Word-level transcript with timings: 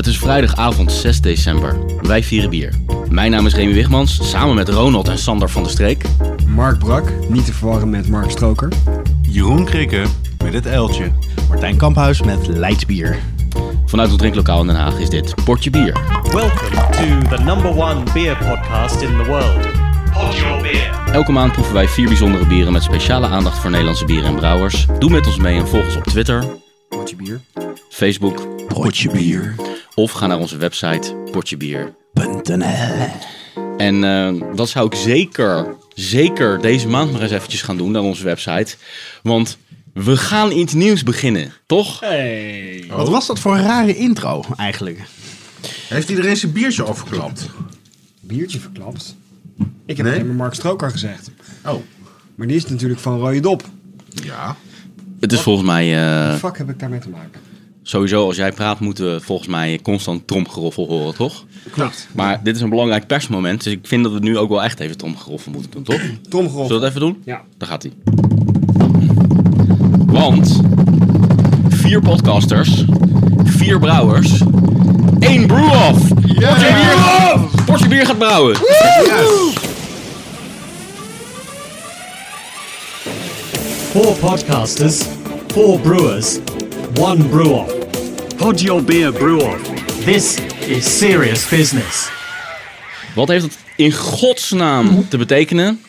Het 0.00 0.08
is 0.08 0.18
vrijdagavond 0.18 0.92
6 0.92 1.20
december. 1.20 1.78
Wij 2.02 2.22
vieren 2.22 2.50
bier. 2.50 2.74
Mijn 3.08 3.30
naam 3.30 3.46
is 3.46 3.54
Remy 3.54 3.72
Wigmans, 3.72 4.30
samen 4.30 4.54
met 4.54 4.68
Ronald 4.68 5.08
en 5.08 5.18
Sander 5.18 5.50
van 5.50 5.62
der 5.62 5.70
Streek. 5.70 6.04
Mark 6.46 6.78
Brak, 6.78 7.12
niet 7.28 7.44
te 7.44 7.52
verwarren 7.52 7.90
met 7.90 8.08
Mark 8.08 8.30
Stroker. 8.30 8.72
Jeroen 9.22 9.64
Krikke 9.64 10.04
met 10.44 10.52
het 10.52 10.64
L'tje. 10.64 11.10
Martijn 11.48 11.76
Kamphuis 11.76 12.22
met 12.22 12.46
Leidsbier. 12.46 13.18
Vanuit 13.86 14.08
ons 14.08 14.18
drinklokaal 14.18 14.60
in 14.60 14.66
Den 14.66 14.76
Haag 14.76 14.98
is 14.98 15.08
dit 15.08 15.34
Portje 15.44 15.70
Bier. 15.70 15.96
Welcome 16.22 16.76
to 16.90 17.36
the 17.36 17.42
number 17.42 17.76
one 17.76 18.02
beer 18.12 18.36
podcast 18.36 19.00
in 19.00 19.16
the 19.16 19.24
world. 19.24 19.66
Your 20.36 20.62
beer. 20.62 20.90
Elke 21.12 21.32
maand 21.32 21.52
proeven 21.52 21.74
wij 21.74 21.88
vier 21.88 22.06
bijzondere 22.06 22.46
bieren 22.46 22.72
met 22.72 22.82
speciale 22.82 23.26
aandacht 23.26 23.58
voor 23.58 23.70
Nederlandse 23.70 24.04
bieren 24.04 24.28
en 24.28 24.34
brouwers. 24.34 24.86
Doe 24.98 25.10
met 25.10 25.26
ons 25.26 25.36
mee 25.36 25.58
en 25.58 25.68
volg 25.68 25.84
ons 25.84 25.96
op 25.96 26.04
Twitter, 26.04 26.44
Potje 26.88 27.16
bier. 27.16 27.40
Facebook 27.88 28.46
Potje 28.68 29.10
bier. 29.10 29.69
Of 29.94 30.10
ga 30.12 30.26
naar 30.26 30.38
onze 30.38 30.56
website 30.56 31.14
portjebier.nl. 31.30 32.42
.nl. 32.56 33.08
En 33.78 34.04
eh, 34.04 34.56
dat 34.56 34.68
zou 34.68 34.86
ik 34.86 34.94
zeker, 34.94 35.74
zeker 35.94 36.60
deze 36.60 36.88
maand 36.88 37.12
maar 37.12 37.20
eens 37.22 37.30
eventjes 37.30 37.62
gaan 37.62 37.76
doen 37.76 37.90
naar 37.90 38.02
onze 38.02 38.24
website. 38.24 38.76
Want 39.22 39.58
we 39.94 40.16
gaan 40.16 40.52
iets 40.52 40.72
nieuws 40.72 41.02
beginnen, 41.02 41.52
toch? 41.66 42.00
Hey. 42.00 42.84
Wat 42.88 43.08
was 43.08 43.26
dat 43.26 43.38
voor 43.38 43.56
een 43.56 43.62
rare 43.62 43.96
intro 43.96 44.44
eigenlijk? 44.56 45.00
Heeft 45.88 46.08
iedereen 46.08 46.36
zijn 46.36 46.52
biertje 46.52 46.82
afgeklapt? 46.82 47.46
Biertje 48.20 48.60
verklapt. 48.60 49.16
Ik 49.86 49.96
heb 49.96 50.06
Nee? 50.06 50.14
alleen 50.14 50.26
maar 50.26 50.36
Mark 50.36 50.54
Stroker 50.54 50.90
gezegd. 50.90 51.30
Oh. 51.64 51.74
Maar 52.34 52.46
die 52.46 52.56
is 52.56 52.66
natuurlijk 52.66 53.00
van 53.00 53.18
Rode 53.18 53.40
Dop. 53.40 53.62
Ja. 54.24 54.56
Het 55.20 55.32
is 55.32 55.40
volgens 55.40 55.66
mij, 55.66 55.96
eh, 56.22 56.30
Wat 56.30 56.38
fuck 56.38 56.58
heb 56.58 56.70
ik 56.70 56.78
daarmee 56.78 57.00
te 57.00 57.08
maken? 57.08 57.40
Sowieso 57.82 58.26
als 58.26 58.36
jij 58.36 58.52
praat 58.52 58.80
moeten 58.80 59.14
we 59.14 59.20
volgens 59.20 59.48
mij 59.48 59.78
constant 59.82 60.26
tromgeroffel 60.26 60.86
horen, 60.86 61.14
toch? 61.14 61.44
Klopt. 61.70 62.08
Maar 62.12 62.40
dit 62.42 62.56
is 62.56 62.62
een 62.62 62.70
belangrijk 62.70 63.06
persmoment, 63.06 63.64
dus 63.64 63.72
ik 63.72 63.78
vind 63.82 64.02
dat 64.04 64.12
we 64.12 64.18
nu 64.18 64.38
ook 64.38 64.48
wel 64.48 64.62
echt 64.62 64.80
even 64.80 64.96
tromgeroffel 64.96 65.52
moeten 65.52 65.70
doen, 65.70 65.82
toch? 65.82 66.00
Tromgeroffel. 66.28 66.66
Zullen 66.66 66.80
we 66.80 66.86
het 66.86 66.96
even 66.96 67.00
doen? 67.00 67.22
Ja. 67.24 67.42
Daar 67.58 67.68
gaat 67.68 67.82
hij. 67.82 67.92
Want 70.06 70.60
vier 71.68 72.00
podcasters, 72.00 72.84
vier 73.44 73.78
brouwers, 73.78 74.42
één 75.18 75.46
brew-off. 75.46 76.08
Portje 76.08 76.72
bier, 76.74 77.64
Portje 77.66 77.88
bier 77.88 78.06
gaat 78.06 78.18
brouwen. 78.18 78.56
Four 83.90 84.16
podcasters, 84.16 85.02
four 85.46 85.80
brewers, 85.80 86.38
one 87.00 87.28
brew 87.28 87.52
off. 87.52 87.72
Pod 88.36 88.60
your 88.60 88.84
beer 88.84 89.12
brew 89.12 89.40
off. 89.40 89.62
This 90.04 90.38
is 90.66 90.98
serious 90.98 91.48
business. 91.48 92.10
Wat 93.14 93.28
heeft 93.28 93.44
het 93.44 93.58
in 93.76 93.92
godsnaam 93.92 95.08
te 95.08 95.18
betekenen? 95.18 95.80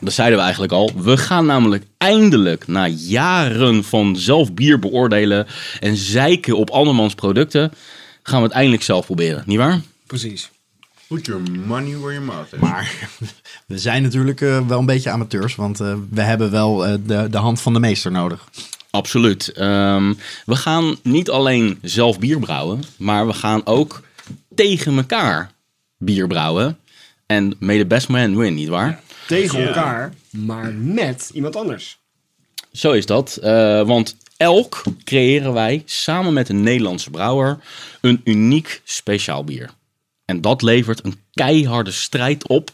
Dat 0.00 0.12
zeiden 0.12 0.38
we 0.38 0.42
eigenlijk 0.42 0.72
al. 0.72 0.90
We 0.96 1.16
gaan 1.16 1.46
namelijk 1.46 1.84
eindelijk 1.98 2.66
na 2.66 2.86
jaren 2.86 3.84
van 3.84 4.16
zelf 4.16 4.54
bier 4.54 4.78
beoordelen 4.78 5.46
en 5.80 5.96
zeiken 5.96 6.56
op 6.56 6.70
andermans 6.70 7.14
producten, 7.14 7.72
gaan 8.22 8.38
we 8.38 8.46
het 8.46 8.56
eindelijk 8.56 8.82
zelf 8.82 9.06
proberen, 9.06 9.42
nietwaar? 9.46 9.80
Precies. 10.06 10.50
Put 11.06 11.26
your 11.26 11.42
money 11.66 11.96
where 11.96 12.12
your 12.12 12.22
mouth 12.22 12.52
is. 12.52 12.58
Maar 12.58 13.08
we 13.66 13.78
zijn 13.78 14.02
natuurlijk 14.02 14.40
eh, 14.40 14.66
wel 14.66 14.78
een 14.78 14.86
beetje 14.86 15.10
amateurs, 15.10 15.54
want 15.54 15.80
eh, 15.80 15.94
we 16.10 16.20
hebben 16.20 16.50
wel 16.50 16.86
eh, 16.86 16.94
de, 17.06 17.28
de 17.30 17.38
hand 17.38 17.60
van 17.60 17.72
de 17.72 17.80
meester 17.80 18.10
nodig. 18.10 18.48
Absoluut. 18.90 19.48
Ehm, 19.52 20.14
we 20.46 20.56
gaan 20.56 20.96
niet 21.02 21.30
alleen 21.30 21.78
zelf 21.82 22.18
bier 22.18 22.38
brouwen, 22.38 22.82
maar 22.96 23.26
we 23.26 23.32
gaan 23.32 23.66
ook 23.66 24.02
tegen 24.54 24.96
elkaar 24.96 25.50
bier 25.98 26.26
brouwen. 26.26 26.78
En 27.26 27.54
may 27.58 27.78
the 27.78 27.86
best 27.86 28.08
man 28.08 28.36
win, 28.36 28.54
nietwaar? 28.54 29.00
Tegen 29.26 29.66
elkaar, 29.66 30.14
maar 30.30 30.72
met 30.72 31.30
iemand 31.34 31.56
anders. 31.56 31.98
Zo 32.72 32.92
is 32.92 33.06
dat. 33.06 33.36
eh, 33.36 33.82
want 33.86 34.16
elk 34.36 34.82
creëren 35.04 35.52
wij 35.52 35.82
samen 35.86 36.32
met 36.32 36.48
een 36.48 36.62
Nederlandse 36.62 37.10
brouwer 37.10 37.58
een 38.00 38.20
uniek 38.24 38.80
speciaal 38.84 39.44
bier. 39.44 39.70
En 40.30 40.40
dat 40.40 40.62
levert 40.62 41.04
een 41.04 41.14
keiharde 41.32 41.90
strijd 41.90 42.48
op 42.48 42.70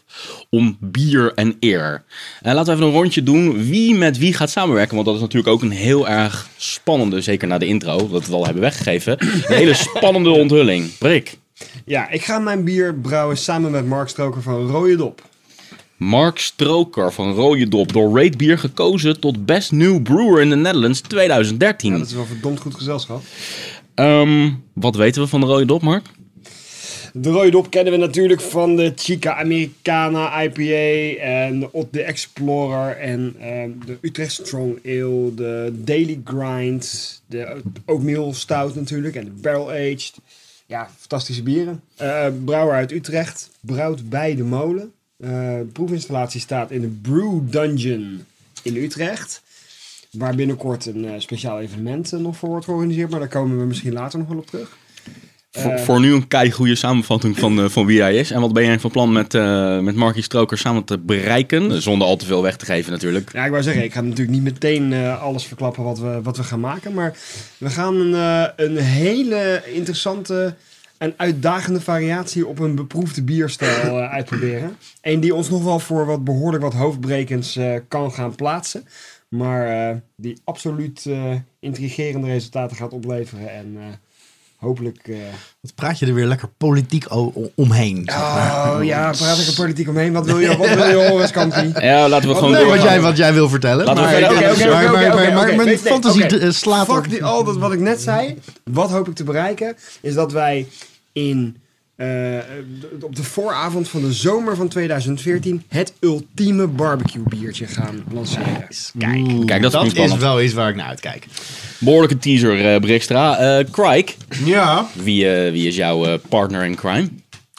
om 0.50 0.76
bier 0.80 1.32
en 1.34 1.56
eer. 1.60 2.04
En 2.42 2.54
laten 2.54 2.66
we 2.66 2.72
even 2.72 2.92
een 2.92 3.00
rondje 3.00 3.22
doen 3.22 3.68
wie 3.68 3.94
met 3.94 4.18
wie 4.18 4.34
gaat 4.34 4.50
samenwerken. 4.50 4.94
Want 4.94 5.06
dat 5.06 5.14
is 5.14 5.20
natuurlijk 5.20 5.52
ook 5.52 5.62
een 5.62 5.70
heel 5.70 6.08
erg 6.08 6.48
spannende, 6.56 7.20
zeker 7.20 7.48
na 7.48 7.58
de 7.58 7.66
intro, 7.66 8.08
dat 8.08 8.26
we 8.26 8.34
al 8.34 8.44
hebben 8.44 8.62
weggegeven. 8.62 9.16
Een 9.20 9.42
hele 9.56 9.74
spannende 9.94 10.30
onthulling. 10.30 10.98
Brik. 10.98 11.38
Ja, 11.84 12.10
ik 12.10 12.24
ga 12.24 12.38
mijn 12.38 12.64
bier 12.64 12.94
brouwen 12.94 13.36
samen 13.36 13.70
met 13.70 13.86
Mark 13.86 14.08
Stroker 14.08 14.42
van 14.42 14.70
Rode 14.70 14.96
Dop. 14.96 15.22
Mark 15.96 16.38
Stroker 16.38 17.12
van 17.12 17.32
Rode 17.32 17.68
Dop, 17.68 17.92
door 17.92 18.22
Rate 18.22 18.36
Bier 18.36 18.58
gekozen 18.58 19.20
tot 19.20 19.46
Best 19.46 19.72
New 19.72 20.02
Brewer 20.02 20.40
in 20.40 20.50
the 20.50 20.56
Netherlands 20.56 21.00
2013. 21.00 21.92
Ja, 21.92 21.98
dat 21.98 22.06
is 22.06 22.14
wel 22.14 22.24
verdomd 22.24 22.60
goed 22.60 22.74
gezelschap. 22.74 23.22
Ehm, 23.94 24.50
wat 24.72 24.96
weten 24.96 25.22
we 25.22 25.28
van 25.28 25.40
de 25.40 25.46
Rode 25.46 25.64
Dop, 25.64 25.82
Mark? 25.82 26.04
De 27.18 27.30
Rode 27.30 27.50
Dop 27.50 27.70
kennen 27.70 27.92
we 27.92 27.98
natuurlijk 27.98 28.40
van 28.40 28.76
de 28.76 28.92
Chica 28.96 29.36
Americana 29.36 30.42
IPA 30.42 31.22
en 31.22 31.60
de 31.60 31.86
de 31.90 32.02
Explorer 32.02 32.96
en 32.96 33.34
ehm, 33.40 33.70
de 33.86 33.98
Utrecht 34.00 34.32
Strong 34.32 34.78
Ale, 34.84 35.34
de 35.34 35.72
Daily 35.74 36.20
Grind, 36.24 37.22
de 37.26 37.62
Oatmeal 37.84 38.34
Stout 38.34 38.74
natuurlijk 38.74 39.14
en 39.14 39.24
de 39.24 39.30
Barrel 39.30 39.70
Aged. 39.70 40.14
Ja, 40.66 40.90
fantastische 40.98 41.42
bieren. 41.42 41.82
Eh, 41.96 42.26
brouwer 42.44 42.74
uit 42.74 42.92
Utrecht, 42.92 43.50
brouwt 43.60 44.08
bij 44.08 44.34
de 44.34 44.44
molen. 44.44 44.92
De 45.16 45.66
proefinstallatie 45.72 46.40
staat 46.40 46.70
in 46.70 46.80
de 46.80 46.98
Brew 47.02 47.40
Dungeon 47.50 48.24
in 48.62 48.76
Utrecht. 48.76 49.42
Waar 50.10 50.34
binnenkort 50.34 50.86
een 50.86 51.04
eh, 51.04 51.12
speciaal 51.18 51.60
evenement 51.60 52.12
nog 52.12 52.36
voor 52.36 52.48
wordt 52.48 52.64
georganiseerd, 52.64 53.10
maar 53.10 53.20
daar 53.20 53.28
komen 53.28 53.58
we 53.58 53.64
misschien 53.64 53.92
later 53.92 54.18
nog 54.18 54.28
wel 54.28 54.38
op 54.38 54.46
terug. 54.46 54.76
Voor, 55.56 55.78
voor 55.78 56.00
nu 56.00 56.12
een 56.12 56.28
kei 56.28 56.50
goede 56.50 56.74
samenvatting 56.74 57.38
van, 57.38 57.58
eh, 57.58 57.68
van 57.68 57.86
wie 57.86 58.00
hij 58.00 58.16
is. 58.16 58.30
En 58.30 58.40
wat 58.40 58.52
ben 58.52 58.64
jij 58.64 58.80
van 58.80 58.90
plan 58.90 59.12
met, 59.12 59.34
eh 59.34 59.78
met 59.78 59.94
Markie 59.94 60.22
Stroker 60.22 60.58
samen 60.58 60.84
te 60.84 60.98
bereiken? 60.98 61.82
Zonder 61.82 62.06
al 62.06 62.16
te 62.16 62.26
veel 62.26 62.42
weg 62.42 62.56
te 62.56 62.64
geven 62.64 62.92
natuurlijk. 62.92 63.32
Ja, 63.32 63.44
ik 63.44 63.50
wou 63.50 63.62
zeggen, 63.62 63.84
ik 63.84 63.92
ga 63.92 64.00
natuurlijk 64.00 64.30
niet 64.30 64.42
meteen 64.42 64.92
eh, 64.92 65.22
alles 65.22 65.44
verklappen 65.44 65.84
wat 65.84 65.98
we, 65.98 66.20
wat 66.22 66.36
we 66.36 66.42
gaan 66.42 66.60
maken. 66.60 66.94
Maar 66.94 67.16
we 67.58 67.70
gaan 67.70 67.94
een, 67.94 68.14
eh, 68.14 68.66
een 68.66 68.76
hele 68.76 69.62
interessante 69.72 70.54
en 70.98 71.14
uitdagende 71.16 71.80
variatie 71.80 72.46
op 72.46 72.58
een 72.58 72.74
beproefde 72.74 73.22
bierstijl 73.22 73.98
eh, 73.98 74.10
uitproberen. 74.18 74.76
En 75.00 75.20
die 75.20 75.34
ons 75.34 75.50
nog 75.50 75.64
wel 75.64 75.78
voor 75.78 76.06
wat 76.06 76.24
behoorlijk 76.24 76.62
wat 76.62 76.74
hoofdbrekens 76.74 77.56
eh, 77.56 77.74
kan 77.88 78.12
gaan 78.12 78.34
plaatsen. 78.34 78.84
Maar 79.28 79.90
eh, 79.90 79.96
die 80.16 80.40
absoluut 80.44 81.06
eh, 81.06 81.34
intrigerende 81.60 82.26
resultaten 82.26 82.76
gaat 82.76 82.92
opleveren. 82.92 83.50
En 83.50 83.76
eh, 83.76 83.84
hopelijk... 84.66 84.98
eh, 85.08 85.16
Wat 85.60 85.74
praat 85.74 85.98
je 85.98 86.06
er 86.06 86.14
weer 86.14 86.26
lekker 86.26 86.48
politiek 86.56 87.04
omheen? 87.54 88.02
zeg 88.04 88.16
maar. 88.16 88.76
Oh 88.76 88.84
ja, 88.84 89.10
praat 89.10 89.38
ik 89.38 89.46
er 89.46 89.54
politiek 89.54 89.88
omheen. 89.88 90.12
Wat 90.12 90.26
wil 90.26 90.38
je, 90.38 90.56
wat 90.56 90.74
wil 90.74 90.86
je 90.86 90.94
horen? 91.08 91.72
Ja, 91.80 92.08
laten 92.08 92.28
we 92.28 92.34
gewoon 92.34 92.50
Nee, 92.52 92.64
wat 92.64 92.82
jij, 92.82 93.00
wat 93.00 93.16
jij 93.16 93.32
wil 93.32 93.48
vertellen. 93.48 93.84
Laten 93.84 94.04
we 94.04 94.10
maar, 94.10 94.18
verder- 94.56 95.56
mijn 95.56 95.68
nee, 95.68 95.78
fantasie 95.78 96.26
eh, 96.38 96.50
slaat 96.50 96.86
Fuck 96.86 96.96
op- 96.96 97.08
die, 97.08 97.24
al 97.24 97.44
dat 97.44 97.56
wat 97.56 97.72
ik 97.72 97.80
net 97.80 98.00
zei. 98.00 98.38
Wat 98.64 98.90
hoop 98.90 99.08
ik 99.08 99.14
te 99.14 99.24
bereiken? 99.24 99.76
Is 100.00 100.14
dat 100.14 100.32
wij 100.32 100.66
in, 101.12 101.56
eh, 101.96 102.06
op 103.00 103.16
de 103.16 103.22
vooravond 103.24 103.88
van 103.88 104.00
de 104.00 104.12
zomer 104.12 104.56
van 104.56 104.68
2014 104.68 105.62
het 105.68 105.92
ultieme 106.00 106.66
barbecue 106.66 107.22
biertje 107.28 107.66
gaan 107.66 108.04
lanceren. 108.12 108.66
Kijk, 108.98 109.46
Kijk, 109.46 109.62
dat 109.62 109.84
is 109.84 109.92
dat 109.94 110.10
is 110.10 110.16
wel 110.16 110.42
iets 110.42 110.52
waar 110.54 110.68
ik 110.68 110.76
naar 110.76 110.88
uitkijk. 110.88 111.26
Behoorlijke 111.78 112.18
teaser, 112.18 112.74
eh 112.74 112.80
Brikstra. 112.80 113.36
Eh 113.36 113.64
Crike, 113.70 114.12
Ja. 114.44 114.86
wie, 114.92 115.26
wie 115.28 115.66
is 115.66 115.76
jouw 115.76 116.18
partner 116.18 116.64
in 116.64 116.74
crime? 116.74 117.08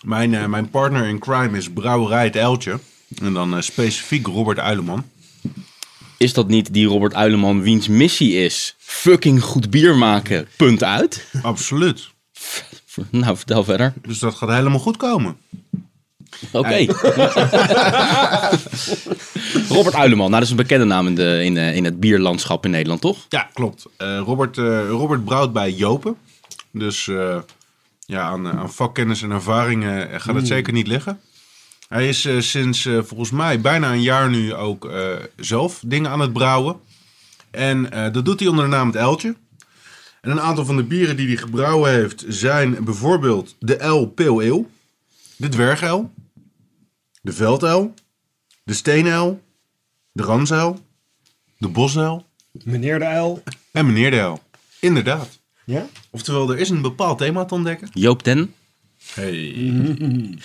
Mijn, 0.04 0.50
mijn 0.50 0.69
partner 0.69 1.07
in 1.07 1.19
crime 1.19 1.57
is 1.57 1.69
Brouwerij 1.69 2.24
het 2.24 2.36
Eltje. 2.36 2.80
En 3.22 3.33
dan 3.33 3.63
specifiek 3.63 4.28
Robert 4.28 4.60
Uileman. 4.60 5.04
Is 6.18 6.33
dat 6.33 6.48
niet 6.48 6.74
die 6.74 6.88
Robert 6.88 7.13
Uileman 7.13 7.62
wiens 7.62 7.88
missie 7.88 8.33
is? 8.33 8.75
Fucking 8.78 9.42
goed 9.44 9.69
bier 9.69 9.95
maken, 9.95 10.48
punt 10.57 10.83
uit. 10.83 11.25
Absoluut. 11.42 12.10
Nou, 13.12 13.38
vertel 13.38 13.64
verder. 13.64 13.94
Dus 14.02 14.20
dat 14.20 14.36
gaat 14.36 14.50
helemaal 14.50 14.80
goed 14.80 14.98
komen. 14.98 15.38
Oké. 16.52 16.86
Robert 19.70 19.96
Uileman, 19.96 20.30
nou 20.30 20.32
dat 20.32 20.42
is 20.42 20.50
een 20.50 20.56
bekende 20.56 20.86
naam 20.86 21.08
in, 21.08 21.16
de, 21.16 21.44
in, 21.44 21.58
eh, 21.58 21.76
in 21.76 21.84
het 21.84 22.00
bierlandschap 22.00 22.66
in 22.66 22.72
Nederland, 22.72 23.02
toch? 23.02 23.26
Ja, 23.30 23.50
klopt. 23.54 23.86
Eh, 23.98 24.20
Robert, 24.26 24.58
eh, 24.58 24.90
Robert 24.90 25.26
brouwt 25.26 25.54
bij 25.54 25.72
Jopen. 25.72 26.16
Dus 26.72 27.06
ja, 28.00 28.22
aan, 28.22 28.48
aan 28.48 28.72
vakkennis 28.72 29.22
en 29.22 29.32
ervaringen 29.32 30.22
gaat 30.22 30.36
het 30.36 30.48
zeker 30.48 30.74
niet 30.74 30.88
liggen. 30.88 31.20
Hij 31.88 32.08
is 32.10 32.28
sinds 32.40 32.82
volgens 32.82 33.32
mij 33.32 33.62
bijna 33.62 33.92
een 33.92 34.02
jaar 34.02 34.30
nu 34.30 34.54
ook 34.54 34.92
zelf 35.36 35.82
dingen 35.86 36.12
aan 36.12 36.20
het 36.20 36.34
brouwen. 36.34 36.80
En 37.52 37.90
dat 38.12 38.26
doet 38.26 38.40
hij 38.40 38.50
onder 38.50 38.64
de 38.64 38.70
naam 38.70 38.88
het 38.88 38.96
Eltje. 38.96 39.36
En 40.28 40.34
een 40.34 40.42
aantal 40.42 40.66
van 40.66 40.76
de 40.76 40.84
bieren 40.84 41.18
die 41.18 41.28
hij 41.28 41.38
gebrouwen 41.38 41.92
heeft 41.92 42.26
zijn 42.28 42.84
bijvoorbeeld 42.84 43.56
de 43.60 43.86
L 43.86 44.06
Pale 44.06 44.52
Ale, 44.52 44.66
de 45.38 45.50
Dwergel, 45.50 46.14
de 47.22 47.34
Velduil, 47.34 47.94
de 48.64 48.74
Steenuil, 48.74 49.42
de 50.12 50.24
Ranzuil, 50.24 50.80
de 51.58 51.68
Bosuil 51.68 52.26
Meneer 52.52 53.00
de 53.00 53.06
Uil. 53.06 53.44
en 53.72 53.86
meneer 53.86 54.12
de 54.12 54.20
Uil. 54.20 54.44
Inderdaad. 54.80 55.40
Ja? 55.64 55.88
Oftewel, 56.10 56.52
er 56.52 56.60
is 56.60 56.70
een 56.70 56.82
bepaald 56.82 57.18
thema 57.18 57.46
te 57.46 57.54
ontdekken. 57.54 57.90
Joop 57.94 58.24
Den. 58.24 58.54
Hey. 59.14 59.54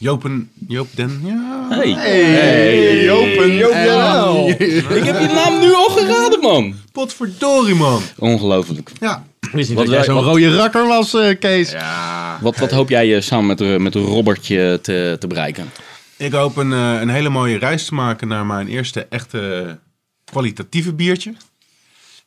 Jopen, 0.00 0.50
Joop 0.68 0.88
Den, 0.94 1.20
ja. 1.24 1.66
Hey. 1.70 1.92
Hey, 1.92 3.04
Jopen. 3.04 3.54
Joop 3.54 3.72
den. 3.72 4.48
Ik 4.96 5.04
heb 5.04 5.20
je 5.20 5.30
naam 5.34 5.60
nu 5.60 5.72
al 5.74 5.88
geraden, 5.88 6.40
man. 6.40 6.74
Potverdorie, 6.92 7.74
man. 7.74 8.02
Ongelooflijk. 8.18 8.90
Ja. 9.00 9.26
Wist 9.52 9.68
niet 9.68 9.78
Wat 9.78 9.86
dat 9.86 9.94
jij 9.94 10.04
zo'n 10.04 10.22
rode 10.22 10.56
rakker 10.56 10.86
was, 10.86 11.14
eh, 11.14 11.38
Kees. 11.38 11.70
Ja. 11.70 12.38
Wat, 12.40 12.56
wat 12.56 12.70
hoop 12.70 12.88
jij 12.88 13.16
eh, 13.16 13.22
samen 13.22 13.46
met, 13.46 13.60
eh, 13.60 13.76
met 13.76 13.94
Robertje 13.94 14.78
te, 14.82 15.16
te 15.18 15.26
bereiken? 15.26 15.70
Ik 16.16 16.32
hoop 16.32 16.56
een, 16.56 16.72
eh, 16.72 17.00
een 17.00 17.08
hele 17.08 17.28
mooie 17.28 17.58
reis 17.58 17.84
te 17.84 17.94
maken 17.94 18.28
naar 18.28 18.46
mijn 18.46 18.68
eerste 18.68 19.06
echte 19.08 19.78
kwalitatieve 20.24 20.92
biertje. 20.92 21.34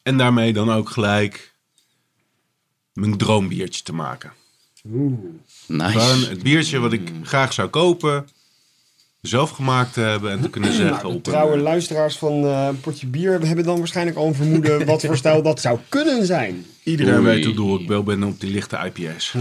En 0.04 0.18
daarmee 0.18 0.54
dan 0.54 0.72
ook 0.72 0.90
gelijk 0.90 1.54
mijn 2.94 3.18
droombiertje 3.18 3.84
te 3.84 3.94
maken. 3.94 4.32
Gewoon 4.82 5.40
Nice. 5.66 6.30
het 6.30 6.44
biertje 6.44 6.80
wat 6.80 6.94
ik 6.94 7.12
graag 7.24 7.54
zou 7.54 7.70
kopen, 7.70 8.28
zelf 9.22 9.50
gemaakt 9.50 9.94
te 9.94 10.02
hebben 10.02 10.32
en 10.32 10.42
te 10.42 10.50
kunnen 10.50 10.74
zeggen 10.74 11.00
De 11.00 11.08
op 11.08 11.14
een, 11.14 11.22
trouwe 11.22 11.56
eh, 11.56 11.62
luisteraars 11.62 12.18
van 12.18 12.46
eh 12.46 12.70
Potje 12.82 13.08
Bier 13.08 13.40
hebben 13.42 13.66
dan 13.66 13.78
waarschijnlijk 13.78 14.18
al 14.18 14.28
een 14.28 14.36
vermoeden 14.36 14.86
wat 14.86 15.02
voor 15.02 15.18
stijl 15.18 15.42
dat 15.42 15.62
zou 15.62 15.80
kunnen 15.90 16.26
zijn. 16.26 16.66
Iedereen 16.84 17.14
Oei. 17.14 17.24
weet 17.24 17.46
hoe 17.46 17.54
doel 17.54 17.80
ik 17.80 17.88
wel 17.88 18.04
ben 18.04 18.24
op 18.24 18.40
die 18.40 18.52
lichte 18.52 18.92
IPA's. 18.94 19.34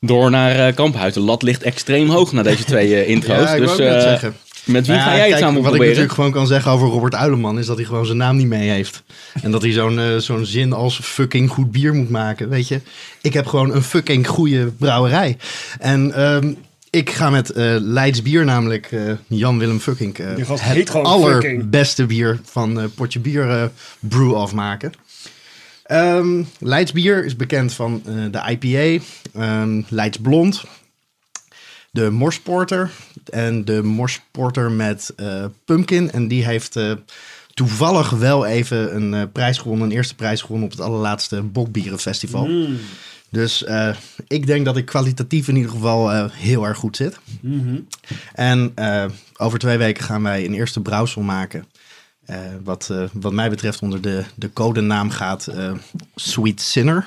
Door 0.00 0.30
naar 0.30 0.68
uh, 0.68 0.74
Kamphuis. 0.74 1.14
De 1.14 1.20
lat 1.20 1.42
ligt 1.42 1.62
extreem 1.62 2.08
hoog 2.08 2.32
na 2.32 2.42
deze 2.42 2.64
twee 2.64 3.06
intro's. 3.06 3.48
Ja, 3.48 3.54
ik 3.54 3.60
dus 3.60 3.76
wou 3.76 3.82
ook 3.82 3.88
net 3.88 4.02
eh, 4.02 4.08
zeggen. 4.08 4.36
Met 4.64 4.86
wie 4.86 4.96
Ja, 4.96 5.02
ga 5.02 5.10
jij 5.10 5.18
het 5.20 5.28
kijk, 5.28 5.40
samen 5.40 5.54
Wat 5.54 5.56
ik 5.56 5.62
proberen? 5.62 5.86
natuurlijk 5.86 6.14
gewoon 6.14 6.32
kan 6.32 6.46
zeggen 6.46 6.70
over 6.72 6.88
Robert 6.88 7.14
Uileman 7.14 7.58
is 7.58 7.66
dat 7.66 7.76
hij 7.76 7.84
gewoon 7.86 8.06
zijn 8.06 8.18
naam 8.18 8.36
niet 8.36 8.46
mee 8.46 8.70
heeft. 8.70 9.02
En 9.42 9.50
dat 9.50 9.62
hij 9.62 9.72
zo'n 9.72 9.98
eh, 9.98 10.16
zo'n 10.16 10.44
zin 10.44 10.72
als 10.72 10.98
fucking 11.02 11.50
goed 11.50 11.72
bier 11.72 11.94
moet 11.94 12.10
maken. 12.10 12.48
Weet 12.48 12.68
je, 12.68 12.80
ik 13.22 13.32
heb 13.32 13.46
gewoon 13.46 13.74
een 13.74 13.82
fucking 13.82 14.26
goede 14.28 14.66
brouwerij. 14.66 15.36
En 15.78 16.12
ehm, 16.14 16.52
ik 16.90 17.10
ga 17.10 17.30
met 17.30 17.50
eh 17.50 17.76
Leids 17.80 18.22
bier, 18.22 18.44
namelijk 18.44 18.92
eh, 18.92 19.00
Jan 19.26 19.58
Willem 19.58 19.80
Fucking, 19.80 20.18
eh, 20.18 20.48
het 20.48 20.62
heet 20.62 20.90
gewoon 20.90 21.06
allerbeste 21.06 22.06
bier 22.06 22.40
van 22.44 22.80
eh 22.80 22.84
Potje 22.94 23.20
Bier 23.20 23.70
brew 24.00 24.34
afmaken. 24.34 24.92
Ehm 25.84 26.42
Leids 26.58 26.92
bier 26.92 27.24
is 27.24 27.36
bekend 27.36 27.72
van 27.72 28.02
eh, 28.06 28.14
de 28.30 28.58
IPA, 28.58 29.04
ehm 29.34 29.82
Leids 29.88 30.18
Blond, 30.18 30.64
de 31.94 32.10
Morsporter 32.10 32.90
en 33.30 33.64
de 33.64 33.82
Morsporter 33.82 34.70
met 34.70 35.12
eh, 35.16 35.44
pumpkin. 35.64 36.10
En 36.10 36.28
die 36.28 36.44
heeft 36.44 36.76
eh, 36.76 36.92
toevallig 37.54 38.10
wel 38.10 38.46
even 38.46 38.96
een 38.96 39.14
eh, 39.14 39.22
prijs 39.32 39.58
gewonnen, 39.58 39.86
een 39.86 39.96
eerste 39.96 40.14
prijs 40.14 40.40
gewonnen 40.40 40.64
op 40.64 40.70
het 40.70 40.80
allerlaatste 40.80 41.42
Bokbierenfestival. 41.42 42.46
Dus 43.30 43.64
eh, 43.64 43.96
ik 44.28 44.46
denk 44.46 44.64
dat 44.64 44.76
ik 44.76 44.86
kwalitatief 44.86 45.48
in 45.48 45.56
ieder 45.56 45.70
geval 45.70 46.28
heel 46.28 46.66
erg 46.66 46.78
goed 46.78 46.96
zit. 46.96 47.18
En 48.32 48.72
eh, 48.74 49.04
over 49.36 49.58
twee 49.58 49.78
weken 49.78 50.04
gaan 50.04 50.22
wij 50.22 50.44
een 50.44 50.54
eerste 50.54 50.80
brouwsel 50.80 51.22
maken. 51.22 51.64
Wat, 52.62 52.90
wat 53.12 53.32
mij 53.32 53.50
betreft 53.50 53.82
onder 53.82 54.00
de, 54.00 54.24
de 54.34 54.52
codenaam 54.52 55.10
gaat 55.10 55.48
Sweet 56.14 56.60
Sinner. 56.60 57.06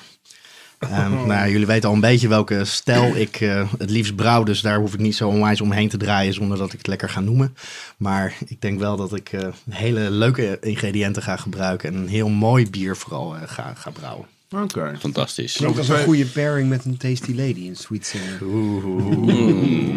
Ehm, 0.80 1.12
nou, 1.12 1.28
ja, 1.28 1.48
jullie 1.48 1.66
weten 1.66 1.90
al 1.90 1.96
een 1.96 2.02
beetje 2.02 2.28
welke 2.28 2.66
stijl 2.66 3.16
ik 3.16 3.42
eh, 3.42 3.72
het 3.78 3.90
liefst 3.90 4.16
brouw. 4.16 4.44
Dus 4.44 4.62
daar 4.62 4.80
hoef 4.80 4.94
ik 4.94 5.00
niet 5.00 5.16
zo 5.16 5.28
onwijs 5.28 5.62
omheen 5.62 5.90
te 5.90 5.98
draaien 5.98 6.34
zonder 6.34 6.58
dat 6.58 6.72
ik 6.74 6.78
het 6.78 6.88
lekker 6.88 7.10
ga 7.10 7.20
noemen. 7.20 7.56
Maar 7.98 8.38
ik 8.48 8.62
denk 8.62 8.80
wel 8.80 8.98
dat 8.98 9.16
ik 9.16 9.34
eh, 9.34 9.48
hele 9.70 10.12
leuke 10.12 10.58
ingrediënten 10.62 11.24
ga 11.24 11.36
gebruiken. 11.36 11.90
En 11.90 11.96
een 11.96 12.08
heel 12.08 12.30
mooi 12.30 12.70
bier 12.70 12.98
vooral 12.98 13.36
eh, 13.36 13.42
ga, 13.46 13.74
ga 13.78 13.90
brouwen. 13.90 14.26
Oké. 14.52 14.96
Fantastisch. 15.00 15.54
Klinkt 15.54 15.78
als 15.78 15.90
een 15.90 16.04
goede 16.04 16.26
pairing 16.26 16.70
met 16.70 16.86
een 16.86 16.98
Tasty 16.98 17.34
Lady 17.36 17.60
in 17.66 17.76
Sweet 17.76 18.06
Singer. 18.06 18.46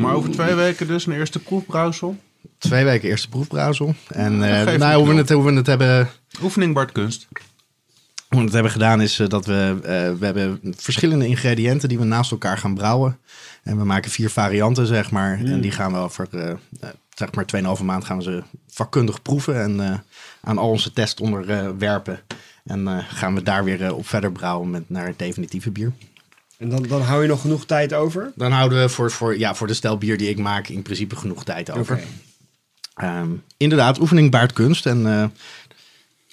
Maar 0.01 0.15
over 0.15 0.31
twee 0.31 0.55
weken 0.55 0.87
dus 0.87 1.07
een 1.07 1.13
eerste 1.13 1.39
proefbrouwsel. 1.39 2.17
Twee 2.59 2.85
weken 2.85 3.09
eerste 3.09 3.29
proefbrouwsel. 3.29 3.95
En 4.09 4.33
eh, 4.33 4.77
nou, 4.77 4.99
hoe, 5.05 5.09
we 5.09 5.15
het, 5.15 5.31
hoe 5.31 5.45
we 5.45 5.53
het 5.53 5.67
hebben 5.67 6.09
Oefening 6.43 6.75
Bart 6.75 6.93
Kunst. 6.93 7.29
Hoe 8.31 8.45
we 8.45 8.51
hebben 8.51 8.73
gedaan 8.73 9.01
is 9.01 9.19
eh, 9.19 9.29
dat 9.29 9.47
we, 9.47 9.79
eh, 9.83 10.19
we 10.19 10.25
hebben 10.25 10.61
verschillende 10.77 11.27
ingrediënten 11.27 11.89
die 11.89 11.99
we 11.99 12.05
naast 12.05 12.31
elkaar 12.31 12.59
gaan 12.59 12.75
brouwen. 12.75 13.19
En 13.63 13.79
we 13.79 13.85
maken 13.85 14.11
vier 14.11 14.31
varianten, 14.31 14.87
zeg 14.87 15.11
maar. 15.11 15.45
En 15.45 15.61
die 15.61 15.71
gaan 15.71 15.93
we 15.93 15.99
over, 15.99 16.29
eh, 16.31 16.89
zeg 17.15 17.35
maar, 17.35 17.47
2,5 17.47 17.83
maand 17.83 18.05
gaan 18.05 18.17
we 18.17 18.23
ze 18.23 18.43
vakkundig 18.69 19.23
proeven 19.23 19.63
en 19.63 20.05
aan 20.41 20.59
al 20.59 20.69
onze 20.69 20.93
tests 20.93 21.21
onderwerpen. 21.21 22.21
En 22.65 23.05
gaan 23.09 23.35
we 23.35 23.43
daar 23.43 23.65
weer 23.65 23.95
op 23.95 24.07
verder 24.07 24.33
brouwen 24.33 24.71
met, 24.71 24.91
naar 24.91 25.07
het 25.07 25.19
definitieve 25.19 25.71
bier. 25.71 25.93
En 26.59 26.69
dan, 26.69 26.83
dan 26.83 27.03
hou 27.03 27.23
je 27.23 27.29
nog 27.29 27.41
genoeg 27.41 27.67
tijd 27.67 27.95
over? 27.95 28.33
Dan 28.35 28.53
houden 28.53 28.81
we 28.81 28.89
voor, 28.89 29.11
voor, 29.11 29.39
ja, 29.39 29.55
voor 29.55 29.67
de 29.67 29.75
stel 29.75 29.99
bier 29.99 30.19
die 30.19 30.29
ik 30.29 30.39
maak 30.39 30.69
in 30.69 30.83
principe 30.83 31.17
genoeg 31.17 31.45
tijd 31.45 31.71
over. 31.71 32.01
Ehm, 32.95 33.31
inderdaad, 33.57 34.01
oefening 34.01 34.31
baart 34.31 34.53
kunst. 34.53 34.87
En 34.87 35.33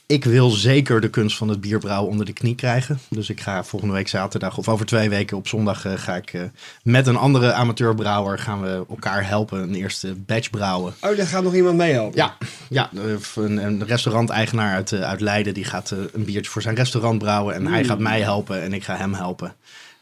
ik 0.07 0.25
wil 0.25 0.49
zeker 0.49 1.01
de 1.01 1.09
kunst 1.09 1.37
van 1.37 1.47
het 1.47 1.61
bierbrouwen 1.61 2.09
onder 2.09 2.25
de 2.25 2.33
knie 2.33 2.55
krijgen. 2.55 2.99
Dus 3.09 3.29
ik 3.29 3.41
ga 3.41 3.63
volgende 3.63 3.93
week 3.93 4.07
zaterdag 4.07 4.57
of 4.57 4.69
over 4.69 4.85
twee 4.85 5.09
weken 5.09 5.37
op 5.37 5.47
zondag 5.47 5.85
eh, 5.85 5.93
ga 5.95 6.15
ik 6.15 6.33
eh, 6.33 6.41
met 6.83 7.07
een 7.07 7.15
andere 7.15 7.53
amateurbrouwer 7.53 8.39
gaan 8.39 8.61
we 8.61 8.85
elkaar 8.89 9.27
helpen 9.27 9.61
een 9.61 9.75
eerste 9.75 10.15
batch 10.15 10.49
brouwen. 10.49 10.93
Oh, 11.01 11.17
daar 11.17 11.27
gaat 11.27 11.43
nog 11.43 11.55
iemand 11.55 11.77
mee 11.77 11.91
helpen? 11.91 12.17
Ja, 12.17 12.37
ja 12.69 12.89
een, 13.35 13.57
een 13.57 13.85
restauranteigenaar 13.85 14.75
uit, 14.75 14.91
eh, 14.91 15.01
uit 15.01 15.21
Leiden 15.21 15.53
die 15.53 15.63
gaat 15.63 15.89
een 15.89 16.25
biertje 16.25 16.51
voor 16.51 16.61
zijn 16.61 16.75
restaurant 16.75 17.17
brouwen. 17.17 17.55
En 17.55 17.67
hij 17.67 17.83
gaat 17.83 17.99
mij 17.99 18.21
helpen 18.21 18.61
en 18.61 18.73
ik 18.73 18.83
ga 18.83 18.95
hem 18.95 19.13
helpen. 19.13 19.55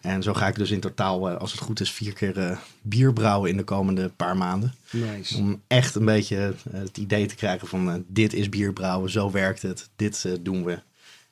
En 0.05 0.23
zo 0.23 0.33
ga 0.33 0.47
ik 0.47 0.55
dus 0.55 0.71
in 0.71 0.79
totaal, 0.79 1.29
eh, 1.29 1.37
als 1.37 1.51
het 1.51 1.61
goed 1.61 1.79
is, 1.79 1.91
vier 1.91 2.13
keer 2.13 2.37
eh, 2.37 2.57
bier 2.81 3.13
brouwen 3.13 3.49
in 3.49 3.57
de 3.57 3.63
komende 3.63 4.09
paar 4.09 4.37
maanden. 4.37 4.73
Nice. 4.91 5.37
Om 5.37 5.61
echt 5.67 5.95
een 5.95 6.05
beetje 6.05 6.53
eh, 6.71 6.79
het 6.79 6.97
idee 6.97 7.25
te 7.25 7.35
krijgen 7.35 7.67
van 7.67 8.05
dit 8.07 8.33
is 8.33 8.49
bierbrouwen, 8.49 9.09
zo 9.09 9.31
werkt 9.31 9.61
het, 9.61 9.89
dit 9.95 10.29
doen 10.41 10.63
we. 10.63 10.79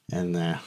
En 0.05 0.59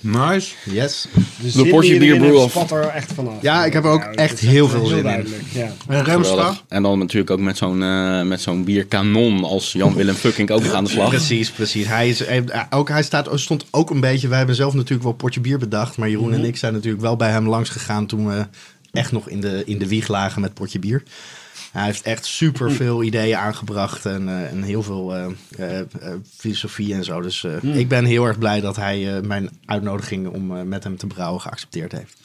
Nice. 0.00 0.54
yes. 0.64 1.06
De 1.38 2.16
Brew 2.18 2.48
spat 2.48 2.70
er 2.70 2.86
echt 2.86 3.12
vanaf. 3.12 3.42
Ja, 3.42 3.64
ik 3.64 3.72
heb 3.72 3.84
er 3.84 3.90
ook 3.90 4.02
echt 4.02 4.38
heel 4.38 4.68
veel 4.68 4.86
zin 4.86 4.96
in. 4.96 5.02
duidelijk, 5.02 5.42
Ja. 5.52 5.72
En. 5.88 6.56
En 6.68 6.82
dan 6.82 6.98
natuurlijk 6.98 7.30
ook 7.30 7.40
met 7.40 7.56
zo'n 7.56 7.82
eh, 7.82 8.22
met 8.22 8.40
zo'n 8.40 8.64
bierkanon 8.64 9.44
als 9.44 9.72
Jan 9.72 9.94
Willem 9.94 10.14
Fucking 10.14 10.50
ook 10.50 10.62
nog 10.62 10.72
aan 10.72 10.84
de 10.84 10.90
slag. 10.90 11.08
Precies, 11.08 11.50
precies. 11.50 11.86
Hij, 11.86 12.08
is, 12.08 12.24
eh, 12.24 12.42
ook, 12.70 12.88
hij 12.88 13.02
staat, 13.02 13.28
stond 13.34 13.66
ook 13.70 13.90
een 13.90 14.00
beetje, 14.00 14.28
wij 14.28 14.38
hebben 14.38 14.56
zelf 14.56 14.74
natuurlijk 14.74 15.02
wel 15.02 15.12
potje 15.12 15.40
bier 15.40 15.58
bedacht, 15.58 15.96
maar 15.96 16.08
Jeroen 16.08 16.32
en 16.32 16.44
ik 16.44 16.56
zijn 16.56 16.72
natuurlijk 16.72 17.02
wel 17.02 17.16
bij 17.16 17.30
hem 17.30 17.48
langs 17.48 17.70
gegaan 17.70 18.06
toen 18.06 18.28
we 18.28 18.46
echt 18.92 19.12
nog 19.12 19.28
in 19.28 19.40
de, 19.40 19.62
in 19.66 19.78
de 19.78 19.88
wieg 19.88 20.08
lagen 20.08 20.40
met 20.40 20.54
potje 20.54 20.78
bier. 20.78 21.02
Hij 21.76 21.84
heeft 21.84 22.02
echt 22.02 22.24
super 22.26 22.72
veel 22.72 23.02
ideeën 23.02 23.36
aangebracht 23.36 24.06
en, 24.06 24.28
eh, 24.28 24.50
en 24.50 24.62
heel 24.62 24.82
veel 24.82 25.14
eh, 25.14 25.80
eh, 25.80 25.86
filosofie 26.36 26.94
en 26.94 27.04
zo. 27.04 27.20
Dus 27.20 27.44
eh, 27.44 27.62
ik 27.62 27.88
ben 27.88 28.04
heel 28.04 28.24
erg 28.24 28.38
blij 28.38 28.60
dat 28.60 28.76
hij 28.76 29.20
mijn 29.22 29.50
uitnodiging 29.64 30.28
om 30.28 30.68
met 30.68 30.84
hem 30.84 30.96
te 30.96 31.06
brouwen 31.06 31.40
geaccepteerd 31.40 31.92
heeft. 31.92 32.18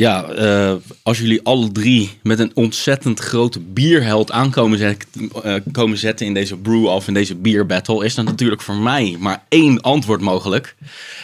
Ja, 0.00 0.24
eh, 0.24 0.74
als 1.02 1.18
jullie 1.18 1.40
alle 1.42 1.72
drie 1.72 2.10
met 2.22 2.38
een 2.38 2.50
ontzettend 2.54 3.20
grote 3.20 3.60
bierheld 3.60 4.32
aankomen 4.32 4.96
eh, 5.42 5.54
komen 5.72 5.98
zetten 5.98 6.26
in 6.26 6.34
deze 6.34 6.56
brew-off, 6.56 7.08
in 7.08 7.14
deze 7.14 7.34
bierbattle, 7.34 8.04
is 8.04 8.14
dat 8.14 8.24
natuurlijk 8.24 8.62
voor 8.62 8.74
mij 8.74 9.16
maar 9.18 9.44
één 9.48 9.80
antwoord 9.80 10.20
mogelijk. 10.20 10.74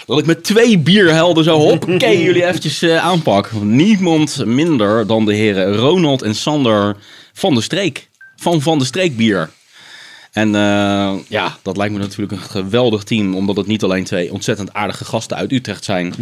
Dat 0.07 0.19
ik 0.19 0.27
met 0.27 0.45
twee 0.45 0.79
bierhelden 0.79 1.45
zo 1.45 1.59
hoppakee 1.59 2.23
jullie 2.23 2.47
eventjes 2.47 2.83
eh, 2.83 2.97
aanpak. 2.97 3.53
Niemand 3.63 4.45
minder 4.45 5.07
dan 5.07 5.25
de 5.25 5.35
heren 5.35 5.77
Ronald 5.77 6.23
en 6.23 6.35
Sander 6.35 6.97
van 7.33 7.55
de 7.55 7.61
Streek. 7.61 8.09
Van 8.37 8.63
Van 8.63 8.79
de 8.79 8.85
Streek 8.85 9.17
Bier. 9.17 9.51
En 10.37 10.55
eh, 10.55 11.15
ja, 11.29 11.57
dat 11.63 11.77
lijkt 11.77 11.93
me 11.93 11.99
natuurlijk 11.99 12.33
een 12.33 12.49
geweldig 12.49 13.03
team. 13.03 13.35
Omdat 13.35 13.57
het 13.57 13.67
niet 13.67 13.83
alleen 13.83 14.05
twee 14.05 14.33
ontzettend 14.33 14.73
aardige 14.73 15.05
gasten 15.05 15.37
uit 15.37 15.53
Utrecht 15.53 15.85
zijn. 15.85 16.15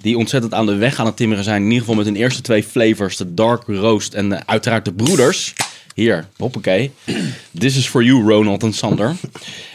Die 0.00 0.18
ontzettend 0.18 0.54
aan 0.54 0.66
de 0.66 0.76
weg 0.76 0.98
aan 0.98 1.06
het 1.06 1.16
timmeren 1.16 1.44
zijn. 1.44 1.56
In 1.56 1.64
ieder 1.64 1.78
geval 1.78 1.94
met 1.94 2.04
hun 2.04 2.16
eerste 2.16 2.42
twee 2.42 2.64
flavors. 2.64 3.16
De 3.16 3.34
Dark 3.34 3.62
Roast 3.66 4.14
en 4.14 4.48
uiteraard 4.48 4.84
de 4.84 4.92
Broeders. 4.92 5.54
Hier, 5.94 6.26
hoppakee. 6.36 6.90
This 7.58 7.76
is 7.76 7.86
for 7.86 8.02
you, 8.02 8.22
Ronald 8.22 8.62
en 8.62 8.72
Sander. 8.72 9.14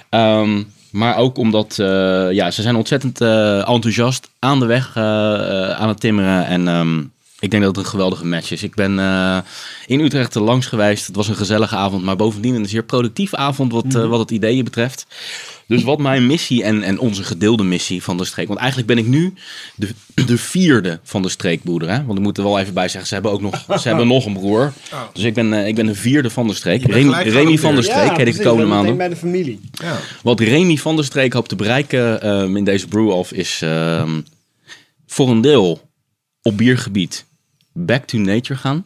Ehm, 0.09 0.63
maar 0.91 1.17
ook 1.17 1.37
omdat 1.37 1.79
eh, 1.79 1.87
ja, 2.31 2.51
ze 2.51 2.61
zijn 2.61 2.75
ontzettend 2.75 3.21
eh, 3.21 3.69
enthousiast 3.69 4.29
aan 4.39 4.59
de 4.59 4.65
weg 4.65 4.97
aan 5.77 5.87
het 5.87 5.99
timmeren. 5.99 6.45
En 6.45 6.67
ehm, 6.67 7.03
ik 7.39 7.51
denk 7.51 7.63
dat 7.63 7.75
het 7.75 7.85
een 7.85 7.91
geweldige 7.91 8.25
match 8.25 8.51
is. 8.51 8.63
Ik 8.63 8.75
ben 8.75 8.99
eh, 8.99 9.37
in 9.85 9.99
Utrecht 9.99 10.35
langs 10.35 10.65
geweest. 10.65 11.07
Het 11.07 11.15
was 11.15 11.27
een 11.27 11.35
gezellige 11.35 11.75
avond, 11.75 12.03
maar 12.03 12.15
bovendien 12.15 12.55
een 12.55 12.67
zeer 12.67 12.83
productieve 12.83 13.37
avond 13.37 13.71
wat, 13.71 13.95
eh, 13.95 14.07
wat 14.07 14.19
het 14.19 14.31
ideeën 14.31 14.63
betreft. 14.63 15.05
Dus 15.67 15.83
wat 15.83 15.99
mijn 15.99 16.25
missie 16.25 16.63
en, 16.63 16.83
en 16.83 16.99
onze 16.99 17.23
gedeelde 17.23 17.63
missie 17.63 18.03
van 18.03 18.17
de 18.17 18.25
streek. 18.25 18.47
Want 18.47 18.59
eigenlijk 18.59 18.87
ben 18.87 18.97
ik 18.97 19.07
nu 19.07 19.33
de, 19.75 19.89
de 20.25 20.37
vierde 20.37 20.99
van 21.03 21.21
de 21.21 21.29
streekboerder. 21.29 21.89
Hè? 21.89 22.05
Want 22.05 22.17
ik 22.17 22.23
moet 22.23 22.37
er 22.37 22.43
wel 22.43 22.59
even 22.59 22.73
bij 22.73 22.87
zeggen, 22.87 23.07
ze 23.07 23.13
hebben 23.13 23.31
ook 23.31 23.41
nog, 23.41 23.65
ze 23.81 23.87
hebben 23.87 24.07
nog 24.07 24.25
een 24.25 24.33
broer. 24.33 24.73
Dus 25.13 25.23
ik 25.23 25.33
ben, 25.33 25.53
eh, 25.53 25.67
ik 25.67 25.75
ben 25.75 25.85
de 25.85 25.95
vierde 25.95 26.29
van 26.29 26.47
de 26.47 26.53
streek. 26.53 26.85
Remy, 26.85 27.57
van 27.57 27.75
der. 27.75 27.83
Streek 27.83 28.17
heet 28.17 28.27
ik 28.27 28.37
de 28.37 28.43
komende 28.43 28.67
maanden. 28.67 28.97
bij 28.97 29.09
de 29.09 29.15
familie. 29.15 29.59
Ja. 29.71 29.99
Wat 30.23 30.39
Remy 30.39 30.77
van 30.77 30.95
der 30.95 31.05
Streek 31.05 31.33
hoopt 31.33 31.49
te 31.49 31.55
bereiken 31.55 32.21
ehm, 32.21 32.57
in 32.57 32.63
deze 32.63 32.87
brew-off 32.87 33.31
is 33.31 33.59
ehm, 33.63 34.21
voor 35.07 35.29
een 35.29 35.41
deel 35.41 35.89
op 36.41 36.57
biergebied 36.57 37.25
back 37.85 38.05
to 38.05 38.17
nature 38.17 38.59
gaan. 38.59 38.85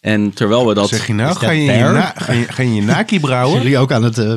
En 0.00 0.32
terwijl 0.32 0.66
we 0.66 0.74
dat, 0.74 0.88
Zeg 0.88 1.06
je 1.06 1.12
nou, 1.14 1.34
ga 1.36 1.40
dat 1.46 1.50
je, 1.56 1.62
je 1.62 1.70
fair? 1.70 1.92
na, 1.92 2.12
ga, 2.16 2.32
je, 2.32 2.44
ga 2.44 2.62
je 2.62 2.74
je 2.74 2.82
naki 2.82 3.20
brouwen? 3.20 3.58
jullie 3.62 3.78
ook 3.78 3.92
aan 3.92 4.02
het... 4.02 4.18
eh, 4.18 4.34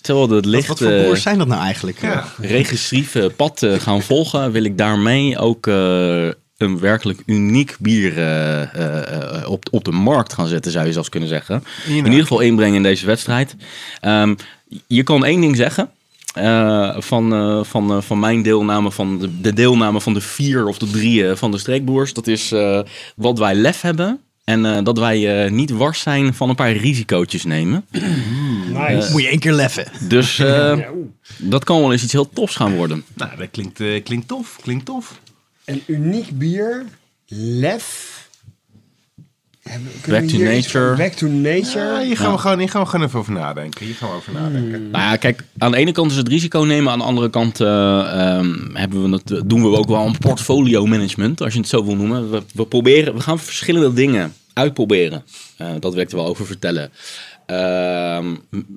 terwijl 0.00 0.26
het 0.26 0.34
wat, 0.34 0.44
licht 0.44 0.66
wat 0.68 0.78
voor 0.78 0.90
eh, 0.90 1.02
broers 1.02 1.22
zijn 1.22 1.38
dat 1.38 1.46
nou 1.48 1.62
eigenlijk? 1.62 2.00
Ja. 2.00 2.24
regressieve 2.40 3.32
pad 3.36 3.62
eh, 3.62 3.72
gaan 3.80 4.02
volgen, 4.02 4.52
wil 4.52 4.64
ik 4.64 4.78
daarmee 4.78 5.38
ook 5.38 5.66
eh, 5.66 6.28
een 6.56 6.78
werkelijk 6.78 7.22
uniek 7.26 7.76
bier 7.78 8.18
eh, 8.18 8.62
eh, 8.62 9.42
eh, 9.42 9.50
op, 9.50 9.64
op 9.70 9.84
de 9.84 9.90
markt 9.92 10.32
gaan 10.32 10.46
zetten, 10.46 10.72
zou 10.72 10.86
je 10.86 10.92
zelfs 10.92 11.08
kunnen 11.08 11.28
zeggen. 11.28 11.64
In 11.86 12.04
ieder 12.04 12.20
geval 12.20 12.40
inbrengen 12.40 12.76
in 12.76 12.82
deze 12.82 13.06
wedstrijd. 13.06 13.56
Ehm, 14.00 14.34
je 14.86 15.02
kan 15.02 15.24
één 15.24 15.40
ding 15.40 15.56
zeggen. 15.56 15.90
Eh, 16.36 16.96
van, 16.98 17.32
eh, 17.34 17.64
van, 17.64 17.90
eh, 17.90 18.00
van 18.02 18.18
mijn 18.18 18.42
deelname, 18.42 18.92
van 18.92 19.18
de, 19.18 19.40
de 19.40 19.52
deelname 19.52 20.00
van 20.00 20.14
de 20.14 20.20
vier 20.20 20.66
of 20.66 20.78
de 20.78 20.90
drie 20.90 21.34
van 21.34 21.50
de 21.50 21.58
streekboers. 21.58 22.12
Dat 22.12 22.26
is 22.26 22.52
eh, 22.52 22.80
wat 23.16 23.38
wij 23.38 23.54
lef 23.54 23.80
hebben. 23.80 24.20
En 24.46 24.64
eh, 24.66 24.82
dat 24.84 24.98
wij 24.98 25.44
eh, 25.44 25.50
niet 25.50 25.70
wars 25.70 26.00
zijn 26.00 26.34
van 26.34 26.48
een 26.48 26.54
paar 26.54 26.72
risicootjes 26.72 27.44
nemen. 27.44 27.86
Nice. 28.72 29.12
Moet 29.12 29.22
je 29.22 29.28
één 29.28 29.38
keer 29.38 29.52
leffen. 29.52 29.86
Dus 30.08 30.38
eh, 30.38 30.46
Ja, 30.46 30.88
dat 31.38 31.64
kan 31.64 31.80
wel 31.80 31.92
eens 31.92 32.02
iets 32.02 32.12
heel 32.12 32.28
tofs 32.30 32.56
gaan 32.56 32.74
worden. 32.74 33.04
Nou, 33.14 33.36
dat 33.36 33.48
klinkt, 33.50 34.02
klinkt 34.02 34.28
tof. 34.28 34.58
Klinkt 34.62 34.84
tof. 34.84 35.20
Een 35.64 35.82
uniek 35.86 36.38
bier. 36.38 36.84
Lef. 37.26 38.25
Back 40.08 40.28
to 40.28 40.38
nature. 40.38 40.96
Back 40.96 41.12
to 41.12 41.26
nature. 41.26 41.84
Ja, 41.84 42.00
hier, 42.00 42.16
gaan 42.16 42.32
we 42.32 42.38
gewoon, 42.38 42.58
hier 42.58 42.68
gaan 42.68 42.82
we 42.82 42.88
gewoon 42.88 43.06
even 43.06 43.18
over 43.18 43.32
nadenken. 43.32 43.84
Hier 43.86 43.94
gaan 43.94 44.08
we 44.08 44.14
over 44.14 44.32
nadenken. 44.32 44.90
Nou 44.90 45.04
ja, 45.04 45.16
kijk, 45.16 45.42
aan 45.58 45.70
de 45.70 45.76
ene 45.76 45.92
kant 45.92 46.10
is 46.10 46.16
het 46.16 46.28
risico 46.28 46.60
nemen. 46.60 46.92
Aan 46.92 46.98
de 46.98 47.04
andere 47.04 47.30
kant 47.30 47.60
eh, 47.60 47.66
ehm, 47.68 48.54
hebben 48.72 49.10
we 49.10 49.20
het, 49.24 49.48
doen 49.48 49.62
we 49.62 49.76
ook 49.76 49.88
wel 49.88 50.06
een 50.06 50.18
portfolio 50.18 50.86
management, 50.86 51.40
als 51.42 51.52
je 51.52 51.58
het 51.58 51.68
zo 51.68 51.84
wil 51.84 51.96
noemen. 51.96 52.30
We, 52.30 52.42
we, 52.54 52.66
proberen, 52.66 53.14
we 53.14 53.20
gaan 53.20 53.38
verschillende 53.38 53.92
dingen 53.92 54.34
uitproberen. 54.52 55.24
Eh, 55.56 55.68
dat 55.80 55.92
wil 55.92 56.02
ik 56.02 56.10
er 56.10 56.16
wel 56.16 56.26
over 56.26 56.46
vertellen. 56.46 56.90
Ehm, 57.46 58.34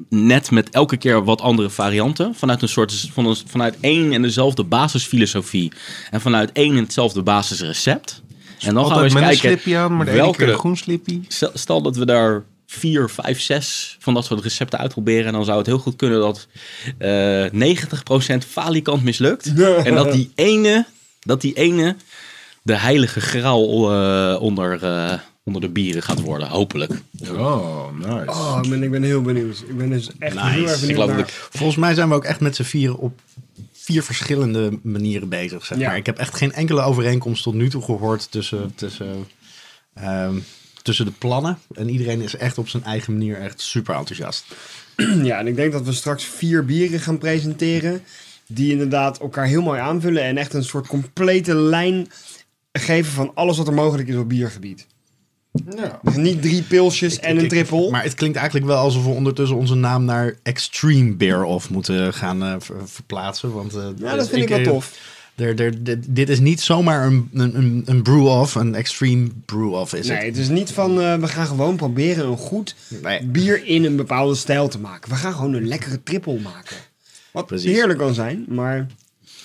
net 0.09 0.51
met 0.51 0.69
elke 0.69 0.97
keer 0.97 1.23
wat 1.23 1.41
andere 1.41 1.69
varianten. 1.69 2.35
Vanuit 2.35 2.61
een 2.61 2.69
soort 2.69 3.09
van 3.11 3.25
een, 3.25 3.35
vanuit 3.45 3.77
één 3.79 4.13
en 4.13 4.21
dezelfde 4.21 4.63
basisfilosofie. 4.63 5.71
En 6.11 6.21
vanuit 6.21 6.51
één 6.51 6.75
en 6.75 6.83
hetzelfde 6.83 7.21
basisrecept. 7.21 8.21
En 8.59 8.73
dan 8.73 8.85
gaan 8.85 8.93
we 8.97 9.01
Altijd 9.01 9.03
eens 9.03 9.13
met 9.13 9.23
een 9.23 9.29
kijken 9.29 9.49
slipje 9.49 9.77
aan, 9.77 9.95
maar 9.95 10.05
de 10.05 10.11
ene 10.11 10.21
welke 10.21 10.37
keer 10.37 10.49
een 10.49 10.59
groen 10.59 10.77
slipje. 10.77 11.19
Stel, 11.53 11.81
dat 11.81 11.95
we 11.95 12.05
daar 12.05 12.43
vier, 12.65 13.09
vijf, 13.09 13.41
zes 13.41 13.97
van 13.99 14.13
dat 14.13 14.25
soort 14.25 14.43
recepten 14.43 14.79
uitproberen. 14.79 15.25
En 15.25 15.33
dan 15.33 15.45
zou 15.45 15.57
het 15.57 15.67
heel 15.67 15.79
goed 15.79 15.95
kunnen 15.95 16.19
dat 16.19 16.47
eh 16.97 17.45
90% 18.43 18.47
falikant 18.47 19.03
mislukt. 19.03 19.53
En 19.83 19.95
dat 19.95 20.11
die 20.11 20.31
ene, 20.35 20.85
dat 21.19 21.41
die 21.41 21.53
ene 21.53 21.95
de 22.61 22.75
heilige 22.75 23.21
graal 23.21 23.93
eh, 23.93 24.41
onder, 24.41 24.83
eh, 24.83 25.13
onder 25.43 25.61
de 25.61 25.69
bieren 25.69 26.03
gaat 26.03 26.21
worden. 26.21 26.47
Hopelijk. 26.47 27.01
Oh, 27.31 27.85
nice. 27.97 28.29
Oh, 28.29 28.59
ik 28.63 28.69
ben, 28.69 28.83
ik 28.83 28.91
ben 28.91 29.03
heel 29.03 29.21
benieuwd. 29.21 29.63
Ik 29.67 29.77
ben 29.77 29.89
dus 29.89 30.09
echt 30.19 30.35
Nice. 30.35 30.47
heel 30.47 30.67
erg 30.67 30.81
Ik 30.81 30.87
benieuwd 30.87 31.07
naar... 31.07 31.19
ik 31.19 31.47
Volgens 31.49 31.77
mij 31.77 31.93
zijn 31.93 32.09
we 32.09 32.15
ook 32.15 32.23
echt 32.23 32.39
met 32.39 32.55
z'n 32.55 32.63
vieren 32.63 32.97
op 32.97 33.19
vier 33.93 34.03
verschillende 34.03 34.79
manieren 34.83 35.29
bezig. 35.29 35.65
Zeg 35.65 35.77
Ja. 35.77 35.87
maar. 35.87 35.97
Ik 35.97 36.05
heb 36.05 36.17
echt 36.17 36.35
geen 36.35 36.53
enkele 36.53 36.81
overeenkomst 36.81 37.43
tot 37.43 37.53
nu 37.53 37.69
toe 37.69 37.81
gehoord 37.81 38.31
tussen, 38.31 38.75
tussen, 38.75 39.27
ehm, 39.93 40.39
tussen 40.81 41.05
de 41.05 41.11
plannen. 41.11 41.59
En 41.73 41.89
iedereen 41.89 42.21
is 42.21 42.35
echt 42.35 42.57
op 42.57 42.69
zijn 42.69 42.83
eigen 42.83 43.13
manier 43.13 43.37
echt 43.37 43.61
super 43.61 43.95
enthousiast. 43.95 44.45
Ja, 45.23 45.39
en 45.39 45.47
ik 45.47 45.55
denk 45.55 45.71
dat 45.71 45.85
we 45.85 45.91
straks 45.93 46.23
vier 46.23 46.65
bieren 46.65 46.99
gaan 46.99 47.17
presenteren. 47.17 48.01
Die 48.47 48.71
inderdaad 48.71 49.19
elkaar 49.19 49.45
heel 49.45 49.61
mooi 49.61 49.79
aanvullen. 49.79 50.23
En 50.23 50.37
echt 50.37 50.53
een 50.53 50.63
soort 50.63 50.87
complete 50.87 51.55
lijn 51.55 52.07
geven 52.71 53.11
van 53.11 53.31
alles 53.35 53.57
wat 53.57 53.67
er 53.67 53.73
mogelijk 53.73 54.07
is 54.07 54.15
op 54.15 54.29
biergebied. 54.29 54.87
Ja. 55.77 55.99
Dus 56.03 56.15
niet 56.15 56.41
drie 56.41 56.61
pilsjes 56.61 57.19
en 57.19 57.37
een 57.37 57.43
Ik- 57.43 57.49
trippel. 57.49 57.89
Maar 57.89 58.03
het 58.03 58.13
klinkt 58.13 58.37
eigenlijk 58.37 58.67
wel 58.67 58.77
alsof 58.77 59.03
we 59.03 59.09
ondertussen 59.09 59.57
onze 59.57 59.75
naam 59.75 60.05
naar 60.05 60.35
Extreme 60.43 61.13
Bear 61.15 61.43
Off 61.43 61.69
moeten 61.69 62.13
gaan 62.13 62.43
eh, 62.43 62.55
ver- 62.59 62.87
verplaatsen. 62.89 63.53
Want, 63.53 63.75
eh, 63.75 63.87
ja, 63.97 64.15
dat 64.15 64.29
vind 64.29 64.41
ik 64.41 64.49
wel 64.49 64.63
tof. 64.73 64.97
dit- 65.35 66.05
dit 66.15 66.29
is 66.29 66.39
niet 66.39 66.61
zomaar 66.61 67.05
een, 67.07 67.29
een, 67.33 67.57
een, 67.57 67.83
een 67.85 68.01
brew-off, 68.01 68.55
een 68.55 68.75
extreme 68.75 69.27
brew-off 69.45 69.93
is 69.93 70.07
Nee, 70.07 70.17
het. 70.17 70.25
het 70.25 70.37
is 70.37 70.49
niet 70.49 70.71
van 70.71 71.01
eh, 71.01 71.15
we 71.15 71.27
gaan 71.27 71.47
gewoon 71.47 71.75
proberen 71.75 72.27
een 72.27 72.37
goed 72.37 72.75
Nee. 73.01 73.23
bier 73.25 73.65
in 73.65 73.83
een 73.85 73.95
bepaalde 73.95 74.35
stijl 74.35 74.67
te 74.67 74.79
maken. 74.79 75.09
We 75.09 75.15
gaan 75.15 75.33
gewoon 75.33 75.53
een 75.53 75.67
lekkere 75.67 76.03
trippel 76.03 76.37
maken. 76.43 76.75
Wat 77.31 77.45
Precies. 77.45 77.71
heerlijk 77.71 77.99
kan 77.99 78.13
zijn, 78.13 78.45
maar 78.47 78.87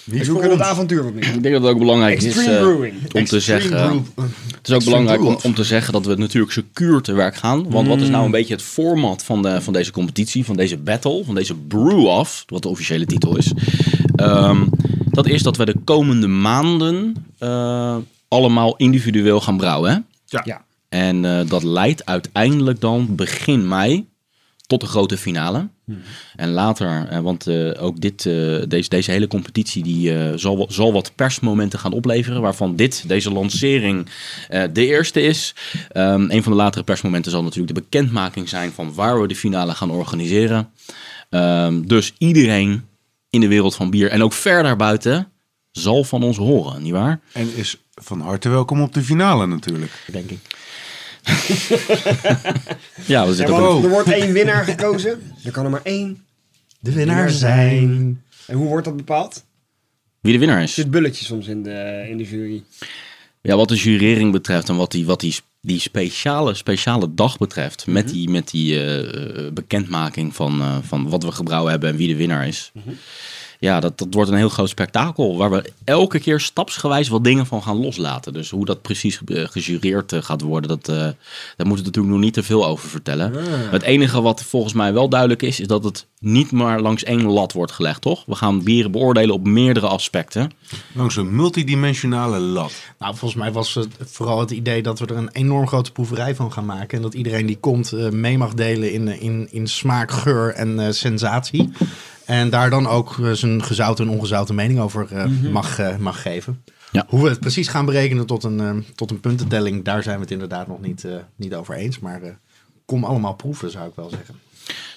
we 0.05 0.19
is 0.19 0.27
zoeken 0.27 0.51
het 0.51 0.59
ons? 0.59 0.69
avontuur 0.69 1.05
meer. 1.05 1.25
ik 1.35 1.43
denk 1.43 1.55
dat 1.55 1.63
het 1.63 1.71
ook 1.73 1.79
belangrijk 1.79 2.17
is 2.23 2.25
Extreme 2.25 2.89
eh, 2.89 2.93
om 3.15 3.25
te 3.25 3.41
zeggen. 3.41 3.71
brew- 3.71 4.05
Het 4.15 4.69
is 4.69 4.71
ook 4.71 4.81
Extreme 4.81 4.85
belangrijk 4.85 5.21
om, 5.25 5.39
om 5.43 5.55
te 5.55 5.65
zeggen 5.65 5.93
dat 5.93 6.07
we 6.07 6.15
natuurlijk 6.15 6.53
secuur 6.53 7.01
te 7.01 7.13
werk 7.13 7.37
gaan. 7.37 7.71
Want 7.71 7.89
wat 7.89 8.01
is 8.01 8.09
nou 8.09 8.25
een 8.25 8.31
beetje 8.31 8.55
het 8.55 8.63
format 8.63 9.23
van, 9.25 9.43
de, 9.43 9.61
van 9.63 9.73
deze 9.73 9.91
competitie, 9.93 10.45
van 10.45 10.57
deze 10.57 10.77
battle, 10.77 11.25
van 11.25 11.35
deze 11.35 11.55
brew-off, 11.55 12.45
wat 12.47 12.63
de 12.63 12.69
officiële 12.69 13.07
titel 13.07 13.37
is. 13.37 13.53
Ehm, 14.17 14.65
dat 15.11 15.27
is 15.27 15.43
dat 15.43 15.57
we 15.57 15.65
de 15.65 15.77
komende 15.85 16.27
maanden 16.27 17.15
eh, 17.39 17.97
allemaal 18.29 18.77
individueel 18.77 19.41
gaan 19.41 19.57
brouwen. 19.57 19.91
Hè? 19.91 19.97
Ja. 20.27 20.43
Ja. 20.45 20.65
En 20.89 21.25
eh, 21.25 21.49
dat 21.49 21.63
leidt 21.63 22.07
uiteindelijk 22.07 22.81
dan 22.81 23.15
begin 23.15 23.69
mei 23.69 24.07
tot 24.67 24.81
de 24.81 24.87
grote 24.87 25.17
finale. 25.19 25.69
En 26.37 26.51
later, 26.51 27.07
eh, 27.09 27.19
want 27.21 27.47
eh, 27.47 27.83
ook 27.83 28.01
dit, 28.01 28.27
eh, 28.27 28.57
deze, 28.69 28.89
deze 28.89 29.11
hele 29.11 29.27
competitie 29.27 29.83
die, 29.83 30.19
eh, 30.19 30.33
zal, 30.37 30.57
wat- 30.57 30.73
zal 30.73 30.93
wat 30.93 31.13
persmomenten 31.15 31.79
gaan 31.79 31.93
opleveren. 31.93 32.41
Waarvan 32.41 32.77
dit, 32.77 33.09
deze 33.09 33.33
lancering, 33.33 34.07
eh, 34.49 34.63
de 34.73 34.87
eerste 34.87 35.21
is. 35.23 35.55
Ehm, 35.93 36.31
een 36.31 36.43
van 36.43 36.53
de 36.53 36.59
latere 36.59 36.85
persmomenten 36.85 37.31
zal 37.31 37.43
natuurlijk 37.43 37.75
de 37.75 37.81
bekendmaking 37.83 38.49
zijn 38.49 38.73
van 38.73 38.95
waar 38.95 39.21
we 39.21 39.27
de 39.29 39.37
finale 39.37 39.75
gaan 39.75 39.91
organiseren. 39.91 40.71
Ehm, 41.31 41.83
dus 41.87 42.15
iedereen 42.19 42.85
in 43.31 43.41
de 43.41 43.49
wereld 43.49 43.75
van 43.75 43.91
bier 43.91 44.11
en 44.11 44.23
ook 44.23 44.33
ver 44.33 44.63
daarbuiten 44.63 45.29
zal 45.71 46.05
van 46.05 46.23
ons 46.23 46.37
horen, 46.37 46.83
nietwaar? 46.83 47.21
En 47.33 47.57
is 47.57 47.77
van 47.95 48.21
harte 48.21 48.49
welkom 48.49 48.81
op 48.83 48.95
de 48.95 49.03
finale 49.03 49.47
natuurlijk. 49.47 49.93
Denk 50.13 50.31
ik. 50.31 50.39
ja, 53.07 53.27
we 53.27 53.35
zitten 53.35 53.61
want 53.61 53.85
er 53.85 53.91
wordt 53.91 54.11
één 54.11 54.33
winnaar 54.33 54.65
gekozen. 54.65 55.23
Er 55.45 55.51
kan 55.51 55.65
er 55.65 55.71
maar 55.71 55.83
één. 55.83 56.25
De 56.81 56.93
winnaar 56.93 57.31
zijn... 57.31 58.23
En 58.47 58.57
hoe 58.57 58.69
wordt 58.69 58.85
dat 58.85 58.97
bepaald? 58.97 59.45
wie 60.25 60.33
de 60.33 60.39
winnaar 60.39 60.57
Er 60.59 60.63
is. 60.63 60.75
zit 60.75 60.91
bulletje 60.91 61.25
soms 61.25 61.47
in 61.47 61.63
de, 61.63 62.07
in 62.09 62.17
de 62.17 62.25
jury. 62.25 62.63
Ja, 63.41 63.57
wat 63.57 63.69
de 63.69 63.77
jurering 63.77 64.33
betreft 64.33 64.69
en 64.69 64.77
wat 64.77 64.91
die, 64.91 65.07
wat 65.07 65.21
die, 65.21 65.35
die 65.61 65.81
speciale, 65.81 66.55
speciale 66.55 67.15
dag 67.15 67.39
betreft. 67.39 67.87
Met 67.87 68.09
die, 68.09 68.31
met 68.31 68.51
die 68.51 68.85
eh, 68.85 69.53
bekendmaking 69.53 70.35
van, 70.35 70.61
eh, 70.61 70.77
van 70.83 71.09
wat 71.09 71.23
we 71.23 71.33
gebrouwen 71.33 71.71
hebben 71.71 71.91
en 71.91 71.97
wie 71.97 72.09
de 72.09 72.17
winnaar 72.17 72.47
is. 72.47 72.73
Ja, 73.59 73.81
dat, 73.81 73.99
dat 73.99 74.15
wordt 74.15 74.31
een 74.31 74.37
heel 74.37 74.49
groot 74.49 74.69
spektakel. 74.69 75.37
Waar 75.37 75.51
we 75.51 75.73
elke 75.85 76.19
keer 76.19 76.41
stapsgewijs 76.41 77.09
wat 77.09 77.25
dingen 77.25 77.47
van 77.47 77.63
gaan 77.63 77.81
loslaten. 77.81 78.33
Dus 78.33 78.51
hoe 78.51 78.65
dat 78.65 78.83
precies 78.83 79.21
eh, 79.27 79.45
gejureerd 79.47 80.13
eh, 80.13 80.23
gaat 80.23 80.41
worden, 80.41 80.69
dat, 80.69 80.89
eh, 80.89 80.97
daar 80.97 81.17
moeten 81.67 81.77
we 81.77 81.83
natuurlijk 81.83 82.15
nog 82.15 82.23
niet 82.25 82.35
te 82.35 82.43
veel 82.43 82.67
over 82.67 82.89
vertellen. 82.89 83.33
Het 83.71 83.83
enige 83.83 84.21
wat 84.21 84.43
volgens 84.43 84.73
mij 84.73 84.93
wel 84.93 85.09
duidelijk 85.09 85.43
is, 85.43 85.61
is 85.61 85.67
dat 85.67 85.85
het 85.85 86.07
niet 86.25 86.51
maar 86.53 86.81
langs 86.81 87.05
één 87.05 87.23
lat 87.23 87.53
wordt 87.53 87.73
gelegd, 87.73 88.01
toch? 88.01 88.25
We 88.27 88.35
gaan 88.35 88.63
bieren 88.63 88.91
beoordelen 88.91 89.35
op 89.35 89.47
meerdere 89.47 89.87
aspecten. 89.87 90.51
Langs 90.93 91.17
een 91.17 91.37
multidimensionale 91.37 92.39
lat. 92.39 92.73
Nou, 92.99 93.17
volgens 93.17 93.41
mij 93.41 93.53
was 93.53 93.75
het 93.75 93.89
vooral 93.99 94.41
het 94.41 94.51
idee 94.51 94.83
dat 94.83 94.99
we 94.99 95.07
er 95.07 95.17
een 95.17 95.31
enorm 95.33 95.67
grote 95.67 95.93
proeverij 95.93 96.35
van 96.35 96.53
gaan 96.53 96.65
maken. 96.65 96.97
En 96.97 97.03
dat 97.03 97.15
iedereen 97.15 97.47
die 97.47 97.59
komt 97.59 97.93
eh, 97.93 98.09
mee 98.09 98.39
mag 98.39 98.55
delen 98.55 98.93
in, 98.93 99.21
in, 99.21 99.49
in 99.51 99.67
smaak, 99.67 100.11
geur 100.11 100.55
en 100.55 100.87
eh, 100.87 100.93
sensatie. 100.93 101.71
En 102.27 102.51
daar 102.51 102.71
dan 102.71 102.87
ook 102.87 103.19
eh, 103.19 103.31
zijn 103.33 103.63
gezouten 103.65 104.07
en 104.07 104.11
ongezouten 104.13 104.55
mening 104.55 104.81
over 104.81 105.07
eh, 105.13 105.27
mag, 105.53 105.79
eh, 105.79 105.97
mag 105.97 106.23
geven. 106.23 106.63
Ja. 106.93 107.05
Hoe 107.09 107.23
we 107.23 107.29
het 107.29 107.41
precies 107.41 107.69
gaan 107.69 107.85
berekenen 107.87 108.27
tot 108.27 108.45
een, 108.45 108.85
tot 108.95 109.11
een 109.11 109.21
puntentelling, 109.21 109.85
daar 109.85 110.03
zijn 110.03 110.15
we 110.17 110.23
het 110.23 110.31
inderdaad 110.31 110.67
nog 110.67 110.81
niet, 110.81 111.07
niet 111.37 111.55
over 111.55 111.75
eens. 111.75 111.99
Maar 111.99 112.23
eh, 112.23 112.31
kom 112.85 113.05
allemaal 113.05 113.35
proeven, 113.35 113.71
zou 113.71 113.89
ik 113.89 113.95
wel 113.95 114.11
zeggen. 114.11 114.35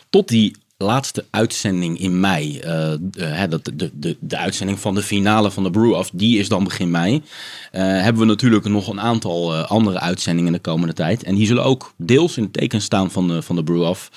tot 0.09 0.27
die 0.27 0.55
laatste 0.77 1.25
uitzending 1.29 1.99
in 1.99 2.19
mei, 2.19 2.59
hè, 3.17 3.47
dat, 3.47 3.65
de, 3.73 3.91
de, 3.93 4.17
de 4.19 4.37
uitzending 4.37 4.79
van 4.79 4.95
de 4.95 5.01
finale 5.01 5.51
van 5.51 5.63
de 5.63 5.69
Brew-Off, 5.69 6.09
die 6.13 6.39
is 6.39 6.49
dan 6.49 6.63
begin 6.63 6.91
mei. 6.91 7.23
eh, 7.71 7.81
hebben 7.81 8.21
we 8.21 8.27
natuurlijk 8.27 8.65
nog 8.65 8.87
een 8.87 9.01
aantal 9.01 9.53
eh, 9.53 9.69
andere 9.69 9.99
uitzendingen 9.99 10.51
de 10.51 10.59
komende 10.59 10.93
tijd. 10.93 11.23
En 11.23 11.35
die 11.35 11.45
zullen 11.47 11.63
ook 11.63 11.93
deels 11.97 12.37
in 12.37 12.43
het 12.43 12.53
teken 12.53 12.81
staan 12.81 13.11
van 13.11 13.27
de, 13.27 13.41
van 13.41 13.55
de 13.55 13.63
Brew-Off. 13.63 14.09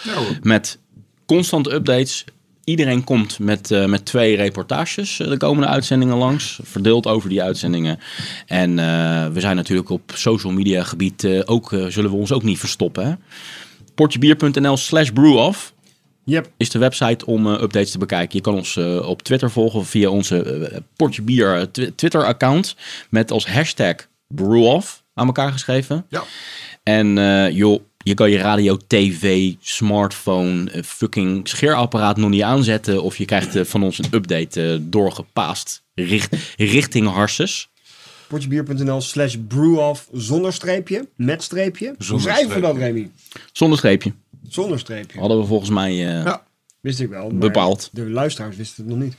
Met 0.43 0.79
constante 1.27 1.73
updates. 1.73 2.25
Iedereen 2.71 3.05
komt 3.05 3.39
met, 3.39 3.71
eh, 3.71 3.85
met 3.85 4.05
twee 4.05 4.37
reportages 4.37 5.21
eh, 5.21 5.29
de 5.29 5.37
komende 5.37 5.69
uitzendingen 5.69 6.17
langs. 6.17 6.61
Verdeeld 6.63 7.07
over 7.07 7.29
die 7.29 7.43
uitzendingen. 7.43 7.99
En 8.47 8.79
eh, 8.79 9.27
we 9.27 9.41
zijn 9.41 9.57
natuurlijk 9.57 9.89
op 9.89 10.13
social 10.15 10.53
media 10.53 10.83
gebied 10.83 11.45
ook, 11.45 11.69
zullen 11.89 12.11
we 12.11 12.17
ons 12.17 12.33
ook 12.33 12.43
niet 12.43 12.59
verstoppen. 12.59 13.21
Portjebier.nl 13.95 14.77
slash 14.77 15.11
brewoff 15.11 15.73
Yep. 16.25 16.51
is 16.57 16.71
de 16.71 16.79
website 16.79 17.27
om 17.27 17.47
updates 17.47 17.91
te 17.91 17.99
bekijken. 17.99 18.37
Je 18.37 18.43
kan 18.45 18.55
ons 18.55 18.77
op 19.03 19.23
Twitter 19.23 19.51
volgen 19.51 19.87
via 19.87 20.09
onze 20.09 20.43
eh, 20.43 20.79
Portje 20.97 21.23
Bier 21.23 21.57
eh, 21.57 21.63
tw- 21.63 21.91
Twitter-account. 21.97 22.77
Met 23.09 23.31
als 23.31 23.47
hashtag 23.47 23.95
brewoff 24.29 25.05
aan 25.15 25.27
elkaar 25.27 25.53
geschreven. 25.53 26.07
Ja. 26.09 26.23
En 26.83 27.15
joh, 27.55 27.81
je 28.05 28.15
kan 28.15 28.31
je 28.31 28.39
radio, 28.39 28.77
tv, 28.87 29.53
smartphone, 29.61 30.71
eh, 30.71 30.83
fucking 30.83 31.49
scheerapparaat 31.49 32.17
nog 32.17 32.31
niet 32.31 32.43
aanzetten. 32.43 33.03
Of 33.03 33.17
je 33.17 33.25
krijgt 33.25 33.57
eh, 33.57 33.65
van 33.65 33.83
ons 33.83 33.99
een 33.99 34.09
update 34.11 34.73
eh, 34.73 34.79
doorgepaast 34.81 35.83
richt, 35.95 36.37
richting 36.57 37.09
Harses. 37.09 37.69
Portjebier.nl 38.29 39.01
slash 39.01 39.37
brewoff 39.49 40.09
zonder 40.13 40.53
streepje, 40.53 41.09
met 41.17 41.43
streepje. 41.43 41.95
Hoe 42.09 42.21
schrijven 42.21 42.55
we 42.55 42.61
dat. 42.61 42.77
Remy? 42.77 43.11
Zonder 43.53 43.79
streepje. 43.79 44.13
Zonder 44.49 44.79
streepje. 44.79 45.19
Hadden 45.19 45.39
we 45.39 45.45
volgens 45.45 45.71
mij 45.71 45.95
Ja. 45.95 46.49
Wist 46.81 47.01
ik 47.01 47.09
wel. 47.09 47.29
Bepaald. 47.29 47.89
De 47.93 48.11
luisteraars 48.11 48.57
wisten 48.57 48.85
het 48.85 48.93
nog 48.93 49.03
niet. 49.03 49.15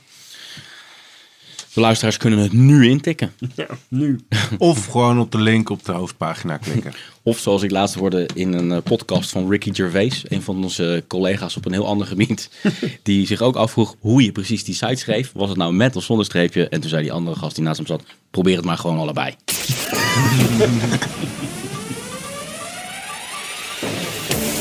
De 1.74 1.80
luisteraars 1.80 2.16
kunnen 2.16 2.38
het 2.38 2.52
nu 2.52 2.88
intikken. 2.88 3.32
Ja, 3.54 3.66
nu. 3.88 4.20
Of 4.58 4.86
gewoon 4.86 5.20
op 5.20 5.32
de 5.32 5.38
link 5.38 5.70
op 5.70 5.84
de 5.84 5.92
hoofdpagina 5.92 6.56
klikken. 6.56 6.92
Of 7.24 7.38
zoals 7.38 7.62
ik 7.62 7.70
laatst 7.70 7.94
hoorde 7.94 8.28
in 8.34 8.52
een 8.52 8.72
eh, 8.72 8.82
podcast 8.82 9.30
van 9.30 9.50
Ricky 9.50 9.74
Gervais, 9.74 10.24
een 10.28 10.42
van 10.42 10.62
onze 10.62 11.04
collega's 11.08 11.56
op 11.56 11.64
een 11.64 11.72
heel 11.72 11.86
ander 11.86 12.06
gebied, 12.06 12.50
die 13.02 13.26
zich 13.26 13.40
ook 13.40 13.56
afvroeg 13.56 13.94
hoe 13.98 14.22
je 14.22 14.32
precies 14.32 14.64
die 14.64 14.74
site 14.74 14.94
schreef. 14.94 15.30
Was 15.34 15.48
het 15.48 15.58
nou 15.58 15.72
met 15.72 15.96
of 15.96 16.04
zonder 16.04 16.24
streepje? 16.24 16.68
En 16.68 16.80
toen 16.80 16.90
zei 16.90 17.02
die 17.02 17.12
andere 17.12 17.36
gast 17.36 17.54
die 17.54 17.64
naast 17.64 17.76
hem 17.76 17.86
zat, 17.86 18.02
probeer 18.30 18.56
het 18.56 18.64
maar 18.64 18.78
gewoon 18.78 18.98
allebei. 18.98 19.34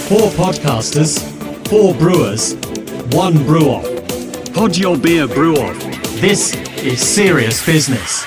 Four 0.06 0.32
podcasters, 0.32 1.18
four 1.64 1.96
brewers, 1.96 2.54
one 3.16 3.40
brew 3.40 3.68
off. 3.68 3.90
Pod 4.52 4.76
your 4.76 5.00
beer 5.00 5.28
brew 5.28 5.58
off. 5.58 5.78
This 6.20 6.54
is 6.82 7.14
serious 7.14 7.64
business. 7.64 8.26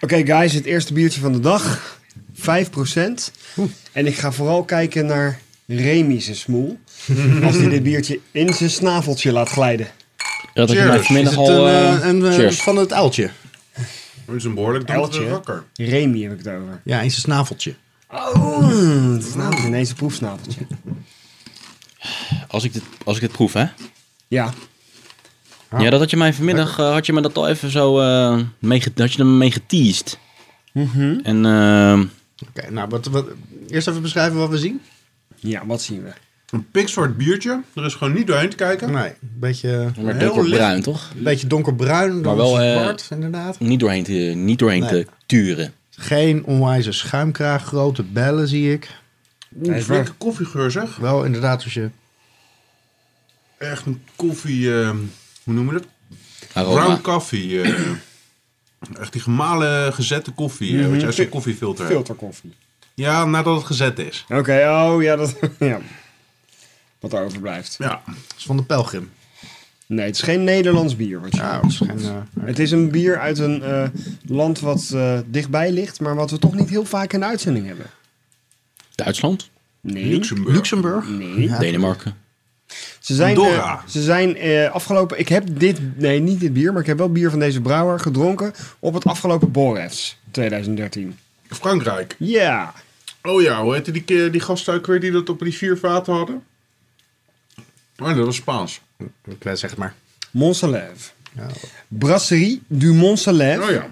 Oké 0.00 0.26
guys, 0.26 0.52
het 0.52 0.64
eerste 0.64 0.92
biertje 0.92 1.20
van 1.20 1.32
de 1.32 1.40
dag. 1.40 1.98
5%. 2.34 2.40
En 3.92 4.06
ik 4.06 4.16
ga 4.16 4.32
vooral 4.32 4.64
kijken 4.64 5.06
naar 5.06 5.40
Remy's 5.66 6.40
smoel. 6.40 6.78
Als 7.44 7.56
hij 7.56 7.68
dit 7.68 7.82
biertje 7.82 8.20
in 8.30 8.54
zijn 8.54 8.70
snaveltje 8.70 9.32
laat 9.32 9.48
glijden. 9.48 9.86
Dat 10.54 10.70
Cheers. 10.70 11.00
Is 11.00 11.06
vanmiddag 11.06 11.34
het 11.34 11.40
al... 11.40 11.68
een, 11.68 11.74
eh, 11.74 11.94
eh, 11.94 12.08
een, 12.08 12.24
eh, 12.24 12.34
cheers. 12.34 12.62
van 12.62 12.76
het 12.76 12.92
uiltje? 12.92 13.30
Dat 14.24 14.34
is 14.34 14.44
een 14.44 14.54
behoorlijk 14.54 14.90
Uiltje. 14.90 15.20
donkere 15.20 15.34
rakker. 15.34 15.64
Remy 15.74 16.22
heb 16.22 16.32
ik 16.32 16.38
het 16.38 16.48
over. 16.48 16.80
Ja, 16.84 17.00
in 17.00 17.10
zijn 17.10 17.22
snaveltje. 17.22 17.74
Oh, 18.10 18.68
het 19.14 19.26
is 19.26 19.34
namelijk 19.34 19.66
ineens 19.66 19.90
een 19.90 19.96
proefsnaveltje. 19.96 20.66
Als, 22.48 22.64
ik 22.64 22.72
dit, 22.72 22.82
als 23.04 23.16
ik 23.16 23.22
dit 23.22 23.32
proef, 23.32 23.52
hè? 23.52 23.64
Ja, 24.28 24.52
Ja, 25.78 25.90
dat 25.90 26.00
had 26.00 26.10
je 26.10 26.16
mij 26.16 26.32
vanmiddag, 26.34 26.78
eh, 26.78 26.92
had 26.92 27.06
je 27.06 27.12
me 27.12 27.20
dat 27.20 27.36
al 27.36 27.48
even 27.48 27.70
zo, 27.70 28.00
eh 28.00 28.40
mee, 28.58 28.82
had 28.96 29.12
je 29.12 29.18
er 29.18 29.26
mee 29.26 29.50
geteased. 29.50 30.18
En 31.22 31.46
eh, 31.46 32.00
Oké, 32.48 32.70
nou, 32.70 32.88
wat, 32.88 33.06
wat, 33.06 33.26
eerst 33.68 33.88
even 33.88 34.02
beschrijven 34.02 34.38
wat 34.38 34.48
we 34.48 34.58
zien. 34.58 34.80
ja, 35.36 35.66
wat 35.66 35.82
zien 35.82 36.02
we? 36.02 36.10
Een 36.50 36.70
pikzwart 36.70 37.16
biertje. 37.16 37.62
Er 37.74 37.84
is 37.84 37.94
gewoon 37.94 38.12
niet 38.12 38.26
doorheen 38.26 38.48
te 38.50 38.56
kijken. 38.56 38.90
Nee, 38.92 39.04
een 39.08 39.16
beetje, 39.20 39.90
maar 40.02 40.14
Heel 40.16 40.34
donkerbruin, 40.34 40.82
toch? 40.82 41.10
een 41.16 41.22
beetje 41.22 41.46
donkerbruin, 41.46 42.22
dan 42.22 42.36
wel, 42.36 42.60
eh, 42.60 42.80
zwart, 42.80 43.08
inderdaad. 43.10 43.60
Niet 43.60 43.80
doorheen 43.80 44.04
te, 44.04 44.12
niet 44.36 44.58
doorheen 44.58 44.80
Nee. 44.80 44.88
te 44.90 45.06
turen. 45.26 45.72
Geen 45.90 46.44
onwijze 46.44 46.92
schuimkraag, 46.92 47.64
grote 47.64 48.02
bellen 48.02 48.48
zie 48.48 48.72
ik. 48.72 48.90
Oeh, 49.64 49.78
flinke 49.78 50.12
koffiegeur 50.12 50.70
zeg. 50.70 50.96
Wel 50.96 51.24
inderdaad 51.24 51.64
als 51.64 51.74
je... 51.74 51.90
Echt 53.58 53.86
een 53.86 54.02
koffie... 54.16 54.80
eh, 54.82 54.90
hoe 55.46 55.54
noemen 55.54 55.74
we 55.74 55.80
dat? 55.80 55.88
Aroma. 56.52 56.84
Brown 56.84 57.00
coffee. 57.00 57.60
eh. 57.62 57.80
echt 59.00 59.12
die 59.12 59.20
gemalen 59.22 59.92
gezette 59.92 60.30
koffie. 60.30 60.82
eh, 60.82 60.90
wat 60.90 61.00
je 61.00 61.12
zo'n 61.12 61.28
koffiefilter 61.28 61.84
hebt. 61.84 61.94
Filterkoffie. 61.96 62.54
Ja, 62.94 63.24
nadat 63.24 63.56
het 63.56 63.66
gezet 63.66 63.98
is. 63.98 64.24
Oké, 64.28 64.68
oh 64.68 65.02
ja, 65.02 65.16
dat... 65.16 65.36
ja. 65.58 65.80
Wat 67.00 67.12
er 67.12 67.24
overblijft. 67.24 67.74
Ja. 67.78 68.02
Dat 68.06 68.14
is 68.36 68.44
van 68.44 68.56
de 68.56 68.62
pelgrim. 68.62 69.10
Nee, 69.86 70.06
het 70.06 70.14
is 70.14 70.22
geen 70.22 70.44
Nederlands 70.44 70.96
bier. 70.96 71.20
Wat 71.20 71.32
je 71.32 71.40
Ja, 71.40 71.60
dat 71.60 71.70
is 71.70 71.76
geen... 71.76 71.98
eh, 71.98 72.44
Het 72.44 72.58
is 72.58 72.70
een 72.70 72.90
bier 72.90 73.18
uit 73.18 73.38
een 73.38 73.62
eh, 73.62 73.88
land 74.26 74.60
wat 74.60 74.90
eh, 74.94 75.18
dichtbij 75.26 75.72
ligt, 75.72 76.00
maar 76.00 76.14
wat 76.14 76.30
we 76.30 76.38
toch 76.38 76.54
niet 76.54 76.68
heel 76.68 76.84
vaak 76.84 77.12
in 77.12 77.20
de 77.20 77.26
uitzending 77.26 77.66
hebben. 77.66 77.86
Duitsland, 78.94 79.50
Nee. 79.80 80.04
Luxemburg. 80.04 80.54
Luxemburg? 80.54 81.08
Nee. 81.08 81.40
Ja. 81.40 81.58
Denemarken. 81.58 82.16
Ze 83.00 83.14
zijn, 83.14 83.36
eh, 83.36 83.78
ze 83.88 84.02
zijn 84.02 84.36
eh, 84.36 84.70
afgelopen... 84.70 85.18
Ik 85.18 85.28
heb 85.28 85.44
dit... 85.50 85.98
Nee, 85.98 86.20
niet 86.20 86.40
dit 86.40 86.52
bier, 86.52 86.72
maar 86.72 86.80
ik 86.80 86.86
heb 86.86 86.98
wel 86.98 87.12
bier 87.12 87.30
van 87.30 87.38
deze 87.38 87.60
brouwer 87.60 88.00
gedronken 88.00 88.52
op 88.78 88.94
het 88.94 89.04
afgelopen 89.04 89.50
Borefs 89.52 90.18
2013. 90.30 91.18
Frankrijk. 91.50 92.16
Ja. 92.18 92.72
Oh 93.22 93.42
ja, 93.42 93.62
hoe 93.62 93.74
heette 93.74 93.90
die, 93.90 94.02
ke- 94.02 94.30
die 94.30 94.42
ook 94.68 94.86
weer 94.86 95.00
die 95.00 95.10
dat 95.10 95.28
op 95.28 95.38
die 95.40 95.54
vier 95.54 95.78
vaten 95.78 96.12
hadden? 96.14 96.42
Oh, 97.98 98.16
dat 98.16 98.24
was 98.26 98.36
Spaans. 98.36 98.80
Ik 99.24 99.42
weet 99.42 99.58
zeg 99.58 99.70
het 99.70 99.78
maar. 99.78 99.94
Montsalève. 100.30 101.10
Ja. 101.36 101.46
Brasserie 101.88 102.62
du 102.66 102.92
Montsalève. 102.94 103.62
Oh 103.62 103.70
ja. 103.70 103.86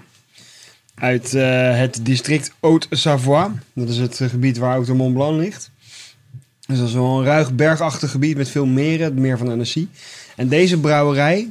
Uit 0.95 1.33
eh, 1.33 1.77
het 1.77 1.99
district 2.01 2.51
Haute-Savoie. 2.61 3.51
Dat 3.73 3.89
is 3.89 3.97
het 3.97 4.21
eh, 4.21 4.29
gebied 4.29 4.57
waar 4.57 4.77
ook 4.77 4.85
de 4.85 4.93
Mont 4.93 5.13
Blanc 5.13 5.39
ligt. 5.41 5.71
Dus 6.67 6.77
dat 6.79 6.87
is 6.87 6.93
wel 6.93 7.17
een 7.19 7.25
ruig 7.25 7.53
bergachtig 7.55 8.11
gebied 8.11 8.37
met 8.37 8.49
veel 8.49 8.65
meren, 8.65 9.05
het 9.05 9.15
meer 9.15 9.37
van 9.37 9.49
Annecy. 9.49 9.87
En 10.35 10.47
deze 10.47 10.79
brouwerij 10.79 11.49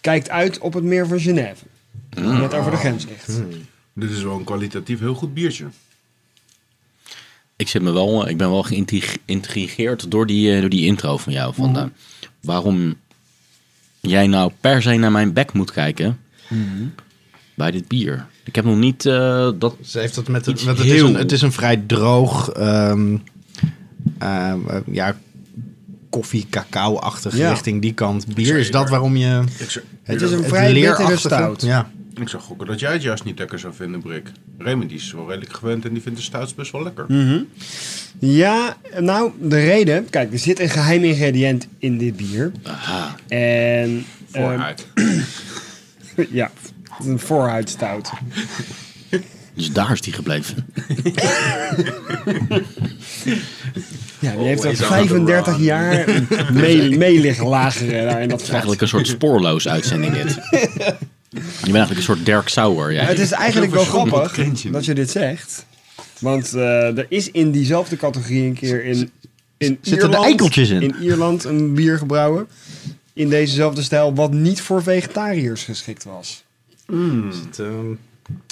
kijkt 0.00 0.30
uit 0.30 0.58
op 0.58 0.72
het 0.74 0.84
meer 0.84 1.06
van 1.06 1.20
Genève. 1.20 1.64
Dat 2.10 2.24
net 2.38 2.54
over 2.54 2.70
de 2.70 2.76
grens 2.76 3.06
ligt. 3.06 3.40
Dit 3.92 4.10
is 4.10 4.22
wel 4.22 4.36
een 4.36 4.44
kwalitatief 4.44 4.98
heel 4.98 5.14
goed 5.14 5.34
biertje. 5.34 5.66
Ik, 7.56 7.68
zit 7.68 7.82
me 7.82 7.90
wel, 7.92 8.28
ik 8.28 8.36
ben 8.36 8.50
wel 8.50 8.62
geïntrig- 8.62 9.16
geïntrigeerd 9.26 10.10
door 10.10 10.26
die, 10.26 10.54
eh, 10.54 10.60
door 10.60 10.68
die 10.70 10.84
intro 10.86 11.16
van 11.16 11.32
jou. 11.32 11.54
Van, 11.54 11.76
eh, 11.78 11.84
waarom 12.40 12.94
jij 14.00 14.26
nou 14.26 14.52
per 14.60 14.82
se 14.82 14.94
naar 14.96 15.12
mijn 15.12 15.32
bek 15.32 15.52
moet 15.52 15.70
kijken 15.72 16.18
bij 17.54 17.70
dit 17.70 17.88
bier. 17.88 18.26
Ik 18.44 18.54
heb 18.54 18.64
nog 18.64 18.76
niet 18.76 19.06
eh, 19.06 19.50
dat... 19.58 19.76
Ze 19.82 19.98
heeft 19.98 20.14
dat 20.14 20.28
met, 20.28 20.46
het, 20.46 20.58
is 20.60 20.64
heel- 20.64 21.06
een, 21.06 21.14
het 21.14 21.32
is 21.32 21.42
een 21.42 21.52
vrij 21.52 21.76
droog, 21.86 22.50
ehm, 22.50 23.14
eh, 23.14 23.20
ja, 24.90 25.16
koffie, 26.10 26.46
cacao-achtig 26.50 27.36
Ja. 27.36 27.50
richting 27.50 27.82
die 27.82 27.92
kant. 27.94 28.34
Bier 28.34 28.56
is 28.58 28.70
dat 28.70 28.88
waarom 28.88 29.16
je... 29.16 29.42
Zou, 29.68 29.84
Het 30.02 30.22
is 30.22 30.30
een 30.30 30.44
vrij 30.44 30.72
bittere 30.72 31.16
stout. 31.16 31.62
Ja, 31.62 31.90
ik 32.20 32.28
zou 32.28 32.42
gokken 32.42 32.66
dat 32.66 32.80
jij 32.80 32.92
het 32.92 33.02
juist 33.02 33.24
niet 33.24 33.38
lekker 33.38 33.58
zou 33.58 33.74
vinden, 33.74 34.00
Brik. 34.02 34.28
Raymond 34.58 34.88
die 34.88 34.98
is 34.98 35.12
wel 35.12 35.28
redelijk 35.28 35.52
gewend 35.52 35.84
en 35.84 35.92
die 35.92 36.02
vindt 36.02 36.18
de 36.18 36.24
stouts 36.24 36.54
best 36.54 36.72
wel 36.72 36.82
lekker. 36.82 37.06
Ja, 38.18 38.76
nou, 39.00 39.30
de 39.40 39.60
reden... 39.64 40.10
Kijk, 40.10 40.32
er 40.32 40.38
zit 40.38 40.60
een 40.60 40.68
geheim 40.68 41.04
ingrediënt 41.04 41.66
in 41.78 41.98
dit 41.98 42.16
bier. 42.16 42.52
Aha, 42.62 43.14
En... 43.28 44.04
ehm, 44.30 44.42
Vooruit. 44.42 44.86
ja, 46.30 46.50
het 46.90 47.00
is 47.00 47.06
een 47.06 47.18
voorhuidstout. 47.18 48.10
dus 49.54 49.72
daar 49.72 49.92
is 49.92 50.00
die 50.00 50.12
gebleven. 50.12 50.66
Ja, 54.24 54.36
die 54.36 54.46
heeft 54.46 54.64
al 54.64 54.70
Always 54.70 55.10
on 55.12 55.24
the 55.26 55.32
35 55.32 55.54
run. 55.54 55.62
jaar 55.62 56.04
mee, 56.52 56.96
mee 56.98 57.20
liggen 57.20 57.46
lageren 57.46 58.04
daar 58.08 58.22
in 58.22 58.28
dat 58.28 58.40
Het 58.40 58.40
is 58.40 58.44
vat. 58.46 58.50
eigenlijk 58.50 58.80
een 58.82 58.88
soort 58.88 59.06
spoorloos 59.06 59.68
uitzending 59.68 60.12
dit. 60.12 60.34
Je 61.30 61.40
bent 61.72 61.74
eigenlijk 61.74 61.96
een 61.96 62.02
soort 62.02 62.24
Dirk 62.26 62.48
Sauer. 62.48 62.92
Jij. 62.92 63.04
Het 63.04 63.18
is 63.18 63.30
eigenlijk 63.30 63.72
wel 63.72 63.84
grappig 63.84 64.36
dat 64.70 64.84
je 64.84 64.94
dit 64.94 65.10
zegt. 65.10 65.66
Want 66.18 66.54
eh, 66.54 66.98
er 66.98 67.06
is 67.08 67.30
in 67.30 67.50
diezelfde 67.50 67.96
categorie 67.96 68.42
een 68.42 68.54
keer 68.54 68.84
in, 68.84 69.10
in 69.56 69.78
Zitten 69.80 69.92
er 69.92 69.98
Ierland, 70.08 70.24
eikeltjes 70.24 70.70
in? 70.70 70.82
in 70.82 70.94
Ierland 71.00 71.44
een 71.44 71.74
bier 71.74 71.98
gebrouwen. 71.98 72.46
In 73.12 73.28
dezezelfde 73.28 73.82
stijl, 73.82 74.14
wat 74.14 74.32
niet 74.32 74.60
voor 74.60 74.82
vegetariërs 74.82 75.62
geschikt 75.64 76.04
was. 76.04 76.44
het, 77.46 77.58
ehm, 77.58 77.70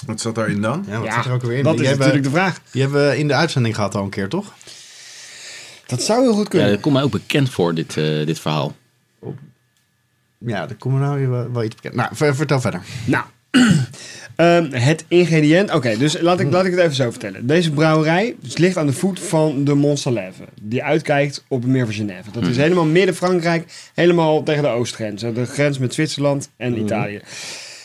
Wat 0.05 0.21
zat 0.21 0.35
daarin 0.35 0.61
dan? 0.61 0.85
ja 0.87 0.99
wat 0.99 1.13
zit 1.13 1.25
er 1.25 1.31
ook 1.31 1.41
weer 1.43 1.57
in? 1.57 1.63
dat 1.63 1.73
die, 1.73 1.81
is 1.81 1.87
hebben, 1.89 2.07
natuurlijk 2.07 2.33
de 2.33 2.39
vraag. 2.41 2.59
die 2.71 2.81
hebben 2.81 3.09
we 3.09 3.17
in 3.17 3.27
de 3.27 3.33
uitzending 3.33 3.75
gehad 3.75 3.95
al 3.95 4.03
een 4.03 4.09
keer, 4.09 4.27
toch? 4.29 4.53
Dat 5.85 6.03
zou 6.03 6.21
heel 6.21 6.33
goed 6.33 6.43
Ja, 6.43 6.49
kunnen. 6.49 6.69
dat 6.69 6.79
komt 6.79 6.93
mij 6.93 7.03
ook 7.03 7.11
bekend 7.11 7.49
voor, 7.49 7.73
dit, 7.73 7.97
eh, 7.97 8.25
dit 8.25 8.39
verhaal. 8.39 8.75
Ja, 10.37 10.65
daar 10.67 10.75
komen 10.77 10.99
we 10.99 11.05
nou 11.05 11.19
weer 11.19 11.29
wel, 11.29 11.51
wel 11.51 11.63
iets 11.63 11.75
bekend. 11.75 11.95
Nou, 11.95 12.09
ver- 12.15 12.35
vertel 12.35 12.61
verder. 12.61 12.81
Nou, 13.05 13.23
Ehm, 14.35 14.71
het 14.71 15.05
ingrediënt. 15.07 15.73
Oké, 15.73 15.97
dus 15.97 16.19
laat 16.21 16.39
ik, 16.39 16.51
laat 16.51 16.65
ik 16.65 16.71
het 16.71 16.79
even 16.79 16.93
zo 16.95 17.09
vertellen. 17.11 17.47
Deze 17.47 17.71
brouwerij 17.71 18.35
dus 18.39 18.57
ligt 18.57 18.77
aan 18.77 18.85
de 18.85 18.93
voet 18.93 19.19
van 19.19 19.63
de 19.63 19.73
Mont 19.73 19.99
Salève. 19.99 20.43
Die 20.61 20.83
uitkijkt 20.83 21.43
op 21.47 21.61
het 21.61 21.71
meer 21.71 21.85
van 21.85 21.93
Genève. 21.93 22.31
Dat 22.31 22.43
is 22.47 22.57
helemaal 22.57 22.85
midden 22.85 23.15
Frankrijk. 23.15 23.73
Helemaal 23.93 24.43
tegen 24.43 24.61
de 24.63 24.67
oostgrens. 24.69 25.21
De 25.21 25.45
grens 25.45 25.77
met 25.77 25.93
Zwitserland 25.93 26.49
en 26.57 26.79
Italië. 26.79 27.21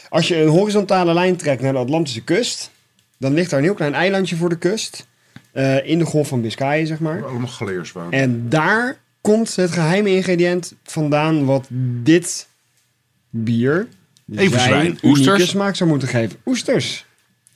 Als 0.08 0.28
je 0.28 0.40
een 0.42 0.48
horizontale 0.48 1.14
lijn 1.14 1.36
trekt 1.36 1.62
naar 1.62 1.72
de 1.72 1.78
Atlantische 1.78 2.22
kust. 2.22 2.70
Dan 3.18 3.34
ligt 3.34 3.50
daar 3.50 3.58
een 3.58 3.64
heel 3.64 3.74
klein 3.74 3.94
eilandje 3.94 4.36
voor 4.36 4.48
de 4.48 4.58
kust. 4.58 5.06
Eh, 5.52 5.88
in 5.88 5.98
de 5.98 6.04
golf 6.04 6.28
van 6.28 6.40
Biscayen, 6.42 6.86
zeg 6.86 6.98
maar. 6.98 7.24
Allemaal 7.24 7.48
galeerswaan. 7.48 8.12
En 8.12 8.48
daar 8.48 8.98
komt 9.20 9.56
het 9.56 9.70
geheime 9.70 10.10
ingrediënt 10.10 10.74
vandaan 10.82 11.44
wat 11.44 11.66
dit 12.02 12.48
bier 13.30 13.88
Even 14.36 14.60
zijn 14.60 14.98
Oesters? 15.02 15.48
smaak 15.48 15.76
zou 15.76 15.90
moeten 15.90 16.08
geven. 16.08 16.38
Oesters. 16.46 17.04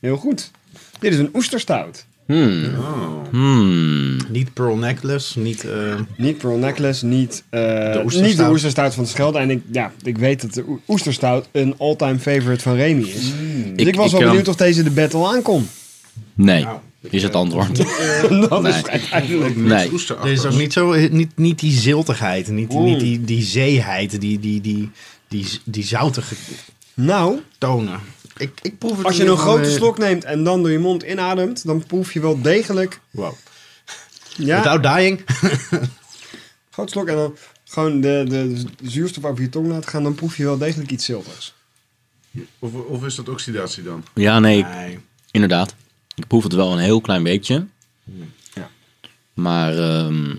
Heel 0.00 0.16
goed. 0.16 0.50
Dit 0.98 1.12
is 1.12 1.18
een 1.18 1.31
oesterstout. 1.35 2.05
Hmm. 2.26 2.64
Oh. 2.78 3.24
Hmm. 3.31 4.16
Niet 4.28 4.52
Pearl 4.52 4.76
Necklace, 4.76 5.38
niet... 5.38 5.64
eh, 5.64 5.94
Niet 6.16 6.38
Pearl 6.38 6.57
Necklace, 6.57 7.07
niet, 7.07 7.42
eh, 7.50 7.61
oesterstout. 8.05 8.22
niet 8.22 8.37
de 8.37 8.48
oesterstout 8.50 8.94
van 8.94 9.05
de 9.05 9.11
Schelde. 9.11 9.38
En 9.38 9.50
ik, 9.50 9.62
ja, 9.72 9.92
ik 10.02 10.18
weet 10.18 10.40
dat 10.40 10.52
de 10.55 10.64
oe- 10.68 10.78
oesterstout 10.88 11.48
een 11.52 11.74
all-time 11.78 12.18
favorite 12.18 12.62
van 12.62 12.74
Remy 12.74 13.02
is. 13.02 13.12
Dus 13.14 13.33
ik, 13.76 13.87
Ik- 13.87 13.94
was 13.94 14.05
ik, 14.07 14.12
wel 14.12 14.20
eh, 14.20 14.26
benieuwd 14.26 14.48
of 14.48 14.57
deze 14.57 14.83
de 14.83 14.90
battle 14.90 15.26
aankom. 15.26 15.66
Nee, 16.35 16.62
Nou, 16.64 16.78
is 17.10 17.22
het 17.22 17.34
antwoord. 17.34 17.76
dat 18.48 18.62
nee. 18.62 18.72
is 18.72 18.86
uiteindelijk. 18.86 19.56
Nee. 19.56 19.90
Er 20.08 20.26
is 20.26 20.44
ook 20.44 20.54
niet, 20.54 20.72
zo, 20.72 21.08
niet, 21.08 21.36
niet 21.36 21.58
die 21.58 21.72
ziltigheid, 21.72 22.48
niet, 22.48 22.72
niet 22.72 23.00
die, 23.00 23.24
die 23.24 23.42
zeeheid, 23.42 24.20
die, 24.20 24.38
die, 24.40 24.60
die, 24.60 24.90
die, 25.28 25.46
die 25.64 25.84
zoutige 25.84 26.34
Nou, 26.94 27.40
tonen. 27.58 28.00
Ik, 28.36 28.58
ik 28.62 28.78
proef 28.78 28.96
het 28.96 29.06
als 29.06 29.16
je 29.16 29.24
een 29.24 29.36
grote 29.36 29.68
eh, 29.68 29.74
slok 29.74 29.98
neemt 29.98 30.24
en 30.24 30.44
dan 30.44 30.62
door 30.62 30.70
je 30.70 30.78
mond 30.78 31.02
inademt, 31.02 31.64
dan 31.64 31.86
proef 31.86 32.12
je 32.12 32.20
wel 32.20 32.42
degelijk. 32.42 33.00
Wow. 33.10 33.32
Ja, 34.36 34.56
Without 34.56 34.82
dying. 34.82 35.24
grote 36.70 36.92
slok 36.92 37.08
en 37.08 37.14
dan 37.14 37.36
gewoon 37.64 38.00
de, 38.00 38.24
de, 38.28 38.52
de 38.52 38.88
zuurstof 38.88 39.24
over 39.24 39.42
je 39.42 39.48
tong 39.48 39.66
laten 39.68 39.90
gaan, 39.90 40.02
dan 40.02 40.14
proef 40.14 40.36
je 40.36 40.44
wel 40.44 40.58
degelijk 40.58 40.90
iets 40.90 41.04
zilvers. 41.04 41.54
Of, 42.58 42.74
of 42.74 43.04
is 43.04 43.14
dat 43.14 43.28
oxidatie 43.28 43.82
dan? 43.82 44.04
Ja, 44.14 44.38
nee, 44.38 44.64
Nee. 44.64 44.98
inderdaad. 45.30 45.74
Ik 46.14 46.27
proef 46.27 46.42
het 46.42 46.53
wel 46.53 46.72
een 46.72 46.79
heel 46.79 47.01
klein 47.01 47.22
beetje. 47.22 47.66
Ja. 48.55 48.70
Maar 49.35 49.79
ehm, 49.79 50.35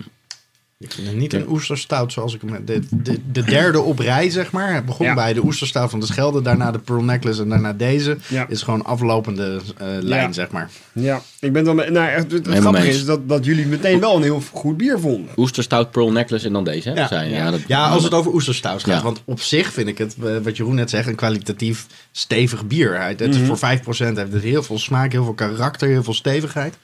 Ik 0.78 0.92
vind 0.92 1.06
het 1.06 1.16
niet 1.16 1.32
een 1.32 1.48
oesterstout 1.48 2.12
zoals 2.12 2.34
ik 2.34 2.40
hem... 2.40 2.64
De, 2.64 2.80
de, 2.90 3.20
de 3.32 3.42
derde 3.42 3.80
op 3.80 3.98
rij, 3.98 4.30
zeg 4.30 4.50
maar. 4.50 4.74
Het 4.74 4.84
begon 4.86 5.06
Ja. 5.06 5.14
bij 5.14 5.32
de 5.32 5.44
oesterstout 5.44 5.90
van 5.90 6.00
de 6.00 6.06
Schelde. 6.06 6.42
Daarna 6.42 6.70
de 6.70 6.78
Pearl 6.78 7.02
Necklace 7.02 7.42
en 7.42 7.48
daarna 7.48 7.72
deze. 7.72 8.16
Ja. 8.28 8.48
Is 8.48 8.62
gewoon 8.62 8.84
aflopende 8.84 9.60
eh, 9.76 9.86
lijn, 10.00 10.26
Ja. 10.26 10.32
zeg 10.32 10.50
maar. 10.50 10.70
Ja, 10.92 11.22
ik 11.40 11.52
ben 11.52 11.64
wel 11.64 11.74
met, 11.74 11.90
nou, 11.90 12.08
echt, 12.08 12.32
het, 12.32 12.46
Helemaal 12.46 12.60
grappige 12.72 12.88
is 12.88 13.04
dat, 13.04 13.28
dat 13.28 13.44
jullie 13.44 13.66
meteen 13.66 14.00
wel 14.00 14.16
een 14.16 14.22
heel 14.22 14.42
goed 14.52 14.76
bier 14.76 15.00
vonden. 15.00 15.32
oesterstout, 15.36 15.90
pearl 15.90 16.12
necklace 16.12 16.46
en 16.46 16.52
dan 16.52 16.64
deze, 16.64 16.88
hè? 16.90 16.94
Ja. 16.94 17.20
Ja. 17.22 17.50
dat, 17.50 17.60
Ja, 17.66 17.88
als 17.88 18.04
het 18.04 18.14
over 18.14 18.32
oesterstouts 18.32 18.84
gaat. 18.84 18.96
Ja. 18.96 19.02
Want 19.02 19.22
op 19.24 19.40
zich 19.40 19.72
vind 19.72 19.88
ik 19.88 19.98
het, 19.98 20.16
eh, 20.24 20.36
wat 20.42 20.56
Jeroen 20.56 20.74
net 20.74 20.90
zegt, 20.90 21.08
een 21.08 21.14
kwalitatief 21.14 21.86
stevig 22.12 22.66
bier. 22.66 23.00
Het 23.02 23.20
is 23.20 23.36
Mhm. 23.36 23.46
Voor 23.46 23.58
5% 23.58 24.16
heeft 24.16 24.32
het 24.32 24.42
heel 24.42 24.62
veel 24.62 24.78
smaak, 24.78 25.12
heel 25.12 25.24
veel 25.24 25.34
karakter, 25.34 25.88
heel 25.88 26.02
veel 26.02 26.14
stevigheid. 26.14 26.74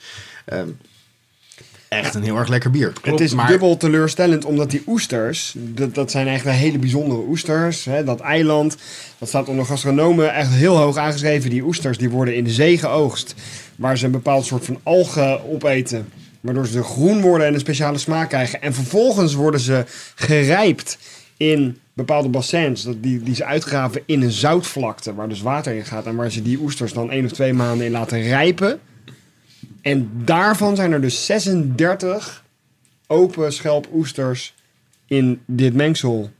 Ehm, 0.44 0.66
echt 1.90 2.14
een 2.14 2.22
heel 2.22 2.36
erg 2.36 2.48
lekker 2.48 2.70
bier. 2.70 2.92
het 3.02 3.20
is 3.20 3.34
maar 3.34 3.48
dubbel 3.48 3.76
teleurstellend, 3.76 4.44
omdat 4.44 4.70
die 4.70 4.82
oesters, 4.86 5.54
dat, 5.58 5.94
dat 5.94 6.10
zijn 6.10 6.28
echt 6.28 6.46
een 6.46 6.52
hele 6.52 6.78
bijzondere 6.78 7.20
oesters. 7.28 7.84
Hè, 7.84 8.04
dat 8.04 8.20
eiland, 8.20 8.76
dat 9.18 9.28
staat 9.28 9.48
onder 9.48 9.64
gastronomen 9.66 10.34
echt 10.34 10.50
heel 10.50 10.76
hoog 10.76 10.96
aangeschreven. 10.96 11.50
Die 11.50 11.62
oesters 11.62 11.98
die 11.98 12.10
worden 12.10 12.36
in 12.36 12.44
de 12.44 12.50
zee 12.50 12.78
geoogst, 12.78 13.34
waar 13.76 13.98
ze 13.98 14.04
een 14.04 14.10
bepaald 14.10 14.44
soort 14.44 14.64
van 14.64 14.78
algen 14.82 15.50
opeten. 15.52 16.08
Waardoor 16.40 16.66
ze 16.66 16.82
groen 16.82 17.20
worden 17.20 17.46
en 17.46 17.54
een 17.54 17.60
speciale 17.60 17.98
smaak 17.98 18.28
krijgen. 18.28 18.62
En 18.62 18.74
vervolgens 18.74 19.34
worden 19.34 19.60
ze 19.60 19.84
gerijpt 20.14 20.98
in 21.36 21.78
bepaalde 21.92 22.28
bassins. 22.28 22.82
Dat 22.82 23.02
die, 23.02 23.22
die 23.22 23.34
ze 23.34 23.44
uitgraven 23.44 24.02
in 24.06 24.22
een 24.22 24.30
zoutvlakte, 24.30 25.14
waar 25.14 25.28
dus 25.28 25.42
water 25.42 25.74
in 25.74 25.84
gaat. 25.84 26.06
En 26.06 26.16
waar 26.16 26.30
ze 26.30 26.42
die 26.42 26.58
oesters 26.60 26.92
dan 26.92 27.10
één 27.10 27.24
of 27.24 27.32
twee 27.32 27.52
maanden 27.52 27.86
in 27.86 27.92
laten 27.92 28.22
rijpen. 28.22 28.80
En 29.82 30.10
daarvan 30.24 30.76
zijn 30.76 30.92
er 30.92 31.00
dus 31.00 31.26
36 31.26 32.44
open 33.06 33.52
schelp 33.52 33.88
oesters 33.92 34.54
in 35.06 35.40
dit 35.46 35.74
mengsel 35.74 36.30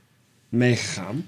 meegegaan. 0.48 1.26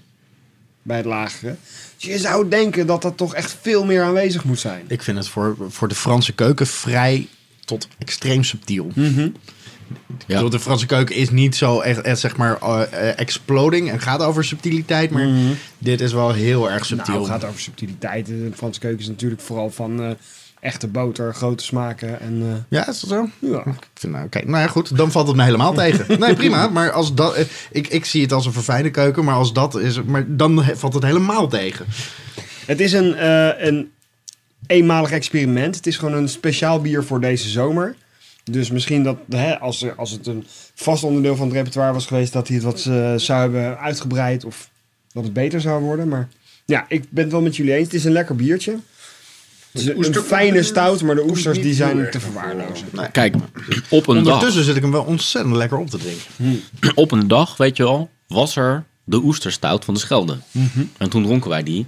Bij 0.83 0.97
het 0.97 1.07
lagere. 1.07 1.57
Dus 1.97 2.05
je 2.05 2.19
zou 2.19 2.49
denken 2.49 2.87
dat 2.87 3.03
dat 3.03 3.17
toch 3.17 3.35
echt 3.35 3.57
veel 3.61 3.85
meer 3.85 4.03
aanwezig 4.03 4.45
moet 4.45 4.59
zijn. 4.59 4.85
ik 4.89 5.03
vind 5.03 5.17
het 5.17 5.29
voor, 5.29 5.57
voor 5.69 5.89
de 5.89 5.95
Franse 5.95 6.33
keuken 6.33 6.67
vrij 6.67 7.29
tot 7.65 7.89
extreem 7.99 8.45
subtiel. 8.45 8.91
Mhm. 8.95 9.21
Ik 9.21 9.33
Ja. 10.27 10.49
De 10.49 10.61
Franse 10.61 10.87
keuken 10.87 11.17
is 11.17 11.31
niet 11.31 11.57
zo 11.57 11.81
echt, 11.81 12.01
echt 12.01 12.19
zeg 12.19 12.37
maar 12.37 12.59
eh, 12.63 12.83
eh, 12.83 13.19
exploding 13.19 13.91
en 13.91 14.01
gaat 14.01 14.23
over 14.23 14.45
subtiliteit, 14.45 15.11
maar 15.11 15.29
dit 15.79 16.01
is 16.01 16.13
wel 16.13 16.33
heel 16.33 16.71
erg 16.71 16.85
subtiel. 16.85 17.15
Nou, 17.15 17.27
het 17.27 17.33
gaat 17.33 17.49
over 17.49 17.61
subtiliteit. 17.61 18.27
De 18.27 18.51
Franse 18.55 18.81
keuken 18.81 19.01
is 19.01 19.09
natuurlijk 19.09 19.41
vooral 19.41 19.71
van 19.71 20.03
eh, 20.03 20.11
echte 20.63 20.87
boter, 20.89 21.35
grote 21.35 21.65
smaken. 21.65 22.21
En, 22.21 22.43
eh, 22.43 22.79
Ja, 22.79 22.89
is 22.89 23.01
dat 23.01 23.11
zo? 23.11 23.29
ja. 23.39 23.63
Vind, 23.95 24.13
nou, 24.13 24.25
oké, 24.25 24.39
nou 24.45 24.59
ja, 24.59 24.67
goed, 24.67 24.97
dan 24.97 25.11
valt 25.11 25.27
het 25.27 25.37
me 25.37 25.43
helemaal 25.43 25.73
tegen. 25.73 26.07
Nee, 26.21 26.35
prima, 26.35 26.69
maar 26.69 26.91
als 26.93 27.15
dat, 27.15 27.35
eh, 27.35 27.45
ik, 27.71 27.89
ik 27.89 28.05
zie 28.05 28.23
het 28.23 28.33
als 28.33 28.47
een 28.47 28.53
verfijnde 28.53 28.91
keuken, 28.91 29.25
maar 29.25 29.35
als 29.35 29.53
dat 29.53 29.79
is, 29.79 30.03
maar 30.03 30.25
dan 30.29 30.65
valt 30.75 30.95
het 30.95 31.03
helemaal 31.03 31.49
tegen. 31.49 31.87
Het 32.67 32.81
is 32.81 32.93
een, 32.93 33.15
eh, 33.15 33.67
een 33.67 33.91
eenmalig 34.67 35.11
experiment. 35.11 35.77
Het 35.77 35.87
is 35.87 35.97
gewoon 35.97 36.15
een 36.15 36.29
speciaal 36.29 36.81
bier 36.81 37.05
voor 37.05 37.21
deze 37.21 37.49
zomer. 37.49 37.95
Dus 38.45 38.71
misschien 38.71 39.03
dat 39.03 39.17
hè, 39.29 39.59
als, 39.59 39.83
er, 39.83 39.95
als 39.95 40.11
het 40.11 40.27
een 40.27 40.45
vast 40.75 41.05
onderdeel 41.05 41.37
van 41.37 41.47
het 41.47 41.57
repertoire 41.57 41.93
was 41.93 42.07
geweest, 42.07 42.33
dat 42.33 42.49
hij 42.49 42.57
het 42.57 42.65
wat 42.65 42.85
eh, 42.87 43.15
zou 43.17 43.41
hebben 43.41 43.79
uitgebreid 43.79 44.45
of 44.45 44.71
dat 45.13 45.25
het 45.25 45.33
beter 45.33 45.61
zou 45.61 45.83
worden. 45.83 46.09
Maar 46.09 46.29
ja, 46.65 46.85
ik 46.89 47.05
ben 47.11 47.23
het 47.23 47.33
wel 47.33 47.43
met 47.43 47.57
jullie 47.57 47.75
eens. 47.75 47.85
Het 47.85 47.95
is 47.95 48.05
een 48.05 48.13
lekker 48.13 48.37
biertje. 48.37 48.79
Het 49.73 49.83
is 49.83 49.87
een, 49.89 49.97
oester- 49.97 50.23
fijne 50.23 50.63
stout, 50.63 51.03
maar 51.03 51.15
de 51.15 51.25
oesters 51.29 51.61
die 51.63 51.75
zijn 51.75 52.11
te 52.11 52.21
verwaarlozen. 52.21 52.87
Kijk, 53.13 53.35
op 53.89 54.07
een 54.09 54.23
dag, 54.23 54.33
Ondertussen 54.35 54.65
zit 54.65 54.77
ik 54.77 54.83
hem 54.83 54.91
wel 54.93 55.03
ontzettend 55.03 55.57
lekker 55.57 55.79
op 55.79 55.91
te 55.91 55.99
drinken. 55.99 56.63
op 56.95 57.13
een 57.13 57.29
dag, 57.29 57.57
weet 57.57 57.77
je 57.77 57.83
wel, 57.83 58.11
was 58.27 58.57
er 58.57 58.85
de 59.05 59.17
oesterstout 59.17 59.85
van 59.85 59.95
de 59.95 60.01
Schelde. 60.01 60.39
En 60.99 61.09
toen 61.11 61.23
dronken 61.23 61.51
wij 61.51 61.63
die. 61.63 61.87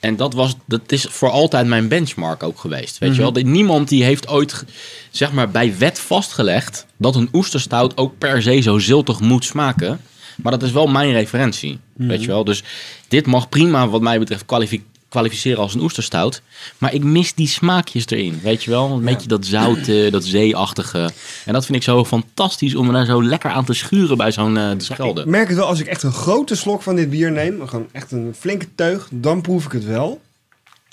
En 0.00 0.16
dat, 0.16 0.34
was, 0.34 0.54
dat 0.66 0.92
is 0.92 1.02
voor 1.10 1.30
altijd 1.30 1.66
mijn 1.66 1.88
benchmark 1.88 2.42
ook 2.42 2.58
geweest. 2.58 2.98
Weet 2.98 3.14
je 3.14 3.20
wel? 3.20 3.32
Dat 3.32 3.42
Niemand 3.44 3.88
die 3.88 4.04
heeft 4.04 4.28
ooit 4.28 4.64
zeg 5.10 5.32
maar, 5.32 5.50
bij 5.50 5.74
wet 5.78 5.98
vastgelegd 5.98 6.86
dat 6.96 7.14
een 7.16 7.28
oesterstout 7.32 7.96
ook 7.96 8.18
per 8.18 8.42
se 8.42 8.60
zo 8.60 8.78
ziltig 8.78 9.20
moet 9.20 9.44
smaken. 9.44 10.00
Maar 10.42 10.52
dat 10.52 10.62
is 10.62 10.70
wel 10.72 10.86
mijn 10.86 11.12
referentie. 11.12 11.78
Weet 11.94 12.20
je 12.20 12.26
wel? 12.26 12.44
Dus 12.44 12.62
dit 13.08 13.26
mag 13.26 13.48
prima, 13.48 13.88
wat 13.88 14.00
mij 14.00 14.18
betreft, 14.18 14.44
kwalifi- 14.46 14.84
kwalificeren 15.14 15.58
als 15.62 15.74
een 15.74 15.80
oesterstout. 15.80 16.42
Maar 16.78 16.94
ik 16.94 17.04
mis 17.04 17.34
die 17.34 17.48
smaakjes 17.48 18.06
erin. 18.06 18.40
Weet 18.42 18.64
je 18.64 18.70
wel? 18.70 18.90
Een 18.90 19.04
beetje 19.04 19.28
dat 19.28 19.46
zoute, 19.46 20.08
dat 20.10 20.24
zeeachtige. 20.24 21.10
En 21.44 21.52
dat 21.52 21.64
vind 21.64 21.76
ik 21.78 21.82
zo 21.84 22.04
fantastisch 22.04 22.74
om 22.74 22.86
me 22.86 22.92
daar 22.92 23.06
zo 23.06 23.24
lekker 23.24 23.50
aan 23.50 23.64
te 23.64 23.72
schuren 23.74 24.16
bij 24.16 24.32
zo'n 24.32 24.56
eh, 24.56 24.70
de 24.76 24.84
Schelde. 24.84 25.20
Ik 25.20 25.26
merk 25.26 25.48
het 25.48 25.56
wel 25.56 25.66
als 25.66 25.80
ik 25.80 25.86
echt 25.86 26.02
een 26.02 26.12
grote 26.12 26.54
slok 26.54 26.82
van 26.82 26.96
dit 26.96 27.10
bier 27.10 27.32
neem. 27.32 27.66
Gewoon 27.68 27.88
echt 27.92 28.12
een 28.12 28.34
flinke 28.38 28.66
teug. 28.74 29.08
Dan 29.10 29.40
proef 29.40 29.64
ik 29.64 29.72
het 29.72 29.84
wel. 29.84 30.20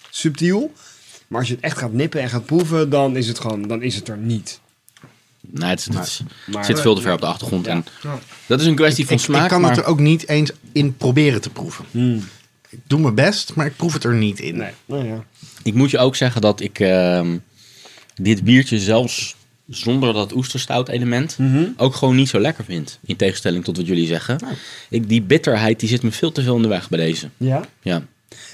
Subtiel. 0.09 0.73
Maar 1.27 1.39
als 1.39 1.49
je 1.49 1.55
het 1.55 1.63
echt 1.63 1.77
gaat 1.77 1.93
nippen 1.93 2.21
en 2.21 2.29
gaat 2.29 2.45
proeven, 2.45 2.89
dan 2.89 3.15
is 3.15 3.27
het 3.27 3.39
gewoon, 3.39 3.67
dan 3.67 3.81
is 3.81 3.95
het 3.95 4.07
er 4.07 4.17
niet. 4.17 4.59
Nee, 5.47 5.69
het, 5.69 5.87
Maar- 6.47 6.65
zit 6.65 6.81
veel 6.81 6.95
te 6.95 7.01
ver 7.01 7.13
op 7.13 7.19
de 7.19 7.25
achtergrond. 7.25 7.67
En 7.67 7.85
dat 8.45 8.59
is 8.59 8.65
een 8.65 8.75
kwestie 8.75 9.07
van 9.07 9.19
smaak. 9.19 9.43
ik 9.43 9.49
kan 9.49 9.61
maar 9.61 9.69
het 9.69 9.79
er 9.79 9.85
ook 9.85 9.99
niet 9.99 10.27
eens 10.27 10.51
in 10.71 10.97
proberen 10.97 11.41
te 11.41 11.49
proeven. 11.49 11.85
Ik 12.71 12.79
doe 12.87 12.99
mijn 12.99 13.15
best, 13.15 13.55
maar 13.55 13.65
ik 13.65 13.75
proef 13.75 13.93
het 13.93 14.03
er 14.03 14.13
niet 14.13 14.39
in. 14.39 14.57
Nee, 14.57 14.71
nou 14.85 15.05
ja. 15.05 15.23
ik 15.63 15.73
moet 15.73 15.91
je 15.91 15.97
ook 15.97 16.15
zeggen 16.15 16.41
dat 16.41 16.59
ik 16.59 16.79
ehm, 16.79 17.37
dit 18.15 18.43
biertje 18.43 18.79
zelfs 18.79 19.35
zonder 19.67 20.13
dat 20.13 20.35
oesterstout 20.35 20.89
element 20.89 21.37
ook 21.77 21.95
gewoon 21.95 22.15
niet 22.15 22.29
zo 22.29 22.39
lekker 22.39 22.63
vind. 22.63 22.99
In 23.05 23.15
tegenstelling 23.15 23.63
tot 23.63 23.77
wat 23.77 23.87
jullie 23.87 24.07
zeggen. 24.07 24.39
Ik, 24.89 25.09
die 25.09 25.21
bitterheid 25.21 25.79
die 25.79 25.89
zit 25.89 26.03
me 26.03 26.11
veel 26.11 26.31
te 26.31 26.41
veel 26.41 26.55
in 26.55 26.61
de 26.61 26.67
weg 26.67 26.89
bij 26.89 26.99
deze. 26.99 27.29
Ja? 27.37 27.61
Ja. 27.81 28.01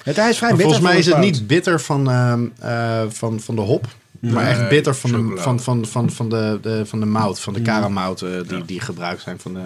Het, 0.03 0.15
hij 0.15 0.29
is 0.29 0.37
vrij 0.37 0.49
bitter 0.49 0.65
volgens 0.65 0.89
mij 0.89 0.97
is 0.97 1.05
het 1.05 1.17
niet 1.17 1.47
bitter 1.47 1.81
van, 1.81 2.09
ehm, 2.09 2.45
eh, 2.59 3.03
van, 3.09 3.39
van 3.39 3.55
de 3.55 3.61
hop. 3.61 3.87
Maar 4.19 4.47
echt 4.47 4.69
bitter 4.69 4.95
van 4.95 5.11
de, 5.11 5.41
van, 5.41 5.59
van, 5.59 5.85
van, 5.85 6.11
van 6.11 6.29
de, 6.29 6.59
de, 6.61 6.85
van 6.85 6.99
de 6.99 7.05
mout, 7.05 7.39
van 7.39 7.53
de 7.53 7.61
karamout 7.61 8.21
eh, 8.21 8.29
die, 8.47 8.65
die 8.65 8.79
gebruikt 8.79 9.21
zijn. 9.21 9.39
Van 9.39 9.53
de... 9.53 9.61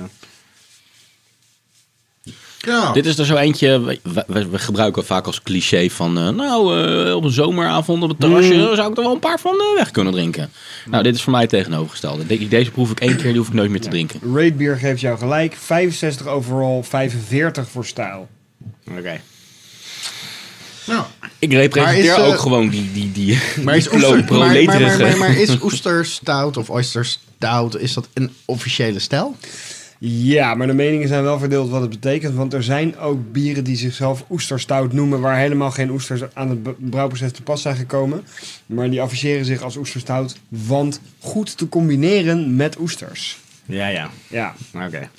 Ja, 2.66 2.92
Dit 2.92 3.06
is 3.06 3.18
er 3.18 3.26
zo 3.26 3.36
eentje, 3.36 3.82
we, 3.82 4.00
we- 4.28 4.50
we 4.50 4.60
gebruiken 4.60 5.06
vaak 5.06 5.26
als 5.26 5.42
cliché 5.42 5.90
van... 5.90 6.18
eh, 6.18 6.30
nou, 6.30 6.86
eh, 7.08 7.16
op 7.16 7.24
een 7.24 7.32
zomeravond 7.32 8.04
op 8.04 8.10
het 8.10 8.20
terrasje 8.20 8.72
zou 8.76 8.92
ik 8.92 8.98
er 8.98 9.04
wel 9.04 9.14
een 9.14 9.20
paar 9.20 9.40
van 9.40 9.54
eh, 9.60 9.76
weg 9.78 9.92
kunnen 9.92 10.14
drinken. 10.14 10.52
Nou, 10.90 11.04
dit 11.04 11.16
is 11.16 11.22
voor 11.22 11.32
mij 11.32 11.42
het 11.42 11.50
tegenovergestelde. 11.50 12.26
De- 12.28 12.48
Deze 12.48 12.72
proef 12.72 12.92
ik 12.92 13.00
één 13.00 13.16
keer, 13.16 13.30
die 13.30 13.38
hoef 13.38 13.48
ik 13.48 13.54
nooit 13.54 13.70
meer 13.70 13.82
te 13.82 13.90
drinken. 13.90 14.20
Raid 14.34 14.58
Beer 14.58 14.78
geeft 14.78 15.02
jou 15.02 15.18
gelijk. 15.18 15.56
65 15.60 16.28
overall, 16.28 16.84
45 16.84 17.70
voor 17.70 17.86
stijl. 17.86 18.28
Oké. 18.98 19.22
nou, 20.86 21.04
Ik 21.40 21.54
representeer 21.54 22.04
is, 22.18 22.24
ook 22.24 22.40
gewoon 22.40 22.70
die, 22.70 22.92
die, 22.94 23.12
die, 23.12 23.40
Maar 23.64 23.76
is, 23.76 23.90
die 23.90 24.00
pro- 24.00 24.10
oester, 24.16 24.38
maar, 24.38 24.40
maar, 24.40 24.48
maar, 24.48 24.66
proleterige- 24.66 25.02
maar, 25.04 25.18
maar 25.18 25.36
is 25.38 25.62
oesterstout 25.62 26.58
of 26.58 26.70
oysterstout, 26.70 27.78
is 27.80 27.94
dat 27.94 28.08
een 28.14 28.32
officiële 28.46 29.00
stijl? 29.00 29.36
Ja, 30.04 30.56
maar 30.56 30.68
de 30.68 30.74
meningen 30.74 31.08
zijn 31.08 31.24
wel 31.24 31.40
verdeeld 31.40 31.70
wat 31.70 31.82
het 31.82 31.90
betekent. 31.90 32.36
Want 32.36 32.54
er 32.54 32.64
zijn 32.64 32.98
ook 32.98 33.32
bieren 33.32 33.64
die 33.64 33.76
zichzelf 33.76 34.26
oesterstout 34.30 34.94
noemen... 34.94 35.20
waar 35.22 35.38
helemaal 35.38 35.72
geen 35.72 35.90
oesters 35.92 36.22
aan 36.34 36.50
het 36.50 36.90
brouwproces 36.90 37.32
te 37.32 37.42
pas 37.42 37.62
zijn 37.62 37.76
gekomen. 37.76 38.24
Maar 38.66 38.90
die 38.90 39.02
afficheren 39.02 39.46
zich 39.46 39.62
als 39.62 39.76
oesterstout... 39.78 40.36
want 40.48 41.02
goed 41.20 41.58
te 41.58 41.70
combineren 41.70 42.56
met 42.56 42.80
oesters. 42.80 43.38
Ja, 43.66 43.88
ja. 43.88 44.10
Ja, 44.28 44.54
Oké. 44.86 45.10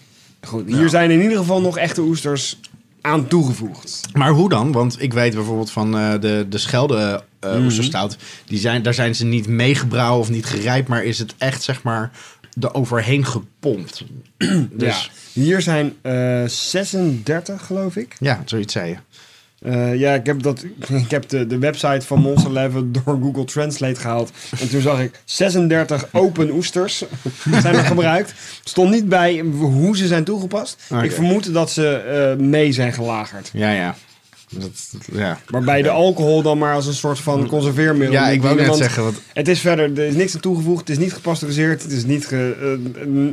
goed. 0.43 0.67
Hier 0.67 0.89
zijn 0.89 1.11
in 1.11 1.23
ieder 1.23 1.39
geval 1.39 1.61
nog 1.61 1.79
echte 1.79 2.01
oesters 2.01 2.61
aan 3.01 3.27
toegevoegd. 3.29 4.01
Maar 4.13 4.31
hoe 4.31 4.49
dan? 4.49 4.73
Want 4.73 5.03
ik 5.03 5.13
weet 5.13 5.35
bijvoorbeeld 5.35 5.71
van 5.71 5.99
eh, 5.99 6.21
de, 6.21 6.47
de 6.49 6.59
Schelde 6.59 7.25
eh 7.41 7.53
Mhm. 7.55 7.65
oesterstout, 7.65 8.17
die 8.47 8.59
zijn, 8.59 8.83
daar 8.83 8.95
zijn 8.95 9.15
ze 9.15 9.25
niet 9.25 9.47
meegebrouwen 9.49 10.21
of 10.21 10.31
niet 10.31 10.47
gerijpt, 10.47 10.89
maar 10.89 11.05
is 11.05 11.19
het 11.19 11.35
echt 11.39 11.63
zeg 11.63 11.83
maar 11.83 12.11
er 12.61 12.75
overheen 12.75 13.25
gepompt. 13.27 14.05
Dus 14.39 14.69
Dus 14.73 15.11
hier 15.33 15.61
zijn 15.61 15.95
eh 16.03 16.45
36, 16.47 17.67
geloof 17.67 17.97
ik. 17.97 18.17
ja, 18.21 18.43
zoiets 18.45 18.73
zei 18.73 18.89
je. 18.89 18.97
Eh, 19.71 19.95
ja, 19.99 20.15
ik 20.15 20.27
heb, 20.27 20.43
dat, 20.43 20.65
ik 21.05 21.11
heb 21.11 21.29
de, 21.29 21.47
de 21.47 21.59
website 21.59 22.07
van 22.07 22.21
Monster 22.21 22.53
Leven 22.53 22.93
door 23.05 23.19
Google 23.23 23.45
Translate 23.45 24.01
gehaald. 24.01 24.31
En 24.61 24.69
toen 24.69 24.81
zag 24.81 25.01
ik 25.01 25.21
36 25.25 26.07
open 26.13 26.51
oesters 26.51 27.05
zijn 27.63 27.75
er 27.75 27.85
gebruikt. 27.85 28.35
Stond 28.65 28.91
niet 28.91 29.09
bij 29.09 29.39
hoe 29.39 29.97
ze 29.97 30.07
zijn 30.07 30.25
toegepast. 30.25 30.83
Ik 31.03 31.13
vermoed 31.13 31.53
dat 31.55 31.71
ze 31.71 31.97
eh, 31.97 32.45
mee 32.45 32.73
zijn 32.73 32.93
gelagerd. 32.93 33.51
Ja, 33.53 33.71
ja. 33.71 33.95
Dat, 34.53 34.71
ja. 35.13 35.41
Waarbij 35.49 35.83
de 35.83 35.91
alcohol 35.91 36.43
dan 36.43 36.59
maar 36.59 36.75
als 36.75 36.87
een 36.87 36.95
soort 36.95 37.19
van 37.19 37.47
conserveermiddel... 37.47 38.13
Ja, 38.21 38.29
ik 38.29 38.43
wou 38.43 38.57
net 38.57 38.77
zeggen, 38.77 39.03
want 39.03 39.21
Het 39.33 39.49
is 39.49 39.61
verder, 39.61 39.99
er 39.99 40.07
is 40.07 40.15
niks 40.15 40.35
aan 40.35 40.41
toegevoegd. 40.41 40.81
Het 40.81 40.89
is 40.91 40.99
niet 40.99 41.13
gepasteuriseerd. 41.13 41.83
Het 41.83 41.93
is 41.93 42.05
niet 42.05 42.27
ge- 42.27 42.79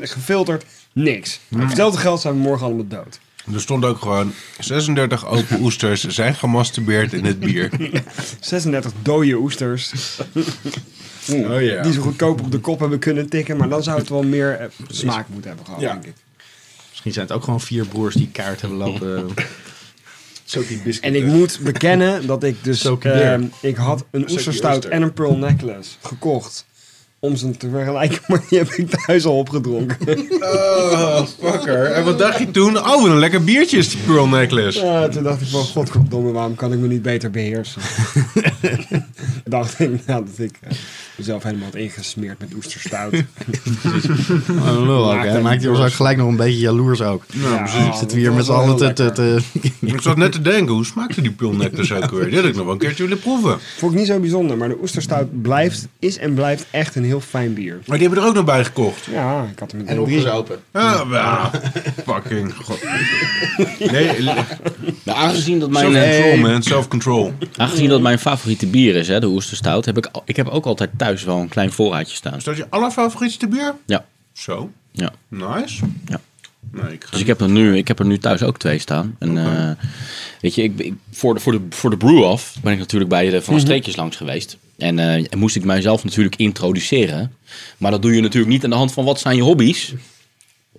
eh, 0.02 0.10
gefilterd. 0.10 0.66
Niks. 0.94 1.40
Hmm. 1.48 1.58
Voor 1.60 1.68
hetzelfde 1.68 2.00
geld 2.00 2.22
zijn 2.22 2.34
we 2.34 2.40
morgen 2.40 2.66
allemaal 2.66 2.88
dood. 2.88 3.20
Er 3.54 3.62
stond 3.62 3.86
ook 3.86 4.00
gewoon 4.02 4.34
36 4.60 5.28
open 5.28 5.62
oesters 5.66 6.08
zijn 6.08 6.36
gemasturbeerd 6.36 7.14
in 7.14 7.26
het 7.26 7.40
bier. 7.40 7.72
36 8.40 8.92
dode 9.02 9.34
oesters. 9.36 9.92
Oh 11.30 11.62
ja. 11.62 11.82
Die 11.82 11.94
zo 11.94 12.02
goedkoop 12.02 12.42
op 12.42 12.52
de 12.52 12.60
kop 12.60 12.80
hebben 12.80 13.00
kunnen 13.00 13.30
tikken. 13.30 13.58
Maar 13.58 13.70
dan 13.70 13.84
zou 13.84 14.00
het 14.00 14.10
wel 14.10 14.24
meer 14.24 14.52
eh, 14.60 14.68
smaak 14.88 15.28
moeten 15.30 15.48
hebben 15.48 15.66
gehad, 15.66 15.82
Ja. 15.82 15.92
denk 15.92 16.06
ik. 16.06 16.14
misschien 16.90 17.14
zijn 17.14 17.26
het 17.26 17.36
ook 17.36 17.44
gewoon 17.44 17.62
vier 17.62 17.86
broers 17.86 18.16
die 18.16 18.30
kaart 18.32 18.62
hebben 18.62 18.78
lopen. 18.80 19.30
Zo 20.50 20.66
die 20.68 20.78
biscuit. 20.78 21.14
En 21.14 21.22
ik 21.22 21.26
moet 21.26 21.60
bekennen 21.60 22.28
dat 22.28 22.44
ik 22.44 22.64
dus... 22.64 22.84
Ehm, 23.00 23.44
ik 23.62 23.76
had 23.76 24.06
een 24.12 24.32
oesterstout 24.32 24.86
en 24.86 25.02
een 25.02 25.14
pearl 25.14 25.38
necklace 25.38 25.90
gekocht. 26.02 26.66
Om 27.22 27.36
ze 27.36 27.58
te 27.58 27.70
vergelijken, 27.70 28.20
maar 28.28 28.42
die 28.50 28.58
heb 28.58 28.68
ik 28.70 28.90
thuis 28.90 29.26
al 29.26 29.38
opgedronken. 29.38 29.98
Oh, 30.40 31.22
fucker. 31.40 31.84
En 31.86 32.04
wat 32.04 32.20
dacht 32.20 32.40
je 32.40 32.52
toen? 32.52 32.78
Oh, 32.78 33.02
wat 33.02 33.06
een 33.06 33.20
lekker 33.20 33.44
biertje 33.44 33.78
is 33.78 33.90
die 33.90 34.00
Pearl 34.06 34.28
Necklace. 34.28 34.86
Ja, 34.86 35.08
toen 35.08 35.24
dacht 35.24 35.42
ik 35.42 35.48
van, 35.48 35.64
godverdomme, 35.64 36.32
waarom 36.32 36.56
kan 36.56 36.74
ik 36.74 36.80
me 36.80 36.88
niet 36.88 37.02
beter 37.02 37.32
beheersen? 37.32 37.82
dacht 39.46 39.80
ik 39.80 40.06
nou, 40.06 40.26
dat 40.26 40.46
ik 40.46 40.58
eh, 40.62 40.72
mezelf 41.16 41.44
helemaal 41.44 41.66
had 41.66 41.76
ingesmeerd 41.76 42.40
met 42.40 42.54
oesterstout. 42.56 43.14
Oh, 44.50 44.86
lul 44.86 45.06
ook, 45.10 45.16
Maakt 45.16 45.30
hè? 45.30 45.42
Maakt 45.42 45.62
je 45.62 45.70
ons 45.70 45.80
ook 45.80 45.94
gelijk 45.94 46.18
nog 46.18 46.28
een 46.28 46.36
beetje 46.36 46.60
jaloers 46.60 47.02
ook. 47.02 47.24
Ja, 47.28 47.58
precies. 47.58 47.78
oh, 47.78 47.84
Zitten 47.84 48.00
dat 48.00 48.12
we 48.12 48.20
hier 48.20 48.34
met 48.34 48.46
z'n 48.46 48.52
allen 48.52 48.96
te... 48.96 49.12
te, 49.12 49.40
Ik 49.80 50.02
zat 50.02 50.18
net 50.18 50.32
te 50.32 50.42
denken, 50.42 50.74
hoe 50.74 50.86
smaakte 50.86 51.22
die 51.22 51.32
Pearl 51.32 51.54
Necklace 51.54 51.96
ook 51.96 52.12
weer? 52.12 52.26
Dit 52.26 52.36
had 52.36 52.46
ik 52.46 52.56
nog 52.56 52.64
wel 52.64 52.74
een 52.74 52.80
keertje 52.80 53.04
willen 53.04 53.20
proeven. 53.20 53.58
Vond 53.78 53.92
ik 53.92 53.98
niet 53.98 54.08
zo 54.08 54.20
bijzonder, 54.20 54.58
maar 54.58 54.70
de 54.70 54.78
oesterstout 54.82 55.42
blijft, 55.42 55.88
is 56.00 56.18
en 56.18 56.34
blijft 56.34 56.66
echt 56.72 56.96
een 56.96 57.04
heel 57.10 57.22
fijn 57.22 57.54
bier. 57.54 57.80
Maar 57.86 57.98
die 57.98 58.06
hebben 58.08 58.24
er 58.24 58.30
ook 58.30 58.36
nog 58.36 58.46
bij 58.46 58.64
gekocht. 58.66 59.06
Ja, 59.06 59.48
ik 59.52 59.60
had 59.60 59.72
hem 59.72 59.88
en 59.88 60.00
opgezopen. 60.00 60.60
Ah, 60.72 61.10
wel. 61.10 61.62
Fucking 62.06 62.54
god. 62.64 62.80
Nee, 63.92 64.22
Nou, 65.04 65.18
aangezien, 65.20 65.60
dat 65.60 65.70
mijn, 65.70 65.86
self-control 65.94 66.32
eh, 66.34 66.42
man, 66.42 66.64
self-control. 66.64 67.34
aangezien 67.58 67.90
dat 67.90 68.02
mijn 68.02 68.20
favoriete 68.20 68.68
bier 68.68 68.96
is, 68.96 69.08
hè, 69.08 69.20
de 69.20 69.28
oesterstout, 69.28 69.86
heb 69.86 69.98
ik, 69.98 70.10
ik 70.26 70.36
heb 70.36 70.48
ook 70.48 70.66
altijd 70.66 70.90
thuis 70.98 71.24
wel 71.24 71.38
een 71.38 71.50
klein 71.50 71.72
voorraadje 71.72 72.16
staan. 72.16 72.36
Is 72.36 72.44
dat 72.44 72.58
je 72.58 72.66
allerfavorietste 72.70 73.48
bier? 73.48 73.76
Ja, 73.86 74.06
Zo, 74.34 74.72
ja. 74.92 75.12
nice. 75.28 75.86
Ja. 76.06 76.20
Nee, 76.72 76.94
ik 76.94 77.06
Dus 77.12 77.20
ik 77.20 77.28
heb, 77.28 77.42
er 77.42 77.50
nu, 77.50 77.78
ik 77.78 77.88
heb 77.88 78.00
er 78.00 78.06
nu 78.06 78.18
thuis 78.18 78.44
ook 78.44 78.58
twee 78.58 78.80
staan. 78.80 79.16
En, 79.20 79.38
eh, 79.38 79.72
weet 80.42 80.56
je, 80.56 80.64
ik, 80.64 80.80
ik, 80.80 80.94
voor, 81.12 81.34
de, 81.34 81.40
voor, 81.40 81.52
de, 81.52 81.62
voor 81.70 81.90
de 81.90 81.98
brew-off 81.98 82.56
ben 82.62 82.74
ik 82.74 82.80
natuurlijk 82.80 83.10
bij 83.10 83.30
de 83.30 83.42
Van 83.42 83.54
de 83.54 83.60
Streekjes 83.60 83.96
langs 83.96 84.16
geweest. 84.16 84.58
En, 84.78 85.00
eh, 85.00 85.14
en 85.14 85.38
moest 85.38 85.56
ik 85.56 85.64
mijzelf 85.64 86.04
natuurlijk 86.04 86.36
introduceren. 86.36 87.34
Maar 87.78 87.92
dat 87.92 88.02
doe 88.02 88.16
je 88.16 88.22
natuurlijk 88.22 88.52
niet 88.52 88.64
aan 88.64 88.70
de 88.70 88.76
hand 88.76 88.94
van 88.94 89.06
wat 89.06 89.20
zijn 89.20 89.36
je 89.36 89.42
hobby's. 89.42 89.94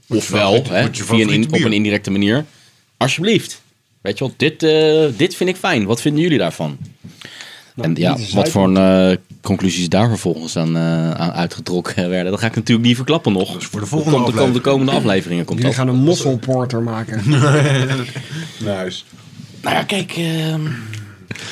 Ofwel, 0.08 0.64
hè, 0.68 0.80
je 0.80 1.04
via 1.04 1.26
een, 1.28 1.52
op 1.52 1.64
een 1.64 1.72
indirecte 1.72 2.10
manier. 2.10 2.44
Alsjeblieft. 2.96 3.62
Weet 4.00 4.18
je 4.18 4.24
wel, 4.24 4.34
dit, 4.36 4.62
eh, 4.62 5.18
dit 5.18 5.34
vind 5.34 5.50
ik 5.50 5.56
fijn. 5.56 5.84
Wat 5.84 6.00
vinden 6.00 6.22
jullie 6.22 6.38
daarvan? 6.38 6.78
En 7.76 7.94
ja, 7.94 8.16
wat 8.34 8.48
voor 8.48 8.64
een, 8.76 9.10
eh, 9.10 9.16
conclusies 9.42 9.88
daar 9.88 10.08
vervolgens 10.08 10.56
aan, 10.56 10.76
eh, 10.76 11.10
aan 11.10 11.32
uitgetrokken 11.32 12.08
werden, 12.10 12.30
dat 12.30 12.40
ga 12.40 12.46
ik 12.46 12.54
natuurlijk 12.54 12.86
niet 12.86 12.96
verklappen 12.96 13.32
nog. 13.32 13.54
Dus 13.54 13.64
voor 13.66 13.80
de 13.80 13.86
volgende 13.86 14.16
komt, 14.16 14.26
de, 14.26 14.32
kom- 14.32 14.40
de 14.40 14.46
aflevering. 14.48 14.64
komende 14.74 14.92
afleveringen 14.92 15.44
komt 15.44 15.58
Jullie 15.58 15.76
dat. 15.76 15.84
gaan 15.86 15.94
een 15.94 16.00
mosselporter 16.02 16.82
maken. 16.82 17.22
Nice. 18.58 19.02
Nou 19.62 19.74
ja, 19.76 19.82
kijk, 19.82 20.12
ehm 20.16 20.60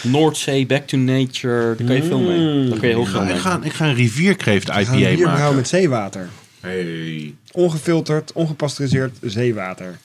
Noordzee, 0.02 0.66
Back 0.66 0.87
to 0.87 0.96
Nature, 0.96 1.74
daar 1.76 1.87
kan 1.87 1.96
je 1.96 2.02
veel 2.02 2.18
mee. 2.18 2.68
Daar 2.68 2.78
kan 2.78 2.88
je 2.88 2.94
heel 2.94 3.02
Ik 3.04 3.09
veel 3.09 3.18
ga, 3.20 3.24
mee. 3.24 3.35
ik, 3.35 3.40
ga, 3.40 3.61
ik 3.62 3.72
ga 3.72 3.87
een 3.87 3.94
rivierkreeft 3.94 4.68
IPA 4.68 5.24
maken. 5.28 5.54
met 5.57 5.68
zeewater. 5.68 6.28
Hey. 6.61 7.35
Ongefilterd, 7.52 8.33
ongepasteuriseerd 8.33 9.18
zeewater. 9.22 9.98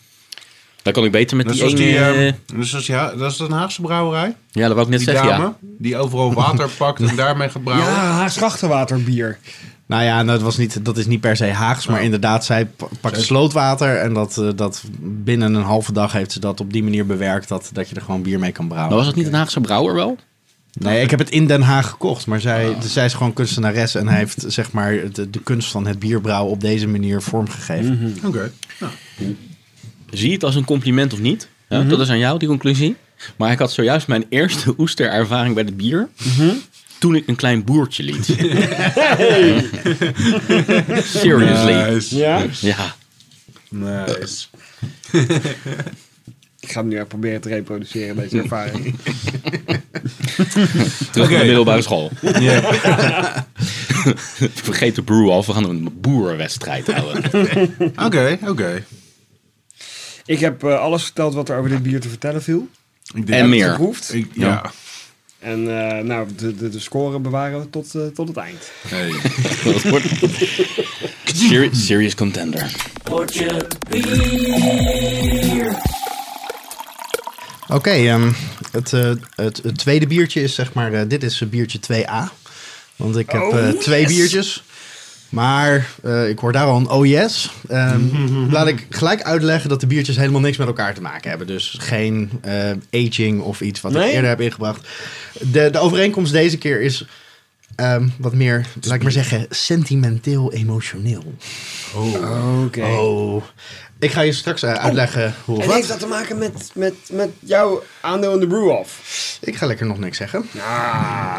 Daar 0.84 0.94
kan 0.94 1.06
ik 1.06 1.12
beter 1.12 1.38
met 1.38 1.46
Dat 1.46 1.56
die 1.56 1.64
ene... 1.66 1.76
die, 1.76 1.98
eh, 1.98 2.28
ehm, 2.28 2.34
dat, 2.72 2.88
Ha- 2.88 3.16
dat 3.16 3.32
is 3.32 3.40
een 3.40 3.52
Haagse 3.52 3.82
brouwerij. 3.82 4.36
ja, 4.52 4.62
dat 4.68 4.72
wou 4.76 4.82
ik 4.82 4.88
net 4.90 5.00
Die 5.00 5.08
zeggen, 5.10 5.28
dame 5.28 5.44
ja. 5.44 5.56
die 5.78 5.98
overal 5.98 6.34
water 6.34 6.70
pakt 6.78 7.00
en 7.02 7.16
daarmee 7.16 7.50
brouwen. 7.64 7.88
Ja, 7.88 7.94
Haagschachtenwaterbier. 8.12 9.38
Nou 9.86 10.04
ja, 10.04 10.24
dat, 10.24 10.42
was 10.42 10.58
niet, 10.58 10.86
dat 10.86 10.98
is 10.98 11.06
niet 11.06 11.20
per 11.22 11.36
se 11.38 11.46
Haags, 11.46 11.88
maar 11.88 12.04
inderdaad, 12.04 12.46
zij 12.46 12.66
pa- 12.66 12.88
pakt 13.02 13.22
slootwater. 13.22 13.98
En 13.98 14.14
dat, 14.14 14.38
eh, 14.38 14.50
dat 14.56 14.84
binnen 15.02 15.54
een 15.54 15.64
halve 15.64 15.94
dag 15.94 16.12
heeft 16.12 16.32
ze 16.32 16.40
dat 16.40 16.60
op 16.60 16.74
die 16.74 16.84
manier 16.84 17.06
bewerkt 17.06 17.48
dat, 17.48 17.70
dat 17.74 17.90
je 17.90 17.96
er 17.96 18.02
gewoon 18.02 18.22
bier 18.22 18.40
mee 18.40 18.52
kan 18.52 18.66
Maar 18.66 18.74
brouwen. 18.74 18.98
was 18.98 19.08
het 19.08 19.16
niet 19.16 19.28
een 19.28 19.34
Haagse 19.34 19.62
brouwer 19.62 19.96
wel? 19.96 20.18
Nee, 20.80 21.02
ik 21.02 21.10
heb 21.10 21.20
het 21.20 21.30
in 21.30 21.48
Den 21.48 21.62
Haag 21.62 21.90
gekocht. 21.90 22.28
Maar 22.28 22.42
zij, 22.42 22.76
zij 22.80 23.06
is 23.06 23.14
gewoon 23.14 23.34
kunstenares 23.34 23.96
en 23.96 24.08
heeft 24.08 24.44
zeg 24.48 24.72
maar 24.72 24.96
de, 25.14 25.30
de 25.30 25.40
kunst 25.44 25.72
van 25.72 25.88
het 25.88 26.00
bierbrouwen 26.00 26.52
op 26.52 26.62
deze 26.62 26.88
manier 26.88 27.22
vormgegeven. 27.22 28.16
Oké. 28.26 28.52
Nou, 28.80 28.92
Zie 30.14 30.28
je 30.28 30.34
het 30.34 30.44
als 30.44 30.56
een 30.56 30.66
compliment 30.66 31.14
of 31.14 31.20
niet? 31.20 31.48
Ja, 31.70 31.82
Dat 31.84 32.00
is 32.00 32.10
aan 32.10 32.18
jou, 32.20 32.40
die 32.40 32.48
conclusie. 32.48 32.96
Maar 33.36 33.52
ik 33.52 33.60
had 33.60 33.72
zojuist 33.72 34.08
mijn 34.08 34.26
eerste 34.30 34.74
oesterervaring 34.80 35.56
bij 35.56 35.64
het 35.64 35.78
bier. 35.78 36.10
Toen 37.00 37.16
ik 37.16 37.28
een 37.28 37.36
klein 37.36 37.64
boertje 37.64 38.04
liet. 38.04 38.26
Seriously. 41.04 41.74
nice. 41.94 42.16
Ja? 42.18 42.46
Ja. 42.60 42.96
Nice. 43.70 44.46
Ik 46.60 46.72
ga 46.72 46.80
hem 46.80 46.88
nu 46.88 46.96
echt 46.98 47.08
proberen 47.08 47.42
te 47.42 47.50
reproduceren, 47.50 48.16
deze 48.16 48.38
ervaring. 48.42 48.96
Terug 51.12 51.28
Oké. 51.28 51.30
naar 51.30 51.40
de 51.40 51.46
middelbare 51.46 51.82
school. 51.82 52.12
Ja. 52.40 52.62
Vergeet 54.54 54.96
de 54.96 55.02
brew 55.04 55.30
af, 55.32 55.46
we 55.46 55.54
gaan 55.54 55.70
een 55.70 55.90
boerwedstrijd 56.02 56.92
houden. 56.92 57.24
Oké, 58.06 58.38
oké. 58.48 58.84
Ik 60.26 60.40
heb 60.40 60.64
eh, 60.64 60.80
alles 60.80 61.04
verteld 61.04 61.34
wat 61.34 61.50
er 61.50 61.58
over 61.58 61.70
dit 61.70 61.84
bier 61.84 62.00
te 62.00 62.10
vertellen 62.10 62.44
viel. 62.44 62.68
Ik 63.14 63.30
En 63.30 63.50
meer. 63.50 63.70
Geproefd. 63.70 64.14
Ik, 64.14 64.28
ja. 64.34 64.72
En 65.40 65.88
eh, 65.90 66.04
nou, 66.04 66.28
de, 66.36 66.56
de, 66.56 66.70
de 66.70 66.80
score 66.80 67.20
bewaren 67.20 67.60
we 67.60 67.70
tot, 67.70 67.96
eh, 67.96 68.02
tot 68.06 68.28
het 68.28 68.38
eind. 68.38 68.72
Hey. 68.88 69.12
Serious, 71.34 71.86
serious 71.86 72.16
contender. 72.16 72.72
Oké, 77.68 77.90
ehm, 77.90 78.32
het, 78.72 78.94
eh, 78.94 79.12
het, 79.36 79.60
het 79.64 79.78
tweede 79.78 80.08
biertje 80.08 80.42
is 80.42 80.56
zeg 80.56 80.74
maar, 80.74 80.94
eh, 80.94 81.02
dit 81.08 81.24
is 81.24 81.50
biertje 81.50 81.80
2A. 81.80 82.32
Want 82.96 83.18
ik 83.18 83.32
heb 83.32 83.42
Oh, 83.42 83.60
eh, 83.60 83.70
twee 83.70 84.02
yes. 84.02 84.16
biertjes. 84.16 84.64
Maar 85.34 85.90
eh, 86.04 86.30
ik 86.30 86.40
hoor 86.40 86.52
daar 86.52 86.66
al 86.66 86.78
een 86.78 86.90
oh 86.90 87.06
yes. 87.06 87.52
Ehm, 87.68 88.02
laat 88.56 88.68
ik 88.68 88.88
gelijk 88.90 89.22
uitleggen 89.22 89.70
dat 89.70 89.80
de 89.80 89.88
biertjes 89.88 90.16
helemaal 90.16 90.42
niks 90.42 90.58
met 90.58 90.68
elkaar 90.68 90.94
te 90.94 91.02
maken 91.02 91.30
hebben. 91.30 91.48
Dus 91.48 91.76
geen 91.80 92.32
eh, 92.42 92.70
aging 92.92 93.42
of 93.42 93.62
iets 93.62 93.82
wat 93.82 93.96
ik 93.96 94.02
eerder 94.02 94.30
heb 94.30 94.42
ingebracht. 94.42 94.88
De, 95.40 95.70
de 95.70 95.80
overeenkomst 95.80 96.32
deze 96.32 96.58
keer 96.58 96.82
is... 96.82 97.06
ehm, 97.76 98.08
wat 98.18 98.34
meer, 98.34 98.66
laat 98.82 98.96
ik 98.96 99.04
maar 99.04 99.12
zeggen, 99.12 99.46
sentimenteel 99.50 100.54
emotioneel. 100.54 101.34
Oké. 102.66 102.82
Oh. 102.84 103.44
Ik 104.00 104.12
ga 104.12 104.22
je 104.22 104.32
straks 104.32 104.64
eh, 104.64 104.74
uitleggen 104.74 105.36
hoe 105.46 105.62
En 105.62 105.66
wat. 105.68 105.76
heeft 105.76 105.88
dat 105.88 106.00
te 106.00 106.08
maken 106.08 106.38
met, 106.38 106.72
met, 106.74 106.94
met 107.12 107.30
jouw 107.40 107.84
aandeel 108.02 108.34
in 108.34 108.40
de 108.40 108.48
brew-off? 108.48 109.38
Ik 109.42 109.56
ga 109.56 109.66
lekker 109.66 109.86
nog 109.86 109.98
niks 109.98 110.18
zeggen. 110.18 110.46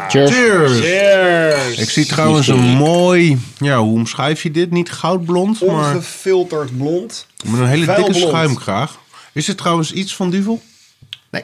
Cheers. 0.07 0.31
Cheers! 0.31 0.79
Cheers! 0.79 1.77
Ik 1.77 1.89
zie 1.89 2.05
trouwens 2.05 2.47
een 2.47 2.59
mooi... 2.75 3.39
Ja, 3.57 3.77
hoe 3.79 3.93
omschrijf 3.93 4.43
je 4.43 4.51
dit? 4.51 4.71
Niet 4.71 4.91
goudblond, 4.91 5.61
maar 5.65 5.93
Ongefilterd 5.95 6.77
blond. 6.77 7.27
met 7.45 7.59
een 7.59 7.67
hele 7.67 7.95
dikke 7.95 8.13
schuimkraag. 8.13 8.99
Is 9.31 9.47
het 9.47 9.57
trouwens 9.57 9.91
iets 9.91 10.15
van 10.15 10.29
Duvel? 10.29 10.61
Nee. 11.29 11.43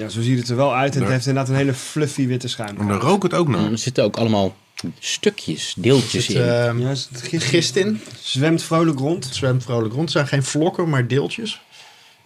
Ja, 0.00 0.08
zo 0.08 0.22
ziet 0.22 0.38
het 0.38 0.48
er 0.48 0.56
wel 0.56 0.74
uit. 0.74 0.94
En 0.94 1.00
het 1.02 1.10
heeft 1.10 1.26
inderdaad 1.26 1.52
een 1.52 1.58
hele 1.58 1.74
fluffy 1.74 2.26
witte 2.26 2.48
schuim. 2.48 2.76
En 2.80 2.86
dan 2.88 2.98
rook 3.00 3.22
het 3.22 3.34
ook 3.34 3.48
nog. 3.48 3.70
Er 3.70 3.78
zitten 3.78 4.04
ook 4.04 4.16
allemaal 4.16 4.56
stukjes, 4.98 5.74
deeltjes 5.78 6.28
in. 6.28 6.42
ehm, 6.42 6.78
Ja, 6.78 6.88
het 6.88 7.08
gist, 7.22 7.44
gist 7.46 7.76
in. 7.76 8.00
zwemt 8.20 8.62
vrolijk 8.62 8.98
rond. 8.98 9.24
Het 9.24 9.34
zwemt 9.34 9.62
vrolijk 9.62 9.88
rond. 9.92 10.02
Het 10.02 10.12
zijn 10.12 10.26
geen 10.26 10.42
vlokken, 10.42 10.88
maar 10.88 11.06
deeltjes. 11.06 11.60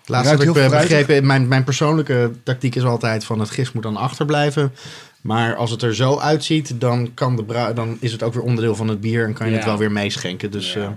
Laatst 0.07 0.31
heb 0.31 0.41
ik 0.41 0.47
eh, 0.47 0.53
fruitig. 0.53 0.81
begrepen, 0.81 1.27
mijn, 1.27 1.49
mijn 1.49 1.65
persoonlijke 1.65 2.33
tactiek 2.43 2.75
is 2.75 2.83
altijd 2.85 3.25
van 3.25 3.41
het 3.41 3.51
gist 3.51 3.75
moet 3.75 3.83
dan 3.83 3.97
achterblijven. 3.97 4.73
Maar 5.21 5.57
als 5.57 5.71
het 5.71 5.83
er 5.83 5.95
zo 5.95 6.19
uitziet, 6.19 6.81
dan, 6.81 7.11
kan 7.15 7.37
de 7.37 7.73
dan 7.75 7.97
is 8.01 8.13
het 8.13 8.23
ook 8.23 8.35
weer 8.35 8.43
onderdeel 8.43 8.75
van 8.75 8.89
het 8.89 9.01
bier 9.01 9.25
en 9.25 9.33
kan 9.33 9.47
je 9.47 9.53
Ja. 9.53 9.59
het 9.59 9.67
wel 9.67 9.79
weer 9.79 9.93
meeschenken. 9.93 10.51
Dus 10.51 10.73
Ja. 10.73 10.81
eh, 10.81 10.89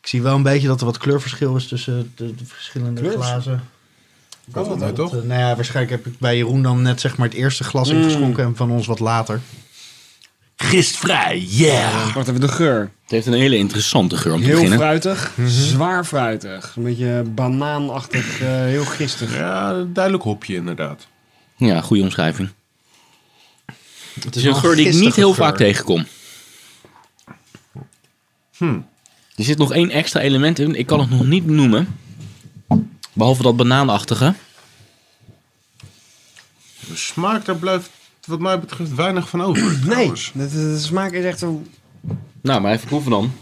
ik 0.00 0.06
zie 0.06 0.22
wel 0.22 0.34
een 0.34 0.42
beetje 0.42 0.66
dat 0.68 0.80
er 0.80 0.86
wat 0.86 0.98
kleurverschil 0.98 1.56
is 1.56 1.66
tussen 1.68 2.12
de, 2.16 2.34
de 2.34 2.44
verschillende 2.44 3.00
Kleurverschil? 3.00 3.40
glazen. 3.40 3.68
Kan 4.52 4.68
dat 4.68 4.78
nou 4.78 4.92
toch? 4.92 5.16
Eh, 5.16 5.22
nou 5.22 5.40
ja, 5.40 5.54
waarschijnlijk 5.54 6.04
heb 6.04 6.12
ik 6.12 6.18
bij 6.18 6.36
Jeroen 6.36 6.62
dan 6.62 6.82
net 6.82 7.00
zeg 7.00 7.16
maar 7.16 7.28
het 7.28 7.36
eerste 7.36 7.64
glas 7.64 7.88
ingeschonken 7.88 8.44
en 8.44 8.56
van 8.56 8.70
ons 8.70 8.86
wat 8.86 8.98
later. 9.00 9.40
Gistvrij, 10.56 11.38
yeah! 11.48 12.14
Wacht 12.14 12.28
even, 12.28 12.40
de 12.40 12.48
geur. 12.48 12.80
Het 13.02 13.10
heeft 13.10 13.26
een 13.26 13.32
hele 13.32 13.56
interessante 13.56 14.16
geur 14.16 14.32
om 14.32 14.38
te 14.40 14.44
Heel 14.44 14.54
beginnen. 14.54 14.78
fruitig, 14.78 15.32
zwaar 15.46 16.04
fruitig. 16.04 16.72
Een 16.76 16.82
beetje 16.82 17.24
banaanachtig, 17.34 18.40
eh, 18.40 18.48
heel 18.48 18.84
gistig. 18.84 19.34
Ja, 19.36 19.84
duidelijk 19.92 20.24
hopje 20.24 20.54
inderdaad. 20.54 21.06
Ja, 21.56 21.80
goede 21.80 22.02
omschrijving. 22.02 22.48
Het 24.14 24.24
Het 24.24 24.36
is 24.36 24.44
een 24.44 24.54
geur 24.56 24.76
die 24.76 24.86
ik 24.88 24.94
niet 24.94 25.14
heel 25.14 25.34
vaak 25.34 25.56
tegenkom. 25.56 26.06
Er 29.36 29.44
zit 29.44 29.58
nog 29.58 29.72
één 29.72 29.90
extra 29.90 30.20
element 30.20 30.58
in. 30.58 30.74
Ik 30.74 30.86
kan 30.86 31.00
het 31.00 31.10
nog 31.10 31.26
niet 31.26 31.46
noemen. 31.46 31.98
Behalve 33.16 33.42
dat 33.42 33.56
banaanachtige. 33.56 34.34
De 36.88 36.96
smaak, 36.96 37.44
daar 37.44 37.56
blijft 37.56 37.90
wat 38.26 38.40
mij 38.40 38.60
betreft 38.60 38.94
weinig 38.94 39.28
van 39.28 39.42
over. 39.42 39.78
Nee, 39.94 40.12
de, 40.12 40.30
de- 40.32 40.48
de 40.48 40.78
smaak 40.78 41.12
is 41.12 41.24
echt 41.24 41.38
zo... 41.38 41.62
Nou, 42.40 42.60
maar 42.60 42.72
even 42.72 42.86
proeven 42.88 43.10
dan. 43.10 43.32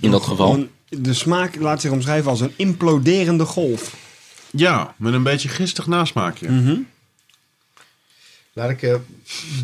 In 0.00 0.10
dat 0.10 0.22
geval. 0.24 0.54
Een- 0.54 0.70
De 0.88 1.14
smaak 1.14 1.54
laat 1.56 1.80
zich 1.80 1.90
omschrijven 1.90 2.30
als 2.30 2.40
een 2.40 2.52
imploderende 2.56 3.44
golf. 3.44 3.96
Ja, 4.50 4.94
met 4.96 5.12
een 5.12 5.22
beetje 5.22 5.48
gistig 5.48 5.86
nasmaakje. 5.86 6.50
Mhm. 6.50 6.76
Laat 8.52 8.70
ik... 8.70 8.82
eh, 8.82 8.94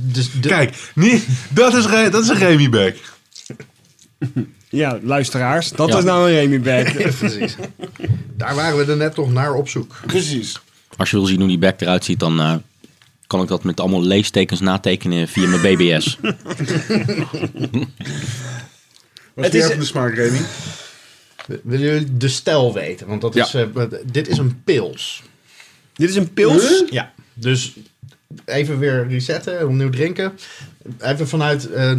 dus 0.00 0.32
de, 0.40 0.48
Kijk, 0.48 0.90
niet, 0.94 1.26
dat, 1.50 1.74
is, 1.74 1.84
dat 2.10 2.22
is 2.22 2.28
een 2.28 2.36
Remy 2.38 2.68
Beck. 2.68 2.98
Ja, 4.68 4.98
luisteraars, 5.02 5.70
dat 5.70 5.88
Ja. 5.88 5.98
is 5.98 6.04
nou 6.04 6.30
een 6.30 6.34
Remy 6.36 6.60
Beck. 6.60 6.92
Precies. 7.18 7.56
Daar 8.44 8.54
waren 8.54 8.76
we 8.78 8.90
er 8.92 8.96
net 8.96 9.14
toch 9.14 9.32
naar 9.32 9.54
op 9.54 9.68
zoek. 9.68 9.94
Precies. 10.06 10.60
Als 10.96 11.10
je 11.10 11.16
wil 11.16 11.26
zien 11.26 11.38
hoe 11.38 11.48
die 11.48 11.58
bek 11.58 11.80
eruit 11.80 12.04
ziet, 12.04 12.18
dan 12.20 12.40
eh, 12.40 12.54
kan 13.26 13.42
ik 13.42 13.48
dat 13.48 13.64
met 13.64 13.80
allemaal 13.80 14.02
leestekens 14.02 14.60
natekenen 14.60 15.28
via 15.28 15.48
mijn 15.48 15.60
BBS. 15.62 16.18
Wat 19.34 19.44
Het 19.44 19.54
is 19.54 19.64
even 19.64 19.78
de 19.78 19.84
smaak, 19.84 20.14
Remy? 20.14 20.40
Willen 21.62 21.86
jullie 21.86 22.16
de 22.16 22.28
stijl 22.28 22.72
weten? 22.72 23.06
Want 23.06 23.20
dat 23.20 23.34
Ja. 23.34 23.44
is, 23.44 23.54
eh, 23.54 23.64
dit 24.06 24.28
is 24.28 24.38
een 24.38 24.62
pils. 24.64 25.22
Dit 25.92 26.08
is 26.08 26.16
een 26.16 26.32
pils. 26.32 26.84
Ja. 26.90 27.12
Dus 27.34 27.72
even 28.44 28.78
weer 28.78 29.08
resetten, 29.08 29.66
opnieuw 29.68 29.90
drinken. 29.90 30.38
Even 31.00 31.28
vanuit 31.28 31.70
eh, 31.70 31.94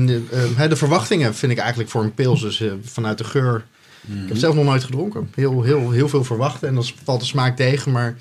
de 0.69 0.75
verwachtingen 0.75 1.36
vind 1.36 1.51
ik 1.51 1.58
eigenlijk 1.58 1.89
voor 1.89 2.03
een 2.03 2.13
pils. 2.13 2.41
Dus 2.41 2.63
vanuit 2.84 3.17
de 3.17 3.23
geur. 3.23 3.65
Ik 4.08 4.28
heb 4.28 4.38
zelf 4.38 4.56
nog 4.56 4.63
nooit 4.63 4.84
gedronken. 4.84 5.30
Heel, 5.36 5.63
heel, 5.63 5.91
heel 5.91 6.10
veel 6.10 6.24
verwachten. 6.24 6.68
En 6.68 6.74
dan 6.76 6.86
valt 7.04 7.20
de 7.20 7.26
smaak 7.26 7.56
tegen. 7.56 7.91
Maar 7.91 8.15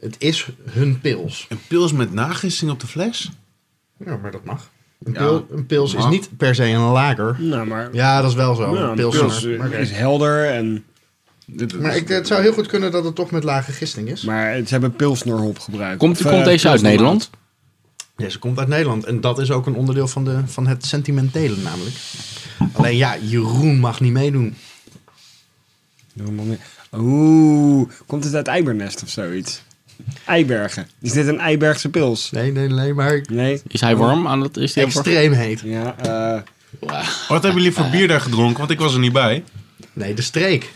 het 0.00 0.16
is 0.18 0.48
hun 0.70 1.00
pils. 1.00 1.46
Een 1.48 1.60
pils 1.68 1.92
met 1.92 2.12
nagisting 2.12 2.70
op 2.70 2.80
de 2.80 2.86
fles? 2.86 3.30
Ja, 4.06 4.16
maar 4.16 4.30
dat 4.30 4.44
mag. 4.44 4.70
Een, 5.02 5.12
Ja, 5.12 5.18
pil, 5.18 5.46
een 5.50 5.66
pils 5.66 5.94
is 5.94 6.06
niet 6.06 6.28
per 6.36 6.54
se 6.54 6.64
een 6.64 6.80
lager. 6.80 7.36
Nou, 7.38 7.66
maar... 7.66 7.88
Ja, 7.92 8.20
dat 8.20 8.30
is 8.30 8.36
wel 8.36 8.54
zo. 8.54 8.74
Ja, 8.74 8.82
een 8.82 8.94
pils, 8.94 9.18
pils 9.18 9.44
maar, 9.44 9.56
maar, 9.56 9.72
is 9.72 9.90
helder 9.90 10.50
en... 10.50 10.84
maar 11.80 11.96
ik, 11.96 12.08
het 12.08 12.26
zou 12.26 12.42
heel 12.42 12.52
goed 12.52 12.66
kunnen 12.66 12.90
dat 12.90 13.04
het 13.04 13.14
toch 13.14 13.30
met 13.30 13.44
lage 13.44 13.72
gisting 13.72 14.08
is. 14.08 14.22
Maar 14.22 14.56
ze 14.56 14.66
hebben 14.68 14.92
pilsnerhop 14.92 15.58
gebruikt. 15.58 15.98
Komt, 15.98 16.16
Of, 16.16 16.22
komt 16.22 16.38
eh, 16.38 16.44
deze 16.44 16.68
uit. 16.68 16.82
Nederland? 16.82 17.30
Ja, 18.16 18.28
ze 18.28 18.38
komt 18.38 18.58
uit 18.58 18.68
Nederland. 18.68 19.04
En 19.04 19.20
dat 19.20 19.38
is 19.38 19.50
ook 19.50 19.66
een 19.66 19.74
onderdeel 19.74 20.08
van, 20.08 20.24
de, 20.24 20.38
van 20.46 20.66
het 20.66 20.86
sentimentele 20.86 21.56
namelijk. 21.56 21.94
Alleen 22.72 22.96
ja, 22.96 23.16
Jeroen 23.20 23.78
mag 23.78 24.00
niet 24.00 24.12
meedoen. 24.12 24.54
Oeh, 26.96 27.88
komt 28.06 28.24
het 28.24 28.34
uit 28.34 28.46
Eibernest 28.46 29.02
of 29.02 29.08
zoiets? 29.08 29.62
Eibergen. 30.26 30.88
Is 31.00 31.12
dit 31.12 31.26
een 31.26 31.38
Eibergse 31.38 31.88
pils? 31.88 32.30
Nee, 32.30 32.52
nee, 32.52 32.68
nee, 32.68 32.94
maar 32.94 33.22
Nee? 33.28 33.62
Is 33.66 33.80
hij 33.80 33.96
warm 33.96 34.26
aan 34.26 34.40
het... 34.40 34.56
Is 34.56 34.74
hij 34.74 34.84
warm? 34.84 34.96
extreem 34.96 35.32
heet. 35.32 35.60
Ja, 35.60 35.96
eh... 35.98 36.40
Wat 37.28 37.42
hebben 37.42 37.54
jullie 37.54 37.72
voor 37.72 37.88
bier 37.90 38.08
daar 38.08 38.20
gedronken? 38.20 38.58
Want 38.58 38.70
ik 38.70 38.78
was 38.78 38.92
er 38.92 39.00
niet 39.00 39.12
bij. 39.12 39.44
Nee, 39.92 40.14
de 40.14 40.22
streek. 40.22 40.72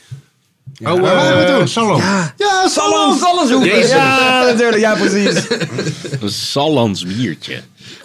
oh, 0.83 1.01
waar 1.01 1.01
waren 1.01 1.39
we 1.39 1.45
eh, 1.45 1.57
toen? 1.57 1.69
Salon. 1.69 1.97
Ja, 2.37 2.69
Salons, 2.69 3.23
alles 3.23 3.89
Ja, 3.89 4.45
natuurlijk. 4.45 4.79
Ja, 4.79 4.95
precies. 4.95 5.49
Een 6.21 6.31
Sallands 6.31 7.05
biertje. 7.05 7.63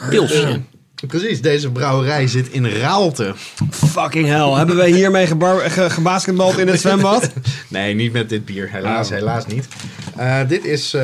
Pilsje. 0.09 0.61
Precies, 1.07 1.41
deze 1.41 1.71
brouwerij 1.71 2.27
zit 2.27 2.49
in 2.49 2.65
Raalte. 2.67 3.33
Fucking 3.71 4.27
hell. 4.27 4.49
Hebben 4.51 4.75
wij 4.75 4.91
hiermee 4.91 5.27
ge- 5.27 5.89
gebasketbald 5.89 6.57
in 6.57 6.67
het 6.67 6.79
zwembad? 6.89 7.29
Nee, 7.67 7.93
niet 7.93 8.11
met 8.13 8.29
dit 8.29 8.45
bier. 8.45 8.71
Helaas, 8.71 9.07
Oh. 9.09 9.13
helaas 9.13 9.45
niet. 9.45 9.67
Eh, 10.15 10.47
dit 10.47 10.65
is 10.65 10.95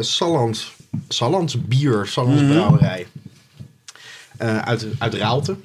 Sallands, 0.00 0.74
Sallands 1.08 1.66
bier, 1.66 2.06
Sallands 2.06 2.42
brouwerij. 2.42 3.06
Eh, 4.36 4.58
uit, 4.58 4.86
uit 4.98 5.14
Raalte. 5.14 5.56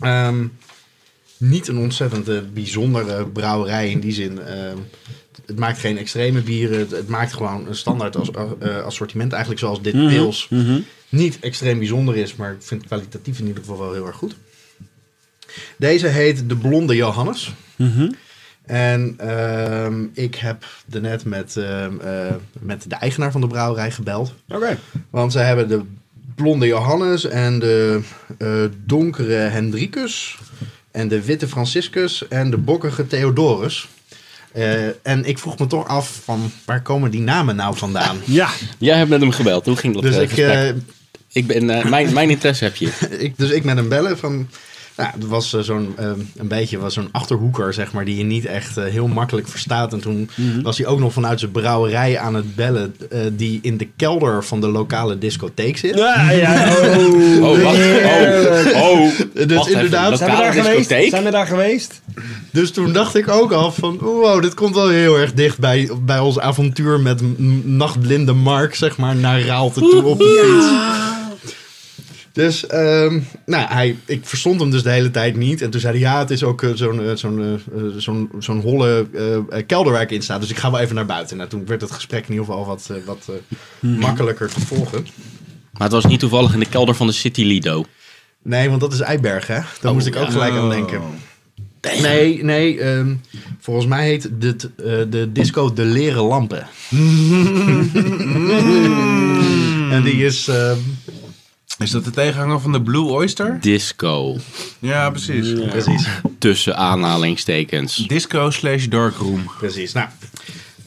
Ehm, 0.00 0.46
niet 1.36 1.68
een 1.68 1.78
ontzettend 1.78 2.54
bijzondere 2.54 3.26
brouwerij 3.26 3.90
in 3.90 4.00
die 4.00 4.12
zin. 4.12 4.38
Het 5.46 5.58
maakt 5.58 5.78
geen 5.78 5.98
extreme 5.98 6.40
bieren. 6.40 6.78
Het, 6.78 6.90
het 6.90 7.08
maakt 7.08 7.32
gewoon 7.32 7.66
een 7.68 7.74
standaard 7.76 8.16
as- 8.16 8.30
assortiment. 8.84 9.30
Eigenlijk 9.32 9.60
zoals 9.62 9.82
dit 9.82 9.92
pils. 9.92 10.48
Niet 11.10 11.38
extreem 11.40 11.78
bijzonder 11.78 12.16
is, 12.16 12.36
maar 12.36 12.52
ik 12.52 12.62
vind 12.62 12.80
het 12.80 12.90
kwalitatief 12.90 13.38
in 13.38 13.46
ieder 13.46 13.62
geval 13.62 13.78
wel 13.78 13.92
heel 13.92 14.06
erg 14.06 14.16
goed. 14.16 14.36
Deze 15.76 16.06
heet 16.06 16.48
de 16.48 16.56
Blonde 16.56 16.96
Johannes. 16.96 17.52
En 18.66 19.14
ehm, 19.18 20.04
ik 20.12 20.34
heb 20.34 20.64
daarnet 20.86 21.24
met, 21.24 21.56
ehm, 21.56 22.00
eh, 22.00 22.34
met 22.60 22.84
de 22.88 22.94
eigenaar 22.94 23.32
van 23.32 23.40
de 23.40 23.46
brouwerij 23.46 23.90
gebeld. 23.90 24.34
Oké. 24.48 24.78
Want 25.10 25.32
ze 25.32 25.38
hebben 25.38 25.68
de 25.68 25.82
blonde 26.34 26.66
Johannes 26.66 27.24
en 27.24 27.58
de 27.58 28.00
eh, 28.38 28.64
donkere 28.84 29.34
Hendrikus. 29.34 30.38
En 30.90 31.08
de 31.08 31.24
witte 31.24 31.48
Franciscus 31.48 32.28
en 32.28 32.50
de 32.50 32.56
bokkige 32.56 33.06
Theodorus. 33.06 33.88
Eh, 34.52 35.06
en 35.06 35.24
ik 35.24 35.38
vroeg 35.38 35.58
me 35.58 35.66
toch 35.66 35.86
af 35.86 36.20
van 36.24 36.52
waar 36.64 36.82
komen 36.82 37.10
die 37.10 37.20
namen 37.20 37.56
nou 37.56 37.76
vandaan? 37.76 38.16
Ja. 38.24 38.48
Jij 38.78 38.96
hebt 38.96 39.10
met 39.10 39.20
hem 39.20 39.30
gebeld. 39.30 39.66
Hoe 39.66 39.76
ging 39.76 39.94
dat 39.94 40.02
Dus 40.02 40.16
ik, 40.16 40.28
gesprek? 40.28 40.74
Ik 41.32 41.46
ben, 41.46 41.70
eh, 41.70 41.84
mijn, 41.84 42.12
mijn 42.12 42.30
interesse 42.30 42.64
heb 42.64 42.76
je. 42.76 42.92
ik, 43.18 43.32
dus 43.36 43.50
ik 43.50 43.64
met 43.64 43.76
hem 43.76 43.88
bellen 43.88 44.18
van... 44.18 44.48
Nou, 45.00 45.12
het 45.12 45.26
was 45.26 45.54
eh, 45.54 45.60
zo'n 45.60 45.92
eh, 45.96 46.10
een 46.36 46.48
beetje 46.48 46.78
was 46.78 46.94
zo'n 46.94 47.08
achterhoeker, 47.12 47.74
zeg 47.74 47.92
maar, 47.92 48.04
die 48.04 48.16
je 48.16 48.24
niet 48.24 48.46
echt 48.46 48.76
heel 48.76 49.06
makkelijk 49.06 49.48
verstaat. 49.48 49.92
En 49.92 50.00
toen 50.00 50.30
was 50.62 50.78
hij 50.78 50.86
ook 50.86 50.98
nog 50.98 51.12
vanuit 51.12 51.40
zijn 51.40 51.50
brouwerij 51.50 52.18
aan 52.18 52.34
het 52.34 52.54
bellen, 52.54 52.94
eh, 53.10 53.20
die 53.32 53.58
in 53.62 53.76
de 53.76 53.88
kelder 53.96 54.44
van 54.44 54.60
de 54.60 54.68
lokale 54.68 55.18
discotheek 55.18 55.76
zit. 55.76 55.98
Ja, 55.98 56.30
ja. 56.30 56.68
Oh. 56.80 57.48
Oh, 57.48 57.62
wacht. 57.62 57.78
Oh, 58.74 58.90
oh. 58.90 59.10
Dus 59.34 59.56
Wacht 59.56 59.68
even, 59.68 59.80
inderdaad, 59.80 60.18
Zijn 60.18 60.30
we 60.30 60.36
daar 60.36 60.52
geweest? 60.52 61.10
Zijn 61.10 61.24
we 61.24 61.30
daar 61.30 61.46
geweest? 61.46 62.00
Dus 62.50 62.70
toen 62.70 62.92
dacht 62.92 63.14
ik 63.14 63.28
ook 63.28 63.52
al 63.52 63.72
van, 63.72 63.98
wow, 63.98 64.42
dit 64.42 64.54
komt 64.54 64.74
wel 64.74 64.88
heel 64.88 65.18
erg 65.18 65.32
dicht 65.32 65.58
bij, 65.58 65.90
bij 66.02 66.18
ons 66.18 66.38
avontuur 66.38 67.00
met 67.00 67.20
nachtblinde 67.64 68.32
Mark, 68.32 68.74
zeg 68.74 68.96
maar, 68.96 69.16
naar 69.16 69.40
Raalte 69.40 69.80
toe 69.80 70.04
op 70.04 70.18
de 70.18 70.24
fiets. 70.24 71.09
Dus, 72.40 72.66
ehm, 72.66 73.20
nou, 73.46 73.68
hij, 73.68 73.96
ik 74.06 74.26
verstond 74.26 74.60
hem 74.60 74.70
dus 74.70 74.82
de 74.82 74.90
hele 74.90 75.10
tijd 75.10 75.36
niet. 75.36 75.62
En 75.62 75.70
toen 75.70 75.80
zei 75.80 75.92
hij, 75.92 76.02
ja, 76.02 76.18
het 76.18 76.30
is 76.30 76.42
ook 76.44 76.62
eh, 76.62 76.70
zo'n 76.74 77.00
eh, 77.08 77.14
zo'n 77.14 77.60
eh, 77.76 77.82
zo'n 77.96 78.30
zo'n 78.38 78.60
holle 78.60 79.06
eh, 79.50 79.62
kelder 79.66 79.92
waar 79.92 80.02
ik 80.02 80.10
in 80.10 80.22
sta. 80.22 80.38
Dus 80.38 80.50
ik 80.50 80.58
ga 80.58 80.70
wel 80.70 80.80
even 80.80 80.94
naar 80.94 81.06
buiten. 81.06 81.36
Nou, 81.36 81.48
toen 81.48 81.66
werd 81.66 81.80
het 81.80 81.90
gesprek 81.90 82.24
in 82.24 82.30
ieder 82.30 82.44
geval 82.44 82.66
wat, 82.66 82.90
wat 83.04 83.28
eh, 83.28 83.34
makkelijker 83.98 84.48
te 84.48 84.60
volgen. 84.60 85.06
Maar 85.72 85.82
het 85.82 85.92
was 85.92 86.06
niet 86.06 86.20
toevallig 86.20 86.52
in 86.52 86.58
de 86.60 86.68
kelder 86.68 86.94
van 86.94 87.06
de 87.06 87.12
City 87.12 87.42
Lido. 87.42 87.84
Nee, 88.42 88.68
want 88.68 88.80
dat 88.80 88.92
is 88.92 89.00
Eiberg, 89.00 89.46
hè? 89.46 89.54
Daar 89.54 89.66
Oh, 89.82 89.92
moest 89.92 90.06
ik 90.06 90.16
ook 90.16 90.26
ja. 90.26 90.30
gelijk 90.30 90.54
aan 90.54 90.70
denken. 90.70 91.00
Nee, 92.02 92.44
nee. 92.44 92.80
ehm, 92.80 93.14
volgens 93.60 93.86
mij 93.86 94.06
heet 94.06 94.28
dit, 94.32 94.70
de 95.10 95.28
disco 95.32 95.72
De 95.72 95.84
Leren 95.84 96.22
Lampen. 96.22 96.66
en 99.94 100.02
die 100.02 100.24
is... 100.24 100.48
ehm, 100.48 100.78
Is 101.80 101.90
dat 101.90 102.04
de 102.04 102.10
tegenhanger 102.10 102.60
van 102.60 102.72
de 102.72 102.82
Blue 102.82 103.02
Oyster? 103.04 103.58
Disco. 103.60 104.36
Ja, 104.78 105.10
precies. 105.10 105.52
Precies, 105.68 106.08
Tussen 106.38 106.76
aanhalingstekens. 106.76 107.96
Disco 107.96 108.50
slash 108.50 108.86
darkroom. 108.86 109.50
precies. 109.58 109.92
Nou, 109.92 110.08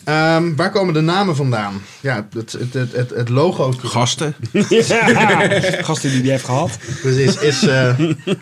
ehm, 0.03 0.55
waar 0.55 0.71
komen 0.71 0.93
de 0.93 1.01
namen 1.01 1.35
vandaan? 1.35 1.81
Ja, 2.01 2.27
het, 2.33 2.51
het, 2.51 2.73
het, 2.73 2.91
het, 2.91 3.09
het 3.09 3.29
logo 3.29 3.71
Gasten. 3.83 4.35
Gasten 5.87 6.09
die 6.11 6.21
die 6.21 6.31
heeft 6.31 6.45
gehad. 6.45 6.77
precies, 7.01 7.37
is 7.37 7.67
eh, 7.67 7.99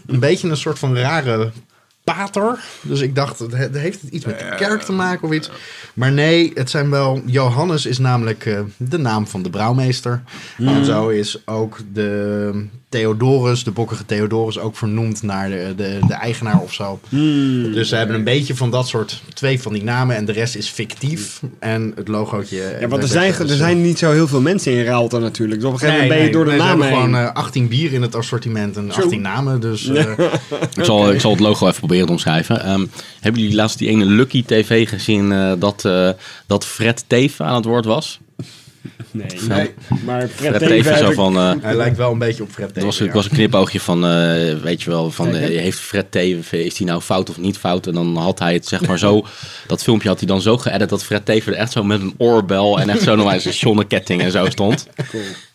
een 0.07 0.19
beetje 0.19 0.49
een 0.49 0.57
soort 0.57 0.79
van 0.79 0.97
rare 0.97 1.51
pater. 2.03 2.59
Dus 2.81 2.99
ik 3.01 3.15
dacht, 3.15 3.39
het 3.39 3.51
he- 3.53 3.79
heeft 3.79 4.01
het 4.01 4.11
iets 4.11 4.25
met 4.25 4.39
de 4.39 4.55
kerk 4.57 4.81
te 4.81 4.91
maken 4.91 5.27
of 5.27 5.33
iets? 5.33 5.51
Maar 5.93 6.11
nee, 6.11 6.51
het 6.53 6.69
zijn 6.69 6.89
wel... 6.89 7.21
Johannes 7.25 7.85
is 7.85 7.97
namelijk 7.97 8.45
eh, 8.45 8.59
de 8.77 8.97
naam 8.97 9.27
van 9.27 9.43
de 9.43 9.49
brouwmeester. 9.49 10.21
En 10.57 10.85
zo 10.85 11.09
is 11.09 11.47
ook 11.47 11.77
de 11.93 12.65
Theodorus, 12.91 13.63
de 13.63 13.71
bokkige 13.71 14.05
Theodorus, 14.05 14.59
ook 14.59 14.75
vernoemd 14.75 15.23
naar 15.23 15.49
de, 15.49 15.73
de, 15.75 15.99
de 16.07 16.13
eigenaar 16.13 16.59
of 16.59 16.73
zo. 16.73 16.99
Dus 17.09 17.89
ze 17.89 17.95
hebben 17.95 18.15
een 18.15 18.23
beetje 18.23 18.55
van 18.55 18.71
dat 18.71 18.87
soort, 18.87 19.21
twee 19.33 19.61
van 19.61 19.73
die 19.73 19.83
namen. 19.83 20.15
En 20.15 20.25
de 20.25 20.31
rest 20.31 20.55
is 20.55 20.67
fictief. 20.67 21.41
En 21.59 21.91
het 21.95 22.07
logootje... 22.07 22.77
Ja, 22.79 22.87
want 22.87 23.03
er 23.03 23.09
zijn, 23.09 23.33
er 23.33 23.47
zijn 23.47 23.81
niet 23.81 23.99
zo 23.99 24.11
heel 24.11 24.27
veel 24.27 24.41
mensen 24.41 24.71
in 24.71 24.83
Raalte 24.83 25.19
natuurlijk. 25.19 25.59
Dus 25.59 25.69
op 25.69 25.73
een 25.73 25.79
gegeven 25.79 26.01
moment 26.01 26.19
ben 26.19 26.27
je 26.27 26.33
door 26.33 26.45
de 26.45 26.51
nee, 26.51 26.59
ze 26.59 26.65
namen 26.65 26.87
hebben 26.87 27.01
heen. 27.01 27.13
gewoon 27.13 27.27
eh, 27.27 27.35
18 27.35 27.67
bier 27.67 27.93
in 27.93 28.01
het 28.01 28.15
assortiment 28.15 28.77
en 28.77 28.91
18 28.91 29.21
namen. 29.21 29.59
Dus 29.59 29.87
eh, 29.87 30.05
Ik 30.77 30.85
zal, 30.85 31.11
ik 31.11 31.19
zal 31.19 31.31
het 31.31 31.39
logo 31.39 31.67
even 31.67 31.79
proberen 31.79 32.05
te 32.05 32.11
omschrijven. 32.11 32.63
Ehm, 32.63 32.85
hebben 33.19 33.41
jullie 33.41 33.55
laatst 33.55 33.77
die 33.77 33.89
ene 33.89 34.05
Lucky 34.05 34.43
TV 34.45 34.89
gezien 34.89 35.31
eh, 35.31 35.51
dat, 35.59 35.85
eh, 35.85 36.09
dat 36.47 36.65
Fred 36.65 37.03
Teven 37.07 37.45
aan 37.45 37.55
het 37.55 37.65
woord 37.65 37.85
was? 37.85 38.19
Nee, 39.11 39.25
Nee. 39.47 39.69
maar 40.05 40.27
Fred 40.27 40.55
Fred 40.55 40.67
Teven 40.69 40.97
zo 40.97 41.07
ik- 41.09 41.13
van... 41.15 41.35
eh, 41.37 41.53
hij 41.61 41.75
lijkt 41.75 41.97
wel 41.97 42.11
een 42.11 42.17
beetje 42.17 42.43
op 42.43 42.49
Fred 42.51 42.67
Teven. 42.67 42.85
was, 42.85 42.99
er 42.99 43.05
ja. 43.05 43.11
was 43.11 43.25
een 43.25 43.31
knipoogje 43.31 43.79
van, 43.79 44.05
eh, 44.05 44.55
weet 44.61 44.81
je 44.81 44.89
wel, 44.89 45.11
van 45.11 45.35
eh, 45.35 45.59
heeft 45.59 45.79
Fred 45.79 46.11
Teven, 46.11 46.65
is 46.65 46.77
hij 46.77 46.87
nou 46.87 47.01
fout 47.01 47.29
of 47.29 47.37
niet 47.37 47.57
fout? 47.57 47.87
En 47.87 47.93
dan 47.93 48.15
had 48.17 48.39
hij 48.39 48.53
het 48.53 48.67
zeg 48.67 48.87
maar 48.87 48.99
zo, 48.99 49.25
dat 49.67 49.83
filmpje 49.83 50.07
had 50.07 50.17
hij 50.19 50.27
dan 50.27 50.41
zo 50.41 50.57
geëdit 50.57 50.89
dat 50.89 51.03
Fred 51.03 51.25
Teven 51.25 51.53
er 51.53 51.59
echt 51.59 51.71
zo 51.71 51.83
met 51.83 52.01
een 52.01 52.13
oorbel 52.17 52.79
en 52.79 52.89
echt 52.89 53.01
zo 53.01 53.15
nog 53.15 53.31
eens 53.33 53.45
een 53.45 53.53
zonneketting 53.53 54.21
en 54.21 54.31
zo 54.31 54.49
stond. 54.49 54.87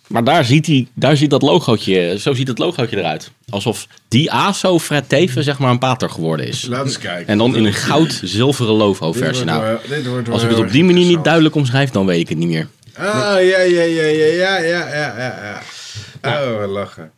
Maar 0.07 0.25
daar 0.25 0.45
ziet, 0.45 0.67
hij, 0.67 0.87
daar 0.95 1.17
ziet 1.17 1.31
dat 1.31 1.43
logootje, 1.43 2.17
zo 2.19 2.35
ziet 2.35 2.49
het 2.49 2.59
logootje 2.59 2.97
eruit. 2.99 3.31
Alsof 3.49 3.87
die 4.09 4.33
ASO 4.33 4.79
Fred 4.79 5.09
Teven 5.09 5.45
zeg 5.45 5.59
maar 5.59 5.71
een 5.71 5.79
pater 5.79 6.11
geworden 6.11 6.47
is. 6.47 6.67
Laat 6.67 6.85
eens 6.87 6.99
kijken. 6.99 7.27
En 7.27 7.39
dan 7.39 7.57
in 7.57 7.65
een 7.65 7.73
goud-zilveren 7.73 8.75
logo-versie. 8.75 9.45
Dit 9.45 10.07
wordt 10.07 10.23
Nou, 10.27 10.33
als 10.33 10.43
ik 10.43 10.49
het 10.49 10.59
op 10.59 10.71
die 10.73 10.85
manier 10.85 11.07
niet 11.07 11.25
duidelijk 11.25 11.55
omschrijf, 11.55 11.91
dan 11.91 12.07
weet 12.07 12.21
ik 12.21 12.29
het 12.29 12.39
niet 12.39 12.49
meer. 12.49 12.69
Ah, 12.99 13.05
ja, 13.05 13.61
ja, 13.61 13.83
ja, 13.83 13.83
ja, 13.83 14.05
ja, 14.05 14.57
ja, 14.59 14.89
ja, 14.89 15.19
ja, 15.19 15.63
ja. 16.23 16.43
Oh, 16.63 16.73
lachen. 16.73 17.11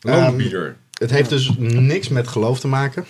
Landbier. 0.00 0.76
Het 0.98 1.10
heeft 1.10 1.28
dus 1.28 1.50
niks 1.58 2.08
met 2.08 2.28
geloof 2.28 2.60
te 2.60 2.68
maken. 2.68 3.04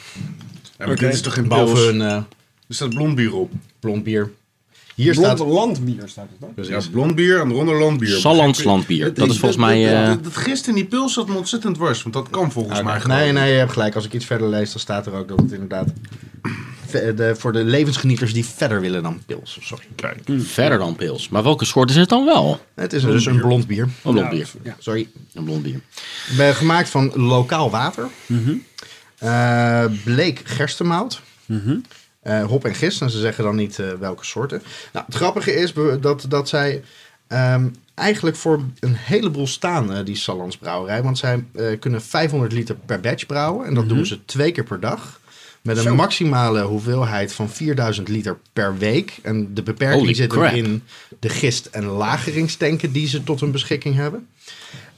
Ja, 0.78 0.86
maar 0.86 0.96
dit 0.96 1.12
is 1.12 1.20
toch 1.20 1.34
geen 1.34 1.48
Behalve 1.48 1.72
pils? 1.74 1.86
een 1.86 2.00
eh, 2.02 2.14
Er 2.16 2.24
staat 2.68 2.88
blond 2.88 3.14
bier 3.14 3.34
op. 3.34 3.50
blond 3.80 4.02
bier. 4.04 4.30
Hier 4.94 5.12
Blond 5.14 5.26
staat... 5.38 5.48
landbier 5.48 6.02
staat 6.08 6.28
het 6.38 6.54
dan. 6.64 6.64
Ja, 6.64 6.80
blond 6.90 7.14
bier 7.14 7.40
en 7.40 7.50
eronder 7.50 7.78
landbier. 7.78 8.16
Sallands 8.16 8.64
landbier. 8.64 9.14
Dat 9.14 9.30
is 9.30 9.38
volgens 9.38 9.60
mij... 9.60 10.02
eh, 10.04 10.08
Het 10.08 10.36
gist 10.36 10.66
in 10.68 10.74
die 10.74 10.84
pils 10.84 11.12
zat 11.12 11.28
me 11.28 11.36
ontzettend 11.36 11.74
dwars, 11.74 12.02
want 12.02 12.14
dat 12.14 12.30
kan 12.30 12.52
volgens 12.52 12.82
mij 12.82 13.00
gewoon. 13.00 13.16
Nee, 13.16 13.32
nee, 13.32 13.52
je 13.52 13.58
hebt 13.58 13.72
gelijk. 13.72 13.94
Als 13.94 14.04
ik 14.04 14.12
iets 14.12 14.24
verder 14.24 14.48
lees, 14.48 14.70
dan 14.72 14.80
staat 14.80 15.06
er 15.06 15.12
ook 15.14 15.28
dat 15.28 15.38
het 15.40 15.52
inderdaad... 15.52 15.88
De, 17.16 17.34
voor 17.38 17.52
de 17.52 17.64
levensgenieters 17.64 18.32
die 18.32 18.44
verder 18.44 18.80
willen 18.80 19.02
dan 19.02 19.22
pils. 19.26 19.58
Sorry. 19.60 19.84
Kijk. 19.94 20.20
verder 20.38 20.78
dan 20.78 20.96
pils. 20.96 21.28
Maar 21.28 21.42
welke 21.42 21.64
soort 21.64 21.90
is 21.90 21.96
het 21.96 22.08
dan 22.08 22.24
wel? 22.24 22.60
Het 22.74 22.92
is 22.92 23.02
dus 23.02 23.26
een 23.26 23.40
blond 23.40 23.66
bier. 23.66 23.82
Een 23.82 24.12
blond 24.12 24.28
bier. 24.30 24.48
Ja. 24.62 24.76
Sorry. 24.78 25.08
Een 25.34 25.44
blond 25.44 25.62
bier. 25.62 25.80
Ben 26.36 26.54
gemaakt 26.54 26.88
van 26.88 27.12
lokaal 27.14 27.70
water. 27.70 28.06
Mhm. 28.26 28.54
Eh, 29.18 29.84
bleek 30.04 30.40
gerstemout. 30.44 31.20
Eh, 32.22 32.44
hop 32.44 32.64
en 32.64 32.74
gist. 32.74 33.00
En 33.02 33.10
ze 33.10 33.18
zeggen 33.20 33.44
dan 33.44 33.56
niet 33.56 33.78
eh, 33.78 33.86
welke 34.00 34.24
soorten. 34.24 34.62
Nou, 34.92 35.04
het 35.06 35.14
grappige 35.14 35.54
is 35.54 35.72
dat, 36.00 36.24
dat 36.28 36.48
zij 36.48 36.82
ehm, 37.26 37.68
eigenlijk 37.94 38.36
voor 38.36 38.60
een 38.80 38.94
heleboel 38.94 39.46
staan, 39.46 40.04
die 40.04 40.16
Sallands 40.16 40.56
brouwerij. 40.56 41.02
Want 41.02 41.18
zij 41.18 41.44
eh, 41.54 41.78
kunnen 41.78 42.02
500 42.02 42.52
liter 42.52 42.74
per 42.86 43.00
batch 43.00 43.26
brouwen. 43.26 43.66
En 43.66 43.74
dat 43.74 43.84
Mhm. 43.84 43.94
doen 43.94 44.06
ze 44.06 44.24
twee 44.24 44.52
keer 44.52 44.64
per 44.64 44.80
dag. 44.80 45.20
Met 45.66 45.84
een 45.84 45.94
maximale 45.94 46.62
hoeveelheid 46.62 47.32
van 47.32 47.48
4000 47.48 48.08
liter 48.08 48.38
per 48.52 48.78
week. 48.78 49.18
En 49.22 49.54
de 49.54 49.62
beperking 49.62 50.00
Holy 50.00 50.14
zit 50.14 50.28
crap. 50.28 50.52
in 50.52 50.82
de 51.18 51.28
gist- 51.28 51.66
en 51.66 51.84
lageringstanken 51.84 52.92
die 52.92 53.08
ze 53.08 53.24
tot 53.24 53.40
hun 53.40 53.50
beschikking 53.50 53.94
hebben. 53.94 54.26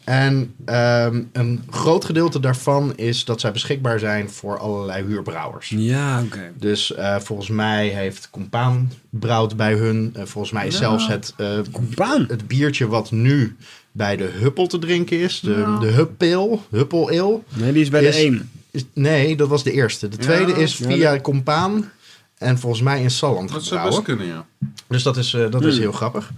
En 0.04 0.54
ehm, 0.64 1.22
een 1.32 1.62
groot 1.70 2.04
gedeelte 2.04 2.40
daarvan 2.40 2.92
is 2.96 3.24
dat 3.24 3.40
zij 3.40 3.52
beschikbaar 3.52 3.98
zijn 3.98 4.30
voor 4.30 4.58
allerlei 4.58 5.04
huurbrouwers. 5.06 5.68
Ja, 5.76 6.22
oké. 6.22 6.52
Dus 6.58 6.94
eh, 6.94 7.16
volgens 7.20 7.48
mij 7.48 7.88
heeft 7.88 8.28
Compaan 8.30 8.92
brouwt 9.10 9.56
bij 9.56 9.74
hun. 9.74 10.10
Eh, 10.14 10.22
volgens 10.24 10.52
mij 10.52 10.66
is 10.66 10.76
zelfs 10.76 11.08
het, 11.08 11.34
eh, 11.36 11.58
Compaan? 11.72 12.24
het 12.28 12.46
biertje 12.48 12.86
wat 12.86 13.10
nu 13.10 13.56
bij 13.92 14.16
de 14.16 14.24
Huppel 14.24 14.66
te 14.66 14.78
drinken 14.78 15.18
is. 15.20 15.40
De, 15.40 15.76
de 15.80 15.86
Huppel, 15.86 16.62
Huppel 16.70 17.08
Ale. 17.08 17.40
Nee, 17.54 17.72
die 17.72 17.82
is 17.82 17.88
bij 17.88 18.02
Is- 18.04 18.14
de 18.16 18.20
1. 18.22 18.50
Is, 18.70 18.84
nee, 18.94 19.36
dat 19.36 19.48
was 19.48 19.62
de 19.62 19.72
eerste. 19.72 20.08
De 20.08 20.16
tweede 20.16 20.52
is 20.52 20.78
Ja, 20.78 20.86
via 20.86 21.20
Compaan. 21.20 21.90
En 22.38 22.58
volgens 22.58 22.82
mij 22.82 23.02
in 23.02 23.10
Salland 23.10 23.52
Dat 23.52 23.64
zou 23.64 23.88
best 23.88 24.02
kunnen, 24.02 24.26
ja. 24.26 24.46
Dus 24.88 25.02
dat 25.02 25.16
is, 25.16 25.34
eh, 25.34 25.50
dat 25.50 25.64
is 25.64 25.78
heel 25.78 25.92
grappig. 25.92 26.30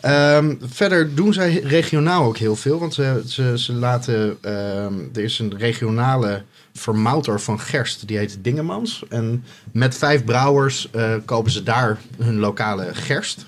Ehm, 0.00 0.54
verder 0.60 1.14
doen 1.14 1.32
zij 1.32 1.60
regionaal 1.64 2.24
ook 2.24 2.36
heel 2.36 2.56
veel. 2.56 2.78
Want 2.78 2.94
ze, 2.94 3.22
ze, 3.26 3.52
ze 3.58 3.72
laten. 3.72 4.38
ehm, 4.40 4.94
er 5.14 5.22
is 5.22 5.38
een 5.38 5.56
regionale 5.58 6.42
vermouter 6.74 7.40
van 7.40 7.60
gerst. 7.60 8.08
Die 8.08 8.16
heet 8.18 8.38
Dingemans. 8.42 9.02
En 9.08 9.44
met 9.72 9.96
vijf 9.96 10.24
brouwers 10.24 10.88
eh, 10.90 11.14
kopen 11.24 11.50
ze 11.50 11.62
daar 11.62 11.98
hun 12.18 12.38
lokale 12.38 12.88
gerst. 12.94 13.46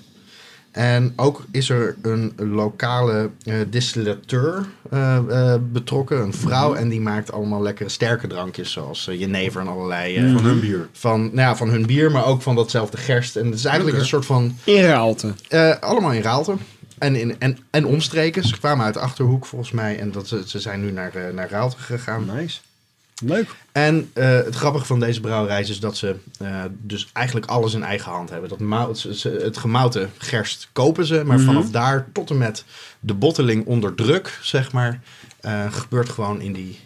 En 0.73 1.13
ook 1.15 1.45
is 1.51 1.69
er 1.69 1.95
een 2.01 2.33
lokale 2.37 3.29
eh, 3.43 3.55
distillateur 3.69 4.65
eh, 4.89 5.17
eh, 5.17 5.61
betrokken, 5.71 6.21
een 6.21 6.33
vrouw. 6.33 6.73
En 6.73 6.89
die 6.89 7.01
maakt 7.01 7.31
allemaal 7.31 7.61
lekkere 7.61 7.89
sterke 7.89 8.27
drankjes, 8.27 8.71
zoals 8.71 9.09
jenever 9.11 9.61
en 9.61 9.67
allerlei. 9.67 10.33
Van 10.33 10.43
hun 10.43 10.59
bier. 10.59 10.87
van, 10.91 11.21
nou 11.21 11.35
ja, 11.35 11.55
van 11.55 11.69
hun 11.69 11.85
bier, 11.85 12.11
maar 12.11 12.25
ook 12.25 12.41
van 12.41 12.55
datzelfde 12.55 12.97
gerst. 12.97 13.35
En 13.35 13.45
het 13.45 13.55
is 13.55 13.65
eigenlijk 13.65 13.97
een 13.97 14.05
soort 14.05 14.25
van... 14.25 14.57
In 14.63 14.83
Raalte. 14.83 15.33
allemaal 15.79 16.11
in 16.11 16.21
Raalte. 16.21 16.55
En, 16.97 17.15
in, 17.15 17.39
en, 17.39 17.57
en 17.69 17.85
omstreken. 17.85 18.43
Ze 18.43 18.57
kwamen 18.59 18.85
uit 18.85 18.93
de 18.93 18.99
Achterhoek 18.99 19.45
volgens 19.45 19.71
mij. 19.71 19.99
En 19.99 20.11
dat, 20.11 20.27
ze, 20.27 20.43
ze 20.45 20.59
zijn 20.59 20.81
nu 20.81 20.91
naar, 20.91 21.13
naar 21.33 21.49
Raalte 21.49 21.77
gegaan. 21.77 22.25
Nice. 22.35 22.59
Leuk. 23.25 23.55
En 23.71 24.09
eh, 24.13 24.29
het 24.29 24.55
grappige 24.55 24.85
van 24.85 24.99
deze 24.99 25.21
brouwerij 25.21 25.61
is 25.61 25.79
dat 25.79 25.97
ze 25.97 26.15
eh, 26.39 26.63
dus 26.71 27.09
eigenlijk 27.13 27.45
alles 27.45 27.73
in 27.73 27.83
eigen 27.83 28.11
hand 28.11 28.29
hebben. 28.29 28.49
Dat 28.49 28.59
mout, 28.59 29.01
het 29.23 29.57
gemouten 29.57 30.11
gerst 30.17 30.69
kopen 30.71 31.05
ze. 31.05 31.23
Maar 31.25 31.39
vanaf 31.39 31.69
daar 31.69 32.07
tot 32.13 32.29
en 32.29 32.37
met 32.37 32.63
de 32.99 33.13
botteling 33.13 33.65
onder 33.65 33.95
druk, 33.95 34.39
zeg 34.41 34.71
maar, 34.71 35.01
eh, 35.39 35.73
gebeurt 35.73 36.09
gewoon 36.09 36.41
in 36.41 36.53
die, 36.53 36.79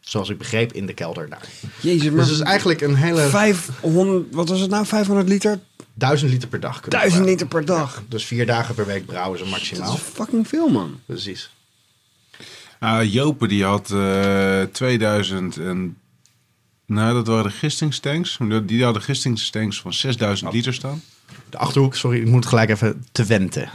zoals 0.00 0.28
ik 0.28 0.38
begreep, 0.38 0.72
in 0.72 0.86
de 0.86 0.94
kelder 0.94 1.28
daar. 1.28 1.48
Jezus, 1.80 2.08
maar 2.10 2.16
Dus 2.18 2.28
het 2.28 2.38
is 2.38 2.44
eigenlijk 2.44 2.80
een 2.80 2.94
hele 2.94 3.20
500, 3.28 4.24
wat 4.30 4.48
was 4.48 4.60
het 4.60 4.70
nou? 4.70 4.86
500 4.86 5.28
liter? 5.28 5.58
duizend 5.94 6.30
liter 6.30 6.48
per 6.48 6.60
dag. 6.60 6.80
kunnen 6.80 7.00
1000 7.00 7.22
brouwen. 7.22 7.30
liter 7.30 7.46
per 7.46 7.64
dag. 7.64 8.02
Dus 8.08 8.24
vier 8.24 8.46
dagen 8.46 8.74
per 8.74 8.86
week 8.86 9.06
brouwen 9.06 9.38
ze 9.38 9.44
Dat 9.44 9.52
maximaal. 9.52 9.94
is 9.94 10.00
fucking 10.00 10.48
veel, 10.48 10.68
man. 10.68 11.00
Precies. 11.06 11.50
Ah, 12.82 13.12
Jopen 13.12 13.48
die 13.48 13.64
had 13.64 13.90
eh 13.90 14.62
2000 14.72 15.56
en... 15.56 15.96
Nou, 16.86 17.14
dat 17.14 17.26
waren 17.26 17.44
de 17.44 17.50
gistingstanks. 17.50 18.38
Die 18.64 18.84
hadden 18.84 19.02
gistingstanks 19.02 19.80
van 19.80 19.92
6000 19.92 20.52
liter 20.52 20.74
staan. 20.74 21.02
De 21.50 21.58
Achterhoek, 21.58 21.94
sorry, 21.94 22.20
ik 22.20 22.26
moet 22.26 22.46
gelijk 22.46 22.70
even 22.70 23.04
Twente. 23.12 23.68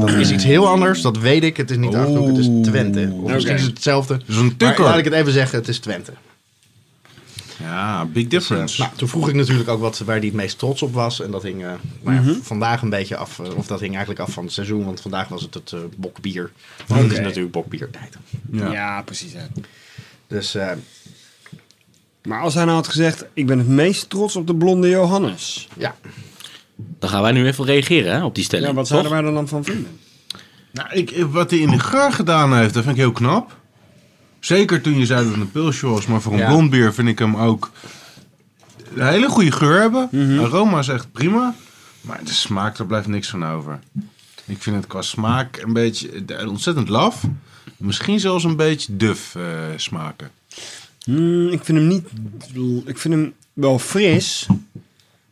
Dat 0.00 0.10
is 0.10 0.30
iets 0.30 0.44
heel 0.44 0.68
anders, 0.68 1.02
dat 1.02 1.18
weet 1.18 1.44
ik. 1.44 1.56
Het 1.56 1.70
is 1.70 1.76
niet 1.76 1.90
de 1.92 1.98
Achterhoek, 1.98 2.26
het 2.26 2.36
is 2.36 2.48
Twente. 2.62 3.10
Of 3.22 3.32
misschien 3.32 3.54
is 3.54 3.62
het 3.62 3.70
hetzelfde. 3.70 4.20
Tukker. 4.56 4.84
laat 4.84 4.98
ik 4.98 5.04
het 5.04 5.12
even 5.12 5.32
zeggen, 5.32 5.58
het 5.58 5.68
is 5.68 5.78
Twente. 5.78 6.12
Ja, 7.62 8.04
big 8.04 8.26
difference. 8.26 8.80
Nou, 8.82 8.92
toen 8.96 9.08
vroeg 9.08 9.28
ik 9.28 9.34
natuurlijk 9.34 9.68
ook 9.68 9.80
wat, 9.80 9.98
waar 9.98 10.16
hij 10.16 10.26
het 10.26 10.34
meest 10.34 10.58
trots 10.58 10.82
op 10.82 10.94
was. 10.94 11.20
En 11.20 11.30
dat 11.30 11.42
hing 11.42 11.64
eh, 11.64 11.72
nou 12.02 12.26
ja, 12.28 12.34
vandaag 12.42 12.82
een 12.82 12.90
beetje 12.90 13.16
af. 13.16 13.38
eh, 13.38 13.56
Of 13.56 13.66
dat 13.66 13.80
hing 13.80 13.90
eigenlijk 13.90 14.20
af 14.20 14.32
van 14.32 14.44
het 14.44 14.52
seizoen. 14.52 14.84
Want 14.84 15.00
vandaag 15.00 15.28
was 15.28 15.42
het 15.42 15.54
het 15.54 15.72
eh, 15.72 15.78
bokbier. 15.96 16.50
Want 16.86 17.02
het 17.02 17.12
is 17.12 17.18
natuurlijk 17.20 17.52
bokbiertijd. 17.52 18.16
ja. 18.52 18.72
Ja, 18.72 19.02
precies. 19.02 19.32
Hè. 19.32 19.44
Dus 20.26 20.54
eh, 20.54 20.70
Maar 22.22 22.40
als 22.40 22.54
hij 22.54 22.64
nou 22.64 22.76
had 22.76 22.88
gezegd, 22.88 23.24
ik 23.34 23.46
ben 23.46 23.58
het 23.58 23.68
meest 23.68 24.10
trots 24.10 24.36
op 24.36 24.46
de 24.46 24.54
blonde 24.54 24.88
Johannes. 24.88 25.68
ja, 25.76 25.94
Dan 26.98 27.10
gaan 27.10 27.22
wij 27.22 27.32
nu 27.32 27.46
even 27.46 27.64
reageren 27.64 28.12
hè, 28.12 28.24
op 28.24 28.34
die 28.34 28.44
stelling. 28.44 28.68
Ja, 28.68 28.74
wat 28.74 28.84
toch? 28.88 28.92
zouden 29.00 29.12
wij 29.22 29.28
er 29.30 29.34
dan 29.36 29.48
van 29.48 29.64
vinden? 29.64 29.98
Nou, 30.70 30.88
ik, 30.92 31.26
wat 31.30 31.50
hij 31.50 31.58
in 31.60 31.70
de 31.70 31.78
geur 31.78 32.12
gedaan 32.12 32.56
heeft, 32.56 32.74
dat 32.74 32.82
vind 32.84 32.96
ik 32.96 33.02
heel 33.02 33.12
knap. 33.12 33.60
Zeker 34.44 34.80
toen 34.80 34.98
je 34.98 35.06
zei 35.06 35.22
dat 35.24 35.32
het 35.32 35.40
een 35.42 35.50
pilsje 35.50 35.86
was. 35.86 36.06
Maar 36.06 36.20
voor 36.20 36.32
een 36.32 36.38
Ja. 36.38 36.46
blond 36.48 36.70
bier 36.70 36.92
vind 36.94 37.08
ik 37.08 37.18
hem 37.18 37.36
ook 37.36 37.70
een 38.94 39.06
hele 39.06 39.28
goede 39.28 39.52
geur 39.52 39.80
hebben. 39.80 40.08
Aroma 40.40 40.78
is 40.78 40.88
echt 40.88 41.12
prima. 41.12 41.54
Maar 42.00 42.20
de 42.24 42.32
smaak, 42.32 42.76
daar 42.76 42.86
blijft 42.86 43.06
niks 43.06 43.28
van 43.28 43.46
over. 43.46 43.78
Ik 44.46 44.62
vind 44.62 44.76
het 44.76 44.86
qua 44.86 45.02
smaak 45.02 45.56
een 45.62 45.72
beetje 45.72 46.24
ontzettend 46.48 46.88
laf. 46.88 47.22
Misschien 47.76 48.20
zelfs 48.20 48.44
een 48.44 48.56
beetje 48.56 48.96
duf 48.96 49.34
eh, 49.34 49.42
smaken. 49.76 50.30
Hmm, 51.04 51.48
ik 51.48 51.64
vind 51.64 51.78
hem 51.78 51.86
niet... 51.86 52.08
Ik 52.86 52.98
vind 52.98 53.14
hem 53.14 53.32
wel 53.52 53.78
fris. 53.78 54.46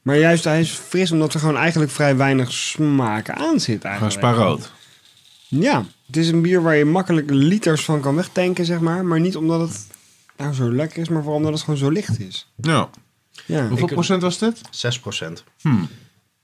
Maar 0.03 0.17
juist 0.19 0.45
hij 0.45 0.61
is 0.61 0.71
fris 0.71 1.11
omdat 1.13 1.35
er 1.35 1.41
gewoon 1.41 1.57
eigenlijk 1.57 1.91
vrij 1.91 2.17
weinig 2.17 2.53
smaak 2.53 3.31
aan 3.31 3.61
zit 3.61 3.81
Gewoon 3.81 3.83
eigenlijk. 3.99 4.13
spaarrood. 4.13 4.73
Ja, 5.51 5.85
het 6.07 6.17
is 6.17 6.29
een 6.29 6.43
bier 6.43 6.63
waar 6.63 6.77
je 6.77 6.85
makkelijk 6.85 7.31
liters 7.31 7.85
van 7.85 8.01
kan 8.01 8.15
wegtanken, 8.15 8.65
zeg 8.65 8.81
maar. 8.81 9.05
Maar 9.05 9.21
niet 9.21 9.37
omdat 9.37 9.61
het 9.61 9.87
nou 10.37 10.55
zo 10.55 10.73
lekker 10.73 10.99
is, 11.03 11.09
maar 11.09 11.21
vooral 11.23 11.39
omdat 11.39 11.53
het 11.53 11.63
gewoon 11.63 11.79
zo 11.79 11.89
licht 11.91 12.21
is. 12.21 12.51
Ja. 12.57 12.89
Ja, 13.47 13.69
Hoeveel 13.69 13.87
Ik- 13.87 13.93
procent 13.93 14.23
was 14.23 14.39
dit? 14.39 14.61
6%. 14.71 15.45
Hmm. 15.61 15.89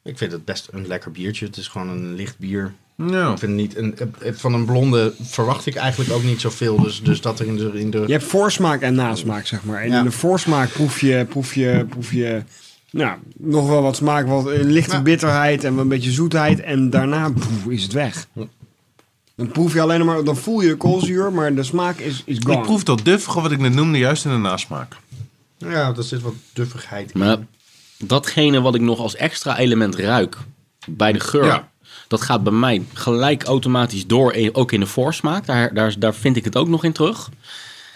Ik 0.03 0.19
vind 0.19 0.33
het 0.33 0.45
best 0.45 0.69
een 0.71 0.87
lekker 0.87 1.11
biertje. 1.11 1.47
Het 1.47 1.57
is 1.57 1.69
gewoon 1.69 1.89
een 1.89 2.15
licht 2.15 2.39
bier. 2.39 2.73
Ja. 2.97 3.33
Ik 3.33 3.39
vind 3.39 3.53
niet 3.53 3.77
een, 3.77 3.99
eh, 3.99 4.33
van 4.33 4.55
een 4.55 4.65
blonde 4.65 5.15
verwacht 5.21 5.67
ik 5.67 5.75
eigenlijk 5.75 6.11
ook 6.13 6.23
niet 6.23 6.41
zoveel. 6.41 6.81
Dus, 6.83 7.03
dus 7.03 7.21
dat 7.21 7.41
er 7.41 7.47
in 7.47 7.57
de, 7.57 7.71
in 7.81 7.91
de 7.91 8.03
Je 8.07 8.13
hebt 8.13 8.25
voorsmaak 8.25 8.81
en 8.81 8.95
nasmaak, 8.95 9.47
zeg 9.47 9.65
maar. 9.65 9.83
En 9.83 9.89
Ja. 9.91 9.99
in 9.99 10.05
de 10.05 10.11
voorsmaak 10.11 10.73
proef 10.73 11.01
je, 11.01 11.27
proef 11.29 11.55
je, 11.55 11.87
proef 11.89 12.13
je 12.13 12.43
nou, 12.91 13.19
nog 13.37 13.69
wel 13.69 13.83
wat 13.83 13.97
smaak, 13.97 14.27
wat 14.27 14.47
een 14.47 14.71
lichte 14.73 14.97
Ja. 14.97 15.03
bitterheid 15.03 15.65
en 15.65 15.79
een 15.79 15.89
beetje 15.89 16.11
zoetheid. 16.13 16.61
En 16.61 16.91
daarna 16.91 17.31
poef, 17.31 17.67
is 17.69 17.83
het 17.83 17.93
weg. 17.93 18.27
Dan 19.37 19.49
proef 19.49 19.73
je 19.73 19.81
alleen 19.81 20.05
maar, 20.05 20.25
dan 20.25 20.37
voel 20.37 20.61
je 20.61 20.69
de 20.69 20.77
koolzuur, 20.77 21.33
maar 21.33 21.55
de 21.55 21.63
smaak 21.63 21.99
is, 21.99 22.23
is 22.25 22.39
gone. 22.43 22.57
Ik 22.59 22.63
proef 22.63 22.83
dat 22.85 23.05
duffige 23.05 23.41
wat 23.41 23.51
ik 23.53 23.59
net 23.59 23.75
noemde 23.75 23.99
juist 23.99 24.25
in 24.25 24.31
de 24.31 24.37
nasmaak. 24.37 24.97
Ja, 25.59 25.93
er 25.97 26.03
zit 26.03 26.23
wat 26.23 26.35
duffigheid 26.53 27.13
in. 27.13 27.21
Maar 27.21 27.39
datgene 27.99 28.61
wat 28.61 28.75
ik 28.75 28.81
nog 28.81 28.99
als 28.99 29.17
extra 29.17 29.59
element 29.59 29.95
ruik 29.95 30.37
bij 30.89 31.13
de 31.13 31.21
geur, 31.21 31.45
Ja. 31.45 31.69
dat 32.09 32.23
gaat 32.23 32.43
bij 32.43 32.53
mij 32.53 32.83
gelijk 32.93 33.43
automatisch 33.45 34.07
door, 34.07 34.37
ook 34.53 34.73
in 34.73 34.81
de 34.81 34.87
voorsmaak. 34.87 35.47
Daar, 35.47 35.75
daar, 35.75 35.95
daar 35.99 36.15
vind 36.15 36.37
ik 36.37 36.45
het 36.45 36.57
ook 36.57 36.69
nog 36.69 36.85
in 36.85 36.93
terug. 36.93 37.29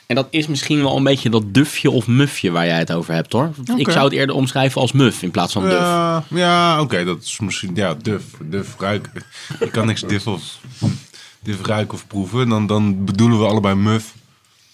En 0.07 0.17
dat 0.17 0.27
is 0.31 0.47
misschien 0.47 0.83
wel 0.83 0.97
een 0.97 1.03
beetje 1.05 1.31
dat 1.31 1.55
dufje 1.55 1.91
of 1.91 2.07
mufje 2.07 2.51
waar 2.51 2.67
jij 2.67 2.79
het 2.79 2.93
over 2.93 3.15
hebt 3.15 3.33
hoor. 3.33 3.51
Ik 3.77 3.91
zou 3.91 4.05
het 4.05 4.13
eerder 4.13 4.35
omschrijven 4.35 4.81
als 4.81 4.93
muf 4.93 5.23
in 5.23 5.31
plaats 5.31 5.53
van 5.53 5.63
duf. 5.63 5.73
Ja, 5.73 6.25
ja 6.29 6.81
oké, 6.81 7.05
dat 7.05 7.23
is 7.23 7.41
misschien, 7.41 7.71
ja, 7.75 7.95
duf, 7.95 8.23
duf 8.43 8.75
ruiken. 8.79 9.13
Ik 9.61 9.73
kan 9.73 9.87
niks 9.87 10.01
duf 10.01 10.27
of, 10.27 10.43
duf 11.43 11.67
ruiken 11.67 11.95
of 11.95 12.07
proeven, 12.07 12.49
dan, 12.49 12.67
dan 12.67 13.05
bedoelen 13.05 13.39
we 13.39 13.45
allebei 13.47 13.75
muf. 13.75 14.15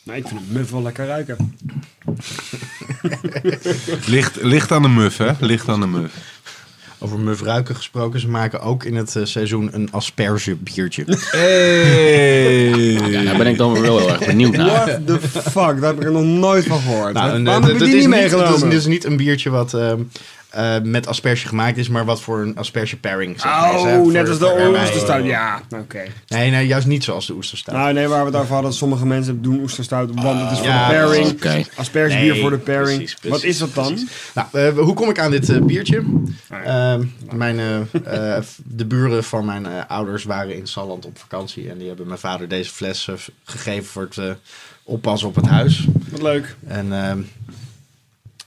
Nou, 0.03 0.19
ik 0.19 0.27
vind 0.29 0.41
het 0.41 0.53
muf 0.53 0.71
wel 0.71 0.83
lekker 0.83 1.07
ruiken. 1.07 1.57
Licht, 4.07 4.43
licht 4.43 4.73
aan 4.73 4.83
de 4.83 4.89
muf, 4.89 5.17
hè? 5.17 5.31
Licht 5.41 5.69
aan 5.69 5.81
de 5.81 5.87
muf. 5.87 6.12
Over 6.99 7.19
muf 7.19 7.43
ruiken 7.43 7.77
gesproken, 7.77 8.21
ze 8.21 8.29
maken 8.29 8.61
ook 8.61 8.85
in 8.85 8.97
het 8.97 9.17
eh, 9.17 9.25
seizoen 9.25 9.69
een 9.73 9.89
asperge 9.93 10.55
biertje. 10.55 11.05
Hey. 11.31 12.93
Ja, 13.11 13.23
daar 13.23 13.37
ben 13.37 13.47
ik 13.47 13.57
dan 13.57 13.73
weer 13.73 13.83
wel 13.83 13.99
heel 13.99 14.11
erg 14.11 14.27
benieuwd 14.27 14.57
naar. 14.57 14.87
What 14.87 15.07
the 15.07 15.21
fuck, 15.31 15.53
daar 15.55 15.83
heb 15.83 15.97
ik 15.97 16.03
er 16.05 16.12
nog 16.12 16.23
nooit 16.25 16.67
van 16.67 16.81
gehoord. 16.81 17.12
Nou, 17.14 17.27
eh, 17.39 17.45
Waarom 17.45 17.45
dat- 17.45 17.62
heb 17.62 17.73
je 17.73 17.79
dat 17.79 17.89
die 17.89 17.97
is 17.97 18.05
niet 18.07 18.14
dat 18.14 18.25
is 18.25 18.31
meegenomen? 18.33 18.71
dus 18.71 18.87
niet 18.87 19.05
een 19.05 19.17
biertje 19.17 19.51
wat 19.51 19.75
ehm, 19.75 20.01
eh, 20.57 20.82
met 20.82 21.07
asperge 21.07 21.48
gemaakt 21.48 21.76
is, 21.76 21.88
maar 21.88 22.04
wat 22.04 22.20
voor 22.20 22.40
een 22.40 22.57
asperge 22.57 22.96
pairing 22.96 23.40
zeg 23.40 23.50
maar, 23.50 23.74
Oh, 23.78 24.12
net 24.12 24.28
als 24.28 24.38
de 24.38 24.74
oesterstout. 24.80 25.24
Ja, 25.24 25.61
oké. 25.70 26.02
Nee, 26.28 26.50
nee, 26.50 26.66
juist 26.66 26.86
niet 26.86 27.04
zoals 27.04 27.26
de 27.26 27.32
oesterstout. 27.32 27.76
Nou, 27.76 27.92
nee, 27.92 28.07
waar 28.09 28.24
we 28.24 28.30
het 28.30 28.40
over 28.40 28.54
hadden, 28.54 28.72
sommige 28.72 29.07
mensen 29.07 29.42
doen 29.42 29.61
oesterstout, 29.61 30.11
want 30.22 30.40
het 30.40 30.50
is 30.50 30.59
voor 30.59 30.66
ja, 30.66 30.88
de 30.88 30.94
pairing. 30.94 31.30
Oké. 31.30 31.62
Aspergebier 31.74 32.32
Nee, 32.32 32.40
voor 32.40 32.50
de 32.50 32.59
pairing. 32.59 32.96
precies, 32.96 33.14
precies, 33.14 33.30
Wat 33.30 33.42
is 33.42 33.59
dat 33.59 33.74
dan? 33.74 33.86
precies. 33.86 34.11
Nou, 34.34 34.48
eh, 34.52 34.78
hoe 34.84 34.94
kom 34.94 35.09
ik 35.11 35.18
aan 35.18 35.30
dit 35.30 35.48
eh, 35.48 35.61
biertje? 35.61 36.02
ja. 36.50 36.62
Ehm, 36.62 37.04
mijn, 37.36 37.57
de 38.64 38.86
buren 38.86 39.24
van 39.24 39.44
mijn 39.44 39.66
ouders 39.88 40.24
waren 40.24 40.57
in 40.57 40.66
Salland 40.66 41.07
op 41.07 41.18
vakantie. 41.18 41.70
En 41.70 41.78
die 41.78 41.88
hebben 41.88 42.07
mijn 42.07 42.18
vader 42.18 42.48
deze 42.48 42.70
fles 42.70 43.09
gegeven 43.44 43.86
voor 43.86 44.09
het 44.11 44.36
oppassen 44.82 45.28
op 45.28 45.34
het 45.34 45.46
huis. 45.46 45.86
Wat 46.11 46.22
leuk. 46.22 46.57
En 46.66 46.92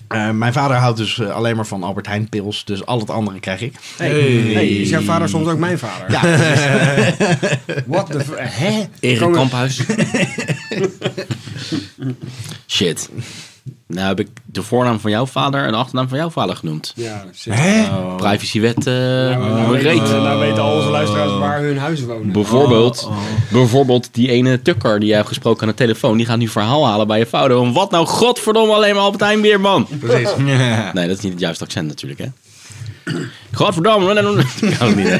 eh, 0.09 0.29
mijn 0.29 0.53
vader 0.53 0.77
houdt 0.77 0.97
dus 0.97 1.19
eh, 1.19 1.29
alleen 1.35 1.55
maar 1.55 1.65
van 1.67 1.83
Albert 1.83 2.07
Heijn 2.07 2.29
pils. 2.29 2.65
Dus 2.65 2.85
al 2.85 2.99
het 2.99 3.09
andere 3.09 3.39
krijg 3.39 3.61
ik. 3.61 3.73
Hey, 3.97 4.09
Hey. 4.09 4.19
hey, 4.53 4.67
is 4.67 4.89
jouw 4.89 5.01
vader 5.01 5.29
soms 5.29 5.47
ook 5.47 5.57
mijn 5.57 5.79
vader? 5.79 6.11
Ja, 6.11 6.21
What 7.85 8.11
the... 8.11 8.19
f- 8.19 8.29
Hè? 8.35 8.83
Erik 8.99 9.31
Kamphuis. 9.31 9.81
Shit. 12.67 13.09
Nou 13.87 14.07
heb 14.07 14.19
ik 14.19 14.27
de 14.45 14.63
voornaam 14.63 14.99
van 14.99 15.11
jouw 15.11 15.25
vader 15.25 15.63
en 15.63 15.71
de 15.71 15.77
achternaam 15.77 16.07
van 16.07 16.17
jouw 16.17 16.29
vader 16.29 16.55
genoemd. 16.55 16.93
Ja. 16.95 17.25
Hè? 17.49 17.87
Privacywet 18.15 18.77
eh 18.77 18.93
Nou, 18.93 19.39
nou, 19.39 19.71
weten, 19.83 20.23
nou 20.23 20.59
al 20.59 20.75
onze 20.75 20.89
luisteraars 20.89 21.31
waar 21.31 21.61
hun 21.61 21.77
huizen 21.77 22.07
wonen. 22.07 22.31
Bijvoorbeeld, 22.31 23.09
bijvoorbeeld 23.51 24.09
die 24.11 24.29
ene 24.29 24.61
tukker 24.61 24.99
die 24.99 25.07
jij 25.07 25.17
hebt 25.17 25.27
gesproken 25.27 25.61
aan 25.61 25.67
de 25.69 25.75
telefoon. 25.75 26.17
Die 26.17 26.25
gaat 26.25 26.37
nu 26.37 26.47
verhaal 26.47 26.87
halen 26.87 27.07
bij 27.07 27.19
je 27.19 27.25
vader. 27.25 27.57
Om 27.57 27.73
wat 27.73 27.91
nou 27.91 28.05
godverdomme 28.05 28.73
alleen 28.73 28.93
maar 28.93 29.03
Albert 29.03 29.23
Heijn 29.23 29.41
weer, 29.41 29.59
man. 29.59 29.87
precies. 29.99 30.29
Ja. 30.45 30.93
Nee, 30.93 31.07
dat 31.07 31.17
is 31.17 31.23
niet 31.23 31.31
het 31.31 31.41
juiste 31.41 31.63
accent 31.63 31.87
natuurlijk, 31.87 32.19
hè. 32.19 32.27
Nee. 33.13 33.27
Ik 34.71 34.77
kan 34.77 34.87
het 34.87 34.95
niet, 34.95 35.07
hè. 35.07 35.17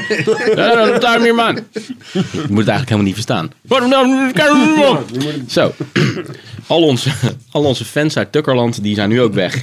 Nee, 0.54 0.76
Albert 0.76 1.02
Heijn 1.06 1.22
weer, 1.22 1.34
man. 1.34 1.54
Je 1.54 2.20
moet 2.32 2.58
het 2.58 2.68
eigenlijk 2.68 2.68
helemaal 2.88 3.02
niet 3.02 3.14
verstaan. 3.14 3.52
Godverdomme. 3.68 5.44
Zo. 5.48 5.72
Al 6.66 6.82
onze, 6.82 7.10
al 7.50 7.64
onze 7.64 7.84
fans 7.84 8.16
uit 8.16 8.32
Tukkerland, 8.32 8.82
die 8.82 8.94
zijn 8.94 9.08
nu 9.08 9.20
ook 9.20 9.34
weg. 9.34 9.62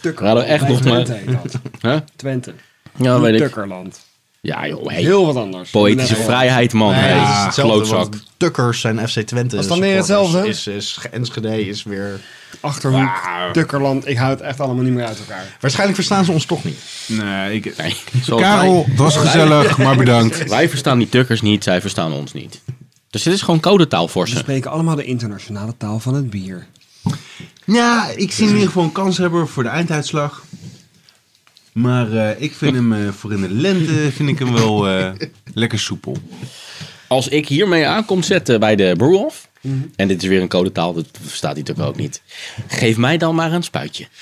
We 0.00 0.12
hadden 0.16 0.46
echt 0.46 0.68
nog 0.68 0.84
maar- 0.84 1.04
Twente 1.04 1.12
heet 1.32 1.42
dat. 1.42 1.60
Huh? 1.80 1.96
Twente. 2.16 2.52
Ja, 2.96 3.20
weet 3.20 3.34
ik. 3.34 3.40
Tukkerland. 3.40 4.00
Ja, 4.40 4.66
joh. 4.66 4.86
Hey. 4.88 5.00
Heel 5.02 5.26
wat 5.26 5.36
anders. 5.36 5.70
Poëtische 5.70 6.16
vrijheid, 6.16 6.72
man. 6.72 6.90
Nee, 6.92 7.00
Hey, 7.00 7.48
is 7.48 7.54
klootzak. 7.54 7.98
want 7.98 8.22
Tukkers 8.36 8.84
en 8.84 9.08
FC 9.08 9.20
Twente. 9.20 9.56
Was 9.56 9.66
dan 9.66 9.80
weer 9.80 9.96
hetzelfde? 9.96 10.48
Is, 10.48 10.66
is, 10.66 10.98
Enschede 11.10 11.66
is 11.66 11.82
weer... 11.82 12.20
Achterhoek, 12.60 13.10
Tukkerland. 13.52 14.08
Ik 14.08 14.16
hou 14.16 14.30
het 14.30 14.40
echt 14.40 14.60
allemaal 14.60 14.84
niet 14.84 14.92
meer 14.92 15.06
uit 15.06 15.18
elkaar. 15.18 15.56
Waarschijnlijk 15.60 15.96
verstaan 15.98 16.24
ze 16.24 16.32
ons 16.32 16.44
toch 16.44 16.64
niet. 16.64 16.78
Nee, 17.06 17.54
ik... 17.54 17.76
Nee, 17.76 17.96
Karel, 18.40 18.84
het 18.88 18.98
was 18.98 19.16
gezellig, 19.16 19.78
maar 19.78 19.96
bedankt. 20.04 20.48
Wij, 20.48 20.68
verstaan 20.68 20.98
die 20.98 21.08
tukkers 21.08 21.40
niet, 21.40 21.64
zij 21.64 21.80
verstaan 21.80 22.12
ons 22.12 22.32
niet. 22.32 22.60
Dus 23.10 23.22
dit 23.22 23.32
is 23.32 23.42
gewoon 23.42 23.60
codetaal 23.60 24.08
voor 24.08 24.24
We 24.24 24.30
ze. 24.30 24.36
spreken 24.36 24.70
allemaal 24.70 24.96
de 24.96 25.04
internationale 25.04 25.74
taal 25.76 26.00
van 26.00 26.14
het 26.14 26.30
bier. 26.30 26.66
Ja, 27.64 28.08
ik 28.16 28.32
zie 28.32 28.46
in 28.46 28.52
ieder 28.52 28.66
geval 28.66 28.82
een 28.82 28.92
kanshebber 28.92 29.48
voor 29.48 29.62
de 29.62 29.68
einduitslag. 29.68 30.42
Maar 31.72 32.12
eh, 32.12 32.42
ik 32.42 32.54
vind 32.54 32.74
hem 32.74 32.92
eh, 32.92 33.08
voor 33.08 33.32
in 33.32 33.40
de 33.40 33.50
lente 33.50 34.12
vind 34.12 34.28
ik 34.28 34.38
hem 34.38 34.52
wel 34.52 34.88
eh, 34.88 35.10
lekker 35.54 35.78
soepel. 35.78 36.16
Als 37.06 37.28
ik 37.28 37.48
hiermee 37.48 37.86
aan 37.86 38.04
kom 38.04 38.22
zetten 38.22 38.60
bij 38.60 38.76
de 38.76 38.94
brew-off, 38.96 39.47
en 39.96 40.08
dit 40.08 40.22
is 40.22 40.28
weer 40.28 40.40
een 40.40 40.48
codetaal, 40.48 40.92
dat 40.92 41.06
verstaat 41.22 41.52
hij 41.52 41.60
natuurlijk 41.60 41.88
ook 41.88 41.96
niet. 41.96 42.22
Geef 42.66 42.96
mij 42.96 43.18
dan 43.18 43.34
maar 43.34 43.52
een 43.52 43.62
spuitje. 43.62 44.06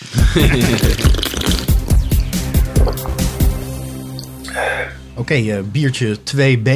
Oké, 5.14 5.34
eh, 5.34 5.58
biertje 5.72 6.16
2B 6.16 6.70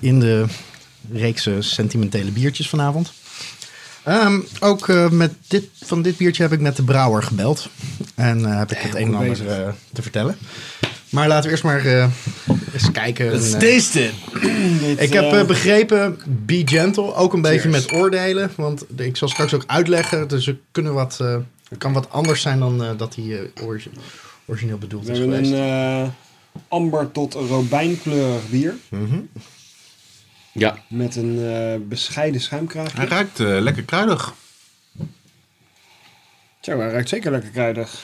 in 0.00 0.20
de 0.20 0.44
reeks 1.12 1.46
eh, 1.46 1.54
sentimentele 1.58 2.30
biertjes 2.30 2.68
vanavond. 2.68 3.12
Ehm, 4.02 4.40
ook 4.60 4.88
eh, 4.88 5.08
met 5.08 5.34
dit, 5.46 5.64
van 5.84 6.02
dit 6.02 6.16
biertje 6.16 6.42
heb 6.42 6.52
ik 6.52 6.60
met 6.60 6.76
de 6.76 6.82
brouwer 6.82 7.22
gebeld. 7.22 7.68
En 8.14 8.44
eh, 8.44 8.58
heb 8.58 8.70
ik 8.70 8.78
het 8.78 8.94
een 8.94 9.06
en 9.06 9.14
ander 9.14 9.36
te 9.92 10.02
vertellen. 10.02 10.36
Maar 11.10 11.28
laten 11.28 11.44
we 11.44 11.50
eerst 11.50 11.62
maar 11.64 11.86
eh, 11.86 12.10
eens 12.72 12.90
kijken. 12.92 13.26
En, 13.32 13.32
eh, 13.32 13.40
taste 13.58 14.04
it. 14.04 14.12
ik 15.06 15.12
heb 15.12 15.32
eh, 15.32 15.44
begrepen, 15.44 16.18
be 16.26 16.62
gentle, 16.64 17.14
ook 17.14 17.32
een 17.32 17.42
beetje 17.42 17.68
met 17.68 17.92
oordelen. 17.92 18.50
Want 18.56 18.84
ik 19.00 19.16
zal 19.16 19.28
straks 19.28 19.54
ook 19.54 19.64
uitleggen, 19.66 20.28
dus 20.28 20.46
er 20.46 20.58
kunnen 20.72 20.94
wat, 20.94 21.18
eh, 21.20 21.36
het 21.68 21.78
kan 21.78 21.92
wat 21.92 22.10
anders 22.10 22.40
zijn 22.42 22.58
dan 22.58 22.82
eh, 22.84 22.90
dat 22.96 23.14
hij 23.14 23.24
eh, 23.54 23.64
origi- 23.64 23.90
origineel 24.46 24.78
bedoeld 24.78 25.06
We 25.06 25.12
is 25.12 25.18
hebben 25.18 25.36
geweest. 25.36 25.52
een 25.52 26.02
eh, 26.04 26.08
amber 26.68 27.10
tot 27.12 27.34
robijnkleurig 27.34 28.48
bier. 28.48 28.74
Ja, 30.52 30.78
Met 30.88 31.16
een 31.16 31.38
eh, 31.52 31.88
bescheiden 31.88 32.34
Hij 32.36 32.42
schuimkraagje. 32.46 33.04
ruikt 33.06 33.40
eh, 33.40 33.46
lekker 33.60 33.82
kruidig. 33.82 34.34
Zo, 36.60 36.78
hij 36.78 36.90
ruikt 36.90 37.08
zeker 37.08 37.30
lekker 37.30 37.50
kruidig. 37.50 38.02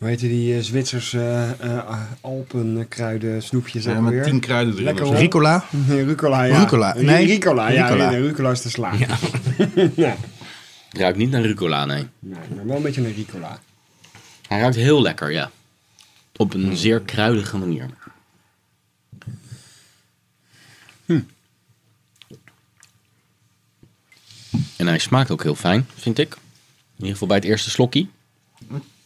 Hoe 0.00 0.08
heet 0.08 0.20
die 0.20 0.54
eh, 0.56 0.62
Zwitsers 0.62 1.12
eh 1.12 1.50
eh, 1.60 2.00
alpenkruiden 2.20 3.42
snoepjes 3.42 3.84
Ja, 3.84 4.00
met 4.00 4.12
weer? 4.12 4.24
tien 4.24 4.40
kruiden 4.40 4.72
erin. 4.72 4.84
Lekker. 4.84 5.14
Ricola. 5.14 5.64
Nee, 5.88 6.04
rucola, 6.04 6.42
ja. 6.42 6.58
Rucola, 6.58 6.94
nee. 6.94 7.26
Ricola, 7.26 7.68
ja. 7.70 7.86
Ricola. 7.86 8.10
Rucola 8.10 8.50
is 8.50 8.60
te 8.60 8.70
slaan. 8.70 8.98
Ja. 8.98 9.18
ja. 10.06 10.16
ruikt 10.90 11.18
niet 11.18 11.30
naar 11.30 11.42
rucola, 11.42 11.84
nee. 11.84 12.06
Nee, 12.18 12.38
maar 12.56 12.66
wel 12.66 12.76
een 12.76 12.82
beetje 12.82 13.00
een 13.00 13.14
ricola. 13.14 13.58
Hij 14.48 14.60
ruikt 14.60 14.76
heel 14.76 15.02
lekker, 15.02 15.30
ja. 15.32 15.50
Op 16.36 16.54
een 16.54 16.76
zeer 16.76 17.00
kruidige 17.00 17.56
manier. 17.56 17.86
En 24.76 24.86
hij 24.86 24.98
smaakt 24.98 25.30
ook 25.30 25.42
heel 25.42 25.54
fijn, 25.54 25.86
vind 25.94 26.18
ik. 26.18 26.32
In 26.32 26.38
ieder 26.96 27.12
geval 27.12 27.28
bij 27.28 27.36
het 27.36 27.46
eerste 27.46 27.70
slokje. 27.70 28.06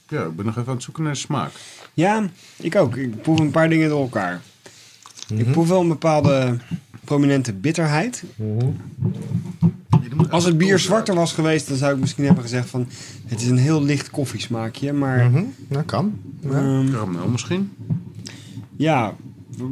Ja, 0.09 0.25
ik 0.25 0.37
ben 0.37 0.45
nog 0.45 0.57
even 0.57 0.69
aan 0.69 0.75
het 0.75 0.83
zoeken 0.85 1.03
naar 1.03 1.13
de 1.13 1.19
smaak. 1.19 1.51
Ja, 1.95 2.29
ik 2.57 2.77
ook. 2.77 2.97
Ik 2.97 3.23
proef 3.23 3.39
een 3.39 3.51
paar 3.51 3.69
dingen 3.69 3.89
door 3.89 4.01
elkaar. 4.01 4.41
Ik 5.35 5.51
proef 5.51 5.69
wel 5.69 5.81
een 5.81 5.89
bepaalde 5.89 6.59
prominente 7.05 7.53
bitterheid. 7.53 8.25
Als 10.31 10.45
het 10.45 10.59
bier 10.59 10.79
zwarter 10.79 11.15
was 11.15 11.33
geweest, 11.33 11.69
dan 11.69 11.77
zou 11.77 11.95
ik 11.95 12.01
misschien 12.01 12.25
hebben 12.25 12.43
gezegd 12.43 12.71
van... 12.71 12.89
Het 13.27 13.41
is 13.41 13.47
een 13.49 13.57
heel 13.59 13.83
licht 13.83 14.11
koffiesmaakje, 14.11 14.93
maar... 14.93 15.31
Mhm, 15.31 15.43
Dat 15.69 15.85
kan. 15.85 16.19
Ja. 16.41 16.49
ehm, 16.51 16.91
Karamel 16.91 17.29
misschien? 17.29 17.73
ja, 18.77 19.15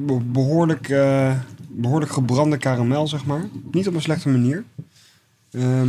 be- 0.07 0.21
behoorlijk, 0.25 0.89
eh, 0.89 1.33
behoorlijk 1.69 2.13
gebrande 2.13 2.57
karamel, 2.57 3.09
zeg 3.09 3.25
maar. 3.25 3.49
Niet 3.73 3.89
op 3.89 3.95
een 3.95 4.03
slechte 4.03 4.29
manier. 4.29 4.65
Ehm, 5.51 5.89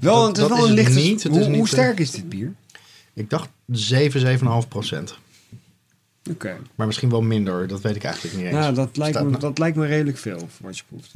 wel, 0.00 0.16
dat- 0.18 0.26
het 0.26 0.38
is 0.38 0.48
wel 0.48 0.56
is 0.64 0.68
een 0.68 0.74
lichte... 0.74 0.92
niet. 1.00 1.22
Hoe, 1.22 1.40
is 1.40 1.46
niet, 1.46 1.56
hoe 1.56 1.68
sterk 1.68 1.98
is 1.98 2.10
dit 2.10 2.28
bier? 2.28 2.52
Ik 3.14 3.30
dacht 3.30 3.48
7, 3.66 4.20
7,5 4.64 4.68
procent. 4.68 5.18
Oké. 6.30 6.58
Maar 6.74 6.86
misschien 6.86 7.10
wel 7.10 7.22
minder, 7.22 7.66
dat 7.68 7.80
weet 7.80 7.96
ik 7.96 8.04
eigenlijk 8.04 8.36
niet 8.36 8.44
eens. 8.44 8.54
Nou, 8.54 8.74
dat 8.74 8.96
lijkt, 8.96 9.14
Staat 9.14 9.24
me, 9.24 9.30
nou- 9.30 9.42
dat 9.42 9.58
lijkt 9.58 9.76
me 9.76 9.86
redelijk 9.86 10.18
veel 10.18 10.38
voor 10.38 10.66
wat 10.66 10.78
je 10.78 10.84
proeft. 10.88 11.14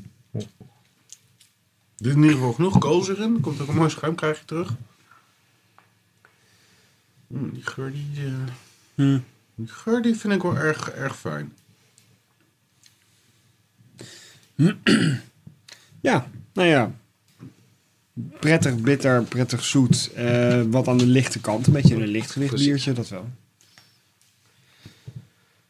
Er 1.99 2.07
is 2.07 2.13
in 2.13 2.17
ieder 2.17 2.31
geval 2.33 2.53
genoeg 2.53 2.79
koolzuur 2.79 3.17
erin. 3.19 3.35
Er 3.35 3.41
komt 3.41 3.61
ook 3.61 3.69
een 3.69 3.75
mooi 3.75 3.91
schuim, 3.91 4.15
krijg 4.15 4.39
je 4.39 4.45
terug. 4.45 4.75
Mm, 7.27 7.51
die 7.53 7.67
geur 7.67 7.93
die, 7.93 8.25
eh, 8.25 8.33
Hm. 8.95 9.19
die 9.55 9.67
geur 9.69 10.03
die 10.03 10.15
vind 10.17 10.33
ik 10.35 10.43
wel 10.43 10.57
erg, 10.57 10.91
erg 10.91 11.17
fijn. 11.19 11.53
Ja, 16.01 16.29
nou 16.53 16.69
ja. 16.69 16.93
Prettig 18.41 18.75
bitter, 18.77 19.23
prettig 19.23 19.65
zoet. 19.65 20.11
eh, 20.15 20.61
wat 20.71 20.89
aan 20.89 20.99
de 20.99 21.07
lichte 21.07 21.41
kant. 21.41 21.67
Een 21.67 21.73
beetje 21.73 21.95
een 21.95 22.07
lichtgewicht 22.07 22.55
biertje, 22.55 22.93
dat 22.93 23.09
wel. 23.09 23.29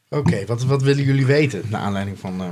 Oké, 0.09 0.45
wat, 0.45 0.63
wat 0.63 0.81
willen 0.81 1.03
jullie 1.03 1.25
weten 1.25 1.61
naar 1.69 1.81
aanleiding 1.81 2.19
van... 2.19 2.41
eh, 2.41 2.47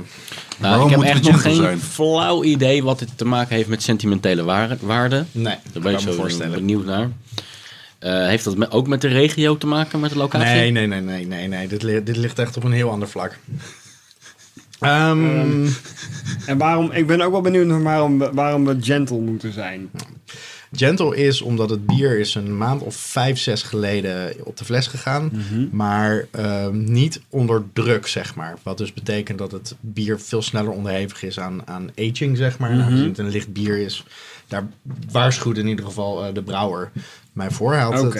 Nou, 0.58 0.84
ik 0.84 0.90
heb 0.90 1.02
echt 1.02 1.22
nog 1.22 1.42
geen 1.42 1.54
zijn? 1.54 1.78
flauw 1.78 2.44
idee 2.44 2.82
wat 2.82 2.98
dit 2.98 3.08
te 3.18 3.24
maken 3.24 3.56
heeft 3.56 3.68
met 3.68 3.82
sentimentele 3.82 4.42
waar- 4.44 4.76
waarde. 4.80 5.24
nee, 5.32 5.44
Daar 5.44 5.72
kan 5.72 5.82
ben 5.82 5.92
ik 5.92 5.98
zo 5.98 6.12
voorstellen. 6.12 6.52
benieuwd 6.58 6.84
naar. 6.84 7.10
Eh, 7.98 8.26
heeft 8.26 8.44
dat 8.44 8.70
ook 8.70 8.86
met 8.86 9.00
de 9.00 9.08
regio 9.08 9.56
te 9.58 9.66
maken, 9.66 10.00
met 10.00 10.10
de 10.10 10.16
locatie? 10.16 10.46
Nee, 10.46 10.70
nee, 10.70 10.86
nee, 10.86 11.00
nee, 11.00 11.26
nee, 11.26 11.48
nee. 11.48 11.68
Dit, 11.68 11.82
li- 11.82 12.02
dit 12.02 12.16
ligt 12.16 12.38
echt 12.38 12.56
op 12.56 12.64
een 12.64 12.72
heel 12.72 12.90
ander 12.90 13.08
vlak. 13.08 13.38
Ehm, 14.80 15.66
En 16.46 16.58
waarom, 16.58 16.90
ik 16.92 17.06
ben 17.06 17.20
ook 17.20 17.32
wel 17.32 17.40
benieuwd 17.40 17.66
naar 17.66 17.82
waarom, 17.82 18.18
we- 18.18 18.30
waarom 18.32 18.64
we 18.64 18.76
gentle 18.80 19.18
moeten 19.20 19.52
zijn. 19.52 19.90
Gentle 20.72 21.16
is 21.16 21.40
omdat 21.42 21.70
het 21.70 21.86
bier 21.86 22.18
is 22.18 22.34
een 22.34 22.56
maand 22.56 22.82
of 22.82 22.94
vijf, 22.96 23.38
zes 23.38 23.62
geleden 23.62 24.34
op 24.44 24.56
de 24.56 24.64
fles 24.64 24.86
gegaan. 24.86 25.32
Maar 25.72 26.26
ehm, 26.30 26.92
niet 26.92 27.20
onder 27.28 27.62
druk, 27.72 28.06
zeg 28.06 28.34
maar. 28.34 28.56
Wat 28.62 28.78
dus 28.78 28.92
betekent 28.92 29.38
dat 29.38 29.52
het 29.52 29.74
bier 29.80 30.20
veel 30.20 30.42
sneller 30.42 30.70
onderhevig 30.72 31.22
is 31.22 31.40
aan, 31.40 31.62
aan 31.66 31.90
aging, 31.98 32.36
zeg 32.36 32.58
maar. 32.58 32.70
Nou, 32.70 32.82
Aangezien 32.82 33.08
het 33.08 33.18
een 33.18 33.28
licht 33.30 33.52
bier 33.52 33.78
is. 33.78 34.04
Daar 34.48 34.66
waarschuwde 35.10 35.60
in 35.60 35.66
ieder 35.68 35.84
geval 35.84 36.24
eh, 36.24 36.34
de 36.34 36.42
brouwer 36.42 36.90
mij 37.32 37.50
voor. 37.50 37.72
Hij 37.72 37.82
had 37.82 37.92
het 38.02 38.12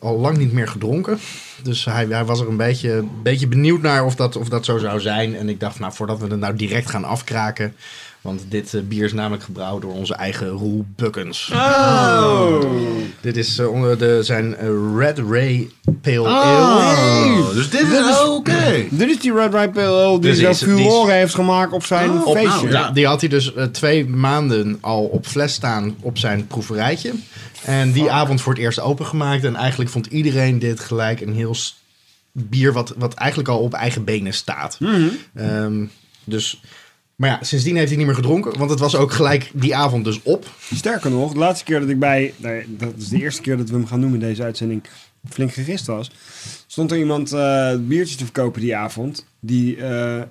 al 0.00 0.18
lang 0.18 0.36
niet 0.36 0.52
meer 0.52 0.68
gedronken. 0.68 1.18
Dus 1.62 1.84
hij, 1.84 2.06
hij 2.06 2.24
was 2.24 2.40
er 2.40 2.48
een 2.48 2.56
beetje, 2.56 3.04
beetje 3.22 3.46
benieuwd 3.46 3.82
naar 3.82 4.04
of 4.04 4.14
dat, 4.14 4.36
of 4.36 4.48
dat 4.48 4.64
zo 4.64 4.78
zou 4.78 5.00
zijn. 5.00 5.36
En 5.36 5.48
ik 5.48 5.60
dacht, 5.60 5.78
nou, 5.78 5.92
voordat 5.92 6.18
we 6.18 6.26
het 6.26 6.40
nou 6.40 6.56
direct 6.56 6.90
gaan 6.90 7.04
afkraken... 7.04 7.74
Want 8.28 8.44
dit 8.48 8.74
eh, 8.74 8.80
bier 8.82 9.04
is 9.04 9.12
namelijk 9.12 9.42
gebrouwen 9.42 9.80
door 9.80 9.92
onze 9.92 10.14
eigen 10.14 10.48
Roel 10.48 10.84
Bukkens. 10.96 11.50
Oh! 11.52 12.60
Dit 13.20 13.36
is 13.36 13.58
eh, 13.58 13.72
onder 13.72 13.98
de, 13.98 14.18
zijn 14.22 14.56
eh, 14.56 14.68
Red 14.96 15.18
Ray 15.18 15.68
Pale 16.02 16.20
Oh. 16.20 16.44
Ale. 16.44 17.42
Oh, 17.42 17.52
dus 17.52 17.70
dit 17.70 17.80
is 17.80 18.22
oké. 18.22 18.84
Dit 18.90 19.08
is 19.08 19.18
die 19.18 19.32
Red 19.32 19.54
Ripe 19.54 19.70
Pale 19.70 20.04
Ale 20.04 20.20
die 20.20 20.30
Dus 20.34 20.58
zo 20.58 20.66
furoren 20.66 21.14
heeft 21.14 21.34
gemaakt 21.34 21.72
op 21.72 21.84
zijn 21.84 22.10
Oh, 22.10 22.32
feestje. 22.36 22.68
nou, 22.68 22.70
Ja, 22.70 22.90
die 22.90 23.06
had 23.06 23.20
hij 23.20 23.28
dus 23.28 23.52
twee 23.72 24.06
maanden 24.06 24.78
al 24.80 25.04
op 25.04 25.26
fles 25.26 25.52
staan 25.52 25.96
op 26.00 26.18
zijn 26.18 26.46
proeverijtje. 26.46 27.12
En 27.64 27.92
die 27.92 28.10
avond 28.10 28.40
voor 28.40 28.52
het 28.52 28.62
eerst 28.62 28.80
opengemaakt. 28.80 29.44
En 29.44 29.56
eigenlijk 29.56 29.90
vond 29.90 30.06
iedereen 30.06 30.58
dit 30.58 30.80
gelijk 30.80 31.20
een 31.20 31.34
heel 31.34 31.54
bier 32.32 32.72
wat, 32.72 32.94
wat 32.96 33.14
eigenlijk 33.14 33.48
al 33.48 33.58
op 33.58 33.74
eigen 33.74 34.04
benen 34.04 34.34
staat. 34.34 34.78
Ehm, 35.34 35.84
dus, 36.24 36.60
maar 37.18 37.30
ja, 37.30 37.38
sindsdien 37.40 37.76
heeft 37.76 37.88
hij 37.88 37.96
niet 37.96 38.06
meer 38.06 38.14
gedronken. 38.14 38.58
Want 38.58 38.70
het 38.70 38.78
was 38.78 38.96
ook 38.96 39.12
gelijk 39.12 39.50
die 39.54 39.76
avond 39.76 40.04
dus 40.04 40.22
op. 40.22 40.46
Sterker 40.74 41.10
nog, 41.10 41.32
de 41.32 41.38
laatste 41.38 41.64
keer 41.64 41.80
dat 41.80 41.88
ik 41.88 41.98
bij... 41.98 42.34
nee, 42.36 42.64
dat 42.68 42.92
is 42.96 43.08
de 43.08 43.18
eerste 43.18 43.42
keer 43.42 43.56
dat 43.56 43.68
we 43.68 43.74
hem 43.74 43.86
gaan 43.86 44.00
noemen 44.00 44.20
in 44.20 44.26
deze 44.26 44.42
uitzending... 44.42 44.82
flink 45.28 45.52
gegist 45.52 45.86
was... 45.86 46.10
stond 46.66 46.90
er 46.90 46.98
iemand 46.98 47.32
eh 47.32 47.74
biertjes 47.78 48.16
te 48.16 48.24
verkopen 48.24 48.60
die 48.60 48.76
avond... 48.76 49.26
die 49.40 49.76
eh, 49.76 50.22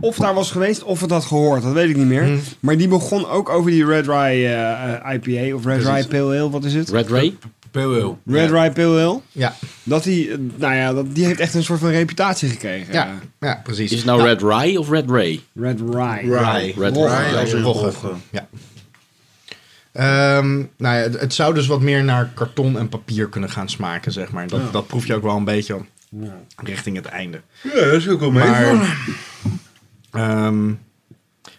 of 0.00 0.16
daar 0.16 0.34
was 0.34 0.50
geweest 0.50 0.82
of 0.82 1.00
het 1.00 1.10
had 1.10 1.24
gehoord. 1.24 1.62
Dat 1.62 1.72
weet 1.72 1.88
ik 1.88 1.96
niet 1.96 2.06
meer. 2.06 2.38
Maar 2.60 2.76
die 2.76 2.88
begon 2.88 3.28
ook 3.28 3.48
over 3.48 3.70
die 3.70 3.86
Red 3.86 4.06
Rye 4.06 4.46
eh, 4.48 5.14
IPA... 5.14 5.54
of 5.54 5.64
Red 5.64 5.84
Rye 5.84 6.06
Pale 6.06 6.38
Ale, 6.38 6.50
wat 6.50 6.64
is 6.64 6.74
het? 6.74 6.90
Red 6.90 7.08
Ray? 7.08 7.36
Pale. 7.74 8.16
Red 8.26 8.50
Rye 8.50 8.70
Pale 8.72 9.00
Ale. 9.02 9.20
Ja, 9.32 9.54
Dat 9.82 10.02
die, 10.04 10.30
eh, 10.32 10.38
nou 10.56 10.74
ja, 10.74 10.92
dat, 10.92 11.14
die 11.14 11.24
heeft 11.24 11.40
echt 11.40 11.54
een 11.54 11.62
soort 11.64 11.80
van 11.80 11.88
reputatie 11.90 12.48
gekregen. 12.48 12.92
ja, 12.94 13.14
ja 13.40 13.60
precies. 13.64 13.90
Is 13.90 13.96
het 13.96 14.06
nou 14.06 14.22
Red 14.22 14.42
Rye 14.42 14.78
of 14.78 14.90
Red 14.90 15.10
Ray? 15.10 15.40
Red 15.54 15.80
Rye. 15.80 16.20
Rye. 16.20 16.72
Red. 16.78 16.96
Rye. 16.96 17.38
als 17.40 17.52
een 17.52 17.62
Rogge. 17.62 18.10
Ja. 18.30 18.48
Ehm, 19.92 20.54
nou 20.56 20.66
ja, 20.96 21.02
het- 21.02 21.20
het 21.20 21.34
zou 21.34 21.54
dus 21.54 21.66
wat 21.66 21.80
meer 21.80 22.04
naar 22.04 22.30
karton 22.34 22.78
en 22.78 22.88
papier 22.88 23.28
kunnen 23.28 23.50
gaan 23.50 23.68
smaken, 23.68 24.12
zeg 24.12 24.30
maar. 24.30 24.48
Dat, 24.48 24.72
dat 24.72 24.86
proef 24.86 25.06
je 25.06 25.14
ook 25.14 25.22
wel 25.22 25.36
een 25.36 25.44
beetje 25.44 25.78
richting 26.56 26.96
het 26.96 27.06
einde. 27.06 27.40
Ja, 27.62 27.70
dat 27.74 27.92
is 27.92 28.08
ook 28.08 28.20
wel 28.20 28.30
mee. 28.30 28.48
Maar 28.48 28.96
ehm, 30.10 30.72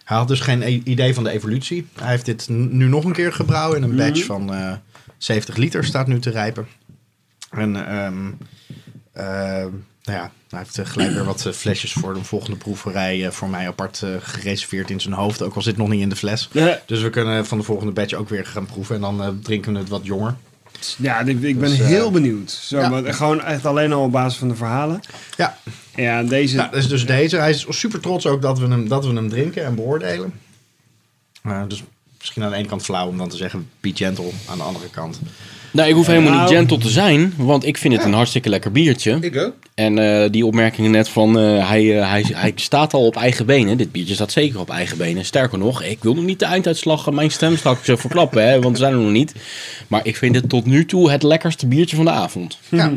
hij 0.04 0.18
had 0.18 0.28
dus 0.28 0.40
geen 0.40 0.62
i- 0.62 0.82
idee 0.86 1.14
van 1.14 1.24
de 1.24 1.30
evolutie. 1.30 1.88
Hij 2.00 2.10
heeft 2.10 2.26
dit 2.26 2.48
nu 2.50 2.88
nog 2.88 3.04
een 3.04 3.12
keer 3.14 3.34
gebrouwen 3.34 3.78
in 3.78 3.84
een 3.84 3.96
batch 3.96 4.24
van 4.26 4.54
eh 4.54 4.72
70 5.26 5.56
liter, 5.56 5.84
staat 5.84 6.08
nu 6.08 6.20
te 6.20 6.30
rijpen. 6.30 6.68
En 7.52 7.76
ehm, 7.76 8.32
ehm, 9.14 9.70
nou 10.04 10.18
ja, 10.18 10.32
hij 10.50 10.60
heeft 10.60 10.78
eh, 10.78 10.86
gelijk 10.86 11.12
weer 11.12 11.24
wat 11.24 11.46
eh, 11.46 11.54
flesjes 11.54 11.94
voor 11.94 12.14
de 12.14 12.24
volgende 12.24 12.58
proeverij 12.58 13.26
eh, 13.26 13.32
voor 13.32 13.50
mij 13.50 13.68
apart 13.68 14.04
gereserveerd 14.20 14.90
in 14.90 15.02
zijn 15.02 15.14
hoofd. 15.14 15.42
Ook 15.42 15.56
al 15.56 15.62
zit 15.62 15.72
het 15.72 15.82
nog 15.82 15.90
niet 15.90 16.02
in 16.02 16.10
de 16.10 16.16
fles. 16.16 16.50
Ja, 16.52 16.80
Dus 16.86 17.02
we 17.02 17.10
kunnen 17.10 17.46
van 17.46 17.58
de 17.58 17.64
volgende 17.64 17.92
batch 17.92 18.14
ook 18.14 18.30
weer 18.30 18.46
gaan 18.46 18.66
proeven. 18.66 18.96
En 18.96 19.02
dan 19.02 19.40
drinken 19.44 19.74
we 19.74 19.80
het 19.80 19.90
wat 19.90 20.06
jonger. 20.06 20.36
ja 20.98 21.20
ik, 21.20 21.42
ik 21.42 21.60
ben 21.60 21.70
Dus, 21.70 21.78
heel 21.80 22.12
benieuwd. 22.12 22.52
Zo, 22.52 22.80
ja. 22.80 22.90
maar 22.90 23.14
gewoon 23.14 23.44
echt 23.44 23.66
alleen 23.66 23.94
al 23.94 24.04
op 24.04 24.12
basis 24.12 24.40
van 24.40 24.48
de 24.48 24.56
verhalen. 24.56 25.00
Ja, 25.38 25.58
Ja, 25.96 26.24
deze... 26.24 26.56
ja 26.56 26.68
dat 26.68 26.80
is 26.80 26.88
dus 26.88 27.06
deze. 27.06 27.38
Hij 27.38 27.50
is 27.50 27.66
super 27.70 28.00
trots 28.00 28.26
ook 28.26 28.42
dat 28.42 28.60
we 28.60 28.68
hem, 28.68 28.88
dat 28.88 29.06
we 29.06 29.14
hem 29.14 29.30
drinken 29.30 29.66
en 29.66 29.76
beoordelen. 29.76 30.34
Eh, 31.44 31.62
dus 31.68 31.84
misschien 32.26 32.44
aan 32.44 32.52
de 32.52 32.58
ene 32.58 32.68
kant 32.68 32.84
flauw 32.84 33.08
om 33.08 33.18
dan 33.18 33.30
te 33.30 33.38
zeggen 33.38 33.70
be 33.80 33.92
gentle. 33.94 34.30
Aan 34.50 34.58
de 34.58 34.64
andere 34.64 34.90
kant. 34.90 35.20
Nou, 35.72 35.90
ik 35.90 35.96
hoef 35.96 36.08
helemaal 36.08 36.32
niet 36.32 36.42
Nou. 36.42 36.56
gentle 36.56 36.78
te 36.78 36.90
zijn, 36.90 37.34
want 37.38 37.66
ik 37.66 37.78
vind 37.78 37.94
het 37.94 38.04
een 38.04 38.14
hartstikke 38.14 38.50
lekker 38.50 38.72
biertje. 38.72 39.18
Ik 39.22 39.38
ook. 39.38 39.54
En 39.74 39.98
eh, 40.00 40.32
die 40.32 40.46
opmerkingen 40.46 40.92
net 40.92 41.10
van 41.10 41.40
eh, 41.40 41.70
hij, 41.70 42.00
eh, 42.00 42.10
hij, 42.10 42.26
hij 42.34 42.52
staat 42.56 42.94
al 42.94 43.06
op 43.06 43.16
eigen 43.16 43.46
benen. 43.46 43.78
Dit 43.78 43.92
biertje 43.92 44.14
staat 44.14 44.32
zeker 44.32 44.60
op 44.60 44.70
eigen 44.70 44.98
benen. 44.98 45.26
Sterker 45.26 45.58
nog, 45.58 45.84
ik 45.84 46.04
wil 46.04 46.16
nog 46.16 46.24
niet 46.24 46.40
de 46.40 46.46
einduitslag 46.46 47.12
mijn 47.12 47.32
stem 47.32 47.58
straks 47.58 47.82
verklappen, 47.84 48.48
hè, 48.48 48.62
want 48.62 48.78
we 48.78 48.84
zijn 48.84 48.94
er 48.94 49.00
nog 49.00 49.12
niet. 49.12 49.34
Maar 49.88 50.02
ik 50.04 50.16
vind 50.16 50.36
het 50.36 50.50
tot 50.50 50.66
nu 50.66 50.86
toe 50.86 51.12
het 51.12 51.24
lekkerste 51.24 51.68
biertje 51.68 51.96
van 51.96 52.06
de 52.06 52.12
avond. 52.12 52.58
Ja, 52.70 52.94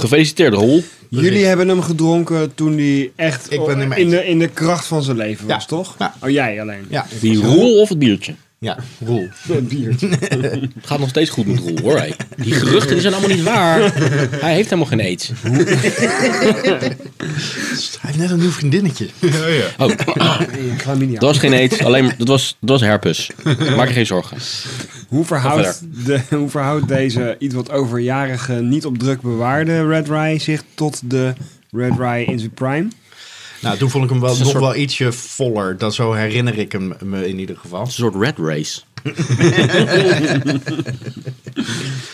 Gefeliciteerd, 0.00 0.54
Rol. 0.54 0.82
Jullie 1.08 1.44
hebben 1.44 1.68
hem 1.68 1.82
gedronken 1.82 2.54
toen 2.54 2.76
hij 2.78 3.12
echt 3.16 3.52
Ik 3.52 3.64
ben 3.64 3.78
het 3.78 3.98
in, 3.98 4.10
de, 4.10 4.26
in 4.26 4.38
de 4.38 4.48
kracht 4.48 4.86
van 4.86 5.02
zijn 5.02 5.16
leven 5.16 5.46
was, 5.46 5.62
Ja. 5.62 5.68
toch? 5.68 5.94
Ja. 5.98 6.14
Oh, 6.22 6.30
jij 6.30 6.60
alleen. 6.60 6.86
ja, 6.90 7.06
Die 7.20 7.42
Rol 7.42 7.80
of 7.80 7.88
het 7.88 7.98
biertje? 7.98 8.34
Ja 8.60 8.76
roel. 9.04 9.28
Het 9.52 9.68
biertje. 9.68 10.08
Het 10.08 10.70
gaat 10.82 10.98
nog 10.98 11.08
steeds 11.08 11.30
goed 11.30 11.46
met 11.46 11.58
Roel, 11.58 11.78
hoor. 11.82 12.06
Die 12.36 12.52
geruchten 12.52 12.92
die 12.92 13.00
zijn 13.00 13.12
allemaal 13.14 13.36
niet 13.36 13.44
waar. 13.44 13.94
Hij 14.40 14.54
heeft 14.54 14.70
helemaal 14.70 14.86
geen 14.86 15.00
aids. 15.00 15.32
Hij 18.00 18.10
heeft 18.10 18.18
net 18.18 18.30
een 18.30 18.38
nieuw 18.38 18.50
vriendinnetje. 18.50 19.08
Ja, 19.18 19.46
ja. 19.62 19.64
Oh, 19.78 19.90
Chlamydia. 20.78 21.18
dat 21.18 21.28
was 21.28 21.38
geen 21.38 21.52
aids. 21.52 21.84
Alleen, 21.84 22.12
dat 22.18 22.28
was, 22.28 22.56
dat 22.60 22.70
was 22.70 22.88
herpes. 22.88 23.30
Maak 23.76 23.88
je 23.88 23.94
geen 23.94 24.06
zorgen. 24.06 24.36
Hoe 25.08 25.24
verhoudt, 25.24 25.82
de, 26.04 26.20
hoe 26.30 26.48
verhoudt 26.48 26.88
deze 26.88 27.36
iets 27.38 27.54
wat 27.54 27.70
overjarige, 27.70 28.52
niet 28.52 28.86
op 28.86 28.98
druk 28.98 29.20
bewaarde 29.20 29.86
Red 29.86 30.08
Rye 30.08 30.38
zich 30.38 30.62
tot 30.74 31.00
de 31.04 31.32
Red 31.70 31.98
Rye 31.98 32.24
in 32.24 32.38
zijn 32.38 32.50
prime? 32.50 32.88
Nou, 33.60 33.76
toen 33.78 33.90
vond 33.90 34.04
ik 34.04 34.10
hem 34.10 34.20
wel, 34.20 34.36
nog 34.36 34.48
soort- 34.48 34.58
wel 34.62 34.74
ietsje 34.76 35.12
voller. 35.12 35.78
Dat 35.78 35.94
zo 35.94 36.12
herinner 36.12 36.58
ik 36.58 36.72
hem 36.72 36.94
me 37.04 37.28
in 37.28 37.38
ieder 37.38 37.56
geval. 37.56 37.80
Het 37.80 37.88
is 37.88 37.98
een 37.98 38.04
soort 38.12 38.22
red 38.24 38.38
race. 38.38 38.80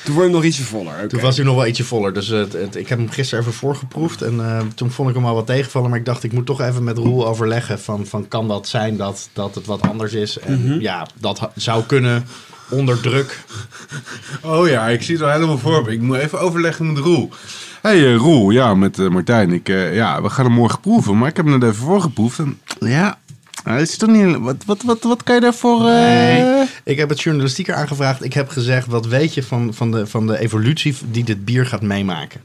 Toen 0.04 0.14
word 0.14 0.26
je 0.26 0.32
nog 0.32 0.44
ietsje 0.44 0.62
voller. 0.64 0.94
oké. 0.94 1.06
Toen 1.06 1.20
was 1.20 1.36
hij 1.36 1.44
nog 1.44 1.54
wel 1.54 1.66
ietsje 1.66 1.84
voller. 1.84 2.14
Dus 2.14 2.28
het, 2.28 2.52
het- 2.52 2.76
ik 2.76 2.88
heb 2.88 2.98
hem 2.98 3.10
gisteren 3.10 3.40
even 3.44 3.56
voorgeproefd. 3.56 4.22
En 4.22 4.40
eh, 4.40 4.60
toen 4.74 4.90
vond 4.90 5.08
ik 5.08 5.14
hem 5.14 5.26
al 5.26 5.34
wat 5.34 5.46
tegenvallen. 5.46 5.90
Maar 5.90 5.98
ik 5.98 6.04
dacht, 6.04 6.22
ik 6.22 6.32
moet 6.32 6.46
toch 6.46 6.60
even 6.60 6.84
met 6.84 6.98
Roel 6.98 7.26
overleggen. 7.26 7.80
Van, 7.80 8.06
van 8.06 8.28
kan 8.28 8.48
dat 8.48 8.68
zijn 8.68 8.96
dat, 8.96 9.28
dat 9.32 9.54
het 9.54 9.66
wat 9.66 9.82
anders 9.82 10.12
is? 10.12 10.38
En 10.38 10.76
ja, 10.80 11.06
dat 11.20 11.48
zou 11.54 11.84
kunnen 11.84 12.26
onder 12.70 13.00
druk. 13.00 13.44
Oh 14.42 14.68
ja, 14.68 14.88
ik 14.88 15.02
zie 15.02 15.14
het 15.14 15.24
al 15.24 15.30
helemaal 15.32 15.58
voor 15.58 15.84
me. 15.84 15.90
Ik 15.92 16.00
moet 16.00 16.16
even 16.16 16.40
overleggen 16.40 16.92
met 16.92 17.02
Roel. 17.02 17.30
Hey, 17.86 18.06
eh, 18.06 18.16
Roel, 18.16 18.50
ja, 18.50 18.74
met 18.74 18.98
eh, 18.98 19.08
Martijn. 19.08 19.52
Ik, 19.52 19.68
eh, 19.68 19.94
ja, 19.94 20.22
we 20.22 20.30
gaan 20.30 20.44
hem 20.44 20.54
morgen 20.54 20.80
proeven. 20.80 21.18
Maar 21.18 21.28
ik 21.28 21.36
heb 21.36 21.46
hem 21.46 21.58
net 21.58 21.70
even 21.70 21.84
voorgeproefd. 21.84 22.38
En, 22.38 22.58
ja, 22.80 23.18
het 23.64 23.88
is 23.88 23.96
toch 23.96 24.10
niet... 24.10 24.36
Wat, 24.38 24.64
wat, 24.64 24.82
wat, 24.82 25.02
wat 25.02 25.22
kan 25.22 25.34
je 25.34 25.40
daarvoor... 25.40 25.82
Nee. 25.82 26.66
Ik 26.84 26.98
heb 26.98 27.08
het 27.08 27.22
journalistieker 27.22 27.74
aangevraagd. 27.74 28.24
Ik 28.24 28.32
heb 28.32 28.48
gezegd, 28.48 28.86
wat 28.86 29.06
weet 29.06 29.34
je 29.34 29.42
van, 29.42 29.74
van, 29.74 29.90
de, 29.90 30.06
van 30.06 30.26
de 30.26 30.38
evolutie 30.38 30.96
die 31.10 31.24
dit 31.24 31.44
bier 31.44 31.66
gaat 31.66 31.82
meemaken? 31.82 32.40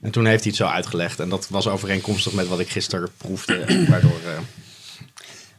En 0.00 0.10
toen 0.10 0.26
heeft 0.26 0.42
hij 0.42 0.52
het 0.52 0.60
zo 0.60 0.66
uitgelegd. 0.66 1.20
En 1.20 1.28
dat 1.28 1.46
was 1.50 1.68
overeenkomstig 1.68 2.32
met 2.32 2.48
wat 2.48 2.60
ik 2.60 2.68
gisteren 2.68 3.08
proefde. 3.16 3.64
Waardoor... 3.90 4.20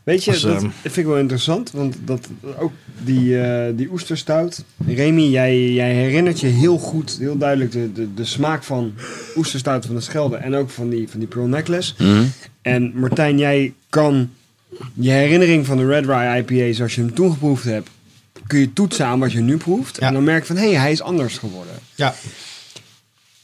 Weet 0.03 0.23
je, 0.23 0.31
Als, 0.31 0.41
dat 0.41 0.55
ehm, 0.55 0.69
vind 0.81 0.97
ik 0.97 1.05
wel 1.05 1.17
interessant. 1.17 1.71
Want 1.71 1.95
dat, 2.05 2.27
ook 2.59 2.71
die, 3.03 3.41
eh, 3.41 3.73
die 3.75 3.91
oesterstout. 3.91 4.63
Remy, 4.87 5.21
jij, 5.21 5.71
jij 5.71 5.93
herinnert 5.93 6.39
je 6.39 6.47
heel 6.47 6.77
goed, 6.77 7.17
heel 7.19 7.37
duidelijk 7.37 7.71
de, 7.71 7.91
de, 7.91 8.13
de 8.13 8.25
smaak 8.25 8.63
van 8.63 8.93
oesterstout 9.35 9.85
van 9.85 9.95
de 9.95 10.01
Schelde. 10.01 10.35
En 10.35 10.55
ook 10.55 10.69
van 10.69 10.89
die, 10.89 11.09
van 11.09 11.19
die 11.19 11.27
Pearl 11.27 11.47
Necklace. 11.47 11.93
Mhm. 11.97 12.23
En 12.61 12.91
Martijn, 12.95 13.37
jij 13.37 13.73
kan 13.89 14.29
je 14.93 15.09
herinnering 15.09 15.65
van 15.65 15.77
de 15.77 15.85
Red 15.85 16.05
Rye 16.05 16.43
IPA 16.47 16.73
zoals 16.73 16.95
je 16.95 17.01
hem 17.01 17.13
toen 17.13 17.31
geproefd 17.31 17.63
hebt, 17.63 17.89
kun 18.47 18.59
je 18.59 18.73
toetsen 18.73 19.05
aan 19.05 19.19
wat 19.19 19.31
je 19.31 19.39
nu 19.39 19.57
proeft. 19.57 19.97
Ja. 19.99 20.07
En 20.07 20.13
dan 20.13 20.23
merk 20.23 20.39
je 20.39 20.47
van, 20.47 20.55
hé, 20.55 20.69
hey, 20.71 20.79
hij 20.79 20.91
is 20.91 21.01
anders 21.01 21.37
geworden. 21.37 21.73
ja, 21.95 22.15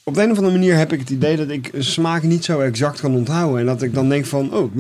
Op 0.03 0.13
de 0.13 0.21
een 0.21 0.31
of 0.31 0.37
andere 0.37 0.57
manier 0.57 0.75
heb 0.75 0.93
ik 0.93 0.99
het 0.99 1.09
idee 1.09 1.37
dat 1.37 1.49
ik 1.49 1.69
een 1.73 1.83
smaak 1.83 2.23
niet 2.23 2.45
zo 2.45 2.59
exact 2.59 2.99
kan 2.99 3.15
onthouden. 3.15 3.59
En 3.59 3.65
dat 3.65 3.81
ik 3.81 3.93
dan 3.93 4.09
denk 4.09 4.25
van, 4.25 4.53
oh, 4.53 4.73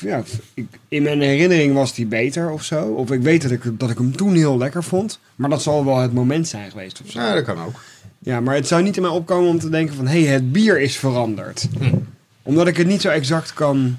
ja, 0.00 0.22
ik, 0.54 0.66
in 0.88 1.02
mijn 1.02 1.20
herinnering 1.20 1.74
was 1.74 1.94
die 1.94 2.06
beter 2.06 2.50
of 2.50 2.64
zo. 2.64 2.82
Of 2.82 3.10
ik 3.10 3.22
weet 3.22 3.42
dat 3.42 3.50
ik, 3.50 3.62
dat 3.78 3.90
ik 3.90 3.98
hem 3.98 4.16
toen 4.16 4.34
heel 4.34 4.58
lekker 4.58 4.84
vond. 4.84 5.20
Maar 5.36 5.50
dat 5.50 5.62
zal 5.62 5.84
wel 5.84 5.96
het 5.96 6.12
moment 6.12 6.48
zijn 6.48 6.70
geweest 6.70 7.00
of 7.04 7.10
zo. 7.10 7.20
ja, 7.20 7.34
dat 7.34 7.44
kan 7.44 7.62
ook. 7.64 7.80
Ja, 8.18 8.40
maar 8.40 8.54
het 8.54 8.66
zou 8.66 8.82
niet 8.82 8.96
in 8.96 9.02
mij 9.02 9.10
opkomen 9.10 9.48
om 9.48 9.58
te 9.58 9.68
denken 9.68 9.94
van, 9.94 10.06
hé, 10.06 10.22
hey, 10.22 10.32
het 10.32 10.52
bier 10.52 10.80
is 10.80 10.96
veranderd. 10.96 11.68
Omdat 12.42 12.66
ik 12.66 12.76
het 12.76 12.86
niet 12.86 13.00
zo 13.00 13.08
exact 13.08 13.52
kan... 13.52 13.96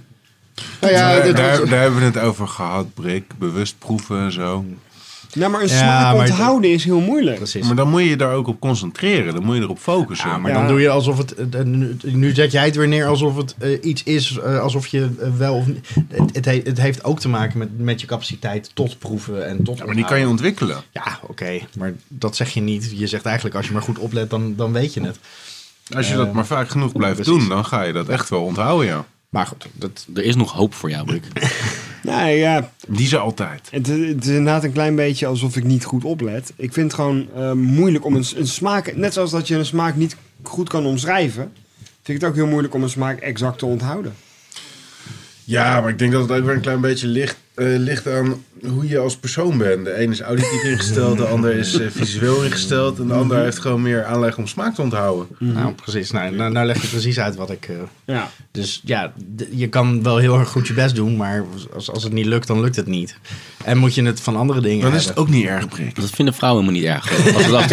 Nou 0.81 0.93
ja, 0.93 1.15
daar, 1.15 1.35
daar, 1.35 1.69
daar 1.69 1.81
hebben 1.81 1.99
we 1.99 2.05
het 2.05 2.17
over 2.17 2.47
gehad, 2.47 2.93
Brik. 2.93 3.23
Bewust 3.37 3.75
proeven 3.79 4.19
en 4.19 4.31
zo. 4.31 4.65
Nou, 5.33 5.51
maar 5.51 5.61
een 5.61 5.67
Ja, 5.67 5.77
smaak 5.77 6.15
maar- 6.15 6.25
onthouden 6.29 6.71
is 6.71 6.83
heel 6.83 6.99
moeilijk. 6.99 7.35
Precies. 7.35 7.65
Maar 7.65 7.75
dan 7.75 7.89
moet 7.89 8.01
je 8.01 8.09
je 8.09 8.15
daar 8.17 8.33
ook 8.33 8.47
op 8.47 8.59
concentreren. 8.59 9.33
Dan 9.33 9.43
moet 9.45 9.55
je 9.55 9.61
erop 9.61 9.79
focussen. 9.79 10.29
Ja, 10.29 10.37
maar 10.37 10.51
Ja. 10.51 10.57
dan 10.57 10.67
doe 10.67 10.79
je 10.81 10.89
alsof 10.89 11.17
het. 11.17 11.65
Nu, 11.65 11.97
nu 12.03 12.33
zet 12.33 12.51
jij 12.51 12.65
het 12.65 12.75
weer 12.75 12.87
neer 12.87 13.05
alsof 13.07 13.35
het 13.35 13.55
eh, 13.59 13.77
iets 13.81 14.03
is. 14.03 14.37
eh, 14.37 14.59
alsof 14.59 14.87
je 14.87 15.09
eh, 15.19 15.29
wel 15.37 15.55
of 15.55 15.65
niet. 15.67 15.87
Het, 16.09 16.35
het, 16.35 16.45
he- 16.45 16.61
het 16.63 16.77
heeft 16.79 17.03
ook 17.03 17.19
te 17.19 17.29
maken 17.29 17.57
met, 17.57 17.79
met 17.79 18.01
je 18.01 18.07
capaciteit 18.07 18.71
tot 18.73 18.99
proeven 18.99 19.47
en 19.47 19.63
tot. 19.63 19.77
Ja, 19.77 19.85
maar 19.85 19.95
die 19.95 20.05
kan 20.05 20.19
je 20.19 20.27
ontwikkelen. 20.27 20.77
Ja, 20.91 21.19
oké. 21.27 21.59
Maar 21.77 21.93
dat 22.07 22.35
zeg 22.35 22.49
je 22.49 22.61
niet. 22.61 22.91
Je 22.95 23.07
zegt 23.07 23.25
eigenlijk 23.25 23.55
als 23.55 23.67
je 23.67 23.73
maar 23.73 23.81
goed 23.81 23.97
oplet, 23.99 24.29
dan, 24.29 24.55
dan 24.55 24.71
weet 24.71 24.93
je 24.93 25.01
het. 25.01 25.19
Als 25.95 26.09
je 26.09 26.15
dat 26.15 26.33
maar 26.33 26.45
vaak 26.45 26.69
genoeg 26.69 26.91
blijft 26.91 27.15
precies. 27.15 27.33
doen, 27.39 27.49
dan 27.49 27.65
ga 27.65 27.81
je 27.83 27.93
dat 27.93 28.07
echt 28.07 28.29
wel 28.29 28.43
onthouden, 28.43 28.87
ja. 28.87 29.05
Maar 29.29 29.45
goed, 29.47 29.65
dat, 29.73 30.05
Er 30.13 30.23
is 30.23 30.35
nog 30.35 30.51
hoop 30.51 30.73
voor 30.73 30.89
jou, 30.89 31.05
Brik. 31.05 31.23
Nou 32.03 32.29
ja, 32.29 32.71
Die 32.87 33.07
ze 33.07 33.17
altijd. 33.17 33.67
Het, 33.71 33.87
het 33.87 34.23
is 34.23 34.27
inderdaad 34.27 34.63
een 34.63 34.71
klein 34.71 34.95
beetje 34.95 35.25
alsof 35.25 35.55
ik 35.55 35.63
niet 35.63 35.85
goed 35.85 36.03
oplet. 36.03 36.53
Ik 36.55 36.73
vind 36.73 36.85
het 36.85 36.95
gewoon 36.95 37.27
eh, 37.35 37.51
moeilijk 37.51 38.05
om 38.05 38.15
een, 38.15 38.25
een 38.35 38.47
smaak... 38.47 38.95
Net 38.95 39.13
zoals 39.13 39.31
dat 39.31 39.47
je 39.47 39.55
een 39.55 39.65
smaak 39.65 39.95
niet 39.95 40.15
goed 40.43 40.69
kan 40.69 40.85
omschrijven... 40.85 41.51
vind 41.77 42.17
ik 42.17 42.21
het 42.21 42.23
ook 42.23 42.35
heel 42.35 42.47
moeilijk 42.47 42.73
om 42.73 42.83
een 42.83 42.89
smaak 42.89 43.19
exact 43.19 43.59
te 43.59 43.65
onthouden. 43.65 44.13
Ja, 45.43 45.81
maar 45.81 45.89
ik 45.89 45.99
denk 45.99 46.11
dat 46.11 46.21
het 46.21 46.31
ook 46.31 46.45
weer 46.45 46.55
een 46.55 46.61
klein 46.61 46.81
beetje 46.81 47.07
ligt, 47.07 47.37
eh, 47.53 47.65
ligt 47.67 48.07
aan 48.07 48.43
hoe 48.67 48.87
je 48.87 48.97
als 48.99 49.17
persoon 49.17 49.57
bent. 49.57 49.85
De 49.85 50.01
een 50.01 50.11
is 50.11 50.21
auditief 50.21 50.63
ingesteld, 50.63 51.17
de 51.17 51.25
ander 51.25 51.55
is 51.55 51.79
eh, 51.79 51.87
visueel 51.89 52.43
ingesteld. 52.43 52.99
En 52.99 53.07
de 53.07 53.13
ander 53.13 53.43
heeft 53.43 53.59
gewoon 53.59 53.81
meer 53.81 54.03
aanleg 54.05 54.37
om 54.37 54.47
smaak 54.47 54.75
te 54.75 54.81
onthouden. 54.81 55.27
nou 55.39 55.73
precies. 55.73 56.11
Nou, 56.11 56.35
nou, 56.35 56.51
nou 56.51 56.65
leg 56.65 56.81
je 56.81 56.87
precies 56.87 57.19
uit 57.19 57.35
wat 57.35 57.51
ik. 57.51 57.65
eh, 57.69 57.75
Ja. 58.05 58.29
dus 58.51 58.81
ja, 58.85 59.13
je 59.51 59.67
kan 59.67 60.03
wel 60.03 60.17
heel 60.17 60.39
erg 60.39 60.49
goed 60.49 60.67
je 60.67 60.73
best 60.73 60.95
doen, 60.95 61.15
maar 61.17 61.43
als, 61.73 61.91
als 61.91 62.03
het 62.03 62.13
niet 62.13 62.25
lukt, 62.25 62.47
dan 62.47 62.61
lukt 62.61 62.75
het 62.75 62.87
niet. 62.87 63.17
En 63.63 63.77
moet 63.77 63.95
je 63.95 64.03
het 64.03 64.19
van 64.21 64.35
andere 64.35 64.61
dingen 64.61 64.81
Dan 64.85 64.93
is 64.95 65.05
hebben. 65.05 65.23
het 65.23 65.33
ook 65.33 65.39
niet 65.39 65.47
erg, 65.49 65.67
Brik. 65.67 65.95
Dat 65.95 66.09
vinden 66.09 66.33
vrouwen 66.33 66.65
helemaal 66.65 66.81
niet 66.81 67.03
erg. 67.05 67.23
hoor. 67.23 67.33
Als 67.35 67.45
het 67.45 67.55
af. 67.55 67.67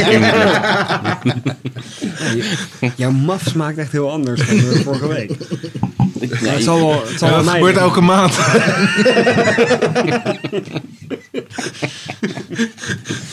Jouw 2.97 3.11
maf 3.11 3.43
smaakt 3.47 3.79
echt 3.79 3.93
heel 3.93 4.11
anders 4.11 4.47
dan 4.47 4.57
de 4.57 4.81
vorige 4.85 5.09
week. 5.09 5.31
Nee, 6.21 6.31
het 6.51 6.63
zal 6.63 6.79
wel, 6.79 7.03
het 7.07 7.19
zal 7.19 7.29
Ja, 7.29 7.35
wel 7.35 7.45
dat 7.45 7.47
mij 7.53 7.55
gebeurt 7.55 7.75
liggen. 7.75 7.83
elke 7.83 8.01
maand. 8.01 8.37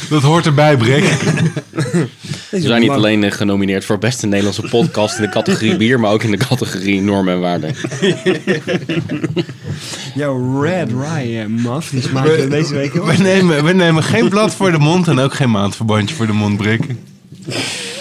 dat 0.09 0.21
hoort 0.21 0.45
erbij, 0.45 0.77
Brik. 0.77 1.03
We 2.49 2.61
zijn 2.61 2.81
niet 2.81 2.89
alleen 2.89 3.23
eh, 3.23 3.31
genomineerd 3.31 3.85
voor 3.85 3.97
beste 3.97 4.27
Nederlandse 4.27 4.61
podcast 4.69 5.15
in 5.17 5.23
de 5.23 5.29
categorie 5.29 5.77
bier, 5.83 5.99
maar 5.99 6.11
ook 6.11 6.23
in 6.23 6.31
de 6.31 6.37
categorie 6.37 7.01
normen 7.01 7.33
en 7.33 7.39
waarden. 7.39 7.75
Jouw 10.15 10.61
Red 10.61 10.89
Rye 10.89 11.39
eh, 11.39 11.45
maf, 11.47 11.89
die 11.89 12.01
smaakt 12.01 12.51
deze 12.51 12.73
week 12.73 12.93
We 12.93 13.13
nemen, 13.17 13.63
we 13.63 13.73
nemen 13.73 14.03
geen 14.03 14.29
blad 14.29 14.55
voor 14.55 14.71
de 14.71 14.79
mond 14.79 15.07
en 15.07 15.19
ook 15.19 15.33
geen 15.33 15.51
maandverbandje 15.51 16.15
voor 16.15 16.27
de 16.27 16.33
mond, 16.33 16.57
Brik. 16.57 16.81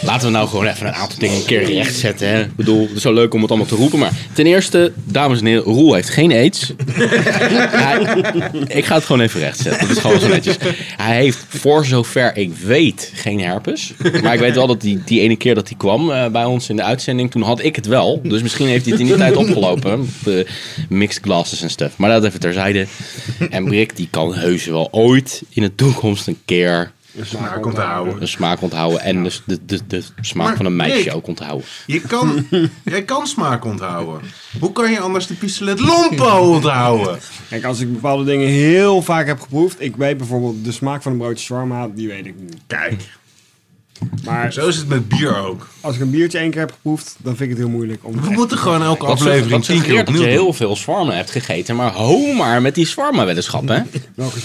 Laten 0.02 0.26
we 0.26 0.32
nou 0.32 0.48
gewoon 0.48 0.66
even 0.66 0.86
een 0.86 0.92
aantal 0.92 1.18
dingen 1.18 1.36
een 1.36 1.44
keer 1.44 1.64
rechtzetten. 1.64 2.28
Hè? 2.28 2.40
Ik 2.42 2.56
bedoel, 2.56 2.86
het 2.86 2.96
is 2.96 3.02
zo 3.02 3.12
leuk 3.12 3.34
om 3.34 3.40
het 3.40 3.50
allemaal 3.50 3.68
te 3.68 3.74
roepen. 3.74 3.98
Maar 3.98 4.12
ten 4.32 4.46
eerste, 4.46 4.92
dames 5.04 5.38
en 5.40 5.46
heren, 5.46 5.62
Roel 5.62 5.94
heeft 5.94 6.10
geen 6.10 6.32
aids. 6.32 6.72
Hij- 6.96 8.22
ik 8.66 8.84
ga 8.84 8.94
het 8.94 9.04
gewoon 9.04 9.20
even 9.20 9.40
rechtzetten. 9.40 9.80
Dat 9.88 9.96
is 9.96 10.02
gewoon 10.02 10.20
zo 10.20 10.28
netjes. 10.28 10.56
Hij 10.96 11.16
heeft 11.16 11.38
voor 11.48 11.84
zover 11.84 12.36
ik 12.36 12.52
weet 12.64 13.10
geen 13.14 13.40
herpes. 13.40 13.92
Maar 14.22 14.34
ik 14.34 14.40
weet 14.40 14.54
wel 14.54 14.66
dat 14.66 14.80
die, 14.80 15.00
die 15.04 15.20
ene 15.20 15.36
keer 15.36 15.54
dat 15.54 15.68
hij 15.68 15.76
kwam 15.76 16.10
eh, 16.10 16.26
bij 16.28 16.44
ons 16.44 16.68
in 16.68 16.76
de 16.76 16.82
uitzending, 16.82 17.30
toen 17.30 17.42
had 17.42 17.62
ik 17.64 17.76
het 17.76 17.86
wel. 17.86 18.20
Dus 18.22 18.42
misschien 18.42 18.66
heeft 18.66 18.82
hij 18.84 18.92
het 18.92 19.00
in 19.00 19.06
die 19.06 19.16
tijd 19.16 19.36
opgelopen. 19.36 20.10
De 20.24 20.46
mixed 20.88 21.22
glasses 21.22 21.62
en 21.62 21.70
stuff. 21.70 21.96
Maar 21.96 22.10
dat 22.10 22.24
even 22.24 22.40
terzijde. 22.40 22.86
En 23.50 23.64
Brik, 23.64 23.96
die 23.96 24.08
kan 24.10 24.34
heus 24.34 24.64
wel 24.64 24.88
ooit 24.90 25.42
in 25.48 25.62
de 25.62 25.74
toekomst 25.74 26.26
een 26.26 26.38
keer 26.44 26.92
Smaak 27.20 27.66
onthouden. 27.66 28.20
een 28.20 28.28
smaak 28.28 28.62
onthouden. 28.62 29.00
En 29.00 29.22
dus 29.22 29.42
de, 29.46 29.58
de, 29.64 29.86
de 29.86 30.02
smaak 30.20 30.46
Maar 30.46 30.56
van 30.56 30.66
een 30.66 30.76
meisje 30.76 31.12
ook 31.12 31.26
onthouden. 31.26 31.66
Je 31.86 32.00
kan, 32.00 32.46
jij 32.84 33.02
kan 33.02 33.26
smaak 33.26 33.64
onthouden. 33.64 34.20
Hoe 34.60 34.72
kan 34.72 34.90
je 34.90 35.00
anders 35.00 35.26
de 35.26 35.34
pistolet 35.34 35.80
Lompo 35.80 36.52
onthouden? 36.54 37.18
Kijk, 37.48 37.64
als 37.64 37.80
ik 37.80 37.92
bepaalde 37.92 38.24
dingen 38.24 38.48
heel 38.48 39.02
vaak 39.02 39.26
heb 39.26 39.40
geproefd... 39.40 39.80
Ik 39.80 39.96
weet 39.96 40.16
bijvoorbeeld 40.16 40.64
de 40.64 40.72
smaak 40.72 41.02
van 41.02 41.12
een 41.12 41.18
broodje 41.18 41.44
shawarma, 41.44 41.88
die 41.88 42.08
weet 42.08 42.26
ik 42.26 42.34
niet. 42.40 42.56
Kijk, 42.66 43.02
Maar 44.24 44.52
zo 44.52 44.68
is 44.68 44.76
het 44.76 44.88
met 44.88 45.08
bier 45.08 45.36
ook. 45.36 45.68
als 45.80 45.94
ik 45.94 46.00
een 46.00 46.10
biertje 46.10 46.38
één 46.38 46.50
keer 46.50 46.60
heb 46.60 46.72
geproefd, 46.72 47.16
dan 47.18 47.36
vind 47.36 47.50
ik 47.50 47.56
het 47.56 47.58
heel 47.66 47.76
moeilijk 47.76 48.00
om... 48.02 48.20
We 48.20 48.30
moeten 48.30 48.58
gewoon 48.58 48.82
elke 48.82 49.06
Dat 49.06 49.14
aflevering 49.14 49.50
dat 49.50 49.62
tien 49.62 49.74
keer 49.74 49.76
suggereert 49.76 50.06
dat 50.06 50.14
je 50.14 50.20
opnieuw 50.20 50.36
doen. 50.36 50.44
heel 50.44 50.52
veel 50.52 50.76
zwarmen 50.76 51.16
hebt 51.16 51.30
gegeten. 51.30 51.76
Maar 51.76 51.92
ho 51.92 52.32
maar 52.32 52.62
met 52.62 52.74
die 52.74 52.86
zwarmenweddenschap, 52.86 53.68
hè? 53.68 53.82
Welke 54.14 54.38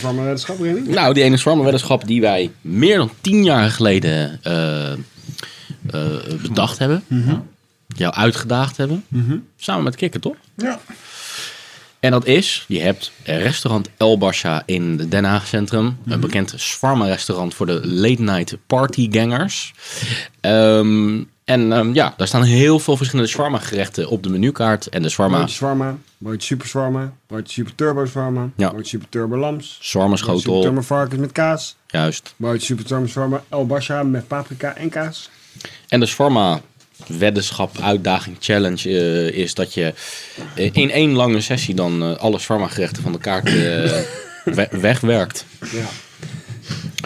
Remy? 0.62 0.80
nou, 0.89 1.14
die 1.14 1.24
ene 1.24 1.38
zwarmenweddenschap 1.38 2.08
die 2.08 2.22
wij 2.22 2.51
meer 2.62 2.97
dan 2.97 3.12
tien 3.22 3.43
jaar 3.43 3.70
geleden 3.70 4.39
eh, 4.43 4.91
eh, 4.91 4.99
bedacht 6.41 6.78
hebben. 6.78 7.03
Jou 7.88 8.14
uitgedaagd 8.14 8.78
hebben. 8.78 9.03
Samen 9.58 9.84
met 9.84 9.95
Kikker, 9.95 10.20
toch? 10.20 10.36
Ja. 10.55 10.80
En 12.08 12.14
dat 12.14 12.26
is, 12.26 12.66
je 12.68 12.80
hebt 12.82 13.12
restaurant 13.24 13.89
El 13.97 14.18
Basha 14.18 14.64
in 14.66 14.97
Den 15.10 15.24
Haag 15.24 15.47
Centrum. 15.47 15.97
Een 16.05 16.20
bekend 16.20 16.53
shawarma-restaurant 16.58 17.53
voor 17.53 17.66
de 17.66 17.88
late-night 17.88 18.58
partygangers. 18.68 19.74
Ehm, 20.41 21.24
en 21.45 21.72
ehm, 21.74 21.93
ja, 21.93 22.14
daar 22.18 22.28
staan 22.28 22.43
heel 22.43 22.80
veel 22.80 22.97
verschillende 22.97 23.32
shawarma-gerechten 23.32 24.10
op 24.10 24.24
de 24.24 24.30
menukaart. 24.30 24.88
En 24.89 25.01
de 25.01 25.10
shawarma, 25.10 25.38
Broodje 25.38 25.55
shawarma, 25.55 25.97
broodje 26.18 26.47
super 26.47 26.68
shawarma, 26.68 27.14
broodje 27.28 27.53
super 27.53 27.76
turbo 27.76 28.05
shawarma, 28.05 28.49
Ja. 28.55 28.70
broodje 28.70 28.89
super 28.89 29.10
turbo 29.10 29.38
lams, 29.38 29.55
broodje 29.58 29.74
super 29.74 29.88
shawarma-schotel, 29.88 30.62
turbo 30.62 30.82
varkens 30.82 31.20
met 31.22 31.32
kaas, 31.32 31.76
juist. 31.88 32.34
broodje 32.38 32.66
super 32.66 32.86
turbo 32.86 33.08
shawarma, 33.08 33.43
El 33.49 33.66
Basha 33.66 34.03
met 34.03 34.28
paprika 34.28 34.76
en 34.76 34.89
kaas. 34.89 35.30
En 35.88 35.99
de 35.99 36.05
shawarma 36.05 36.62
weddenschap, 37.08 37.80
uitdaging, 37.82 38.36
challenge 38.39 38.89
eh, 38.89 39.28
is 39.43 39.54
dat 39.54 39.74
je 39.74 39.93
eh, 40.56 40.70
in 40.74 40.91
één 40.91 41.12
lange 41.12 41.41
sessie 41.41 41.76
dan 41.76 42.02
eh, 42.04 42.16
alle 42.16 42.39
shawarma 42.39 42.68
gerechten 42.68 43.04
van 43.04 43.12
de 43.12 43.18
kaart 43.20 43.52
we- 44.43 44.68
wegwerkt. 44.72 45.45
Ja. 45.72 45.86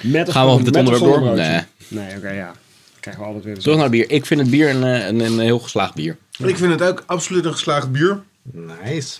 Met 0.02 0.32
Gaan 0.32 0.46
we 0.46 0.52
op 0.52 0.66
dit 0.66 0.76
onderwerp 0.76 1.04
door? 1.06 1.20
broodje? 1.22 1.66
Nee, 1.88 2.16
oké, 2.18 2.30
ja. 2.30 2.52
Krijgen 3.00 3.22
we 3.22 3.28
altijd 3.28 3.46
weer 3.46 3.56
de 3.56 3.62
Terug 3.62 3.78
naar 3.78 3.90
bier. 3.90 4.12
Ik 4.12 4.26
vind 4.26 4.40
het 4.40 4.50
bier 4.50 4.70
een, 4.70 4.82
een, 4.84 5.20
een 5.20 5.40
heel 5.40 5.60
geslaagd 5.60 5.94
bier. 5.94 6.18
Ik 6.44 6.58
vind 6.58 6.72
het 6.72 6.82
ook 6.82 7.04
absoluut 7.06 7.46
een 7.46 7.52
geslaagd 7.52 7.92
bier. 7.92 8.22
Nice. 8.52 9.18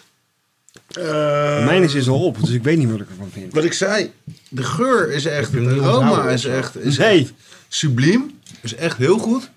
Mijn 1.66 1.84
is, 1.84 1.94
is 1.94 2.08
al 2.08 2.24
op, 2.26 2.40
dus 2.40 2.50
ik 2.50 2.64
weet 2.64 2.78
niet 2.78 2.92
wat 2.92 3.00
ik 3.00 3.10
ervan 3.10 3.30
vind. 3.34 3.54
Wat 3.54 3.64
ik 3.64 3.74
zei, 3.74 4.12
de 4.50 4.64
geur 4.64 5.12
is 5.12 5.26
echt, 5.26 5.54
niet 5.54 5.70
aroma 5.82 6.30
is 6.30 6.46
echt, 6.46 6.78
is 6.80 6.98
Nee. 6.98 7.20
echt 7.20 7.34
subliem. 7.68 8.40
Is 8.62 8.76
echt 8.76 8.98
heel 8.98 9.18
goed. 9.18 9.50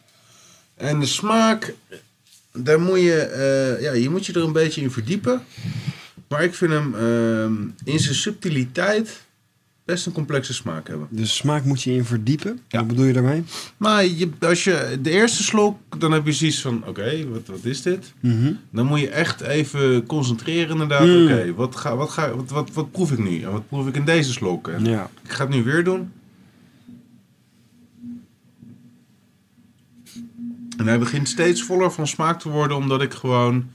En 0.75 1.01
de 1.01 1.07
smaak, 1.07 1.75
daar 2.53 2.81
moet 2.81 3.01
je, 3.01 3.17
eh, 3.21 3.83
ja, 3.83 3.93
je 3.93 4.11
moet 4.11 4.27
je 4.27 4.33
er 4.33 4.43
een 4.43 4.53
beetje 4.53 4.81
in 4.81 4.91
verdiepen. 4.91 5.43
Maar 6.29 6.45
ik 6.45 6.55
vind 6.55 6.73
hem 6.73 6.95
ehm, 6.95 7.55
in 7.85 7.99
zijn 7.99 8.15
subtiliteit 8.15 9.23
best 9.85 10.07
een 10.07 10.13
complexe 10.13 10.55
smaak 10.55 10.89
hebben. 10.89 11.07
De 11.11 11.27
smaak 11.27 11.65
moet 11.65 11.83
je 11.83 11.93
in 11.93 12.05
verdiepen. 12.05 12.61
Ja. 12.69 12.79
Wat 12.79 12.89
bedoel 12.89 13.05
je 13.05 13.13
daarmee? 13.13 13.45
Maar 13.77 14.07
je, 14.07 14.29
als 14.41 14.65
je 14.65 14.99
de 15.03 15.11
eerste 15.11 15.43
slok, 15.43 15.79
dan 15.99 16.13
heb 16.13 16.27
je 16.27 16.33
zoiets 16.33 16.61
van, 16.61 16.87
oké, 16.87 17.29
wat, 17.29 17.47
wat 17.47 17.65
is 17.65 17.83
dit? 17.83 18.13
Dan 18.71 18.87
moet 18.87 19.01
je 19.01 19.09
echt 19.09 19.41
even 19.41 20.07
concentreren 20.07 20.71
inderdaad. 20.71 21.07
Mm. 21.07 21.25
Oké, 21.25 21.55
wat, 21.55 21.77
ga, 21.77 21.97
wat, 21.97 22.11
ga, 22.11 22.35
wat, 22.35 22.51
wat, 22.51 22.71
wat 22.73 22.91
proef 22.91 23.13
ik 23.13 23.19
nu? 23.19 23.43
En 23.43 23.51
wat 23.51 23.69
proef 23.69 23.87
ik 23.87 23.97
in 23.97 24.05
deze 24.05 24.33
slok? 24.33 24.69
En 24.69 24.85
Ja. 24.85 25.11
Ik 25.25 25.31
ga 25.31 25.45
het 25.45 25.55
nu 25.55 25.63
weer 25.63 25.85
doen. 25.85 26.13
En 30.79 30.87
hij 30.87 30.99
begint 30.99 31.29
steeds 31.29 31.63
voller 31.63 31.93
van 31.93 32.07
smaak 32.07 32.41
te 32.41 32.49
worden, 32.49 32.77
omdat 32.77 33.03
ik 33.03 33.13
gewoon, 33.15 33.71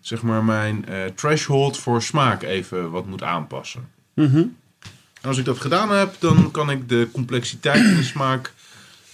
zeg 0.00 0.22
maar, 0.22 0.44
mijn 0.44 0.86
eh, 0.88 0.96
threshold 1.14 1.78
voor 1.78 2.02
smaak 2.02 2.42
even 2.42 2.90
wat 2.90 3.06
moet 3.06 3.22
aanpassen. 3.22 3.88
Mhm. 4.14 4.36
En 5.22 5.28
als 5.28 5.38
ik 5.38 5.44
dat 5.44 5.58
gedaan 5.58 5.90
heb, 5.90 6.14
dan 6.18 6.50
kan 6.50 6.70
ik 6.70 6.88
de 6.88 7.08
complexiteit 7.12 7.84
in 7.84 7.96
de 7.96 8.02
smaak 8.02 8.52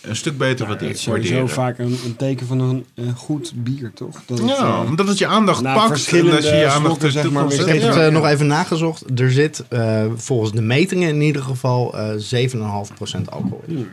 een 0.00 0.16
stuk 0.16 0.38
beter 0.38 0.56
Dat 0.66 0.66
waarde- 0.68 0.88
is 0.94 1.02
sowieso 1.02 1.28
waarderen. 1.32 1.54
vaak 1.54 1.78
een, 1.78 1.98
een 2.04 2.16
teken 2.16 2.46
van 2.46 2.60
een 2.60 2.86
eh, 2.94 3.14
goed 3.16 3.52
bier, 3.56 3.92
toch? 3.94 4.22
Dat 4.26 4.38
het, 4.38 4.48
Ja, 4.48 4.56
eh, 4.56 4.82
omdat 4.88 5.08
het 5.08 5.18
je 5.18 5.26
aandacht 5.26 5.62
pakt 5.62 5.80
en 5.82 5.88
verschillende 5.88 6.30
dat 6.30 6.44
je 6.44 6.54
je 6.54 6.66
aandacht 6.68 7.02
er 7.02 7.10
zeg 7.10 7.30
maar, 7.30 7.52
Ik 7.52 7.58
heb 7.58 7.66
het 7.68 7.82
Ja. 7.94 8.06
eh, 8.06 8.12
nog 8.12 8.26
even 8.26 8.46
nagezocht. 8.46 9.20
Er 9.20 9.32
zit 9.32 9.64
eh, 9.68 10.04
volgens 10.16 10.52
de 10.52 10.62
metingen 10.62 11.08
in 11.08 11.20
ieder 11.20 11.42
geval 11.42 11.98
eh 11.98 12.14
7,5% 12.18 13.30
alcohol 13.30 13.62
in. 13.66 13.88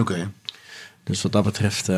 Oké. 0.00 0.30
Dus 1.04 1.22
wat 1.22 1.32
dat 1.32 1.44
betreft. 1.44 1.88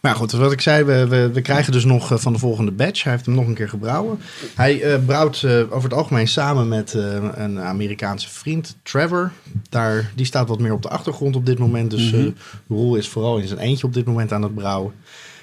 Maar 0.00 0.14
goed, 0.14 0.32
wat 0.32 0.52
ik 0.52 0.60
zei, 0.60 0.84
we, 0.84 1.06
we, 1.06 1.30
we 1.32 1.40
krijgen 1.40 1.72
dus 1.72 1.84
nog 1.84 2.12
eh, 2.12 2.18
van 2.18 2.32
de 2.32 2.38
volgende 2.38 2.70
batch. 2.70 3.02
Hij 3.02 3.12
heeft 3.12 3.26
hem 3.26 3.34
nog 3.34 3.46
een 3.46 3.54
keer 3.54 3.68
gebrouwen. 3.68 4.18
Hij 4.54 4.82
eh, 4.82 5.04
brouwt 5.06 5.42
eh, 5.42 5.52
over 5.70 5.88
het 5.88 5.98
algemeen 5.98 6.28
samen 6.28 6.68
met 6.68 6.94
een 7.34 7.60
Amerikaanse 7.60 8.28
vriend, 8.28 8.76
Trevor. 8.82 9.30
Daar, 9.68 10.10
die 10.14 10.26
staat 10.26 10.48
wat 10.48 10.58
meer 10.58 10.72
op 10.72 10.82
de 10.82 10.88
achtergrond 10.88 11.36
op 11.36 11.46
dit 11.46 11.58
moment. 11.58 11.90
Dus 11.90 12.12
eh 12.12 12.26
Roel 12.68 12.96
is 12.96 13.08
vooral 13.08 13.38
in 13.38 13.48
zijn 13.48 13.60
eentje 13.60 13.86
op 13.86 13.94
dit 13.94 14.06
moment 14.06 14.32
aan 14.32 14.42
het 14.42 14.54
brouwen. 14.54 14.92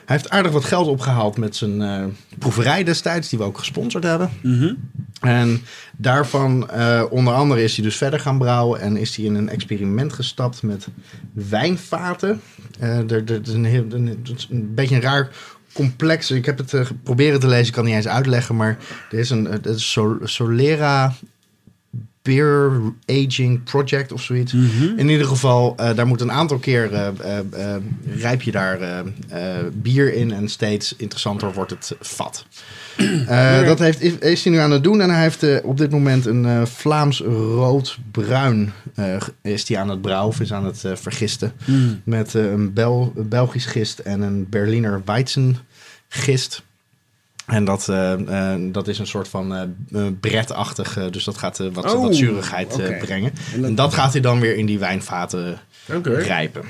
Hij 0.06 0.16
heeft 0.16 0.30
aardig 0.30 0.52
wat 0.52 0.64
geld 0.64 0.88
opgehaald 0.88 1.38
met 1.38 1.56
zijn 1.56 1.82
eh, 1.82 2.06
proeverij 2.40 2.84
destijds, 2.84 3.30
die 3.30 3.40
we 3.40 3.46
ook 3.46 3.58
gesponsord 3.58 4.04
hebben. 4.04 4.30
En 5.22 5.62
daarvan, 5.98 6.70
eh, 6.70 7.04
onder 7.10 7.34
andere, 7.34 7.64
is 7.64 7.76
hij 7.76 7.86
dus 7.86 7.98
verder 7.98 8.20
gaan 8.20 8.38
brouwen 8.38 8.82
en 8.82 8.98
is 8.98 9.16
hij 9.16 9.26
in 9.26 9.36
een 9.36 9.50
experiment 9.50 10.14
gestapt 10.14 10.64
met 10.64 10.88
wijnvaten. 11.34 12.42
Eh, 12.80 12.98
er, 12.98 13.12
er, 13.12 13.34
het 13.34 13.48
is 13.48 13.54
een, 13.54 13.66
heel, 13.66 13.86
een, 13.90 14.72
beetje 14.76 14.96
een 14.96 15.02
raar 15.02 15.30
complex. 15.74 16.32
Ik 16.32 16.46
heb 16.46 16.58
het 16.58 16.92
proberen 17.04 17.40
te 17.40 17.48
lezen, 17.48 17.68
ik 17.68 17.72
kan 17.72 17.86
het 17.86 17.94
niet 17.94 18.04
eens 18.06 18.14
uitleggen, 18.14 18.56
maar 18.56 18.78
er 19.12 19.20
is 19.20 19.30
een 19.30 19.46
het 19.46 19.66
is 19.66 19.92
Sol- 19.92 20.20
Solera 20.24 21.14
Beer 22.24 22.72
Aging 23.06 23.64
Project 23.64 24.12
of 24.12 24.22
zoiets. 24.22 24.54
In 24.98 25.10
ieder 25.10 25.28
geval, 25.28 25.74
eh, 25.78 25.96
daar 25.96 26.08
moet 26.08 26.22
een 26.22 26.32
aantal 26.32 26.58
keer 26.58 26.94
eh, 26.94 27.76
rijp 28.18 28.42
je 28.42 28.52
daar 28.52 29.04
bier 29.74 30.14
in 30.14 30.32
en 30.34 30.50
steeds 30.50 30.96
interessanter 30.98 31.54
wordt 31.54 31.72
het 31.72 31.96
vat. 32.00 32.46
Dat 33.66 33.80
heeft, 33.80 34.02
is, 34.02 34.14
is 34.18 34.44
hij 34.44 34.54
nu 34.54 34.60
aan 34.60 34.72
het 34.72 34.84
doen 34.84 35.02
en 35.02 35.10
hij 35.10 35.22
heeft 35.22 35.62
op 35.62 35.78
dit 35.78 35.92
moment 35.92 36.26
een 36.26 36.68
Vlaams 36.68 37.20
rood-bruin 37.22 38.74
is 39.42 39.68
hij 39.68 39.78
aan 39.78 39.90
het 39.90 40.02
brouwen, 40.02 40.28
of 40.28 40.40
is 40.40 40.54
aan 40.54 40.66
het 40.66 40.84
vergisten. 40.94 41.54
Met 42.04 42.36
eh, 42.36 42.52
een 42.52 42.74
Bel 42.74 43.14
Belgisch 43.16 43.66
gist 43.66 44.00
en 44.00 44.22
een 44.22 44.50
Berliner 44.50 45.02
Weizen 45.06 45.58
gist. 46.08 46.64
En 47.46 47.66
dat, 47.66 47.90
eh, 47.90 48.14
eh, 48.54 48.60
dat 48.72 48.88
is 48.88 49.00
een 49.00 49.08
soort 49.08 49.28
van 49.28 49.56
eh, 49.56 50.02
bretachtig, 50.20 51.10
dus 51.12 51.24
dat 51.24 51.38
gaat 51.38 51.58
wat, 51.74 51.94
Oh, 51.94 52.02
wat 52.02 52.16
zurigheid 52.16 53.00
brengen. 53.00 53.32
En 53.64 53.76
dat- 53.76 53.94
gaat 53.94 54.12
hij 54.12 54.22
dan 54.22 54.40
weer 54.40 54.56
in 54.56 54.66
die 54.66 54.80
wijnvaten 54.80 55.60
Oké, 55.94 56.14
rijpen. 56.16 56.64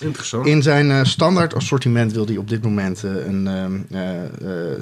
interessant. 0.00 0.46
In 0.46 0.62
zijn 0.62 1.06
standaard 1.06 1.54
assortiment 1.54 2.12
wil 2.12 2.26
hij 2.26 2.36
op 2.36 2.48
dit 2.48 2.62
moment 2.62 3.02
een 3.02 3.86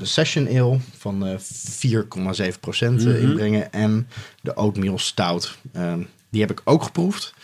session 0.03 0.49
ale 0.49 0.79
van 0.99 1.27
eh 1.27 1.39
4,7% 1.39 3.07
eh, 3.07 3.23
inbrengen. 3.23 3.73
En 3.73 4.09
de 4.41 4.57
oatmeal 4.57 4.99
stout. 4.99 5.59
Die 6.31 6.41
heb 6.41 6.51
ik 6.51 6.61
ook 6.65 6.83
geproefd. 6.83 7.35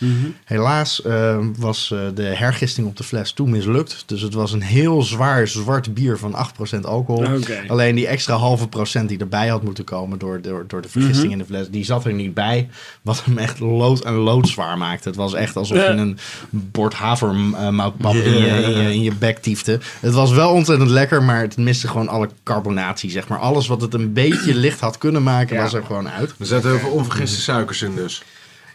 Helaas 0.45 1.03
ehm, 1.03 1.53
was 1.59 1.91
eh, 1.93 1.99
de 2.15 2.23
hergisting 2.23 2.87
op 2.87 2.97
de 2.97 3.05
fles 3.05 3.33
toen 3.33 3.51
mislukt. 3.51 4.03
Dus 4.07 4.21
het 4.21 4.35
was 4.35 4.53
een 4.53 4.63
heel 4.63 5.03
zwaar 5.03 5.49
zwart 5.49 5.95
bier 5.95 6.19
van 6.19 6.35
8% 6.77 6.81
alcohol. 6.81 7.25
Alleen 7.69 7.95
die 7.95 8.07
extra 8.07 8.35
halve 8.37 8.69
procent 8.69 9.09
die 9.09 9.19
erbij 9.19 9.49
had 9.49 9.63
moeten 9.63 9.85
komen 9.85 10.19
door, 10.19 10.41
door, 10.43 10.65
door 10.69 10.83
de 10.83 10.89
vergisting 10.89 11.33
in 11.33 11.39
de 11.39 11.45
fles, 11.45 11.71
die 11.71 11.85
zat 11.85 12.05
er 12.05 12.13
niet 12.13 12.35
bij. 12.35 12.69
Wat 13.03 13.25
hem 13.25 13.39
echt 13.39 13.59
lood 13.61 14.01
en 14.01 14.15
loodzwaar 14.15 14.79
maakte. 14.79 15.09
Het 15.09 15.17
was 15.19 15.35
echt 15.35 15.57
alsof 15.57 15.77
je 15.77 15.85
een 15.85 16.19
bord 16.51 16.95
havermoutpap 16.95 18.15
in, 18.15 18.33
je, 18.39 18.47
in, 18.47 18.71
je, 18.83 18.93
in 18.93 19.03
je 19.03 19.15
bek 19.15 19.39
tiefde. 19.39 19.81
Het 20.01 20.13
was 20.15 20.31
wel 20.31 20.51
ontzettend 20.53 20.91
lekker, 20.91 21.23
maar 21.23 21.41
het 21.41 21.57
miste 21.57 21.89
gewoon 21.89 22.09
alle 22.09 22.29
carbonatie, 22.43 23.11
zeg 23.11 23.29
maar. 23.29 23.39
Alles 23.39 23.67
wat 23.67 23.81
het 23.81 23.95
een 23.95 24.13
beetje 24.13 24.55
licht 24.55 24.81
had 24.81 24.99
kunnen 24.99 25.23
maken, 25.23 25.57
Ja. 25.57 25.63
was 25.63 25.75
er 25.75 25.85
gewoon 25.85 26.09
uit. 26.09 26.35
Er 26.39 26.47
zaten 26.47 26.71
heel 26.71 26.79
veel 26.79 26.91
onvergiste 26.91 27.41
suikers 27.41 27.83
in 27.83 27.95
dus. 27.95 28.23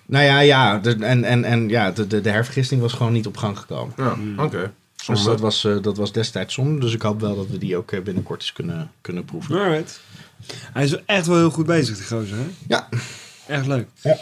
Nou 0.10 0.26
ja, 0.26 0.40
ja. 0.40 0.78
de- 0.78 0.96
en, 1.06 1.24
en, 1.24 1.44
en 1.44 1.70
ja, 1.70 1.92
de, 1.92 2.08
de, 2.08 2.22
de 2.22 2.30
hervergisting 2.30 2.82
was 2.82 2.94
gewoon 2.94 3.12
niet 3.14 3.28
op 3.28 3.38
gang 3.38 3.58
gekomen. 3.60 3.94
Ja, 3.98 4.16
oké. 4.44 4.72
Dus 4.96 5.06
Zonde. 5.06 5.24
dat 5.24 5.40
was, 5.40 5.66
eh, 5.66 5.82
dat 5.82 5.98
was 5.98 6.12
destijds 6.12 6.54
zonde. 6.54 6.80
Dus 6.80 6.94
ik 6.94 7.02
hoop 7.02 7.22
wel 7.22 7.36
dat 7.36 7.48
we 7.48 7.58
die 7.58 7.78
ook 7.78 7.92
eh, 7.92 8.02
binnenkort 8.02 8.42
eens 8.42 8.54
kunnen, 8.54 8.92
kunnen 9.02 9.26
proeven. 9.26 9.60
Alright. 9.60 10.02
Hij 10.74 10.84
is 10.84 11.06
echt 11.06 11.28
wel 11.28 11.38
heel 11.38 11.50
goed 11.50 11.66
bezig, 11.66 11.98
die 11.98 12.06
gozer, 12.06 12.38
hè? 12.38 12.44
Ja, 12.68 12.88
Echt 13.48 13.68
leuk. 13.68 13.88
Ja. 14.02 14.18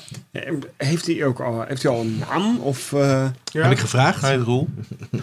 Heeft 0.77 1.05
hij 1.05 1.25
ook 1.25 1.39
al, 1.39 1.63
heeft 1.67 1.83
hij 1.83 1.91
al 1.91 1.99
een 2.01 2.17
naam? 2.29 2.57
Of, 2.59 2.93
eh, 2.93 3.25
Ja. 3.51 3.61
heb 3.61 3.71
ik 3.71 3.77
gevraagd. 3.79 4.21
Hij 4.21 4.35
roel. 4.35 4.67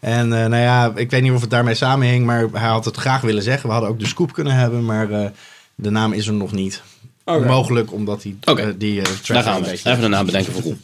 En 0.00 0.32
eh, 0.32 0.46
nou 0.48 0.56
ja, 0.62 0.92
ik 0.94 1.10
weet 1.10 1.22
niet 1.22 1.32
of 1.32 1.40
het 1.40 1.50
daarmee 1.50 1.74
samenhing, 1.74 2.26
maar 2.26 2.46
hij 2.52 2.68
had 2.68 2.84
het 2.84 2.96
graag 2.96 3.20
willen 3.20 3.42
zeggen. 3.42 3.66
We 3.66 3.72
hadden 3.72 3.90
ook 3.90 3.98
de 4.00 4.06
scoop 4.06 4.32
kunnen 4.32 4.54
hebben, 4.54 4.84
maar 4.84 5.10
eh, 5.10 5.28
de 5.74 5.90
naam 5.90 6.12
is 6.12 6.26
er 6.26 6.32
nog 6.34 6.52
niet. 6.52 6.82
Mogelijk 7.26 7.92
omdat 7.92 8.22
hij 8.22 8.36
eh, 8.40 8.66
die 8.78 9.00
eh 9.00 9.06
Daar 9.26 9.42
gaan 9.42 9.62
we. 9.62 9.70
Even 9.70 10.02
een 10.02 10.10
naam 10.10 10.26
bedenken 10.26 10.52
voor 10.52 10.62
Roel. 10.62 10.76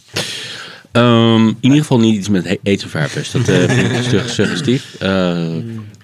Ehm, 0.93 1.47
in 1.49 1.57
ieder 1.61 1.79
geval 1.79 1.99
niet 1.99 2.17
iets 2.17 2.29
met 2.29 2.45
he- 2.45 2.57
eetverwerpers. 2.63 3.31
Dat 3.31 3.49
eh, 3.49 3.69
vind 3.69 3.93
ik 3.93 4.03
sug- 4.11 4.31
suggestief. 4.31 4.95
Eh 4.99 5.47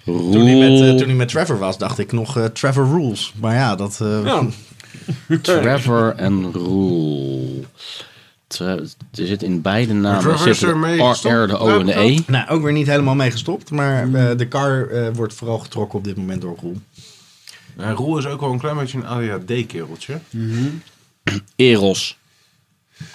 Roel... 0.05 0.30
Toen 0.32 0.47
hij, 0.47 0.57
met, 0.70 0.99
toen 0.99 1.07
hij 1.07 1.16
met 1.16 1.28
Trevor 1.28 1.59
was, 1.59 1.78
dacht 1.78 1.99
ik 1.99 2.12
nog 2.12 2.36
eh, 2.39 2.45
Trevor 2.45 2.86
Rules. 2.89 3.32
Maar 3.41 3.55
ja, 3.55 3.76
dat... 3.76 3.99
eh, 4.03 4.24
ja. 4.24 4.47
Trevor 5.43 6.14
en. 6.16 6.53
Tra- 8.47 8.66
er 8.76 9.26
zit 9.26 9.43
in 9.43 9.62
beide 9.62 9.93
namen 9.93 10.32
de 10.32 10.39
gestopt? 10.39 11.24
R, 11.24 11.47
de 11.47 11.59
O 11.59 11.78
en 11.80 11.86
de 11.86 12.01
E. 12.01 12.18
Nou, 12.26 12.49
ook 12.49 12.62
weer 12.62 12.72
niet 12.72 12.86
helemaal 12.86 13.14
mee 13.14 13.30
gestopt. 13.30 13.70
Maar 13.70 14.12
eh, 14.14 14.36
de 14.36 14.49
car 14.49 14.89
eh, 14.89 15.07
wordt 15.14 15.34
vooral 15.34 15.59
getrokken 15.59 15.99
op 15.99 16.05
dit 16.05 16.16
moment 16.16 16.41
door 16.41 16.57
Roel. 16.61 16.76
Ja, 17.79 17.91
roel 17.93 18.18
is 18.18 18.26
ook 18.26 18.41
wel 18.41 18.53
een 18.53 18.59
klein 18.59 18.76
beetje 18.76 18.99
een 18.99 19.07
ADHD-kereltje. 19.07 20.20
Eros. 21.57 22.16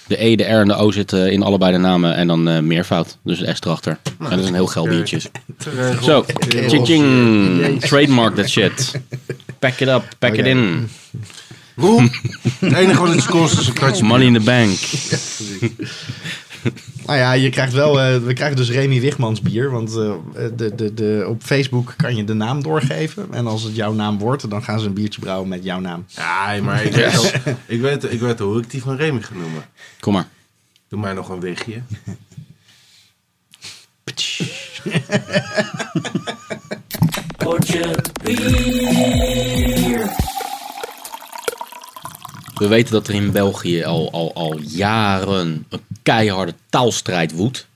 De 0.08 0.24
E, 0.24 0.36
de 0.36 0.44
R 0.44 0.60
en 0.60 0.68
de 0.68 0.76
O 0.76 0.92
zitten 0.92 1.32
in 1.32 1.44
allebei 1.44 1.72
de 1.72 1.78
namen 1.78 2.16
en 2.16 2.28
dan 2.28 2.50
eh, 2.50 2.60
meervoud. 2.60 3.18
Dus 3.24 3.40
een 3.40 3.56
S 3.56 3.60
erachter. 3.60 3.98
en 4.20 4.30
dat 4.30 4.40
is 4.40 4.48
een 4.48 4.54
heel 4.54 4.68
geil 4.68 4.88
biertje. 4.88 5.20
Zo, 6.04 6.26
ching 6.68 7.82
Trademark 7.82 8.36
that 8.36 8.50
shit. 8.50 8.92
Pack 9.60 9.80
it 9.80 9.88
up, 9.88 10.04
pack 10.20 10.34
it 10.34 10.40
Oké. 10.40 10.50
in. 10.50 10.90
Roel, 11.76 12.02
het 12.60 12.74
enige 12.74 13.00
wat 13.00 13.16
het 13.16 13.26
kost 13.26 13.60
is 13.60 13.68
een 13.68 13.74
kratje 13.74 14.04
Money 14.04 14.26
in 14.26 14.34
the 14.34 14.40
bank. 14.40 14.80
Nou 17.06 17.18
ja, 17.20 17.34
je 17.34 17.50
krijgt 17.50 17.74
wel, 17.74 18.02
eh, 18.02 18.18
we 18.18 18.34
krijgen 18.34 18.58
dus 18.58 18.70
Remy 18.70 19.02
Wigmans 19.02 19.42
bier. 19.42 19.72
Want 19.72 19.90
eh, 19.90 20.14
de, 20.56 20.76
de, 20.76 20.94
de, 20.94 21.26
op 21.28 21.42
Facebook 21.44 21.94
kan 21.98 22.16
je 22.16 22.24
de 22.24 22.34
naam 22.34 22.64
doorgeven. 22.64 23.28
En 23.34 23.48
als 23.48 23.64
het 23.64 23.76
jouw 23.76 23.94
naam 23.94 24.18
wordt, 24.18 24.50
dan 24.50 24.64
gaan 24.64 24.80
ze 24.80 24.86
een 24.86 24.94
biertje 24.94 25.22
brouwen 25.22 25.50
met 25.50 25.64
jouw 25.64 25.80
naam. 25.80 26.06
Ja, 26.08 26.62
maar 26.62 26.84
ik 26.84 26.94
weet, 26.94 27.18
al, 27.18 27.26
ik, 27.68 27.82
weet, 27.82 28.12
ik 28.12 28.20
weet 28.20 28.42
al 28.42 28.48
hoe 28.48 28.62
ik 28.62 28.70
die 28.70 28.82
van 28.82 28.96
Remy 28.96 29.22
ga 29.22 29.34
noemen. 29.34 29.64
Kom 30.00 30.14
maar. 30.14 30.28
Doe 30.88 31.00
mij 31.00 31.14
nog 31.14 31.30
een 31.30 31.40
wegje. 31.40 31.82
We 42.64 42.70
weten 42.70 42.94
dat 42.94 43.08
er 43.08 43.14
in 43.14 43.32
België 43.32 43.84
al, 43.84 44.12
al, 44.12 44.34
al 44.34 44.60
jaren 44.60 45.66
een 45.70 45.82
keiharde 46.04 46.54
taalstrijd 46.70 47.32
woedt. 47.32 47.68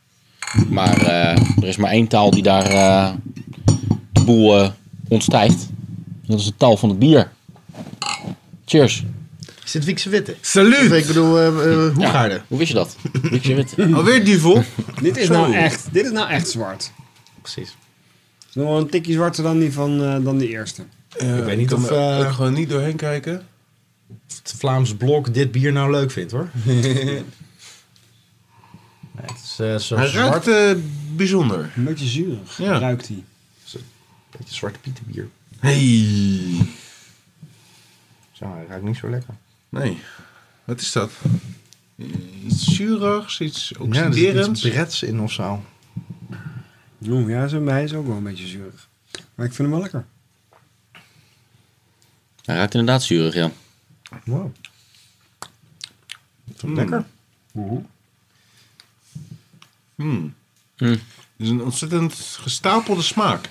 Maar 0.69 0.97
eh, 0.97 1.37
er 1.61 1.67
is 1.67 1.77
maar 1.77 1.91
één 1.91 2.07
taal 2.07 2.31
die 2.31 2.43
daar 2.43 2.65
eh, 2.65 3.13
de 4.11 4.23
boel 4.23 4.59
eh, 4.59 4.69
ontstijgt. 5.07 5.67
Dat 6.25 6.39
is 6.39 6.45
de 6.45 6.53
taal 6.57 6.77
van 6.77 6.89
het 6.89 6.99
bier. 6.99 7.31
Cheers. 8.65 9.03
Is 9.63 9.71
dit 9.71 9.85
Wiekse 9.85 10.09
Witte? 10.09 10.35
Salut! 10.41 10.91
ik 10.91 11.07
bedoel, 11.07 11.51
Hoegaarden. 11.93 12.43
Hoe 12.47 12.57
wist 12.57 12.69
je 12.69 12.77
dat? 12.77 12.95
Wist 13.21 13.45
je 13.45 13.55
wit? 13.55 13.75
Alweer 13.93 14.25
duvel. 14.25 14.63
Dit 15.01 15.17
is, 15.17 15.29
nou 15.29 15.53
echt, 15.53 15.87
dit 15.91 16.05
is 16.05 16.11
nou 16.11 16.29
echt 16.29 16.49
zwart. 16.49 16.91
Precies. 17.41 17.75
Het 18.39 18.49
is 18.49 18.55
nog 18.55 18.65
wel 18.65 18.77
een 18.77 18.89
tikje 18.89 19.13
zwarter 19.13 19.43
dan 19.43 19.59
die 19.59 19.73
van 19.73 20.03
eh, 20.03 20.23
dan 20.23 20.37
die 20.37 20.49
eerste. 20.49 20.81
Ik 21.17 21.43
weet 21.43 21.57
niet 21.57 21.73
of, 21.73 21.89
er 21.89 22.19
eh, 22.19 22.19
ook 22.19 22.33
gewoon 22.33 22.53
niet 22.53 22.69
doorheen 22.69 22.95
kijken. 22.95 23.47
Het 24.27 24.53
Vlaams 24.57 24.95
blok 24.95 25.33
dit 25.33 25.51
bier 25.51 25.71
nou 25.71 25.91
leuk 25.91 26.11
vindt 26.11 26.31
hoor. 26.31 26.49
nee, 26.65 27.23
het 29.21 29.41
is 29.43 29.55
eh, 29.59 29.75
zo 29.75 29.95
Hij 29.95 30.07
zwart. 30.07 30.45
ruikt 30.45 30.47
eh, 30.47 30.83
bijzonder. 31.15 31.71
Een 31.75 31.83
beetje 31.83 32.05
zuurig 32.05 32.57
Ja. 32.57 32.77
ruikt 32.77 33.07
hij. 33.07 33.23
Beetje 34.37 34.55
zwarte 34.55 34.79
pietenbier. 34.79 35.29
Hey. 35.59 36.67
Zo, 38.31 38.53
hij 38.53 38.65
ruikt 38.67 38.83
niet 38.83 38.97
zo 38.97 39.09
lekker. 39.09 39.33
Nee. 39.69 40.01
Wat 40.63 40.81
is 40.81 40.91
dat? 40.91 41.11
Iets 42.45 42.75
zuurigs, 42.75 43.39
iets 43.39 43.69
Ja, 43.69 43.75
er 43.79 43.85
zit 43.93 44.05
oxiderends. 44.05 44.63
iets 44.65 44.73
breds 44.75 45.03
in 45.03 45.19
of 45.21 45.31
zo. 45.31 45.63
Oeh, 47.07 47.29
ja, 47.29 47.47
zo, 47.47 47.65
hij 47.65 47.83
is 47.83 47.93
ook 47.93 48.07
wel 48.07 48.15
een 48.17 48.23
beetje 48.23 48.47
zuurig. 48.47 48.87
Maar 49.35 49.45
ik 49.45 49.53
vind 49.53 49.57
hem 49.57 49.69
wel 49.71 49.79
lekker. 49.81 50.05
Hij 52.45 52.55
ruikt 52.55 52.73
inderdaad 52.73 53.03
zuurig, 53.03 53.33
ja. 53.33 53.51
Wow. 54.25 54.51
Hem 56.61 56.75
lekker. 56.75 57.05
Hmm. 57.51 57.85
Hmm. 59.95 60.33
Het 60.75 60.99
is 61.37 61.49
een 61.49 61.63
ontzettend 61.63 62.13
gestapelde 62.39 63.01
smaak. 63.01 63.49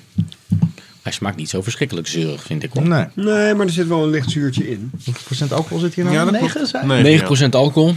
Hij 1.02 1.12
smaakt 1.12 1.36
niet 1.36 1.48
zo 1.48 1.62
verschrikkelijk 1.62 2.06
zuurig, 2.06 2.42
vind 2.42 2.62
ik 2.62 2.72
hoor. 2.72 2.88
Nee. 2.88 3.06
Nee, 3.14 3.54
maar 3.54 3.66
er 3.66 3.72
zit 3.72 3.86
wel 3.86 4.02
een 4.02 4.10
licht 4.10 4.30
zuurtje 4.30 4.70
in. 4.70 4.90
Hoeveel 5.04 5.22
procent 5.24 5.52
alcohol 5.52 5.78
zit 5.78 5.94
hier 5.94 6.04
nou? 6.04 6.16
Ja, 6.16 6.24
dat 6.24 6.32
9 6.32 6.50
klopt. 6.50 6.68
zei? 6.68 6.86
Nee. 6.86 7.20
9% 7.46 7.50
alcohol. 7.50 7.94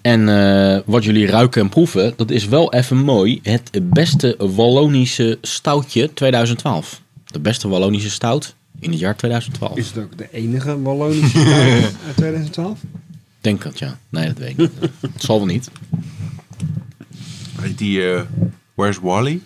En 0.00 0.28
eh, 0.28 0.80
wat 0.84 1.04
jullie 1.04 1.26
ruiken 1.26 1.62
en 1.62 1.68
proeven, 1.68 2.12
dat 2.16 2.30
is 2.30 2.46
wel 2.46 2.72
even 2.72 2.96
mooi. 2.96 3.40
Het 3.42 3.70
beste 3.82 4.34
Wallonische 4.38 5.38
stoutje 5.42 6.12
2012. 6.12 7.02
De 7.24 7.40
beste 7.40 7.68
Wallonische 7.68 8.10
stout 8.10 8.54
in 8.80 8.90
het 8.90 8.98
jaar 8.98 9.16
2012. 9.16 9.76
Is 9.76 9.86
het 9.86 9.98
ook 9.98 10.18
de 10.18 10.28
enige 10.32 10.82
Wallonische 10.82 11.38
uit 12.06 12.16
2012? 12.16 12.78
Denk 13.40 13.62
dat 13.62 13.78
ja. 13.78 13.98
Nee, 14.08 14.26
dat 14.26 14.38
weet 14.38 14.50
ik 14.50 14.56
niet. 14.56 14.70
Het 15.00 15.22
zal 15.22 15.36
wel 15.36 15.46
niet. 15.46 15.70
Heet 17.60 17.78
die 17.78 18.12
eh, 18.12 18.22
Where's 18.74 18.98
Wally? 19.02 19.40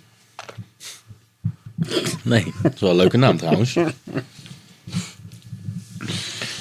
Nee, 2.23 2.53
dat 2.63 2.75
is 2.75 2.81
wel 2.81 2.91
een 2.91 2.97
leuke 2.97 3.17
naam 3.17 3.37
trouwens. 3.37 3.75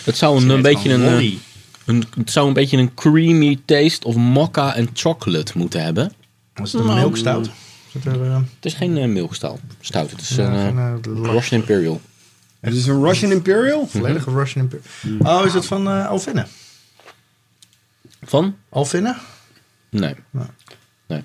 Het 0.03 0.17
zou 0.17 0.41
een, 0.41 0.49
een 0.49 0.61
beetje 0.61 0.93
een, 0.93 1.03
eh, 1.03 1.31
een, 1.85 2.03
het 2.17 2.31
zou 2.31 2.47
een 2.47 2.53
beetje 2.53 2.77
een 2.77 2.93
creamy 2.93 3.59
taste 3.65 4.07
of 4.07 4.15
mokka 4.15 4.75
en 4.75 4.89
chocolate 4.93 5.57
moeten 5.57 5.83
hebben. 5.83 6.11
Was 6.53 6.71
het 6.73 6.81
een 6.81 6.93
milkstout? 6.95 7.49
Zit 7.91 8.05
er... 8.05 8.23
eh, 8.23 8.35
Het 8.35 8.65
is 8.65 8.73
geen 8.73 8.97
uh, 8.97 9.05
milkstout. 9.05 9.59
Stout. 9.79 10.11
Het 10.11 10.21
is 10.21 10.29
ja, 10.29 10.53
een 10.53 10.75
geen, 11.03 11.13
uh, 11.23 11.31
Russian 11.31 11.59
Imperial. 11.61 12.01
Het 12.63 12.73
is 12.73 12.85
een 12.87 13.03
Russian 13.03 13.31
Imperial? 13.31 13.87
volledige 13.87 14.31
Russian 14.31 14.69
Imperial. 14.71 15.39
Oh, 15.39 15.45
is 15.45 15.53
het 15.53 15.65
van 15.65 15.87
eh 15.87 16.07
Alvinne? 16.07 16.45
Van? 18.21 18.55
Alvinne? 18.69 19.15
Nee. 19.89 20.15
Nee. 21.07 21.23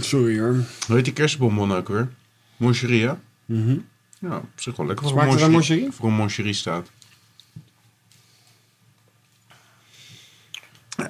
Sorry 0.00 0.38
hoor. 0.38 0.54
Hoe 0.86 0.96
heet 0.96 1.04
die 1.04 1.12
kersenbonbon 1.12 1.72
ook 1.72 1.88
weer? 1.88 2.08
Moncherie, 2.56 3.00
ja? 3.00 3.20
Ja, 4.18 4.36
op 4.36 4.48
zich 4.54 4.76
wel 4.76 4.86
lekker 4.86 5.04
voor 5.04 5.14
Smaakt 5.14 5.28
een 5.28 5.34
het 5.34 5.44
aan 5.44 5.50
moncherie. 5.50 5.90
Voor 5.92 6.08
een 6.08 6.14
moncherie 6.14 6.52
staat. 6.54 6.90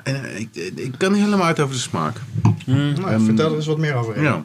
En, 0.02 0.24
eh, 0.24 0.40
ik, 0.40 0.54
ik 0.76 0.92
kan 0.98 1.12
niet 1.12 1.22
helemaal 1.22 1.46
uit 1.46 1.60
over 1.60 1.74
de 1.74 1.80
smaak. 1.80 2.16
Nou, 2.66 3.24
vertel 3.24 3.50
er 3.50 3.56
eens 3.56 3.66
wat 3.66 3.78
meer 3.78 3.94
over. 3.94 4.22
Ja. 4.22 4.44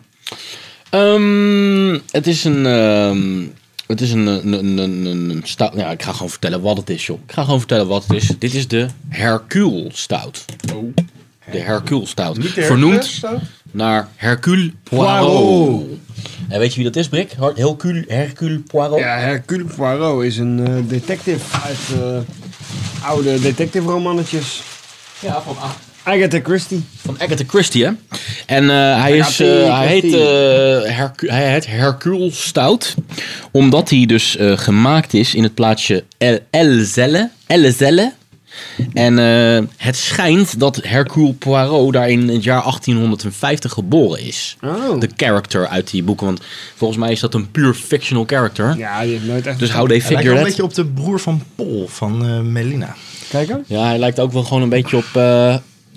Ehm, 0.90 2.00
het 2.12 2.28
is 2.28 2.44
een... 2.44 2.66
ehm, 2.66 3.48
het 3.88 4.02
is 4.02 4.12
een, 4.12 4.26
een, 4.28 4.54
een, 4.54 4.78
een, 4.78 5.06
een 5.30 5.42
stout. 5.44 5.74
Ja, 5.76 5.92
ik 5.92 6.04
ga 6.04 6.12
gewoon 6.12 6.30
vertellen 6.30 6.62
wat 6.62 6.78
het 6.78 6.90
is, 6.90 7.06
joh. 7.06 7.20
Ik 7.28 7.32
ga 7.32 7.44
gewoon 7.44 7.60
vertellen 7.60 7.88
wat 7.88 8.04
het 8.08 8.14
is. 8.24 8.32
Dit 8.40 8.54
is 8.54 8.68
de 8.68 8.88
Hercule 9.10 9.90
Stout. 9.94 10.46
De 11.52 11.58
Hercule 11.60 12.06
Stout. 12.06 12.38
Niet 12.38 12.56
de 12.56 12.62
Vernoemd 12.62 12.94
Hercules 12.94 13.16
stout? 13.18 13.42
naar 13.72 14.08
Hercule 14.16 14.72
Poirot. 14.84 15.84
En 16.50 16.60
weet 16.60 16.70
je 16.70 16.76
wie 16.76 16.84
dat 16.92 16.96
is, 16.96 17.08
Brik? 17.10 17.32
Her- 17.32 17.54
Hercule, 17.56 18.04
Hercule 18.08 18.60
Poirot? 18.60 19.00
Ja, 19.00 19.18
Hercule 19.18 19.64
Poirot 19.64 20.24
is 20.24 20.38
een 20.38 20.68
eh, 20.68 20.74
detective 20.90 21.58
uit 21.64 21.78
eh, 22.02 22.18
oude 23.10 23.40
detective 23.40 23.88
romannetjes. 23.90 24.62
Ja, 25.20 25.42
van, 25.42 25.56
Agatha 26.08 26.40
Christie. 26.44 26.84
van 27.02 27.16
Agatha 27.20 27.44
Christie, 27.48 27.84
hè? 27.86 27.92
En 28.46 28.70
eh, 28.70 29.02
hij, 29.02 29.18
is, 29.18 29.40
eh, 29.40 29.78
hij, 29.78 29.88
heet, 29.88 30.04
eh, 30.14 30.96
Hercu- 30.98 31.30
hij 31.30 31.52
heet 31.52 31.68
Hercule 31.68 32.32
Stout. 32.32 32.96
Omdat 33.52 33.90
hij 33.90 34.06
dus 34.06 34.38
eh, 34.38 34.58
gemaakt 34.58 35.14
is 35.14 35.36
in 35.36 35.44
het 35.44 35.54
plaatsje 35.54 36.04
El- 36.18 36.40
Elzelle. 36.50 37.30
Elzelle. 37.48 38.14
En 38.94 39.20
eh, 39.20 39.64
het 39.78 39.96
schijnt 39.96 40.60
dat 40.60 40.80
Hercule 40.84 41.34
Poirot 41.34 41.94
daar 41.94 42.10
in 42.10 42.28
het 42.30 42.44
jaar 42.44 42.62
1850 42.62 43.72
geboren 43.72 44.20
is. 44.22 44.58
Oh. 44.64 45.00
De 45.00 45.10
character 45.16 45.68
uit 45.68 45.92
die 45.92 46.04
boeken. 46.04 46.26
Want 46.26 46.42
volgens 46.76 47.00
mij 47.00 47.12
is 47.12 47.20
dat 47.20 47.34
een 47.34 47.52
puur 47.52 47.74
fictional 47.74 48.24
character. 48.28 48.78
Ja, 48.78 49.02
die 49.02 49.12
heeft 49.12 49.26
nooit 49.26 49.48
echt... 49.48 49.60
Dus 49.60 49.72
how 49.72 49.88
they 49.88 49.98
Hij 49.98 50.06
lijkt 50.08 50.16
figure 50.18 50.30
wel 50.30 50.38
een 50.38 50.44
beetje 50.50 50.64
op 50.64 50.74
de 50.74 50.86
broer 50.86 51.20
van 51.20 51.44
Paul 51.56 51.86
van 51.90 52.26
eh, 52.26 52.40
Melina. 52.40 52.96
Kijken. 53.30 53.64
Ja, 53.68 53.86
hij 53.88 53.98
lijkt 54.00 54.20
ook 54.20 54.32
wel 54.32 54.44
gewoon 54.44 54.64
een 54.64 54.70
beetje 54.70 54.98
op... 54.98 55.06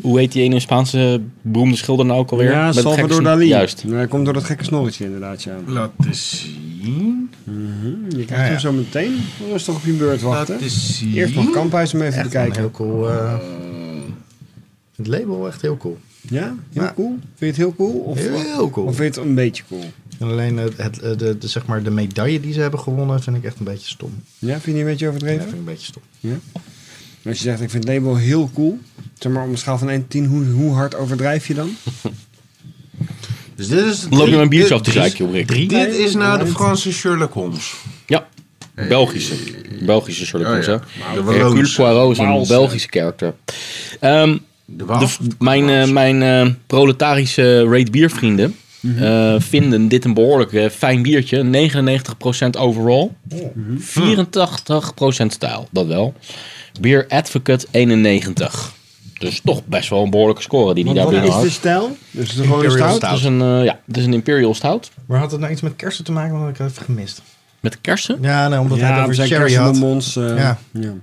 eh, 0.03 0.05
hoe 0.05 0.19
heet 0.19 0.33
die 0.33 0.43
ene 0.43 0.61
Spaanse 0.61 1.21
beroemde 1.43 1.77
schilder 1.77 2.07
nou 2.07 2.19
ook 2.19 2.31
alweer? 2.31 2.51
Ja, 2.51 2.67
Met 2.67 2.75
Salvador 2.75 3.23
Dali. 3.23 3.47
Juist. 3.47 3.85
Ja, 3.87 3.95
Hij 3.95 4.07
komt 4.07 4.25
door 4.25 4.35
dat 4.35 4.45
gekke 4.45 4.65
snorretje 4.65 5.05
inderdaad, 5.05 5.43
ja. 5.43 5.57
Laat 5.67 5.91
eens 6.07 6.47
zien. 6.83 7.31
Je 8.09 8.25
krijgt 8.25 8.29
Ja, 8.31 8.37
ja. 8.37 8.43
hem 8.51 8.59
zo 8.59 8.73
meteen 8.73 9.17
rustig 9.51 9.75
op 9.75 9.85
je 9.85 9.93
beurt 9.93 10.23
Laat 10.23 10.33
wachten. 10.49 10.61
eens 10.61 10.99
zien. 10.99 11.13
Eerst 11.15 11.35
nog 11.35 11.51
kamphuis 11.51 11.95
om 11.95 12.01
even 12.01 12.13
Echt 12.21 12.31
te 12.31 12.37
een 12.39 12.43
kijken. 12.45 12.61
heel 12.61 12.71
cool. 12.71 13.09
eh, 13.11 13.35
het 14.97 15.07
label 15.07 15.47
echt 15.47 15.63
heel 15.63 15.77
cool. 15.77 15.99
Ja? 16.29 16.55
Heel 16.73 16.83
Ja. 16.83 16.93
cool? 16.97 17.09
Vind 17.09 17.39
je 17.39 17.47
het 17.47 17.57
heel 17.57 17.75
cool? 17.75 17.99
Of, 17.99 18.19
Heel 18.19 18.71
cool. 18.71 18.87
Of 18.87 18.97
vind 18.97 19.15
je 19.15 19.21
het 19.21 19.29
een 19.31 19.35
beetje 19.35 19.63
cool? 19.69 19.85
En 20.19 20.27
alleen 20.29 20.57
het, 20.57 20.77
het, 20.77 20.99
eh, 21.01 21.17
de, 21.17 21.39
de, 21.39 21.49
zeg 21.49 21.67
maar 21.67 21.83
de 21.83 21.91
medaille 21.91 22.41
die 22.41 22.53
ze 22.53 22.61
hebben 22.61 22.81
gewonnen 22.81 23.23
vind 23.23 23.37
ik 23.37 23.45
echt 23.45 23.59
een 23.59 23.65
beetje 23.65 23.89
stom. 23.89 24.11
Ja, 24.39 24.53
vind 24.53 24.65
je 24.65 24.71
die 24.73 24.81
een 24.81 24.87
beetje 24.87 25.05
Ja, 25.05 25.11
overdreven? 25.11 25.41
vind 25.43 25.53
ik 25.53 25.59
een 25.59 25.65
beetje 25.65 25.87
stom. 25.87 26.03
Als 27.25 27.37
je 27.39 27.43
zegt, 27.45 27.61
ik 27.61 27.71
vind 27.71 27.85
het 27.85 27.93
label 27.93 28.17
heel 28.17 28.51
cool. 28.55 28.79
Zeg 29.19 29.33
maar, 29.33 29.45
op 29.45 29.51
een 29.51 29.59
schaal 29.59 29.79
van 29.79 29.91
1 29.91 30.01
tot 30.01 30.11
10, 30.11 30.25
hoe, 30.27 30.45
hoe 30.45 30.75
hard 30.75 30.95
overdrijf 30.97 31.47
je 31.47 31.55
dan? 31.55 31.71
Dus 33.55 33.69
dit 33.69 33.85
is 33.87 34.07
Loop 34.11 34.29
je 34.29 34.37
mijn 34.37 34.49
biertje 34.49 34.75
af 34.75 34.81
te 34.81 35.11
joh, 35.17 35.33
Rick? 35.33 35.69
Dit 35.69 35.95
is 35.95 36.15
nou 36.15 36.39
de. 36.39 36.47
Franse 36.47 36.93
Sherlock 36.93 37.33
Holmes. 37.33 37.75
Ja, 38.07 38.27
Belgische. 38.75 39.35
Belgische 39.81 40.27
Sherlock 40.27 40.49
Oh, 40.49 40.53
Holmes, 40.53 40.67
ja. 40.67 40.83
hè? 41.15 41.23
De 41.25 41.33
Hercule. 41.33 41.73
Poirot 41.77 42.13
is 42.13 42.19
een. 42.19 42.45
Belgische 42.47 42.89
character. 42.91 43.35
Ehm, 44.01 44.33
De 44.33 44.41
de, 44.65 44.85
Waal. 44.85 45.09
mijn 45.39 45.69
eh, 45.69 45.89
mijn 45.91 46.23
eh, 46.23 46.55
proletarische 46.67 47.65
rate 47.65 47.91
biervrienden 47.91 48.57
eh, 48.99 49.35
vinden 49.39 49.89
dit 49.89 50.05
een 50.05 50.15
behoorlijk 50.15 50.53
eh, 50.53 50.69
fijn 50.71 51.03
biertje. 51.03 51.71
99% 52.57 52.59
overall. 52.59 53.11
84% 53.35 55.27
stijl, 55.27 55.69
dat 55.71 55.87
wel. 55.87 56.15
Beer 56.81 57.07
Advocate 57.09 57.67
91. 57.71 58.73
Dus 59.19 59.41
toch 59.45 59.65
best 59.67 59.89
wel 59.89 60.03
een 60.03 60.11
behoorlijke 60.11 60.43
score 60.43 60.75
die 60.75 60.85
hij 60.85 60.95
daar 60.95 61.03
Wat 61.05 61.13
binnen 61.13 61.29
is 61.29 61.35
had. 61.35 61.45
de 61.45 61.51
stijl? 61.51 61.97
Dus 62.11 62.29
het 62.29 62.39
is 62.39 62.45
gewoon 62.47 62.59
een 62.59 62.65
Imperial 62.65 62.95
stout? 62.97 63.11
Het 63.11 63.19
is 63.21 63.25
een, 63.25 63.41
eh, 63.41 63.65
ja, 63.65 63.81
het 63.87 63.97
is 63.97 64.05
een 64.05 64.13
Imperial 64.13 64.55
Stout. 64.55 64.91
Maar 65.07 65.19
had 65.19 65.31
het 65.31 65.41
nou 65.41 65.53
iets 65.53 65.61
met 65.61 65.77
kersen 65.77 66.05
te 66.05 66.13
maken? 66.13 66.39
Want 66.39 66.51
ik 66.51 66.57
had 66.57 66.67
het 66.67 66.77
even 66.77 66.85
gemist. 66.95 67.23
Met 67.61 67.81
kersen? 67.81 68.19
Ja, 68.21 68.49
nee, 68.49 68.59
omdat 68.61 68.79
hij 68.79 68.87
Ja, 68.89 68.93
het 68.93 68.97
we 68.97 69.03
over 69.03 69.15
zijn 69.15 69.29
cherry 69.29 69.55
had. 69.55 69.77
eh 70.17 70.37
Ja. 70.37 70.59
ja. 70.73 70.95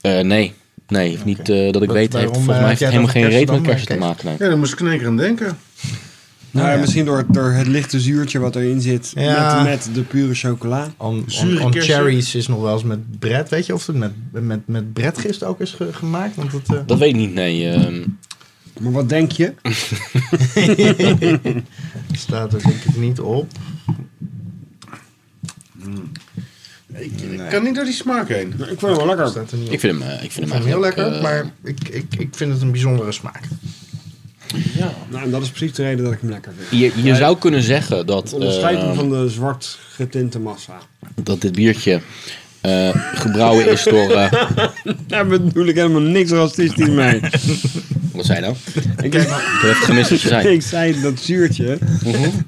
Eh, 0.00 0.24
nee. 0.24 0.54
Nee, 0.88 1.18
niet 1.24 1.48
eh, 1.48 1.72
dat 1.72 1.82
ik 1.82 1.88
Wat- 1.88 1.96
weet. 1.96 2.12
waarom, 2.12 2.32
heeft, 2.32 2.44
volgens 2.44 2.46
mij 2.46 2.56
heb 2.56 2.66
heeft 2.68 2.80
het 2.80 2.88
helemaal 2.90 3.10
geen 3.12 3.28
reet 3.28 3.50
met 3.50 3.60
kersen 3.60 3.86
te 3.86 3.92
dan, 3.98 4.08
maken. 4.08 4.26
Nee. 4.26 4.36
Ja, 4.38 4.48
daar 4.48 4.58
moest 4.58 4.72
ik 4.72 5.04
aan 5.06 5.16
denken. 5.16 5.58
Nou, 6.56 6.70
ja, 6.70 6.76
misschien 6.80 7.04
door, 7.04 7.24
door 7.28 7.50
het 7.50 7.66
lichte 7.66 8.00
zuurtje 8.00 8.38
wat 8.38 8.56
erin 8.56 8.80
zit 8.80 9.12
Ja. 9.14 9.62
met, 9.62 9.64
met 9.84 9.94
de 9.94 10.02
pure 10.02 10.34
chocola. 10.34 10.88
On, 10.96 11.24
cherries 11.70 12.34
is 12.34 12.46
nog 12.46 12.60
wel 12.60 12.72
eens 12.72 12.82
met 12.82 13.18
bread. 13.18 13.48
Weet 13.48 13.66
je 13.66 13.74
of 13.74 13.86
het 13.86 13.96
met, 13.96 14.12
met, 14.30 14.60
met 14.68 14.92
breadgist 14.92 15.42
ook 15.44 15.60
is 15.60 15.70
ge- 15.72 15.92
gemaakt? 15.92 16.34
Want 16.36 16.52
het, 16.52 16.72
eh, 16.74 16.80
Dat 16.86 16.98
weet 16.98 17.08
ik 17.08 17.16
niet, 17.16 17.34
nee. 17.34 17.68
ehm, 17.70 18.02
Maar 18.80 18.92
wat 18.92 19.08
denk 19.08 19.32
je? 19.32 19.52
staat 22.12 22.52
er 22.52 22.62
denk 22.62 22.82
ik 22.84 22.96
niet 22.96 23.20
op. 23.20 23.50
Ik, 26.94 27.20
ik 27.20 27.40
kan 27.50 27.62
niet 27.62 27.74
door 27.74 27.84
die 27.84 27.92
smaak 27.92 28.28
heen. 28.28 28.48
Ik 28.52 28.56
vind 28.56 28.80
het 28.80 28.96
wel 28.96 29.06
lekker. 29.06 29.36
Er 29.36 29.72
ik 29.72 29.80
vind 29.80 29.98
hem, 29.98 30.02
eh, 30.02 30.22
ik 30.22 30.32
vind 30.32 30.46
Ik 30.46 30.52
hem 30.52 30.52
vind 30.52 30.52
hem 30.52 30.64
heel 30.66 30.80
lekker, 30.80 31.12
eh, 31.12 31.22
maar 31.22 31.44
ik, 31.64 31.88
ik, 31.88 32.04
ik 32.18 32.28
vind 32.34 32.52
het 32.52 32.62
een 32.62 32.70
bijzondere 32.70 33.12
smaak. 33.12 33.40
Nou, 35.10 35.24
en 35.24 35.30
dat 35.30 35.42
is 35.42 35.50
precies 35.50 35.76
de 35.76 35.82
reden 35.82 36.04
dat 36.04 36.12
ik 36.12 36.20
hem 36.20 36.30
lekker 36.30 36.52
vind. 36.58 36.80
Je, 36.80 37.02
je 37.02 37.14
zou 37.14 37.38
kunnen 37.38 37.62
zeggen 37.62 38.06
dat, 38.06 38.22
Het 38.22 38.32
onderscheidt 38.32 38.80
hem 38.80 38.90
eh, 38.90 38.96
van 38.96 39.10
de 39.10 39.28
zwart 39.28 39.78
getinte 39.90 40.38
massa. 40.38 40.78
dat 41.14 41.40
dit 41.40 41.52
biertje 41.52 42.00
eh, 42.60 42.90
gebrouwen 43.14 43.70
is 43.70 43.82
door... 43.84 44.10
eh, 44.10 44.32
Daar 45.06 45.26
bedoel 45.26 45.66
ik 45.66 45.74
helemaal 45.74 46.00
niks 46.00 46.30
racistisch 46.30 46.88
mee. 46.88 47.20
wat 48.12 48.26
zei 48.26 48.38
je 48.40 48.44
nou? 48.44 48.56
ik, 49.02 49.12
heb 49.12 49.22
even 49.22 49.74
gemist 49.74 50.10
wat 50.10 50.20
je 50.20 50.28
zei. 50.28 50.48
ik 50.48 50.62
zei 50.62 51.00
dat 51.00 51.20
zuurtje. 51.20 51.78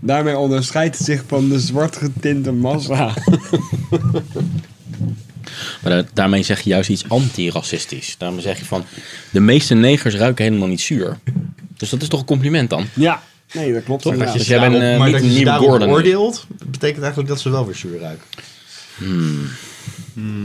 Daarmee 0.00 0.36
onderscheidt 0.36 0.96
het 0.98 1.06
zich 1.06 1.22
van 1.26 1.48
de 1.48 1.60
zwart 1.60 1.96
getinte 1.96 2.52
massa. 2.52 3.12
Maar 5.82 5.92
da- 5.92 6.08
daarmee 6.14 6.42
zeg 6.42 6.60
je 6.60 6.70
juist 6.70 6.90
iets 6.90 7.08
anti-racistisch. 7.08 8.14
Daarmee 8.18 8.40
zeg 8.40 8.58
je 8.58 8.64
van, 8.64 8.84
de 9.30 9.40
meeste 9.40 9.74
negers 9.74 10.14
ruiken 10.14 10.44
helemaal 10.44 10.68
niet 10.68 10.80
zuur. 10.80 11.16
Dus 11.76 11.90
dat 11.90 12.02
is 12.02 12.08
toch 12.08 12.20
een 12.20 12.26
compliment 12.26 12.70
dan? 12.70 12.86
Ja, 12.94 13.22
nee, 13.52 13.72
dat 13.72 13.84
klopt. 13.84 14.02
Toch? 14.02 14.12
inderdaad. 14.12 14.36
Dus 14.38 14.46
jij 14.46 14.60
bent 14.60 14.74
eh, 14.74 14.80
maar 14.98 15.06
niet 15.06 15.12
dat 15.12 15.22
een 15.22 15.28
je 15.30 15.34
nieuwe 15.36 15.52
Gordon. 15.52 15.88
oordeelt, 15.90 16.46
betekent 16.66 17.00
eigenlijk 17.00 17.28
dat 17.28 17.40
ze 17.40 17.50
wel 17.50 17.66
weer 17.66 17.74
zuur 17.74 17.98
ruiken. 18.00 18.26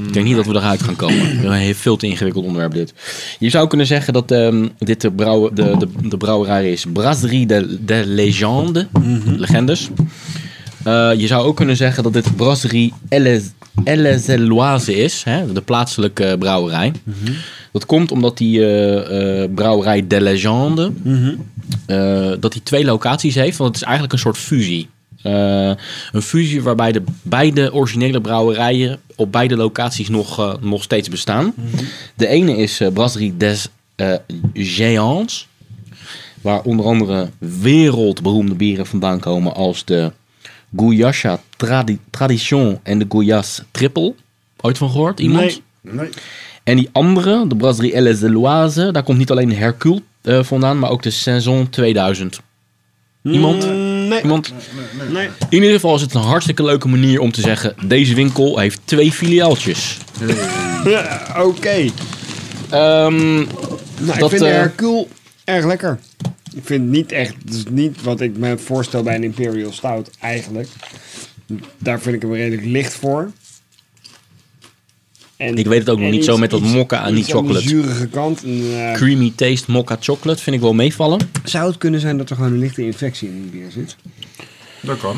Ik 0.08 0.14
denk 0.14 0.26
niet 0.26 0.36
dat 0.36 0.46
we 0.46 0.54
eruit 0.56 0.84
gaan 0.84 0.96
komen. 0.96 1.52
Een 1.52 1.76
veel 1.76 1.96
te 1.98 2.08
ingewikkeld 2.08 2.46
onderwerp 2.46 2.74
dit. 2.74 2.94
Je 3.40 3.50
zou 3.50 3.68
kunnen 3.68 3.88
zeggen 3.88 4.14
dat 4.14 4.32
ehm, 4.32 4.68
dit 4.78 5.02
de, 5.02 5.12
brouwer, 5.12 5.56
de, 5.56 5.76
de, 5.78 6.08
de 6.10 6.18
brouwerij 6.18 6.72
is 6.72 6.86
Brasserie 6.94 7.46
de, 7.46 7.84
de 7.86 8.04
Legende. 8.06 8.88
Legendes. 9.26 9.90
Eh, 10.84 11.12
je 11.18 11.28
zou 11.28 11.46
ook 11.46 11.56
kunnen 11.56 11.76
zeggen 11.76 12.04
dat 12.04 12.14
dit 12.14 12.36
Brasserie 12.36 12.94
Ellezelloise 13.84 14.96
is. 14.96 15.24
Hè? 15.24 15.54
De 15.54 15.62
plaatselijke 15.62 16.36
brouwerij. 16.40 16.92
Dat 17.72 17.86
komt 17.86 18.12
omdat 18.12 18.38
die 18.38 18.66
eh, 18.66 19.50
brouwerij 19.56 20.08
de 20.08 20.22
Legende... 20.22 20.92
eh, 21.86 22.32
dat 22.40 22.52
die 22.52 22.64
twee 22.64 22.86
locaties 22.86 23.36
heeft. 23.36 23.58
Want 23.58 23.70
het 23.70 23.82
is 23.82 23.84
eigenlijk 23.84 24.14
een 24.14 24.20
soort 24.20 24.38
fusie. 24.38 24.90
Een 25.22 26.22
fusie 26.22 26.64
waarbij 26.64 26.92
de 26.92 27.04
beide 27.22 27.74
originele 27.74 28.22
brouwerijen 28.22 29.00
op 29.16 29.32
beide 29.32 29.56
locaties 29.56 30.10
nog, 30.10 30.58
nog 30.62 30.84
steeds 30.84 31.10
bestaan. 31.10 31.54
De 32.16 32.28
ene 32.28 32.58
is 32.58 32.82
Brasserie 32.94 33.38
des 33.38 33.70
Géants. 34.54 35.48
Waar 36.42 36.62
onder 36.62 36.86
andere 36.86 37.30
wereldberoemde 37.38 38.56
bieren 38.56 38.86
vandaan 38.86 39.20
komen 39.20 39.56
als 39.56 39.86
de 39.86 40.12
Gouyacha 40.76 41.40
Tradi- 41.58 42.00
Tradition 42.10 42.80
en 42.84 43.00
de 43.00 43.06
Gouyasse 43.10 43.64
Triple. 43.72 44.14
Ooit 44.62 44.78
van 44.78 44.90
gehoord? 44.90 45.20
Iemand? 45.20 45.62
Nee. 45.82 45.94
Nee. 45.94 46.10
En 46.64 46.76
die 46.76 46.90
andere, 46.92 47.48
de 47.48 47.56
Brasserie 47.56 47.94
Elle 47.94 48.16
Zeloise, 48.16 48.92
daar 48.92 49.04
komt 49.04 49.18
niet 49.18 49.32
alleen 49.32 49.50
de 49.50 49.56
Hercule 49.56 50.02
eh, 50.22 50.44
vandaan, 50.44 50.80
maar 50.80 50.90
ook 50.90 51.04
de 51.04 51.10
Saison 51.10 51.70
2000. 51.70 52.40
Iemand? 53.24 53.66
Mm, 53.66 53.92
Nee. 54.08 54.22
Iemand? 54.22 54.54
nee. 55.12 55.26
In 55.50 55.58
ieder 55.58 55.72
geval 55.72 55.96
is 55.96 56.02
het 56.02 56.14
een 56.14 56.22
hartstikke 56.22 56.64
leuke 56.64 56.88
manier 56.88 57.20
om 57.20 57.32
te 57.32 57.42
zeggen: 57.42 57.76
deze 57.86 58.16
winkel 58.16 58.58
heeft 58.60 58.80
twee 58.86 59.12
filiaaltjes. 59.12 59.98
Ja, 60.86 61.28
Oké. 61.44 61.70
Ehm, 62.70 63.36
Nou, 63.36 63.46
ik 64.18 64.30
vind 64.30 64.40
de 64.40 64.46
eh, 64.48 64.52
Hercule 64.54 65.08
erg 65.44 65.66
lekker. 65.66 66.00
Ik 66.56 66.62
vind 66.66 66.82
het 66.82 66.90
niet 66.92 67.12
echt, 67.12 67.36
het 67.46 67.54
is 67.54 67.64
niet 67.70 68.02
wat 68.02 68.22
ik 68.22 68.38
me 68.38 68.58
voorstel 68.58 69.04
bij 69.04 69.16
een 69.16 69.24
Imperial 69.24 69.72
Stout 69.72 70.10
eigenlijk. 70.20 70.68
Daar 71.78 72.00
vind 72.02 72.16
ik 72.16 72.22
hem 72.22 72.34
redelijk 72.34 72.66
licht 72.66 72.94
voor. 72.94 73.32
En, 75.38 75.56
Ik 75.58 75.66
weet 75.68 75.80
het 75.80 75.90
ook 75.90 76.00
nog 76.00 76.12
niet 76.12 76.24
zo 76.26 76.38
met 76.38 76.50
dat 76.50 76.62
iets- 76.62 76.72
mokka 76.74 77.06
en 77.06 77.14
die 77.14 77.24
iets 77.24 77.34
aan 77.34 77.42
de 77.42 77.48
chocolate. 77.48 77.68
zurige 77.68 78.08
kant. 78.08 78.44
En, 78.44 78.62
eh, 78.90 78.94
creamy 78.94 79.34
taste 79.36 79.72
mocha 79.72 79.98
chocolate 80.00 80.42
vind 80.44 80.56
ik 80.56 80.62
wel 80.62 80.74
meevallen. 80.74 81.30
zou 81.44 81.68
het 81.68 81.78
kunnen 81.78 82.00
zijn 82.00 82.18
dat 82.18 82.30
er 82.30 82.36
gewoon 82.36 82.52
een 82.52 82.60
lichte 82.60 82.82
infectie 82.86 83.28
in 83.30 83.42
die 83.42 83.52
bier 83.52 83.72
zit? 83.72 83.96
Dat 84.82 85.00
kan. 85.00 85.18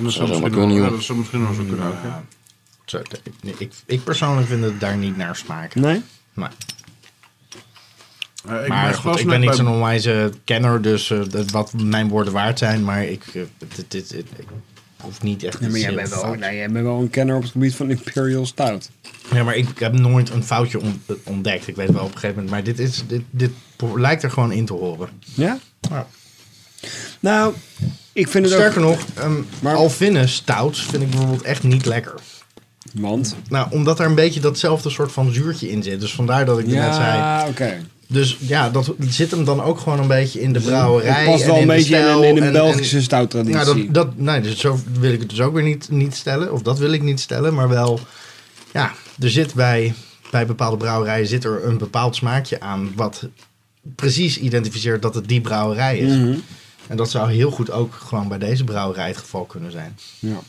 Dat 0.00 0.12
zou 0.12 0.28
misschien 0.28 0.50
kunnen, 0.50 0.68
wel- 0.76 0.84
ja, 0.84 0.90
dat 0.90 1.02
zou 1.02 1.18
misschien 1.18 1.40
wel 1.44 1.54
zo 1.54 1.62
kunnen 1.64 1.86
ja. 2.04 2.24
Zo, 2.84 2.98
ik, 2.98 3.58
ik, 3.58 3.72
ik 3.86 4.04
persoonlijk 4.04 4.46
vind 4.48 4.64
het 4.64 4.80
daar 4.80 4.96
niet 4.96 5.16
naar 5.16 5.36
smaken. 5.36 5.80
Nee? 5.80 6.00
Maar, 6.32 6.52
Eh, 8.48 8.62
ik 8.62 8.68
maar 8.68 8.88
ben 8.90 8.94
goed, 8.98 9.20
ik 9.20 9.26
ben 9.26 9.40
niet 9.40 9.54
zo'n 9.54 9.68
onwijze 9.68 10.32
kenner, 10.44 10.82
dus 10.82 11.10
eh, 11.10 11.20
dat- 11.30 11.50
wat 11.50 11.72
mijn 11.72 12.08
woorden 12.08 12.32
waard 12.32 12.58
zijn. 12.58 12.84
Maar 12.84 13.04
ik, 13.04 13.22
eh, 13.34 13.42
dit, 13.58 13.90
dit, 13.90 14.10
dit- 14.10 14.26
ik 14.36 14.46
hoef 15.00 15.22
niet 15.22 15.42
echt 15.42 15.58
Ja, 15.60 15.68
maar 15.68 15.78
jij 15.78 15.94
bent, 15.94 16.08
wel, 16.08 16.34
nou, 16.34 16.54
jij 16.54 16.70
bent 16.70 16.84
wel 16.84 17.00
een 17.00 17.10
kenner 17.10 17.36
op 17.36 17.42
het 17.42 17.50
gebied 17.50 17.74
van 17.74 17.90
Imperial 17.90 18.46
Stout. 18.46 18.90
Ja, 19.32 19.42
maar 19.44 19.56
ik 19.56 19.78
heb 19.78 19.92
nooit 19.92 20.30
een 20.30 20.44
foutje 20.44 20.80
on- 20.80 21.02
ontdekt. 21.24 21.68
Ik 21.68 21.76
weet 21.76 21.90
wel 21.92 22.02
op 22.04 22.12
een 22.14 22.18
gegeven 22.18 22.34
moment. 22.44 22.50
Maar 22.50 22.62
dit, 22.74 22.78
is, 22.78 23.02
dit, 23.06 23.22
dit 23.30 23.50
lijkt 23.94 24.22
er 24.22 24.30
gewoon 24.30 24.52
in 24.52 24.66
te 24.66 24.72
horen. 24.72 25.08
Ja? 25.34 25.58
Ja. 25.80 26.06
Nou, 27.20 27.54
ik 28.12 28.28
vind 28.28 28.44
het 28.44 28.54
Sterker 28.54 28.82
ook... 28.84 28.88
nog, 29.16 29.24
um, 29.24 29.46
Maar- 29.60 29.74
Alvinne 29.74 30.26
stouts 30.26 30.82
vind 30.82 31.02
ik 31.02 31.10
bijvoorbeeld 31.10 31.42
echt 31.42 31.62
niet 31.62 31.86
lekker. 31.86 32.14
Want? 32.94 33.36
Nou, 33.48 33.66
omdat 33.70 34.00
er 34.00 34.06
een 34.06 34.14
beetje 34.14 34.40
datzelfde 34.40 34.90
soort 34.90 35.12
van 35.12 35.32
zuurtje 35.32 35.70
in 35.70 35.82
zit. 35.82 36.00
Dus 36.00 36.14
vandaar 36.14 36.44
dat 36.44 36.58
ik 36.58 36.66
net 36.66 36.94
zei. 36.94 37.16
Ja, 37.16 37.46
oké. 37.48 37.80
Dus 38.06 38.36
ja, 38.40 38.70
dat 38.70 38.94
zit 39.08 39.30
hem 39.30 39.44
dan 39.44 39.62
ook 39.62 39.78
gewoon 39.78 39.98
een 39.98 40.08
beetje 40.08 40.40
in 40.40 40.52
de 40.52 40.60
brouwerij. 40.60 41.22
Het 41.22 41.30
past 41.30 41.42
en 41.42 41.46
wel 41.48 41.56
een 41.56 41.62
in 41.62 41.68
de 41.68 41.74
beetje 41.74 41.96
in 41.96 42.04
een, 42.04 42.22
in 42.24 42.36
een 42.36 42.42
en- 42.42 42.52
Belgische 42.52 42.96
en- 42.96 43.02
stouttraditie. 43.02 43.54
Nou, 43.54 43.84
dat, 43.84 43.94
dat, 43.94 44.16
nee, 44.16 44.40
dus 44.40 44.58
zo 44.58 44.78
wil 44.98 45.12
ik 45.12 45.20
het 45.20 45.28
dus 45.28 45.40
ook 45.40 45.54
weer 45.54 45.62
niet, 45.62 45.88
niet 45.90 46.14
stellen. 46.14 46.52
Of 46.52 46.62
dat 46.62 46.78
wil 46.78 46.92
ik 46.92 47.02
niet 47.02 47.20
stellen. 47.20 47.54
Maar 47.54 47.68
wel, 47.68 48.00
ja, 48.72 48.92
er 49.18 49.30
zit 49.30 49.54
bij, 49.54 49.94
bij 50.30 50.46
bepaalde 50.46 50.76
brouwerijen 50.76 51.26
zit 51.26 51.44
er 51.44 51.64
een 51.64 51.78
bepaald 51.78 52.16
smaakje 52.16 52.60
aan. 52.60 52.92
Wat 52.96 53.28
precies 53.94 54.38
identificeert 54.38 55.02
dat 55.02 55.14
het 55.14 55.28
die 55.28 55.40
brouwerij 55.40 55.98
is. 55.98 56.12
Mhm. 56.16 56.34
En 56.86 56.96
dat 56.96 57.10
zou 57.10 57.30
heel 57.32 57.50
goed 57.50 57.70
ook 57.70 57.94
gewoon 57.94 58.28
bij 58.28 58.38
deze 58.38 58.64
brouwerij 58.64 59.06
het 59.08 59.16
geval 59.16 59.44
kunnen 59.44 59.72
zijn. 59.72 59.98
Ja. 60.18 60.40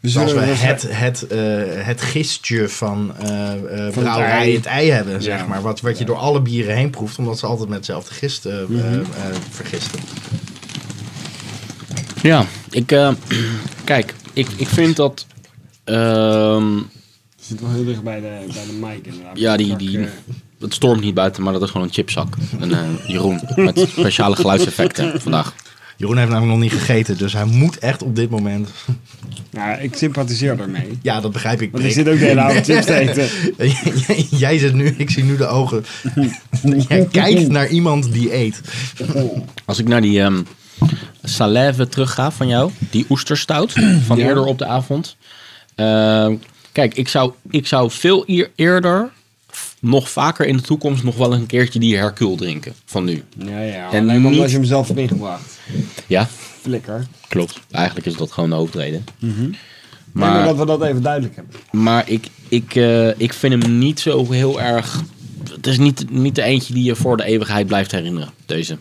Dus 0.00 0.16
als 0.18 0.32
we 0.32 0.40
het, 0.40 0.86
het, 0.88 1.26
eh, 1.26 1.38
het 1.86 2.00
gistje 2.00 2.68
van, 2.68 3.12
eh 3.20 3.52
eh, 3.52 3.92
Van 3.92 4.02
brouwerij 4.02 4.30
het 4.36 4.44
ei. 4.44 4.54
het 4.56 4.66
ei 4.66 4.90
hebben, 4.90 5.22
zeg 5.22 5.46
maar. 5.46 5.62
Wat, 5.62 5.80
wat 5.80 5.98
je 5.98 6.04
door 6.04 6.16
alle 6.16 6.42
bieren 6.42 6.76
heen 6.76 6.90
proeft, 6.90 7.18
omdat 7.18 7.38
ze 7.38 7.46
altijd 7.46 7.68
met 7.68 7.76
hetzelfde 7.78 8.14
gist 8.14 8.46
eh, 8.46 8.54
Mhm. 8.68 9.02
vergisten. 9.50 10.00
Ja, 12.22 12.44
ik, 12.70 12.92
eh, 12.92 13.12
kijk, 13.84 14.14
ik, 14.32 14.48
ik 14.56 14.68
vind 14.68 14.96
dat. 14.96 15.26
ehm, 15.84 16.66
zit 17.40 17.60
wel 17.60 17.70
heel 17.70 17.84
dicht 17.84 18.02
bij 18.02 18.20
de, 18.20 18.52
bij 18.54 18.64
de 18.66 18.72
mic 18.86 19.06
inderdaad. 19.06 19.38
ja, 19.38 19.56
die, 19.56 19.76
die, 19.76 19.98
het 20.60 20.74
stormt 20.74 21.00
niet 21.00 21.14
buiten, 21.14 21.42
maar 21.42 21.52
dat 21.52 21.62
is 21.62 21.70
gewoon 21.70 21.86
een 21.86 21.92
chipzak. 21.92 22.34
Een 22.60 22.72
eh, 22.72 22.78
Jeroen 23.06 23.40
met 23.56 23.86
speciale 23.88 24.36
geluidseffecten 24.36 25.20
vandaag. 25.20 25.54
Jeroen 25.98 26.16
heeft 26.16 26.30
namelijk 26.30 26.52
nog 26.58 26.62
niet 26.70 26.80
gegeten, 26.80 27.18
dus 27.18 27.32
hij 27.32 27.44
moet 27.44 27.78
echt 27.78 28.02
op 28.02 28.16
dit 28.16 28.30
moment... 28.30 28.70
nou, 29.50 29.80
ik 29.80 29.94
sympathiseer 29.96 30.56
daarmee. 30.56 30.98
Ja, 31.02 31.20
dat 31.20 31.32
begrijp 31.32 31.62
ik. 31.62 31.72
Want 31.72 31.84
ik 31.84 31.92
zit 31.92 32.08
ook 32.08 32.18
de 32.18 32.24
hele 32.24 32.40
avond 32.40 32.64
chips 32.64 32.86
te 32.86 32.94
eten. 33.08 33.28
Jij- 34.06 34.26
Jij 34.30 34.58
zit 34.58 34.74
nu, 34.74 34.94
ik 34.98 35.10
zie 35.10 35.24
nu 35.24 35.36
de 35.36 35.46
ogen. 35.46 35.84
Jij 36.88 37.06
kijkt 37.12 37.48
naar 37.48 37.68
iemand 37.68 38.12
die 38.12 38.34
eet. 38.34 38.60
Als 39.64 39.78
ik 39.78 39.88
naar 39.88 40.00
die 40.00 40.20
ehm 40.20 40.42
salève 41.22 41.88
terugga 41.88 42.30
van 42.30 42.48
jou, 42.48 42.70
die 42.90 43.06
oesterstout 43.08 43.72
van 44.06 44.16
Ja. 44.18 44.26
eerder 44.26 44.44
op 44.44 44.58
de 44.58 44.66
avond. 44.66 45.16
Ehm, 45.74 46.34
kijk, 46.72 46.94
ik 46.94 47.08
zou, 47.08 47.32
ik 47.50 47.66
zou 47.66 47.90
veel 47.90 48.22
eer- 48.26 48.50
eerder, 48.54 49.10
nog 49.80 50.10
vaker 50.10 50.46
in 50.46 50.56
de 50.56 50.62
toekomst, 50.62 51.02
nog 51.02 51.16
wel 51.16 51.32
een 51.34 51.46
keertje 51.46 51.78
die 51.78 51.96
Hercule 51.96 52.36
drinken 52.36 52.74
van 52.84 53.04
nu. 53.04 53.24
Ja, 53.38 53.60
ja. 53.62 53.90
En 53.92 54.02
alleen 54.08 54.22
niet- 54.22 54.32
omdat 54.32 54.50
je 54.50 54.56
hem 54.56 54.64
zelf 54.64 54.86
hebt 54.88 55.00
ingebracht. 55.00 55.58
Ja, 56.06 56.28
Flikker. 56.60 57.06
klopt. 57.28 57.60
Eigenlijk 57.70 58.06
is 58.06 58.16
dat 58.16 58.32
gewoon 58.32 58.48
de 58.50 58.54
hoofdreden. 58.56 59.04
Maar, 59.18 59.30
Maar, 60.12 60.30
maar 60.32 60.44
dat 60.44 60.56
we 60.56 60.64
dat 60.64 60.82
even 60.82 61.02
duidelijk 61.02 61.36
hebben. 61.36 61.54
maar 61.70 62.08
ik, 62.08 62.26
ik, 62.48 62.74
eh, 62.74 63.20
ik 63.20 63.32
vind 63.32 63.62
hem 63.62 63.78
niet 63.78 64.00
zo 64.00 64.30
heel 64.30 64.60
erg. 64.60 65.02
Het 65.50 65.66
is 65.66 65.78
niet, 65.78 66.10
niet 66.10 66.34
de 66.34 66.42
eentje 66.42 66.74
die 66.74 66.84
je 66.84 66.96
voor 66.96 67.16
de 67.16 67.24
eeuwigheid 67.24 67.66
blijft 67.66 67.90
herinneren, 67.90 68.30
deze. 68.46 68.78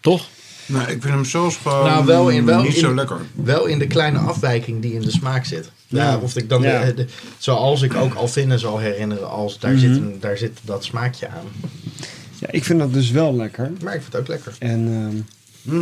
Toch? 0.00 0.26
Nee, 0.68 0.80
ik 0.82 0.86
vind 1.02 1.04
hem 1.04 1.24
zelfs 1.24 1.56
gewoon 1.56 1.84
Nou, 1.86 2.04
wel 2.06 2.28
in- 2.28 2.44
wel 2.44 2.62
niet 2.62 2.74
in- 2.74 2.80
zo 2.80 2.94
lekker. 2.94 3.20
Wel 3.34 3.66
in 3.66 3.78
de 3.78 3.86
kleine 3.86 4.18
afwijking 4.18 4.82
die 4.82 4.92
in 4.94 5.00
de 5.00 5.10
smaak 5.10 5.44
zit. 5.44 5.70
Ja, 5.86 6.02
Ja. 6.10 6.18
of 6.18 6.36
ik 6.36 6.48
dan, 6.48 6.62
Ja. 6.62 6.84
de- 6.84 6.94
de- 6.94 7.06
zoals 7.38 7.82
ik 7.82 7.94
ook 7.94 8.14
Alvinne 8.14 8.58
zal 8.58 8.78
herinneren, 8.78 9.30
als 9.30 9.58
daar, 9.58 9.76
zit 9.76 9.96
een, 9.96 10.16
daar 10.20 10.36
zit 10.38 10.58
dat 10.64 10.84
smaakje 10.84 11.28
aan. 11.28 11.44
Ja, 12.38 12.48
ik 12.50 12.64
vind 12.64 12.78
dat 12.78 12.92
dus 12.92 13.10
wel 13.10 13.34
lekker. 13.34 13.72
Maar 13.82 13.94
ik 13.94 14.00
vind 14.00 14.12
het 14.12 14.20
ook 14.22 14.28
lekker. 14.28 14.56
En 14.58 14.88
ehm, 15.64 15.80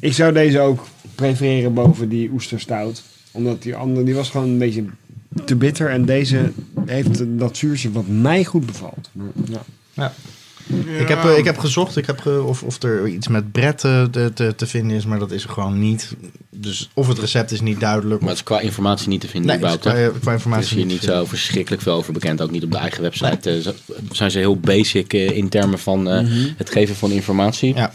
ik 0.00 0.12
zou 0.12 0.32
deze 0.32 0.60
ook 0.60 0.86
prefereren 1.14 1.74
boven 1.74 2.08
die 2.08 2.30
oesterstout. 2.30 3.02
Omdat 3.30 3.62
die 3.62 3.74
andere, 3.76 4.04
die 4.04 4.14
was 4.14 4.30
gewoon 4.30 4.48
een 4.48 4.58
beetje 4.58 4.84
te 5.44 5.56
bitter. 5.56 5.90
En 5.90 6.04
deze 6.04 6.52
heeft 6.86 7.22
dat 7.38 7.56
zuurtje 7.56 7.92
wat 7.92 8.06
mij 8.06 8.44
goed 8.44 8.66
bevalt. 8.66 9.10
Maar, 9.12 9.26
ja. 9.94 10.12
Ja. 10.86 10.92
Ik, 10.98 11.08
heb, 11.08 11.24
eh, 11.24 11.38
ik 11.38 11.44
heb 11.44 11.58
gezocht 11.58 11.96
ik 11.96 12.06
heb 12.06 12.20
ge- 12.20 12.42
of, 12.42 12.62
of 12.62 12.82
er 12.82 13.08
iets 13.08 13.28
met 13.28 13.52
bret 13.52 13.84
eh, 13.84 14.02
te, 14.04 14.30
te, 14.34 14.54
te 14.56 14.66
vinden 14.66 14.96
is, 14.96 15.04
maar 15.06 15.18
dat 15.18 15.30
is 15.30 15.44
er 15.44 15.50
gewoon 15.50 15.78
niet. 15.78 16.16
Dus 16.50 16.90
of 16.94 17.08
het 17.08 17.18
recept 17.18 17.50
is 17.50 17.60
niet 17.60 17.80
duidelijk. 17.80 18.20
Maar 18.20 18.28
het 18.28 18.38
is 18.38 18.44
qua 18.44 18.60
informatie 18.60 19.08
niet 19.08 19.20
te 19.20 19.28
vinden. 19.28 19.46
nee, 19.50 19.56
überhaupt, 19.58 19.82
qua, 19.82 19.92
qua 19.92 20.30
Er 20.30 20.36
is 20.36 20.42
informatie 20.42 20.76
hier 20.76 20.86
niet 20.86 21.02
zo 21.02 21.24
verschrikkelijk 21.24 21.82
veel 21.82 21.92
over 21.94 22.12
bekend. 22.12 22.40
Ook 22.40 22.50
niet 22.50 22.64
op 22.64 22.70
de 22.70 22.76
eigen 22.78 23.02
website. 23.02 23.50
Eh, 23.50 23.72
zijn 24.12 24.30
ze 24.30 24.38
heel 24.38 24.56
basic 24.60 25.12
eh, 25.12 25.30
in 25.36 25.48
termen 25.48 25.78
van 25.78 26.08
eh, 26.10 26.26
het 26.56 26.70
geven 26.70 26.96
van 26.96 27.10
informatie. 27.10 27.74
Ja. 27.74 27.92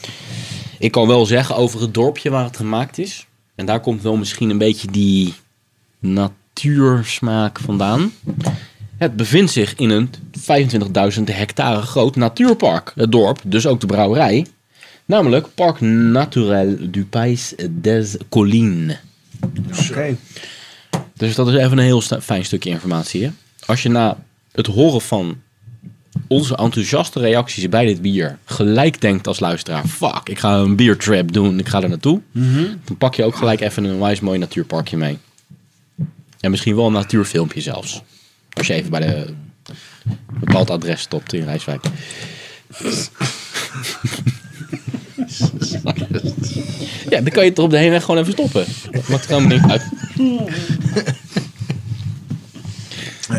Ik 0.80 0.92
kan 0.92 1.08
wel 1.08 1.26
zeggen 1.26 1.56
over 1.56 1.82
het 1.82 1.94
dorpje 1.94 2.30
waar 2.30 2.44
het 2.44 2.58
gemaakt 2.58 2.98
is. 2.98 3.28
En 3.56 3.66
daar 3.66 3.80
komt 3.80 4.02
wel 4.02 4.16
misschien 4.16 4.50
een 4.50 4.58
beetje 4.58 4.88
die 4.92 5.34
natuursmaak 6.00 7.60
vandaan. 7.60 8.12
Het 9.04 9.16
bevindt 9.16 9.52
zich 9.52 9.76
in 9.76 9.90
een 9.90 10.10
25.000 11.18 11.24
hectare 11.24 11.82
groot 11.82 12.16
natuurpark. 12.16 12.92
Het 12.96 13.12
dorp, 13.12 13.40
dus 13.46 13.68
ook 13.68 13.80
de 13.80 13.86
brouwerij. 13.86 14.46
Namelijk 15.06 15.48
Parc 15.56 15.82
Naturel 15.82 16.78
du 16.80 17.06
Pays 17.06 17.54
des 17.72 18.18
Collines. 18.30 18.98
Oké. 19.90 20.16
Dus 21.14 21.36
dat 21.36 21.48
is 21.48 21.54
even 21.54 21.78
een 21.78 21.84
heel 21.84 22.02
fijn 22.02 22.46
stukje 22.46 22.70
informatie. 22.70 23.24
Hè? 23.24 23.30
Als 23.66 23.84
je 23.84 23.90
na 23.90 24.18
het 24.52 24.68
horen 24.68 25.02
van 25.02 25.42
onze 26.28 26.56
enthousiaste 26.56 27.20
reacties 27.20 27.70
bij 27.70 27.86
dit 27.86 28.02
bier 28.02 28.38
gelijk 28.46 29.02
denkt 29.02 29.28
als 29.28 29.40
luisteraar: 29.40 29.88
fuck, 29.88 30.30
ik 30.30 30.40
ga 30.40 30.56
een 30.58 30.76
biertrap 30.76 31.34
doen, 31.34 31.60
ik 31.60 31.68
ga 31.68 31.82
er 31.82 31.90
naartoe. 31.90 32.22
Dan 32.86 32.98
pak 32.98 33.16
je 33.16 33.24
ook 33.24 33.36
gelijk 33.36 33.62
even 33.62 33.84
een 33.84 34.00
wijs 34.00 34.20
mooi 34.20 34.40
natuurparkje 34.40 34.98
mee. 34.98 35.18
En 36.40 36.52
misschien 36.52 36.76
wel 36.76 36.86
een 36.86 36.94
natuurfilmpje 36.94 37.62
zelfs. 37.62 38.02
Als 38.54 38.68
je 38.68 38.74
even 38.74 38.90
bij 38.90 39.00
de 39.00 39.34
een 40.06 40.40
bepaald 40.40 40.70
adres 40.70 41.02
stopt 41.02 41.34
in 41.34 41.44
Rijswijk. 41.44 41.84
Ja, 47.10 47.22
dan 47.22 47.30
kan 47.32 47.44
je 47.44 47.50
het 47.50 47.58
er 47.58 47.64
op 47.64 47.70
de 47.70 47.78
heenweg 47.78 48.04
gewoon 48.04 48.22
even 48.22 48.34
stoppen. 48.34 48.66
Maakt 49.10 49.30
er 49.30 49.36
helemaal 49.36 49.58
niet 49.58 49.72
uit. 49.72 49.84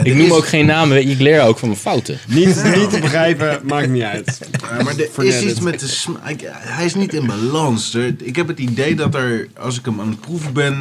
Ik 0.02 0.14
noem 0.14 0.32
ook 0.32 0.46
geen 0.46 0.66
namen, 0.66 0.94
weet 0.94 1.04
je, 1.04 1.10
ik 1.10 1.20
leer 1.20 1.42
ook 1.42 1.58
van 1.58 1.68
mijn 1.68 1.80
fouten. 1.80 2.18
Niet, 2.26 2.46
niet 2.76 2.90
te 2.90 2.98
begrijpen, 3.00 3.60
maakt 3.66 3.88
niet 3.88 4.02
uit. 4.02 4.38
Ja, 4.60 4.82
maar 4.82 4.94
er 4.98 5.24
is 5.24 5.42
iets 5.42 5.60
met 5.60 5.80
de 5.80 5.88
smaak. 5.88 6.40
Hij 6.50 6.84
is 6.84 6.94
niet 6.94 7.14
in 7.14 7.26
balans. 7.26 7.94
Ik 8.18 8.36
heb 8.36 8.48
het 8.48 8.58
idee 8.58 8.94
dat 8.94 9.14
er, 9.14 9.48
als 9.58 9.78
ik 9.78 9.84
hem 9.84 10.00
aan 10.00 10.08
het 10.08 10.20
proeven 10.20 10.52
ben, 10.52 10.78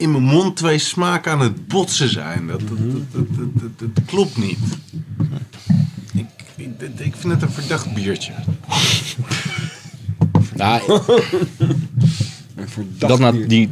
in 0.00 0.10
mijn 0.10 0.22
mond 0.24 0.56
twee 0.56 0.78
smaken 0.78 1.32
aan 1.32 1.40
het 1.40 1.66
botsen 1.68 2.08
zijn. 2.08 2.46
Dat, 2.46 2.60
dat, 2.60 2.78
dat, 2.78 3.12
dat, 3.12 3.26
dat- 3.36 3.78
dat- 3.78 3.94
dat 3.94 4.04
klopt 4.04 4.36
niet. 4.36 4.58
Ik, 6.12 6.26
ik, 6.56 6.80
ik 7.00 7.14
vind 7.16 7.32
het 7.32 7.42
een 7.42 7.50
verdacht 7.50 7.94
biertje. 7.94 8.32
Nou, 10.54 10.82
Een 12.56 12.68
verdacht 12.68 12.98
dat 13.08 13.18
na, 13.18 13.32
die 13.32 13.68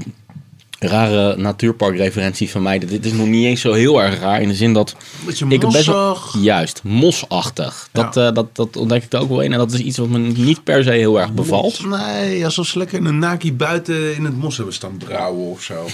rare 0.79 1.37
natuurparkreferentie 1.37 2.51
van 2.51 2.63
mij, 2.63 2.79
dit 2.79 3.05
is 3.07 3.13
nog 3.13 3.27
niet 3.27 3.45
eens 3.45 3.61
zo 3.61 3.73
heel 3.73 4.03
erg 4.03 4.21
raar. 4.21 4.43
In 4.43 4.49
de 4.49 4.55
zin 4.55 4.73
dat 4.73 4.97
Beetje 5.27 5.47
ik 5.49 5.61
best 5.69 5.87
wel... 5.87 6.19
Juist, 6.41 6.81
mosachtig. 6.85 7.89
Dat, 7.93 8.15
Ja. 8.15 8.29
eh, 8.29 8.35
dat, 8.35 8.57
dat 8.57 8.77
ontdek 8.77 9.05
ik 9.05 9.13
er 9.13 9.21
ook 9.21 9.29
wel 9.29 9.41
in. 9.41 9.53
En 9.53 9.59
dat 9.59 9.73
is 9.73 9.81
iets 9.81 9.99
wat 9.99 10.09
me 10.09 10.19
niet 10.19 10.65
per 10.65 10.83
se 10.83 10.91
heel 10.91 11.21
erg 11.21 11.33
bevalt. 11.33 11.85
Nee, 11.87 12.45
alsof 12.45 12.67
ze 12.67 12.79
lekker 12.79 13.07
een 13.07 13.19
naki 13.19 13.53
buiten 13.53 14.15
in 14.17 14.25
het 14.25 14.37
mos 14.39 14.57
hebben 14.57 14.75
staan 14.75 14.97
brouwen 14.97 15.51
of 15.51 15.63
zo. 15.63 15.75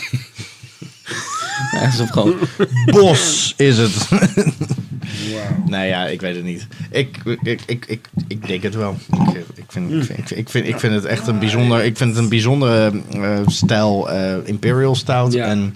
Is 1.88 2.10
gewoon... 2.10 2.34
Bos 2.86 3.54
is 3.56 3.78
het. 3.78 4.08
Nee, 5.66 5.88
ja, 5.88 6.06
ik 6.06 6.20
weet 6.20 6.34
het 6.34 6.44
niet. 6.44 6.66
Ik, 6.90 7.16
ik, 7.42 7.60
ik, 7.66 7.84
ik, 7.86 8.08
ik 8.28 8.46
denk 8.46 8.62
het 8.62 8.74
wel. 8.74 8.96
Ik, 9.10 9.44
ik, 9.54 9.64
vind, 9.68 9.92
ik, 9.92 10.04
vind, 10.04 10.36
ik, 10.36 10.48
vind, 10.48 10.66
ik 10.66 10.78
vind 10.78 10.94
het 10.94 11.04
echt 11.04 11.26
een 11.26 11.38
bijzonder... 11.38 11.84
Ik 11.84 11.96
vind 11.96 12.10
het 12.10 12.18
een 12.18 12.28
bijzondere 12.28 12.92
eh, 13.12 13.38
stijl 13.46 14.10
eh, 14.10 14.36
Imperial 14.44 14.94
Stout. 14.94 15.32
Ja. 15.32 15.46
En, 15.46 15.74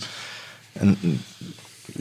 en 0.73 0.99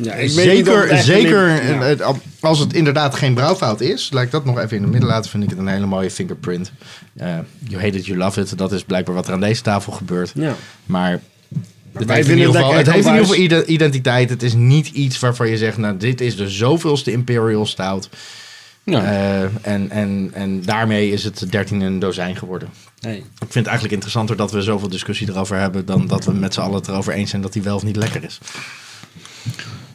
Ja, 0.02 0.14
ik 0.14 0.22
het 0.22 0.32
zeker, 0.32 0.98
zeker 0.98 1.48
ja. 1.48 1.82
eh, 1.82 2.10
als 2.40 2.60
het 2.60 2.74
inderdaad 2.74 3.16
geen 3.16 3.34
brouwfout 3.34 3.82
is, 3.82 4.10
laat 4.12 4.24
ik 4.24 4.32
dat 4.32 4.46
nog 4.46 4.60
even 4.60 4.76
in 4.78 4.82
het 4.84 4.92
midden 4.92 5.10
laten, 5.10 5.30
vind 5.32 5.44
ik 5.44 5.50
het 5.50 5.60
een 5.60 5.68
hele 5.68 5.86
mooie 5.86 6.12
fingerprint. 6.12 6.72
Eh, 7.16 7.38
you 7.60 7.82
hate 7.82 7.98
it, 7.98 8.06
you 8.06 8.18
love 8.18 8.42
it. 8.42 8.58
Dat 8.58 8.72
is 8.72 8.84
blijkbaar 8.84 9.16
wat 9.16 9.28
er 9.28 9.34
aan 9.34 9.40
deze 9.40 9.62
tafel 9.62 9.92
gebeurt. 9.94 10.32
Ja. 10.36 10.56
Maar 10.86 11.20
het 11.98 12.08
Wij 12.08 12.16
heeft, 12.16 12.28
in 12.28 12.34
vinden 12.36 12.48
ieder 12.48 12.62
het 12.62 12.72
geval, 12.72 12.76
lekker 12.76 12.94
het 12.94 12.94
heeft 12.94 13.08
in 13.08 13.14
ieder 13.14 13.28
kamphuis. 13.28 13.52
geval 13.52 13.60
ide- 13.66 13.74
identiteit. 13.74 14.30
Het 14.30 14.44
is 14.44 14.54
niet 14.54 14.88
iets 14.88 15.20
waarvan 15.20 15.50
je 15.50 15.58
zegt, 15.58 15.78
nou 15.78 15.98
dit 15.98 16.22
is 16.22 16.36
de 16.36 16.50
zoveelste 16.50 17.12
Imperial 17.12 17.66
Stout. 17.66 18.10
Ja. 18.84 19.04
Eh, 19.04 19.42
en, 19.62 19.90
en, 19.90 20.30
en 20.34 20.62
daarmee 20.66 21.12
is 21.12 21.24
het 21.24 21.46
13 21.52 21.82
in 21.82 21.86
een 21.88 22.00
dozijn 22.00 22.36
geworden. 22.36 22.70
Hey. 23.00 23.16
Ik 23.18 23.24
vind 23.40 23.54
het 23.54 23.66
eigenlijk 23.66 23.94
interessanter 23.94 24.36
dat 24.36 24.52
we 24.52 24.62
zoveel 24.62 24.90
discussie 24.90 25.30
erover 25.30 25.58
hebben... 25.60 25.86
dan 25.86 26.08
dat 26.08 26.26
we 26.26 26.32
met 26.34 26.54
z'n 26.54 26.60
allen 26.60 26.76
het 26.76 26.88
erover 26.88 27.14
eens 27.14 27.30
zijn 27.30 27.42
dat 27.42 27.54
hij 27.54 27.64
wel 27.64 27.76
of 27.76 27.84
niet 27.84 27.96
lekker 27.96 28.24
is. 28.24 28.40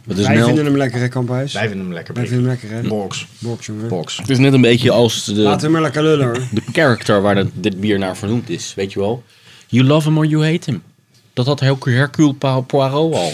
Wij 0.05 0.43
vinden 0.45 0.65
hem 0.65 0.77
lekker, 0.77 1.01
hè, 1.01 1.09
Kamphuis? 1.09 1.53
Wij 1.53 1.63
vinden 1.69 1.85
hem 1.87 1.93
lekker. 1.95 2.15
Wij 2.15 2.27
vinden 2.27 2.49
hem 2.51 2.59
lekker, 2.61 2.83
hè? 2.83 2.89
Box. 2.89 3.27
Box, 3.39 3.67
jongen. 3.67 3.89
Box. 3.89 4.17
het 4.17 4.31
is 4.31 4.39
net 4.39 4.53
een 4.53 4.61
beetje 4.61 4.91
als 4.91 5.25
de, 5.25 5.33
Laten 5.35 5.67
we 5.67 5.73
maar 5.73 5.83
lekker 5.83 6.03
lullen, 6.03 6.27
hoor. 6.27 6.39
de 6.51 6.63
character 6.73 7.23
waar 7.23 7.35
dat- 7.35 7.49
dit 7.55 7.81
bier 7.81 7.99
naar 7.99 8.17
vernoemd 8.17 8.51
is. 8.51 8.73
Weet 8.77 8.93
je 8.93 8.99
wel? 8.99 9.23
You 9.67 9.85
love 9.87 10.09
him 10.09 10.19
or 10.19 10.27
you 10.27 10.45
hate 10.53 10.71
him. 10.71 10.83
Dat 11.35 11.47
had 11.47 11.61
Hercule 11.61 12.35
Poirot 12.67 13.15
al. 13.15 13.33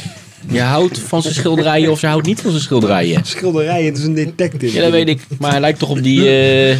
Je 0.50 0.60
houdt 0.60 0.98
van 0.98 1.22
zijn 1.22 1.34
schilderijen 1.34 1.90
of 1.90 2.00
je 2.00 2.06
houdt 2.06 2.26
niet 2.26 2.40
van 2.40 2.50
zijn 2.50 2.62
schilderijen. 2.62 3.24
Schilderij, 3.24 3.84
het 3.84 3.98
is 3.98 4.04
een 4.04 4.14
detective. 4.14 4.74
Ja, 4.76 4.82
dat 4.82 4.90
weet 4.90 5.08
ik. 5.08 5.20
Maar 5.38 5.50
hij 5.50 5.60
lijkt 5.60 5.78
toch 5.78 5.88
op 5.88 6.02
die... 6.02 6.18
eh, 6.20 6.76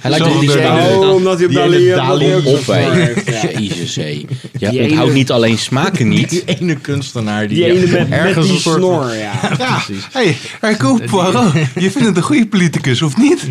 hij 0.00 0.10
lijkt 0.10 0.24
toch 0.24 0.34
op 0.34 0.40
die... 0.40 0.58
Oh, 0.68 1.14
omdat 1.14 1.36
hij 1.36 1.44
op 1.46 1.50
Die 1.52 1.60
Dali... 1.60 1.88
Dali 1.88 2.34
op, 2.34 2.66
heeft, 2.66 3.26
ja. 3.42 3.58
Jezus, 3.60 3.96
hé. 3.96 4.24
Ja, 4.58 4.70
Die 4.70 4.82
onthoud 4.82 5.04
ene- 5.06 5.12
niet 5.16 5.30
alleen 5.30 5.58
smaken 5.58 6.08
niet. 6.08 6.30
Die 6.30 6.44
ene 6.44 6.76
kunstenaar 6.76 7.48
die, 7.48 7.56
Die 7.56 7.64
ene 7.64 7.80
met, 7.80 7.90
met 7.90 8.10
ergens 8.18 8.46
die 8.46 8.54
een 8.54 8.60
soort 8.60 8.80
van- 8.80 8.90
snor, 9.02 9.14
ja. 9.14 9.32
Ja, 9.58 9.82
hey, 10.12 10.36
Hercule 10.60 11.04
Poirot, 11.04 11.52
je 11.74 11.90
vindt 11.90 12.08
het 12.08 12.16
een 12.16 12.22
goede 12.22 12.46
politicus, 12.46 13.02
of 13.02 13.16
niet? 13.16 13.48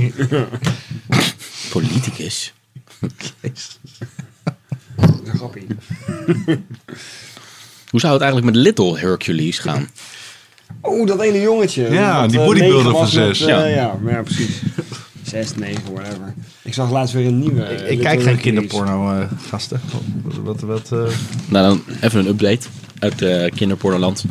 Politicus. 1.69 2.53
grappie. 5.41 5.68
Hoe 7.91 7.99
zou 7.99 8.13
het 8.13 8.22
eigenlijk 8.22 8.53
met 8.55 8.63
Little 8.63 8.97
Hercules 8.99 9.59
gaan? 9.59 9.89
Oh, 10.81 11.07
dat 11.07 11.22
ene 11.22 11.41
jongetje. 11.41 11.91
Ja, 11.91 12.22
dat, 12.22 12.30
die 12.30 12.39
eh, 12.39 12.45
bodybuilder 12.45 12.84
van 12.84 12.91
was 12.91 13.13
met, 13.13 13.38
zes. 13.38 13.41
eh, 13.41 13.47
Ja. 13.47 13.65
ja. 13.65 13.97
maar 14.01 14.13
ja, 14.13 14.22
precies. 14.22 14.61
Zes, 15.23 15.55
negen, 15.55 15.93
whatever. 15.93 16.34
Ik 16.61 16.73
zag 16.73 16.91
laatst 16.91 17.13
weer 17.13 17.26
een 17.27 17.39
nieuwe. 17.39 17.63
Ik, 17.63 17.89
ik 17.89 17.99
kijk 17.99 18.22
geen 18.22 18.38
kinderporno, 18.38 19.11
eh, 19.19 19.27
gasten. 19.49 19.81
Wat, 20.43 20.61
wat, 20.61 20.91
eh, 20.91 20.99
Nou, 21.49 21.68
dan 21.68 21.81
even 22.01 22.19
een 22.19 22.27
update 22.27 22.68
uit 22.99 23.22
uh, 23.22 23.49
kinderpornoland. 23.55 24.26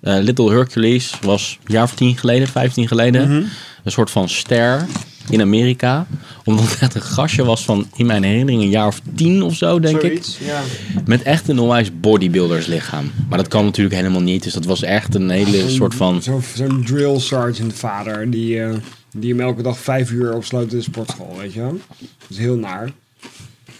Eh, 0.00 0.18
Little 0.20 0.50
Hercules 0.50 1.12
was 1.20 1.58
een 1.64 1.72
jaar 1.74 1.82
of 1.84 1.94
tien 1.94 2.16
geleden, 2.18 2.48
vijftien 2.48 2.88
geleden, 2.88 3.28
Mhm. 3.28 3.46
Een 3.86 3.92
soort 3.92 4.10
van 4.10 4.28
ster 4.28 4.86
in 5.30 5.40
Amerika. 5.40 6.06
Omdat 6.44 6.78
het 6.80 6.94
een 6.94 7.00
gastje 7.02 7.44
was 7.44 7.64
van, 7.64 7.86
in 7.96 8.06
mijn 8.06 8.22
herinnering, 8.22 8.62
een 8.62 8.68
jaar 8.70 8.86
of 8.86 9.00
tien 9.14 9.42
of 9.42 9.54
zo, 9.56 9.80
denk 9.80 10.00
ik. 10.02 10.24
Ja. 10.46 10.60
Met 11.04 11.22
echt 11.22 11.48
een 11.48 11.58
onwijs 11.58 12.00
bodybuilders 12.00 12.66
lichaam. 12.66 13.10
Maar 13.28 13.38
dat 13.38 13.48
kan 13.48 13.64
natuurlijk 13.64 13.96
helemaal 13.96 14.20
niet. 14.20 14.42
Dus 14.42 14.52
dat 14.52 14.64
was 14.64 14.82
echt 14.82 15.14
een 15.14 15.30
hele 15.30 15.68
soort 15.70 15.94
van... 15.94 16.22
Zo- 16.22 16.40
Zo'n 16.54 16.84
drill 16.84 17.18
sergeant 17.18 17.72
vader 17.74 18.30
die, 18.30 18.62
eh, 18.62 18.74
die 19.16 19.30
hem 19.30 19.40
elke 19.40 19.62
dag 19.62 19.78
vijf 19.78 20.10
uur 20.10 20.34
opsloot 20.34 20.72
in 20.72 20.76
de 20.78 20.82
sportschool, 20.84 21.36
weet 21.38 21.52
je 21.52 21.60
wel. 21.60 21.78
Dat 21.98 22.08
is 22.30 22.38
heel 22.38 22.56
naar. 22.56 22.90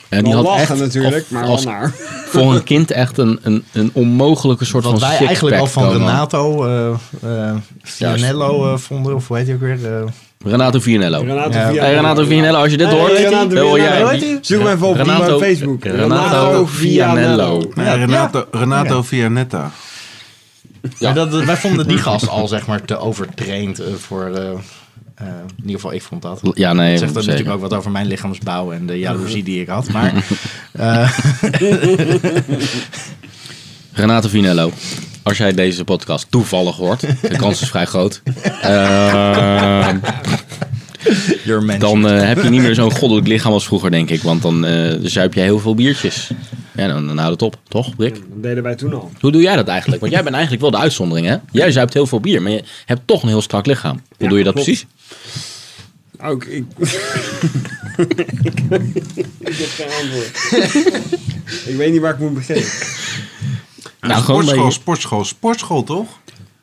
En 0.09 0.31
Wel 0.31 0.43
lachen 0.43 0.61
echt 0.61 0.79
natuurlijk, 0.79 1.31
maar 1.31 1.45
als 1.45 1.65
wel 1.65 1.73
naar. 1.73 1.93
voor 2.27 2.55
een 2.55 2.63
kind 2.63 2.91
echt 2.91 3.19
een, 3.19 3.39
een, 3.43 3.65
een 3.73 3.91
onmogelijke 3.93 4.65
soort 4.65 4.85
wat 4.85 4.99
van 5.01 5.09
wij 5.09 5.27
eigenlijk 5.27 5.57
al 5.57 5.67
van. 5.67 5.93
Renato 5.93 6.67
uh, 6.67 6.95
uh, 7.25 7.55
Fianello 7.83 8.73
uh, 8.73 8.79
vonden, 8.79 9.15
of 9.15 9.29
hoe 9.29 9.37
heet 9.37 9.47
hij 9.47 9.55
ook 9.55 9.61
weer? 9.61 9.79
Uh, 9.83 10.05
Renato 10.45 10.81
Vianello. 10.81 11.21
Renato 11.21 11.51
Ja. 11.51 11.69
Vianello. 11.69 11.81
Hey, 11.81 11.95
Renato 11.95 12.25
Vianello, 12.25 12.59
als 12.59 12.71
je 12.71 12.77
dit 12.77 12.87
Hey, 12.87 12.99
hoort, 12.99 13.13
Renato 13.13 13.49
wil 13.49 13.77
jij... 13.77 14.39
Zoek 14.41 14.63
hem 14.63 14.69
even 14.73 14.87
op 14.87 14.97
Renato- 14.97 15.35
op 15.35 15.41
Facebook. 15.43 15.85
Renato 15.85 16.67
Vianello. 16.67 17.71
Ja, 17.75 17.95
Renato, 17.95 18.45
Renato 18.51 19.03
Vianetta. 19.03 19.71
Ja. 20.81 20.89
ja. 20.99 21.13
dat, 21.13 21.45
wij 21.45 21.57
vonden 21.57 21.89
die 21.89 21.99
gast 21.99 22.29
al 22.29 22.49
zeg 22.49 22.67
maar 22.67 22.85
te 22.85 22.99
overtraind 22.99 23.81
uh, 23.81 23.87
voor... 23.99 24.31
Uh, 24.35 24.51
uh, 25.23 25.27
in 25.29 25.61
ieder 25.61 25.75
geval, 25.75 25.93
ik 25.93 26.03
vond 26.03 26.23
dat. 26.23 26.41
Ja, 26.55 26.73
nee, 26.73 26.91
dat 26.91 26.99
zegt 26.99 27.13
zeker. 27.13 27.29
natuurlijk 27.29 27.57
ook 27.57 27.71
wat 27.71 27.75
over 27.79 27.91
mijn 27.91 28.07
lichaamsbouw 28.07 28.73
en 28.73 28.87
de 28.87 28.99
jaloezie 28.99 29.43
die 29.43 29.61
ik 29.61 29.69
had. 29.69 29.89
Maar 29.93 30.13
uh, 30.81 31.13
Renato 33.93 34.29
Vinello, 34.29 34.73
als 35.23 35.37
jij 35.39 35.53
deze 35.53 35.85
podcast 35.85 36.27
toevallig 36.31 36.77
hoort, 36.77 37.01
de 37.01 37.37
kans 37.37 37.63
is 37.63 37.69
vrij 37.69 37.87
groot, 37.87 38.23
uh, 38.65 39.89
dan 41.79 42.13
uh, 42.13 42.23
heb 42.23 42.43
je 42.43 42.49
niet 42.49 42.61
meer 42.63 42.75
zo'n 42.75 42.93
goddelijk 42.93 43.27
lichaam 43.27 43.53
als 43.53 43.67
vroeger, 43.67 43.91
denk 43.91 44.11
ik. 44.11 44.23
Want 44.23 44.43
dan 44.43 44.65
uh, 44.67 44.95
zuip 45.03 45.35
jij 45.35 45.45
heel 45.45 45.59
veel 45.59 45.75
biertjes. 45.75 46.31
Ja, 46.77 46.89
dan, 46.89 47.07
dan 47.07 47.19
houdt 47.19 47.33
het 47.33 47.43
op, 47.43 47.59
toch, 47.69 47.93
Rick? 47.99 48.15
Dat 48.15 48.43
deden 48.43 48.63
wij 48.63 48.75
toen 48.75 48.95
al. 48.95 49.11
Hoe 49.21 49.33
doe 49.33 49.43
jij 49.43 49.57
dat 49.57 49.69
eigenlijk? 49.69 50.01
Want 50.01 50.13
jij 50.13 50.23
bent 50.23 50.35
eigenlijk 50.35 50.63
wel 50.63 50.73
de 50.73 50.79
uitzondering, 50.79 51.27
hè? 51.27 51.37
Jij 51.51 51.71
zuipt 51.73 51.95
heel 51.95 52.07
veel 52.07 52.21
bier, 52.21 52.43
maar 52.43 52.53
je 52.53 52.63
hebt 52.87 53.01
toch 53.05 53.23
een 53.23 53.29
heel 53.29 53.43
strak 53.43 53.67
lichaam. 53.67 53.93
Hoe 53.93 54.03
Ja, 54.19 54.29
doe 54.29 54.39
je 54.39 54.45
dat 54.45 54.53
klopt. 54.53 54.69
precies? 54.69 54.87
Ook 56.21 56.45
ik. 56.45 56.65
ik 59.39 59.57
heb 59.57 59.69
geen 59.69 59.91
antwoord. 60.03 60.53
ik 61.71 61.77
weet 61.77 61.93
niet 61.93 62.01
waar 62.01 62.13
ik 62.13 62.19
moet 62.19 62.35
beginnen. 62.35 62.71
Nou, 64.01 64.23
gewoon 64.23 64.43
sportschool, 64.43 64.71
sportschool, 64.71 65.25
sportschool 65.25 65.83
toch? 65.83 66.21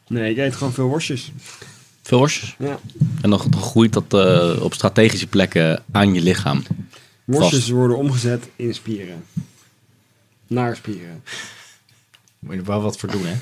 Nee, 0.08 0.32
ik 0.32 0.38
eet 0.38 0.56
gewoon 0.56 0.74
veel 0.74 0.88
worstjes. 0.88 1.32
Veel 2.02 2.18
worstjes. 2.18 2.56
Ja. 2.60 2.80
En 3.22 3.30
dan, 3.30 3.54
groeit 3.56 3.94
dat 3.94 4.14
uh, 4.14 4.64
op 4.64 4.74
strategische 4.74 5.28
plekken 5.28 5.84
aan 5.92 6.14
je 6.14 6.22
lichaam. 6.22 6.64
Worstjes 7.24 7.60
Vast. 7.60 7.72
worden 7.72 7.98
omgezet 7.98 8.50
in 8.56 8.74
spieren. 8.74 9.24
Naar 10.48 10.76
spieren. 10.76 11.24
moet 12.40 12.54
je 12.54 12.60
er 12.60 12.66
wel 12.66 12.82
wat 12.82 12.98
voor 12.98 13.12
doen, 13.12 13.26
hè? 13.26 13.36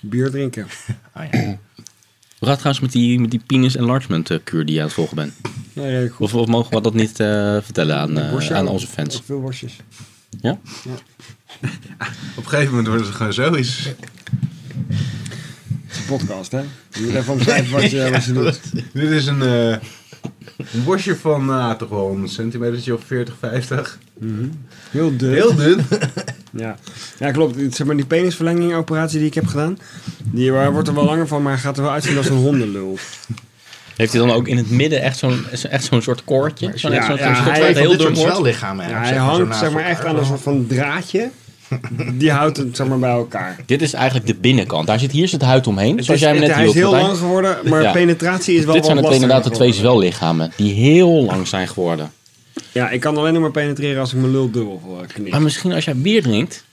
Bier 0.00 0.30
drinken. 0.30 0.66
Ah, 1.12 1.32
ja. 1.32 1.58
Hoe 2.42 2.50
gaat 2.50 2.60
het 2.62 2.72
trouwens 2.72 2.94
met 2.94 3.02
die, 3.02 3.20
met 3.20 3.30
die 3.30 3.42
penis 3.46 3.76
enlargement 3.76 4.30
eh, 4.30 4.38
kuur 4.44 4.64
die 4.64 4.74
je 4.74 4.80
aan 4.80 4.86
het 4.86 4.94
volgen 4.94 5.16
bent? 5.16 5.32
Ja, 5.72 5.86
ja, 5.86 6.08
goed. 6.08 6.20
Of, 6.20 6.34
of 6.34 6.46
mogen 6.46 6.74
we 6.74 6.80
dat 6.80 6.94
niet 6.94 7.20
eh, 7.20 7.56
vertellen 7.62 7.96
aan, 7.96 8.18
eh, 8.18 8.30
Worstje 8.30 8.54
aan 8.54 8.68
onze 8.68 8.86
fans? 8.86 9.22
Veel 9.24 9.40
worstjes. 9.40 9.76
Ja? 10.40 10.50
Op 12.36 12.44
een 12.44 12.48
gegeven 12.48 12.70
moment 12.70 12.86
wordt 12.86 13.04
het 13.04 13.14
gewoon 13.14 13.32
zoiets. 13.32 13.84
Het 13.84 13.96
is 15.90 15.98
een 15.98 16.04
podcast, 16.18 16.52
hè? 16.52 16.58
Je 16.58 17.00
moet 17.00 17.14
even 17.14 17.32
omschrijven 17.32 17.72
wat 17.80 17.90
je, 17.90 18.10
wat 18.10 18.24
je 18.24 18.32
doet. 18.32 18.60
Dit 18.92 19.10
is 19.10 19.26
een, 19.26 19.42
eh 19.42 19.76
een 20.72 20.84
bosje 20.84 21.16
van 21.16 21.44
nou, 21.44 21.76
toch 21.78 21.88
wel 21.88 22.10
een 22.10 22.28
centimeter 22.28 22.94
of 22.94 23.00
40, 23.06 23.34
50. 23.38 23.98
Heel 24.90 25.16
dun. 25.16 25.32
Heel 25.32 25.54
dun. 25.54 25.80
Ja. 26.56 26.76
ja, 27.18 27.30
klopt. 27.30 27.56
Het- 27.60 27.74
Zeg 27.74 27.86
maar, 27.86 27.96
die 27.96 28.04
penisverlenging 28.06 28.74
operatie 28.74 29.18
die 29.18 29.28
ik 29.28 29.34
heb 29.34 29.46
gedaan, 29.46 29.78
die 30.24 30.52
eh, 30.52 30.68
wordt 30.68 30.88
er 30.88 30.94
wel 30.94 31.04
langer 31.04 31.26
van, 31.28 31.42
maar 31.42 31.58
gaat 31.58 31.76
er 31.76 31.82
wel 31.82 31.92
uitzien 31.92 32.16
als 32.16 32.28
een 32.28 32.36
hondenlul. 32.36 32.98
Heeft 33.96 34.12
hij 34.12 34.20
dan 34.20 34.30
ook 34.30 34.48
in 34.48 34.56
het 34.56 34.70
midden 34.70 35.02
echt 35.02 35.18
zo'n 35.18 35.44
echt 35.70 35.84
zo'n 35.84 36.02
soort 36.02 36.24
koordje? 36.24 36.72
Zo'n 36.74 36.90
Ja, 36.92 36.96
ja, 36.96 37.16
hij 37.16 37.58
waar 37.60 37.68
het 37.68 37.78
Heel 37.78 37.96
dun 37.96 38.16
zwellichamen. 38.16 38.88
Ja, 38.88 38.98
hij 38.98 39.06
zeg 39.06 39.16
maar, 39.16 39.34
zo 39.34 39.38
hangt 39.44 39.56
zeg 39.56 39.72
maar 39.72 39.84
echt 39.84 40.04
aan 40.04 40.18
een 40.18 40.24
soort 40.24 40.40
van 40.40 40.66
draadje. 40.66 41.30
Die 42.14 42.30
houdt 42.30 42.56
het 42.56 42.76
zeg 42.76 42.86
maar 42.86 42.98
bij 42.98 43.10
elkaar. 43.10 43.56
Dit 43.66 43.82
is 43.82 43.92
eigenlijk 43.92 44.26
de 44.26 44.34
binnenkant. 44.34 44.86
Daar 44.86 44.98
zit, 44.98 45.12
hier 45.12 45.28
zit 45.28 45.42
huid 45.42 45.66
omheen. 45.66 45.96
Het 45.96 46.04
Zoals 46.04 46.20
is, 46.20 46.26
jij 46.26 46.34
me 46.34 46.40
het- 46.40 46.48
net 46.48 46.56
hij 46.56 46.66
is 46.66 46.74
heel 46.74 46.90
lang 46.90 47.16
geworden, 47.16 47.56
maar 47.64 47.82
Ja. 47.82 47.92
penetratie 47.92 48.56
is 48.58 48.64
wel 48.64 48.74
Dit 48.74 48.84
zijn 48.84 48.96
het 48.96 49.12
inderdaad 49.12 49.44
de 49.44 49.50
twee 49.50 49.72
zwellichamen 49.72 50.52
die 50.56 50.72
heel 50.74 51.24
lang 51.24 51.46
zijn 51.46 51.68
geworden. 51.68 52.12
Ja, 52.72 52.90
ik 52.90 53.00
kan 53.00 53.16
alleen 53.16 53.32
nog 53.32 53.42
maar 53.42 53.50
penetreren 53.50 54.00
als 54.00 54.12
ik 54.12 54.18
mijn 54.18 54.32
lul 54.32 54.50
dubbel 54.50 54.82
uh, 54.90 55.06
knip. 55.14 55.30
Maar 55.30 55.42
misschien 55.42 55.72
als 55.72 55.84
jij 55.84 55.96
bier 55.96 56.22
drinkt, 56.22 56.64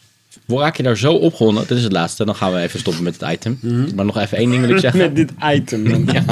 raak 0.47 0.77
je 0.77 0.83
daar 0.83 0.97
zo 0.97 1.13
opgewonden. 1.13 1.63
Dit 1.67 1.77
is 1.77 1.83
het 1.83 1.91
laatste, 1.91 2.25
dan 2.25 2.35
gaan 2.35 2.53
we 2.53 2.59
even 2.59 2.79
stoppen 2.79 3.03
met 3.03 3.19
het 3.19 3.31
item. 3.31 3.59
Maar 3.95 4.05
nog 4.05 4.17
even 4.17 4.37
één 4.37 4.49
ding 4.49 4.61
wil 4.65 4.75
ik 4.75 4.79
zeggen. 4.79 4.99
Met 5.05 5.15
dit 5.15 5.31
item. 5.53 5.87
Ja, 6.13 6.23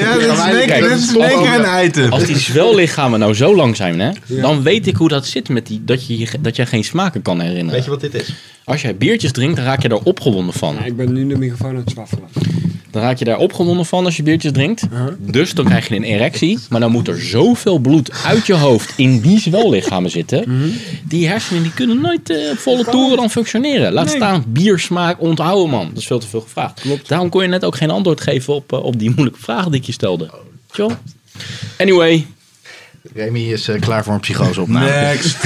Ja, 0.00 0.14
dit 0.18 0.30
is 0.30 0.64
kijk, 0.66 0.82
dit 0.88 0.98
is 0.98 1.14
een 1.14 1.84
item. 1.84 2.12
als 2.12 2.24
die 2.24 2.38
zwellichamen 2.38 3.18
nou 3.18 3.34
zo 3.34 3.56
lang 3.56 3.76
zijn, 3.76 4.00
hè, 4.00 4.10
dan 4.40 4.62
weet 4.62 4.86
ik 4.86 4.96
hoe 4.96 5.08
dat 5.08 5.26
zit 5.26 5.48
met 5.48 5.66
die, 5.66 5.84
dat, 5.84 6.06
je, 6.06 6.18
je- 6.18 6.28
dat 6.40 6.56
jij 6.56 6.66
geen 6.66 6.84
smaken 6.84 7.22
kan 7.22 7.40
herinneren. 7.40 7.72
Weet 7.72 7.84
je 7.84 7.90
wat 7.90 8.00
dit 8.00 8.14
is? 8.14 8.34
Als 8.64 8.82
jij 8.82 8.96
biertjes 8.96 9.32
drinkt, 9.32 9.56
dan 9.56 9.64
raak 9.64 9.82
je 9.82 9.88
daar 9.88 9.98
opgewonden 10.02 10.54
van. 10.54 10.74
Ja, 10.74 10.84
ik 10.84 10.96
ben 10.96 11.12
nu 11.12 11.26
de 11.26 11.38
microfoon 11.38 11.68
aan 11.70 11.76
het 11.76 11.90
zwaffelen. 11.90 12.28
Dan 12.94 13.02
raak 13.02 13.18
je 13.18 13.24
daar 13.24 13.38
opgewonden 13.38 13.86
van 13.86 14.04
als 14.04 14.16
je 14.16 14.22
biertjes 14.22 14.52
drinkt. 14.52 14.82
Dus 15.18 15.54
dan 15.54 15.64
krijg 15.64 15.88
je 15.88 15.94
een 15.96 16.02
erectie. 16.02 16.58
Maar 16.68 16.80
dan 16.80 16.90
moet 16.92 17.08
er 17.08 17.20
zoveel 17.20 17.78
bloed 17.78 18.10
uit 18.24 18.46
je 18.46 18.54
hoofd 18.54 18.92
in 18.96 19.20
die 19.20 19.40
zwellichamen 19.40 20.10
zitten. 20.10 20.72
Die 21.08 21.28
hersenen 21.28 21.62
die 21.62 21.72
kunnen 21.72 22.00
nooit 22.00 22.30
eh, 22.30 22.36
volle 22.56 22.84
toeren 22.84 23.16
dan 23.16 23.30
functioneren. 23.30 23.92
Laat 23.92 24.06
Nee. 24.06 24.14
staan 24.16 24.44
biersmaak 24.48 25.20
onthouden, 25.20 25.70
man. 25.70 25.88
Dat 25.88 25.98
is 25.98 26.06
veel 26.06 26.18
te 26.18 26.26
veel 26.26 26.40
gevraagd. 26.40 26.82
Daarom 27.08 27.28
kon 27.28 27.42
je 27.42 27.48
net 27.48 27.64
ook 27.64 27.76
geen 27.76 27.90
antwoord 27.90 28.20
geven 28.20 28.54
op, 28.54 28.72
eh, 28.72 28.84
op 28.84 28.98
die 28.98 29.10
moeilijke 29.10 29.40
vragen 29.42 29.70
die 29.70 29.80
ik 29.80 29.86
je 29.86 29.92
stelde. 29.92 30.30
Tjoh. 30.72 30.90
Anyway, 31.78 32.26
Remy 33.14 33.52
is 33.52 33.68
eh, 33.68 33.80
klaar 33.80 34.04
voor 34.04 34.14
een 34.14 34.20
psychoseopname. 34.20 34.86
Next. 34.86 35.44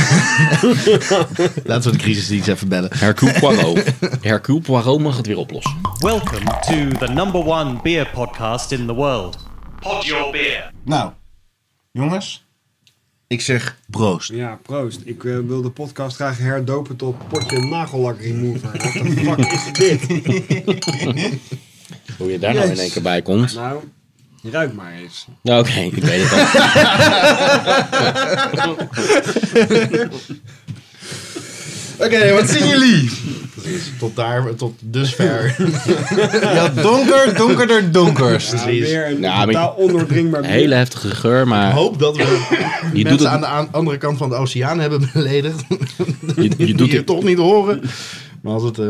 Laten 1.68 1.90
we 1.90 1.96
de 1.96 2.02
crisisdienst 2.02 2.48
even 2.48 2.68
bellen. 2.68 2.90
Hercule 2.98 3.32
Poirot. 3.40 3.84
Hercule 4.20 4.60
Poirot 4.60 5.00
mag 5.00 5.16
het 5.16 5.26
weer 5.26 5.36
oplossen. 5.36 5.76
Welcome 5.98 6.44
to 6.44 7.06
the 7.06 7.12
number 7.12 7.46
one 7.46 7.78
beer 7.82 8.10
podcast 8.14 8.72
in 8.72 8.86
the 8.86 8.94
world. 8.94 9.38
Pod 9.80 10.04
Your 10.04 10.32
Beer. 10.32 10.70
Nou, 10.84 11.12
jongens. 11.92 12.46
Ik 13.26 13.40
zeg 13.40 13.78
proost. 13.90 14.30
Ja, 14.30 14.58
proost. 14.62 15.00
Ik 15.04 15.24
eh, 15.24 15.38
wil 15.46 15.62
de 15.62 15.70
podcast 15.70 16.16
graag 16.16 16.38
herdopen 16.38 16.96
tot 16.96 17.28
potje 17.28 17.58
nagellak 17.58 18.20
remover. 18.20 18.70
What 19.24 19.36
the 19.36 19.44
fuck 19.44 19.52
is 19.52 19.72
dit? 19.72 20.06
Hoe 22.18 22.30
je 22.30 22.38
daar 22.38 22.54
nou 22.54 22.68
in 22.68 22.78
één 22.78 22.90
keer 22.90 23.02
bij 23.02 23.22
komt. 23.22 23.54
Nou, 23.54 23.82
ruik 24.50 24.72
maar 24.74 24.92
eens. 25.02 25.26
Nou, 25.42 25.60
Oké, 25.60 25.80
ik 25.80 26.04
weet 26.04 26.30
het 26.30 26.32
al. 26.32 26.46
Oké, 32.06 32.32
wat 32.32 32.48
zien 32.50 32.66
jullie? 32.68 33.10
Precies. 33.54 33.92
Tot 33.98 34.16
daar, 34.16 34.54
tot 34.54 34.74
dusver. 34.80 35.56
Ja, 36.54 36.68
donker, 36.68 37.34
donkerder, 37.36 37.92
donkerst. 37.92 38.52
Ja, 38.52 38.64
weer 38.64 39.06
een 39.10 39.20
Nou, 39.20 39.36
maar- 39.36 39.46
totaal 39.46 39.74
ondoordringbaar 39.76 40.40
bier. 40.40 40.50
Hele 40.50 40.74
heftige 40.74 41.14
geur, 41.14 41.40
Ik 41.40 41.46
maar 41.46 41.72
hoop 41.72 41.98
dat 41.98 42.16
we 42.16 42.22
je 42.92 43.04
doet, 43.04 43.04
mensen 43.04 43.26
aan 43.30 43.32
het, 43.32 43.42
de 43.42 43.46
aan- 43.48 43.68
andere 43.72 43.96
kant 43.98 44.18
van 44.18 44.28
de 44.28 44.34
oceaan 44.34 44.78
hebben 44.80 45.10
beledigd. 45.12 45.64
je, 46.36 46.42
je 46.42 46.48
Die 46.56 46.74
doet 46.74 46.90
je 46.90 46.96
het 46.96 47.06
toch 47.06 47.22
niet 47.22 47.38
horen. 47.38 47.80
Maar 48.42 48.52
als 48.52 48.62
het... 48.62 48.78
eh, 48.78 48.88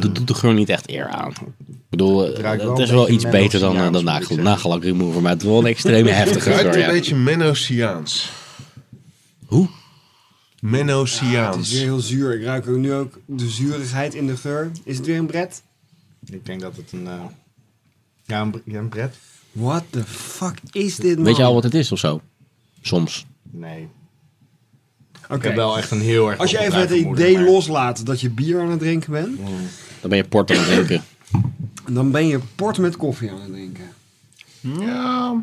Dat 0.00 0.14
doet 0.14 0.28
de 0.28 0.34
geur 0.34 0.54
niet 0.54 0.68
echt 0.68 0.88
eer 0.90 1.08
aan. 1.08 1.30
Ik 1.66 1.74
bedoel, 1.88 2.26
eh, 2.34 2.42
wel 2.56 2.70
het 2.70 2.78
is 2.78 2.90
wel 2.90 3.08
iets 3.08 3.28
beter 3.28 3.60
dan, 3.60 3.76
eh, 3.76 3.82
dan 3.82 3.92
Mennoceaans, 3.92 4.28
nagel, 4.28 4.36
nagellak 4.44 4.82
remover, 4.82 5.22
maar 5.22 5.32
het 5.32 5.42
is 5.42 5.48
wel 5.48 5.58
een 5.58 5.66
extreme 5.66 6.10
heftige 6.20 6.50
Het 6.50 6.60
ruikt 6.60 6.74
een 6.74 6.80
Ja. 6.80 6.90
beetje 6.90 7.16
Menociaans. 7.16 8.30
Hoe? 9.46 9.68
Het 11.56 11.64
is 11.66 11.72
weer 11.72 11.82
heel 11.82 12.00
zuur. 12.00 12.34
Ik 12.38 12.44
ruik 12.44 12.68
ook 12.68 12.76
nu 12.76 12.92
ook 12.92 13.18
de 13.26 13.48
zurigheid 13.48 14.14
in 14.14 14.26
de 14.26 14.36
geur. 14.36 14.70
Is 14.84 14.96
het 14.96 15.06
weer 15.06 15.18
een 15.18 15.26
bret? 15.26 15.62
ik 16.30 16.46
denk 16.46 16.60
dat 16.60 16.76
het 16.76 16.92
een... 16.92 17.06
eh, 17.06 17.20
ja, 18.26 18.40
een, 18.40 18.62
ja, 18.64 18.78
een 18.78 18.88
bret? 18.88 19.16
What 19.52 19.84
the 19.90 20.04
fuck 20.04 20.58
is 20.72 20.96
dit, 20.96 21.16
man? 21.16 21.24
Weet 21.24 21.36
je 21.36 21.42
al 21.44 21.54
wat 21.54 21.62
het 21.62 21.74
is 21.74 21.92
of 21.92 21.98
zo? 21.98 22.20
Soms. 22.82 23.26
Nee. 23.50 23.88
Oké. 25.24 25.34
Ik 25.34 25.42
heb 25.42 25.54
wel 25.54 25.78
echt 25.78 25.90
een 25.90 26.00
heel 26.00 26.30
erg... 26.30 26.38
Als 26.38 26.50
je 26.50 26.58
even 26.60 26.80
het 26.80 26.90
idee 26.90 27.34
maar- 27.34 27.44
loslaat 27.44 28.06
dat 28.06 28.20
je 28.20 28.30
bier 28.30 28.60
aan 28.60 28.70
het 28.70 28.78
drinken 28.78 29.12
bent, 29.12 29.38
Dan 30.00 30.08
ben 30.10 30.16
je 30.18 30.24
port 30.24 30.50
aan 30.50 30.56
het 30.56 30.66
drinken. 30.66 31.04
dan 31.88 32.10
ben 32.10 32.26
je 32.26 32.40
port 32.54 32.78
met 32.78 32.96
koffie 32.96 33.30
aan 33.30 33.40
het 33.40 33.52
drinken. 33.52 33.84
Ja, 34.60 35.42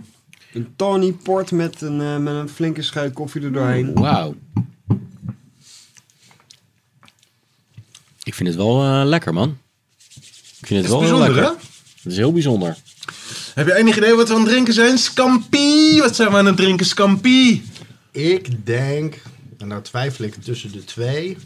Een 0.53 0.73
Tawny 0.75 1.11
port 1.11 1.51
met 1.51 1.81
een, 1.81 2.01
eh, 2.01 2.17
met 2.17 2.33
een 2.33 2.49
flinke 2.49 2.81
scheut 2.81 3.13
koffie 3.13 3.41
er 3.41 3.51
doorheen. 3.53 3.93
Wauw. 3.93 4.35
Ik 8.23 8.33
vind 8.35 8.47
het 8.49 8.57
wel 8.57 8.83
eh, 8.83 9.01
lekker, 9.05 9.33
man. 9.33 9.57
Ik 10.59 10.67
vind 10.67 10.69
het 10.69 10.83
is 10.83 10.89
wel 10.89 10.99
heel 11.01 11.09
bijzonder, 11.09 11.33
lekker. 11.43 11.51
hè? 11.53 11.65
Het 12.03 12.11
is 12.11 12.17
heel 12.17 12.33
bijzonder. 12.33 12.77
Heb 13.53 13.67
je 13.67 13.75
enig 13.75 13.97
idee 13.97 14.13
wat 14.15 14.27
we 14.27 14.33
aan 14.33 14.39
het 14.41 14.49
drinken 14.49 14.73
zijn? 14.73 14.97
Scampi! 14.97 15.99
Wat 15.99 16.15
zijn 16.15 16.31
we 16.31 16.37
aan 16.37 16.45
het 16.45 16.55
drinken? 16.57 16.85
Scampi! 16.85 17.63
Ik 18.11 18.65
denk, 18.65 19.21
en 19.61 19.67
nou 19.67 19.81
twijfel 19.81 20.25
ik 20.25 20.35
tussen 20.35 20.71
de 20.71 20.83
twee. 20.83 21.37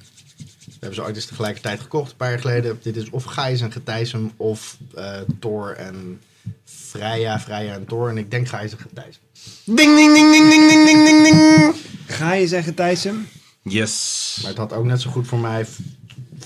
We 0.66 0.72
hebben 0.80 0.96
ze 0.96 1.04
ooit 1.04 1.16
eens 1.16 1.26
tegelijkertijd 1.26 1.80
gekocht, 1.80 2.12
een 2.12 2.18
paar 2.18 2.30
jaar 2.30 2.40
geleden. 2.40 2.80
Dit 2.82 2.96
is 2.96 3.10
of 3.10 3.24
Gijs 3.24 3.62
en 3.62 3.72
Getijsem 3.72 4.32
of 4.38 4.78
eh 4.96 5.18
Thor 5.40 5.72
en 5.72 6.22
Freya, 6.66 7.40
Freya 7.40 7.74
en 7.74 7.86
Thor. 7.86 8.10
En 8.10 8.18
ik 8.18 8.32
denk 8.32 8.48
Gijs 8.48 8.72
en 8.72 8.78
Getijsem. 8.80 9.22
Ding, 9.66 9.96
ding, 9.96 10.14
ding, 10.14 10.32
ding, 10.32 10.50
ding, 10.50 10.68
ding, 10.70 10.86
ding, 10.86 11.06
ding, 11.06 11.24
ding. 11.24 11.74
Ga 12.08 12.34
je 12.34 12.48
zeggen, 12.48 12.74
Thijssen? 12.74 13.28
Yes. 13.62 14.38
Maar 14.42 14.50
het 14.50 14.60
had 14.60 14.74
ook 14.74 14.86
net 14.86 15.02
zo 15.02 15.10
goed 15.10 15.28
voor 15.28 15.40
mij 15.40 15.66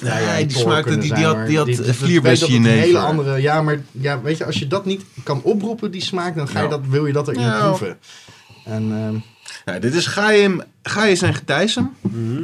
Nee, 0.01 0.11
en 0.11 0.47
die 0.47 0.57
smaakte- 0.57 0.97
die- 0.97 1.13
die 1.13 1.23
had- 1.25 1.47
die 1.47 1.57
had 1.57 1.69
vlierbesje 1.95 2.51
jenever. 2.51 2.79
hele 2.79 2.99
andere... 2.99 3.41
Ja, 3.41 3.61
maar 3.61 3.81
ja, 3.91 4.21
weet 4.21 4.37
je, 4.37 4.45
als 4.45 4.59
je 4.59 4.67
dat 4.67 4.85
niet 4.85 5.03
kan 5.23 5.41
oproepen, 5.43 5.91
die 5.91 6.01
smaak, 6.01 6.35
dan 6.35 6.47
ga 6.47 6.57
je 6.59 6.63
Ja. 6.63 6.69
dat, 6.69 6.81
wil 6.87 7.05
je 7.05 7.13
dat 7.13 7.27
erin 7.27 7.41
Ja. 7.41 7.67
proeven. 7.67 7.97
En 8.65 8.91
ehm, 8.91 9.15
Nou, 9.65 9.79
dit 9.79 9.93
is 9.93 10.05
Gaim, 10.05 10.63
en 10.83 11.33
Getijsem. 11.33 11.95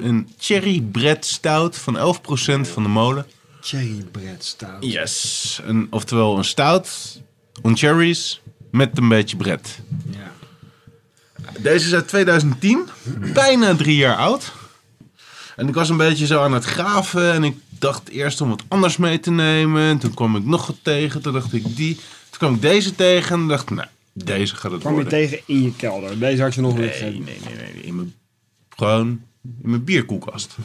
Een 0.02 0.30
cherry 0.38 0.82
bread 0.82 1.26
stout 1.26 1.78
van 1.78 1.98
11% 1.98 2.70
van 2.70 2.84
de 2.84 2.90
molen. 2.90 3.26
Cherry 3.62 4.06
bread 4.12 4.44
stout. 4.44 4.86
Yes. 4.86 5.60
Een, 5.64 5.88
oftewel 5.90 6.38
een 6.38 6.44
stout 6.44 7.22
on 7.62 7.78
cherries 7.78 8.42
met 8.72 8.98
een 8.98 9.08
beetje 9.08 9.38
bread. 9.38 9.80
Ja. 10.10 10.32
Deze 11.60 11.86
is 11.86 11.94
uit 11.94 12.08
2010. 12.08 12.88
Bijna 13.34 13.76
drie 13.76 13.96
jaar 13.96 14.16
oud. 14.16 14.52
En 15.56 15.68
ik 15.68 15.74
was 15.74 15.90
een 15.90 15.98
beetje 15.98 16.26
zo 16.26 16.42
aan 16.42 16.54
het 16.54 16.64
graven. 16.64 17.34
En 17.34 17.44
ik 17.44 17.58
dacht 17.70 18.10
eerst 18.10 18.42
om 18.42 18.50
wat 18.50 18.64
anders 18.68 18.98
mee 18.98 19.20
te 19.20 19.32
nemen. 19.32 19.82
En 19.82 19.98
toen 19.98 20.14
kwam 20.14 20.36
ik 20.36 20.46
nog 20.46 20.68
wat 20.68 20.78
tegen. 20.82 21.22
Toen 21.22 21.34
dacht 21.34 21.54
ik 21.54 21.76
die. 21.76 21.96
Toen 21.96 22.38
kwam 22.38 22.54
ik 22.54 22.62
deze 22.62 22.96
tegen. 22.96 23.40
En 23.40 23.48
dacht 23.48 23.70
ik, 23.70 23.70
nou, 23.70 23.88
deze 24.24 24.56
gaat 24.56 24.72
het 24.72 24.80
Kwam 24.82 24.96
je 24.96 25.02
worden. 25.02 25.20
tegen 25.20 25.40
in 25.46 25.62
je 25.64 25.76
kelder. 25.76 26.20
Deze 26.20 26.42
had 26.42 26.54
je 26.56 26.62
nog 26.62 26.78
niet 26.78 27.00
Nee, 27.02 27.12
nee, 27.12 27.12
nee, 27.22 27.38
nee. 27.46 27.74
nee. 27.74 27.84
In 27.84 27.96
mijn, 27.96 28.14
gewoon 28.78 29.08
in 29.64 29.70
mijn 29.70 29.84
bierkoelkast. 29.84 30.56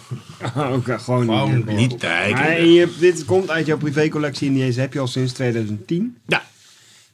Oké, 0.57 0.99
gewoon, 0.99 1.23
Gewoon 1.25 1.65
niet. 1.67 1.97
kijken. 1.97 2.67
Je, 2.73 2.95
dit 3.01 3.25
komt 3.25 3.51
uit 3.51 3.67
jouw 3.67 3.77
privécollectie 3.79 4.49
en 4.49 4.55
deze 4.55 4.81
heb 4.81 4.93
je 4.93 4.99
al 5.01 5.07
sinds 5.07 5.33
2010. 5.33 6.17
Ja. 6.27 6.43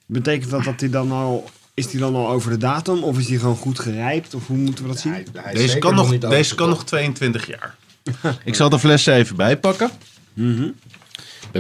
Betekent 0.06 0.50
dat 0.50 0.64
dat 0.64 0.78
die 0.78 0.88
dan 0.88 1.12
al... 1.12 1.50
Is 1.74 1.86
die 1.88 2.00
dan 2.00 2.14
al 2.14 2.28
over 2.28 2.50
de 2.50 2.56
datum? 2.56 3.02
Of 3.02 3.18
is 3.18 3.26
die 3.26 3.38
gewoon 3.38 3.56
goed 3.56 3.78
gerijpt? 3.78 4.34
Of 4.34 4.46
hoe 4.46 4.56
moeten 4.56 4.84
we 4.84 4.90
dat 4.90 5.00
zien? 5.00 5.12
hij- 5.12 5.26
hij 5.32 5.54
Deze 5.54 5.78
kan, 5.78 5.94
nog, 5.94 6.18
deze 6.18 6.54
kan 6.54 6.68
nog 6.68 6.76
overgekocht. 6.78 6.86
22 6.86 7.46
jaar. 7.46 7.76
ik 8.44 8.54
zal 8.54 8.68
de 8.68 8.78
fles 8.78 9.06
even 9.06 9.36
bijpakken. 9.36 9.90
Ik 10.34 10.72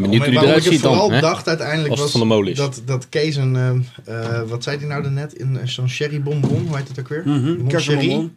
ben 0.00 0.10
Maar 0.10 0.18
benieuwd 0.20 0.22
hoe 0.22 0.30
die 0.30 0.34
waarom 0.34 0.48
eruit 0.60 0.72
ziet 0.72 0.82
dan. 0.82 0.92
vooral 0.92 1.10
hè? 1.12 1.20
dacht 1.20 1.48
uiteindelijk 1.48 1.88
Als 1.90 2.00
het 2.00 2.08
was 2.12 2.20
van 2.20 2.28
de 2.28 2.34
molen 2.34 2.50
is. 2.52 2.58
dat, 2.58 2.82
dat 2.84 3.08
Kees 3.08 3.36
een, 3.36 3.56
eh, 3.56 4.40
eh, 4.40 4.48
wat 4.48 4.62
zei 4.62 4.78
hij 4.78 4.86
nou 4.86 5.02
daarnet, 5.02 5.34
in 5.34 5.58
eh, 5.58 5.66
zo'n 5.66 5.88
sherry 5.88 6.22
bonbon, 6.22 6.66
hoe 6.66 6.76
heet 6.76 6.88
het 6.88 6.98
ook 7.00 7.08
weer? 7.08 7.22
Mhm, 7.24 7.56
Mon 7.56 7.66
kersenbonbon. 7.68 8.10
Sherry? 8.16 8.30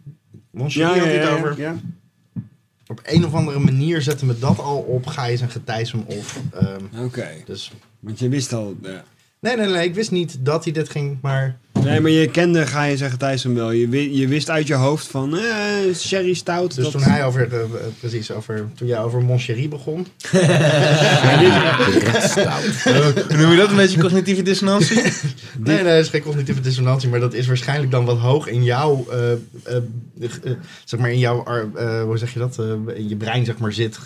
Mon 0.50 0.70
Sherry 0.70 0.98
had 0.98 1.08
hij 1.08 1.16
het 1.18 1.28
over. 1.30 1.54
ja. 1.60 1.76
op 2.86 3.00
een 3.04 3.24
of 3.24 3.34
andere 3.34 3.58
manier 3.58 4.02
zetten 4.02 4.26
me 4.26 4.38
dat 4.38 4.58
al 4.58 4.78
op 4.78 5.06
Gijs 5.06 5.40
en 5.40 5.50
Getijsem 5.50 6.02
of. 6.06 6.40
ehm, 6.52 7.04
Oké. 7.04 7.28
dus 7.44 7.72
Want 8.00 8.18
je 8.18 8.28
wist 8.28 8.52
al... 8.52 8.76
ja. 8.82 9.04
nee, 9.40 9.56
nee, 9.56 9.66
nee, 9.68 9.84
ik 9.88 9.94
wist 9.94 10.10
niet 10.10 10.38
dat 10.40 10.64
hij 10.64 10.72
dit 10.72 10.88
ging, 10.88 11.18
maar 11.22 11.58
Nee, 11.84 12.00
maar 12.00 12.10
je 12.10 12.26
kende, 12.30 12.66
ga 12.66 12.84
je 12.84 12.96
zeggen, 12.96 13.18
Thijs 13.18 13.42
hem 13.42 13.54
wel. 13.54 13.70
Je, 13.70 14.16
je 14.16 14.28
wist 14.28 14.50
uit 14.50 14.66
je 14.66 14.74
hoofd 14.74 15.06
van, 15.06 15.36
eh, 15.38 15.44
sherry 15.94 16.34
stout. 16.34 16.74
dus 16.74 16.84
dat- 16.84 16.92
toen 16.92 17.02
hij 17.02 17.24
over, 17.24 17.52
eh, 17.54 17.60
precies, 18.00 18.32
over, 18.32 18.68
toen 18.74 18.86
jij 18.88 18.98
over 19.02 19.22
Moncherie 19.22 19.68
begon, 19.68 20.06
Hoe 23.28 23.36
noem 23.36 23.50
je 23.50 23.56
dat? 23.56 23.70
Een 23.70 23.76
beetje 23.76 24.00
cognitieve 24.00 24.42
dissonantie? 24.42 24.96
Nee, 25.58 25.74
nee, 25.74 25.84
dat 25.84 26.04
is 26.04 26.08
geen 26.08 26.22
cognitieve 26.22 26.60
dissonantie, 26.60 27.08
maar 27.08 27.20
dat 27.20 27.34
is 27.34 27.46
waarschijnlijk 27.46 27.90
dan 27.90 28.04
wat 28.04 28.18
hoog 28.18 28.46
in 28.46 28.62
jouw, 28.64 29.06
eh, 29.10 29.32
eh, 29.32 29.82
zeg 30.84 31.00
maar 31.00 31.10
in 31.10 31.18
jouw, 31.18 31.44
eh, 31.76 32.02
hoe 32.02 32.18
zeg 32.18 32.32
je 32.32 32.38
dat, 32.38 32.58
Eh, 32.58 32.96
in 32.96 33.08
je 33.08 33.16
brein 33.16 33.44
zeg 33.44 33.58
maar 33.58 33.72
zit. 33.72 33.98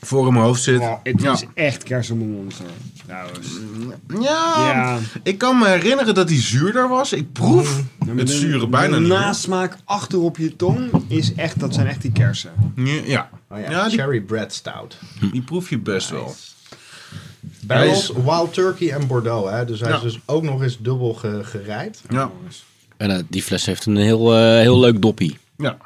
Voor 0.00 0.26
in 0.26 0.32
mijn 0.32 0.44
hoofd 0.44 0.62
zit. 0.62 0.78
Wow, 0.78 0.98
het 1.02 1.22
Ja. 1.22 1.32
is 1.32 1.44
echt 1.54 1.82
kersenmonster. 1.82 2.66
Trouwens. 3.12 3.48
Ja, 4.08 4.54
Ja. 4.72 4.98
ik 5.22 5.38
kan 5.38 5.58
me 5.58 5.68
herinneren 5.68 6.14
dat 6.14 6.28
hij 6.28 6.40
zuurder 6.40 6.88
was. 6.88 7.12
Ik 7.12 7.32
proef 7.32 7.82
Ja, 8.06 8.14
het 8.14 8.26
de- 8.26 8.32
zure 8.32 8.68
bijna 8.68 8.94
de 8.94 9.00
niet 9.00 9.08
meer. 9.08 9.18
nasmaak 9.18 9.76
achter 9.84 10.20
op 10.20 10.36
je 10.36 10.56
tong 10.56 10.90
is 11.08 11.34
echt, 11.34 11.60
dat 11.60 11.74
zijn 11.74 11.86
echt 11.86 12.02
die 12.02 12.12
kersen. 12.12 12.52
Ja, 13.04 13.28
oh 13.48 13.58
ja, 13.58 13.70
Ja, 13.70 13.88
die- 13.88 13.98
cherry 13.98 14.20
bread 14.20 14.52
stout. 14.52 14.96
die 15.32 15.42
proef 15.42 15.70
je 15.70 15.78
best 15.78 16.10
wel. 16.10 16.34
Barrels, 17.60 18.10
is- 18.10 18.16
Wild 18.24 18.54
Turkey 18.54 18.90
en 18.92 19.06
Bordeaux, 19.06 19.50
hè? 19.50 19.64
dus 19.64 19.80
hij 19.80 19.88
Ja. 19.90 19.96
is 19.96 20.02
dus 20.02 20.18
ook 20.26 20.42
nog 20.42 20.62
eens 20.62 20.78
dubbel 20.80 21.14
ge- 21.14 21.40
gerijpt. 21.44 22.02
Ja, 22.08 22.30
En 22.96 23.10
eh, 23.10 23.22
die 23.28 23.42
fles 23.42 23.66
heeft 23.66 23.86
een 23.86 23.96
heel, 23.96 24.34
eh, 24.34 24.40
heel 24.40 24.78
leuk 24.80 25.02
doppie, 25.02 25.38
ja. 25.56 25.76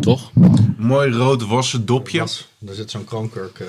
toch? 0.00 0.30
Mooi 0.76 1.12
rood 1.12 1.46
wassen 1.46 1.86
dopje. 1.86 2.18
Yes. 2.20 2.48
Er 2.68 2.74
zit 2.74 2.90
zo'n 2.90 3.04
kroonkurk. 3.04 3.58
eh, 3.60 3.66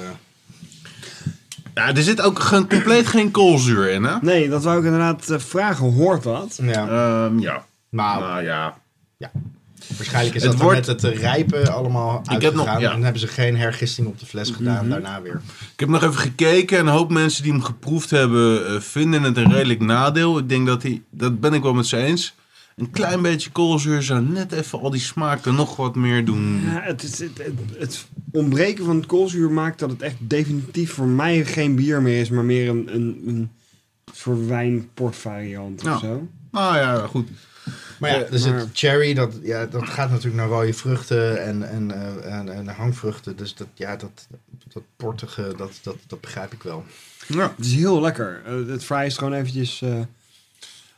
Ja, 1.75 1.95
er 1.95 2.03
zit 2.03 2.21
ook 2.21 2.39
geen, 2.39 2.67
compleet 2.69 3.07
geen 3.07 3.31
koolzuur 3.31 3.89
in, 3.89 4.03
hè? 4.03 4.15
Nee, 4.21 4.49
dat 4.49 4.63
wou 4.63 4.79
ik 4.79 4.83
inderdaad 4.85 5.29
eh, 5.29 5.39
vragen. 5.39 5.93
Hoort 5.93 6.23
dat? 6.23 6.59
ja. 6.61 6.87
Ehm, 6.87 7.39
ja. 7.39 7.65
nou, 7.89 8.19
Nou 8.21 8.43
ja. 8.43 8.73
waarschijnlijk 9.97 10.35
is 10.35 10.41
het 10.43 10.51
dat 10.51 10.61
wordt- 10.61 10.87
met 10.87 11.01
het 11.01 11.03
rijpen 11.17 11.73
allemaal 11.73 12.21
Ik 12.33 12.41
heb 12.41 12.53
nog- 12.53 12.59
uitgegaan. 12.67 12.81
ja. 12.81 12.91
En 12.93 13.03
hebben 13.03 13.21
ze 13.21 13.27
geen 13.27 13.57
hergisting 13.57 14.07
op 14.07 14.19
de 14.19 14.25
fles 14.25 14.49
gedaan 14.51 14.89
daarna 14.89 15.21
weer. 15.21 15.41
Ik 15.73 15.79
heb 15.79 15.89
nog 15.89 16.03
even 16.03 16.17
gekeken 16.19 16.77
en 16.77 16.87
een 16.87 16.93
hoop 16.93 17.11
mensen 17.11 17.43
die 17.43 17.51
hem 17.51 17.63
geproefd 17.63 18.09
hebben 18.09 18.67
eh, 18.67 18.79
vinden 18.79 19.23
het 19.23 19.37
een 19.37 19.51
redelijk 19.53 19.79
nadeel. 19.79 20.37
Ik 20.37 20.49
denk 20.49 20.67
dat 20.67 20.83
hij, 20.83 21.01
dat 21.09 21.39
ben 21.39 21.53
ik 21.53 21.61
wel 21.63 21.73
met 21.73 21.85
ze 21.87 21.97
eens. 21.97 22.35
Een 22.75 22.91
klein 22.91 23.21
beetje 23.21 23.51
koolzuur 23.51 24.03
zou 24.03 24.21
net 24.21 24.51
even 24.51 24.79
al 24.79 24.89
die 24.89 24.99
smaak 25.01 25.45
er 25.45 25.53
nog 25.53 25.75
wat 25.75 25.95
meer 25.95 26.25
doen. 26.25 26.61
Ja, 26.63 26.81
het, 26.81 27.03
is, 27.03 27.19
het, 27.19 27.37
het, 27.37 27.53
het 27.77 28.05
ontbreken 28.31 28.85
van 28.85 28.95
het 28.95 29.05
koolzuur 29.05 29.51
maakt 29.51 29.79
dat 29.79 29.89
het 29.89 30.01
echt 30.01 30.15
definitief 30.19 30.91
voor 30.93 31.07
mij 31.07 31.45
geen 31.45 31.75
bier 31.75 32.01
meer 32.01 32.19
is, 32.21 32.29
maar 32.29 32.43
meer 32.45 32.69
een, 32.69 32.95
een, 32.95 33.23
een 33.27 33.49
soort 34.13 34.45
wijn-port 34.47 35.15
variant 35.15 35.81
Ja. 35.81 35.93
of 35.93 35.99
zo. 35.99 36.27
Nou 36.51 36.75
ja, 36.77 37.07
goed. 37.07 37.29
Maar 37.99 38.09
ja, 38.09 38.15
Eh, 38.23 38.33
er 38.33 38.39
zit 38.39 38.53
maar- 38.53 38.65
cherry, 38.73 39.13
dat, 39.13 39.39
ja, 39.43 39.65
dat 39.65 39.89
gaat 39.89 40.09
natuurlijk 40.09 40.35
naar 40.35 40.47
rode 40.47 40.73
vruchten 40.73 41.43
en, 41.43 41.69
en, 41.69 41.91
eh, 41.91 42.33
en, 42.39 42.49
en 42.53 42.67
hangvruchten. 42.67 43.35
Dus 43.35 43.55
dat, 43.55 43.67
ja, 43.73 43.95
dat, 43.95 44.27
dat 44.73 44.83
portige, 44.95 45.53
dat, 45.57 45.79
dat, 45.83 45.95
dat 46.07 46.21
begrijp 46.21 46.53
ik 46.53 46.63
wel. 46.63 46.85
Ja. 47.27 47.53
Het 47.57 47.65
is 47.65 47.73
heel 47.73 48.01
lekker. 48.01 48.41
Eh, 48.45 48.53
het 48.67 48.83
fry 48.83 49.05
is 49.05 49.17
gewoon 49.17 49.33
eventjes 49.33 49.81
eh, 49.81 49.99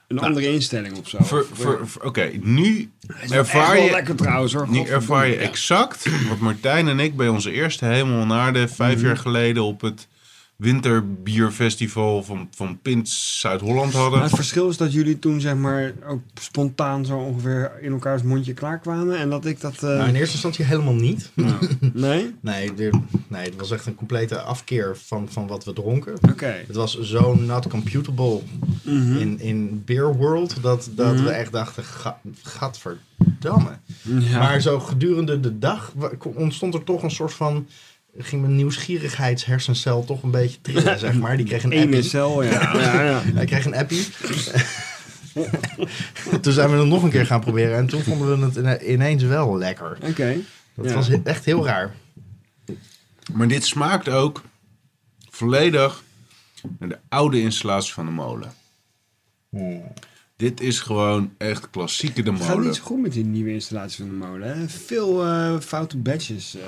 een 0.07 0.19
andere 0.19 0.51
instelling 0.53 0.97
of 0.97 1.09
zo. 1.09 1.17
Voor- 1.53 1.87
Oké, 2.03 2.29
nu 2.41 2.89
Echt 3.21 3.31
ervaar 3.31 3.73
wel 3.75 3.83
je, 3.83 3.91
lekker 3.91 4.15
trouwens 4.15 4.53
hoor. 4.53 4.69
nu 4.69 4.83
ervaar 4.83 5.27
je 5.27 5.33
Ja. 5.33 5.39
exact 5.39 6.07
wat 6.29 6.39
Martijn 6.39 6.87
en 6.87 6.99
ik 6.99 7.15
bij 7.15 7.27
onze 7.27 7.51
eerste 7.51 7.85
Hemel 7.85 8.21
en 8.21 8.31
Aarde 8.31 8.67
vijf 8.67 8.97
Mhm. 8.97 9.05
jaar 9.05 9.17
geleden 9.17 9.63
op 9.63 9.81
het 9.81 10.07
winterbierfestival 10.55 12.23
van, 12.23 12.47
van 12.55 12.79
Pint 12.81 13.09
Zuid-Holland 13.09 13.93
Maar 13.93 14.01
hadden. 14.01 14.21
het 14.21 14.35
verschil 14.35 14.69
is 14.69 14.77
dat 14.77 14.93
jullie 14.93 15.19
toen 15.19 15.41
zeg 15.41 15.55
maar 15.55 15.93
ook 16.07 16.21
spontaan 16.41 17.05
zo 17.05 17.17
ongeveer 17.17 17.71
in 17.81 17.91
elkaars 17.91 18.21
mondje 18.23 18.53
klaar 18.53 18.79
kwamen 18.79 19.17
en 19.17 19.29
dat 19.29 19.45
ik 19.45 19.61
dat... 19.61 19.73
eh, 19.75 19.81
Nou, 19.81 20.07
in 20.07 20.15
eerste 20.15 20.31
instantie 20.33 20.65
helemaal 20.65 20.93
niet. 20.93 21.31
nee? 21.93 22.33
Nee, 22.41 22.71
nee, 23.27 23.43
het 23.45 23.55
was 23.57 23.71
echt 23.71 23.85
een 23.85 23.95
complete 23.95 24.41
afkeer 24.41 24.97
van, 25.05 25.27
van 25.31 25.47
wat 25.47 25.63
we 25.65 25.73
dronken. 25.73 26.13
Oké. 26.31 26.63
Het 26.67 26.75
was 26.75 26.99
zo 26.99 27.35
not 27.35 27.67
computable 27.67 28.39
Mhm. 28.87 29.17
in, 29.17 29.39
in 29.39 29.83
beer 29.85 30.15
world 30.15 30.61
dat, 30.61 30.89
dat 30.95 31.13
Mhm. 31.15 31.23
we 31.23 31.29
echt 31.29 31.51
dachten, 31.51 31.83
"Ga- 31.83 32.19
gadverdamme. 32.43 33.69
Ja. 34.01 34.39
Maar 34.39 34.61
zo 34.61 34.79
gedurende 34.79 35.39
de 35.39 35.59
dag 35.59 35.93
ontstond 36.23 36.73
er 36.73 36.83
toch 36.83 37.03
een 37.03 37.11
soort 37.11 37.33
van... 37.33 37.67
ging 38.17 38.41
mijn 38.41 38.55
nieuwsgierigheidshersencel 38.55 40.03
toch 40.05 40.23
een 40.23 40.31
beetje 40.31 40.61
trillen, 40.61 40.99
zeg 41.05 41.13
maar. 41.13 41.37
Die 41.37 41.45
kreeg 41.45 41.63
een 41.63 41.73
appie. 41.81 42.01
cel, 42.01 42.43
ja. 42.43 42.73
ja, 42.77 43.01
ja. 43.03 43.21
Hij 43.33 43.45
kreeg 43.45 43.65
een 43.65 43.75
appie. 43.75 44.07
toen 46.41 46.53
zijn 46.53 46.69
we 46.71 46.77
het 46.77 46.87
nog 46.87 47.03
een 47.03 47.09
keer 47.09 47.25
gaan 47.25 47.39
proberen. 47.41 47.77
En 47.77 47.87
toen 47.87 48.01
vonden 48.03 48.39
we 48.39 48.45
het 48.45 48.55
ine- 48.55 48.85
ineens 48.93 49.23
wel 49.23 49.57
lekker. 49.57 49.97
Oké. 50.01 50.35
Dat 50.75 50.85
Ja. 50.85 50.93
was 50.93 51.09
echt 51.23 51.45
heel 51.45 51.65
raar. 51.65 51.95
Maar 53.33 53.47
dit 53.47 53.65
smaakt 53.65 54.09
ook 54.09 54.41
volledig 55.29 56.03
naar 56.79 56.89
de 56.89 56.97
oude 57.09 57.41
installatie 57.41 57.93
van 57.93 58.05
de 58.05 58.11
molen. 58.11 58.51
Dit 60.35 60.61
is 60.61 60.79
gewoon 60.79 61.31
echt 61.37 61.69
klassieke 61.69 62.23
de 62.23 62.31
Het 62.31 62.39
gaat 62.41 62.49
molen. 62.49 62.65
niet 62.65 62.75
zo 62.75 62.83
goed 62.83 63.01
met 63.01 63.11
die 63.13 63.25
nieuwe 63.25 63.53
installatie 63.53 64.05
van 64.05 64.19
de 64.19 64.25
molen. 64.25 64.57
Hè? 64.57 64.67
Veel 64.69 65.25
eh, 65.25 65.59
foute 65.59 65.97
badges, 65.97 66.55
eh 66.55 66.61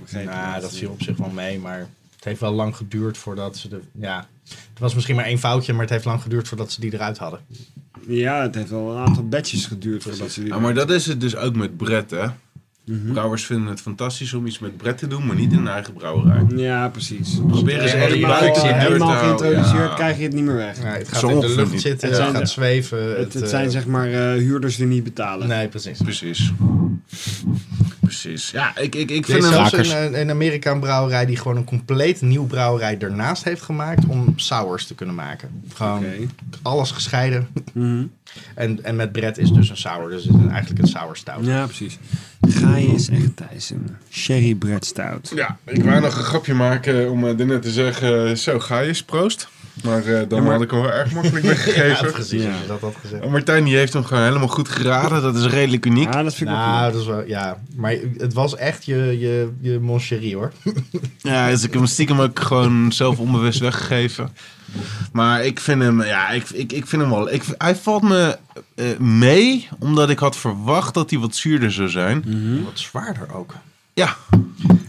begrepen. 0.00 0.32
Nou, 0.34 0.60
dat 0.60 0.76
viel 0.76 0.90
op 0.90 1.02
zich 1.02 1.16
wel 1.16 1.30
mee, 1.30 1.58
maar 1.58 1.78
het 2.14 2.24
heeft 2.24 2.40
wel 2.40 2.52
lang 2.52 2.76
geduurd 2.76 3.18
voordat 3.18 3.56
ze 3.56 3.68
de... 3.68 3.80
Ja, 3.92 4.26
het 4.48 4.78
was 4.78 4.94
misschien 4.94 5.16
maar 5.16 5.24
één 5.24 5.38
foutje, 5.38 5.72
maar 5.72 5.82
het 5.82 5.90
heeft 5.90 6.04
lang 6.04 6.22
geduurd 6.22 6.48
voordat 6.48 6.72
ze 6.72 6.80
die 6.80 6.94
eruit 6.94 7.18
hadden. 7.18 7.40
Ja, 8.06 8.42
het 8.42 8.54
heeft 8.54 8.70
wel 8.70 8.90
een 8.90 9.06
aantal 9.06 9.28
badges 9.28 9.66
geduurd 9.66 10.02
voordat 10.02 10.30
ze 10.30 10.40
die... 10.40 10.52
Ja, 10.52 10.58
maar 10.58 10.74
dat 10.74 10.90
is 10.90 11.06
het 11.06 11.20
dus 11.20 11.36
ook 11.36 11.56
met 11.56 11.76
Brett, 11.76 12.10
hè. 12.10 12.26
Mhm. 12.86 13.12
Brouwers 13.12 13.46
vinden 13.46 13.66
het 13.68 13.80
fantastisch 13.80 14.32
om 14.34 14.46
iets 14.46 14.58
met 14.58 14.76
Brett 14.76 14.98
te 14.98 15.06
doen, 15.06 15.26
maar 15.26 15.36
niet 15.36 15.52
in 15.52 15.58
hun 15.58 15.68
eigen 15.68 15.92
brouwerij. 15.92 16.44
Ja, 16.56 16.88
precies. 16.88 17.38
Proberen 17.48 17.88
ze 17.88 17.94
echt 17.96 18.12
Helemaal, 18.12 18.40
buiten 18.40 18.62
die 18.62 18.88
deur 18.88 18.98
te 18.98 19.04
geïntroduceerd 19.04 19.88
Ja. 19.88 19.94
krijg 19.94 20.16
je 20.16 20.22
het 20.22 20.32
niet 20.32 20.44
meer 20.44 20.54
weg. 20.54 20.82
Ja, 20.82 20.84
het 20.84 21.08
gaat 21.08 21.20
Zo 21.20 21.28
in 21.28 21.40
de 21.40 21.54
lucht 21.54 21.72
niet. 21.72 21.80
zitten, 21.80 22.08
Het 22.08 22.16
zijn 22.16 22.30
gaat 22.32 22.40
de- 22.40 22.46
zweven. 22.46 23.18
Het, 23.18 23.32
het 23.32 23.42
eh, 23.42 23.48
zijn 23.48 23.70
zeg 23.70 23.86
maar 23.86 24.06
eh, 24.12 24.20
huurders 24.38 24.76
die 24.76 24.86
niet 24.86 25.04
betalen. 25.04 25.48
Nee, 25.48 25.68
precies. 25.68 25.98
Precies. 26.02 26.52
Precies. 28.20 28.50
Ja, 28.50 28.76
ik, 28.76 28.94
ik, 28.94 29.10
ik 29.10 29.26
vind 29.26 29.44
zelfs 29.44 29.72
een, 29.72 30.20
een 30.20 30.30
Amerika 30.30 30.70
een 30.70 30.80
brouwerij 30.80 31.26
die 31.26 31.36
gewoon 31.36 31.56
een 31.56 31.64
compleet 31.64 32.20
nieuw 32.20 32.46
brouwerij 32.46 32.98
ernaast 32.98 33.44
heeft 33.44 33.62
gemaakt 33.62 34.06
om 34.06 34.32
sours 34.36 34.86
te 34.86 34.94
kunnen 34.94 35.14
maken. 35.14 35.62
Gewoon 35.74 36.04
alles 36.62 36.90
gescheiden. 36.90 37.48
Mhm. 37.72 38.04
En, 38.54 38.84
en 38.84 38.96
met 38.96 39.12
Brett 39.12 39.38
is 39.38 39.50
dus 39.50 39.68
een 39.68 39.76
sour, 39.76 40.10
dus 40.10 40.24
het 40.24 40.34
is 40.34 40.50
eigenlijk 40.50 40.82
een 40.82 40.88
sour 40.88 41.16
stout. 41.16 41.46
Ja, 41.46 41.64
precies. 41.64 41.98
Ga 42.48 42.76
je 42.76 42.88
eens 42.88 43.08
echt 43.08 43.36
Thijs 43.36 43.70
een 43.70 43.96
sherry 44.10 44.54
bread 44.54 44.84
stout. 44.84 45.32
Ja, 45.34 45.58
ik 45.64 45.84
wou 45.84 46.00
nog 46.00 46.16
een 46.16 46.24
grapje 46.24 46.54
maken 46.54 47.10
om 47.10 47.24
uh, 47.24 47.34
net 47.34 47.62
te 47.62 47.70
zeggen, 47.70 48.38
zo 48.38 48.58
ga 48.58 48.80
je 48.80 48.88
eens, 48.88 49.02
proost. 49.02 49.48
Maar 49.84 50.04
eh, 50.04 50.28
dan 50.28 50.38
Ja, 50.38 50.44
maar- 50.44 50.52
had 50.52 50.62
ik 50.62 50.70
hem 50.70 50.80
wel 50.80 50.92
erg 50.92 51.12
makkelijk 51.12 51.44
weggegeven. 51.54 52.06
Ja. 52.08 52.16
als 52.16 52.30
je 52.30 52.50
Dat 52.66 52.80
had 52.80 52.94
gezegd. 53.00 53.22
En 53.22 53.30
Martijn 53.30 53.64
die 53.64 53.76
heeft 53.76 53.92
hem 53.92 54.04
gewoon 54.04 54.22
helemaal 54.22 54.48
goed 54.48 54.68
geraden. 54.68 55.22
Dat 55.22 55.36
is 55.36 55.46
redelijk 55.46 55.86
uniek. 55.86 56.12
Ja, 56.12 56.22
dat 56.22 56.34
vind 56.34 56.50
ik 56.50 56.56
wel 56.56 56.64
Nou, 56.66 56.84
goed. 56.84 56.92
dat 56.92 57.00
is 57.02 57.06
wel, 57.08 57.24
ja. 57.26 57.58
Maar 57.76 57.94
het 58.18 58.32
was 58.32 58.56
echt 58.56 58.84
je, 58.84 59.16
je, 59.18 59.50
je 59.60 59.78
mon 59.80 60.00
chéri, 60.00 60.34
hoor. 60.34 60.52
Ja, 61.18 61.48
dus 61.50 61.56
ik 61.64 61.70
heb 61.70 61.80
hem 61.80 61.86
stiekem 61.86 62.20
ook 62.20 62.40
gewoon 62.40 62.92
zelf 62.92 63.18
onbewust 63.18 63.58
weggegeven. 63.60 64.30
Maar 65.12 65.44
ik 65.44 65.60
vind 65.60 65.82
hem, 65.82 66.02
ja, 66.02 66.30
ik, 66.30 66.50
ik, 66.50 66.72
ik 66.72 66.86
vind 66.86 67.02
hem 67.02 67.10
wel. 67.10 67.32
Ik, 67.32 67.42
hij 67.58 67.76
valt 67.76 68.02
me 68.02 68.38
eh, 68.74 68.84
mee, 68.98 69.68
omdat 69.78 70.10
ik 70.10 70.18
had 70.18 70.36
verwacht 70.36 70.94
dat 70.94 71.10
hij 71.10 71.18
wat 71.18 71.34
zuurder 71.36 71.72
zou 71.72 71.88
zijn. 71.88 72.24
Wat 72.64 72.78
zwaarder 72.78 73.34
ook. 73.34 73.54
Ja, 74.00 74.16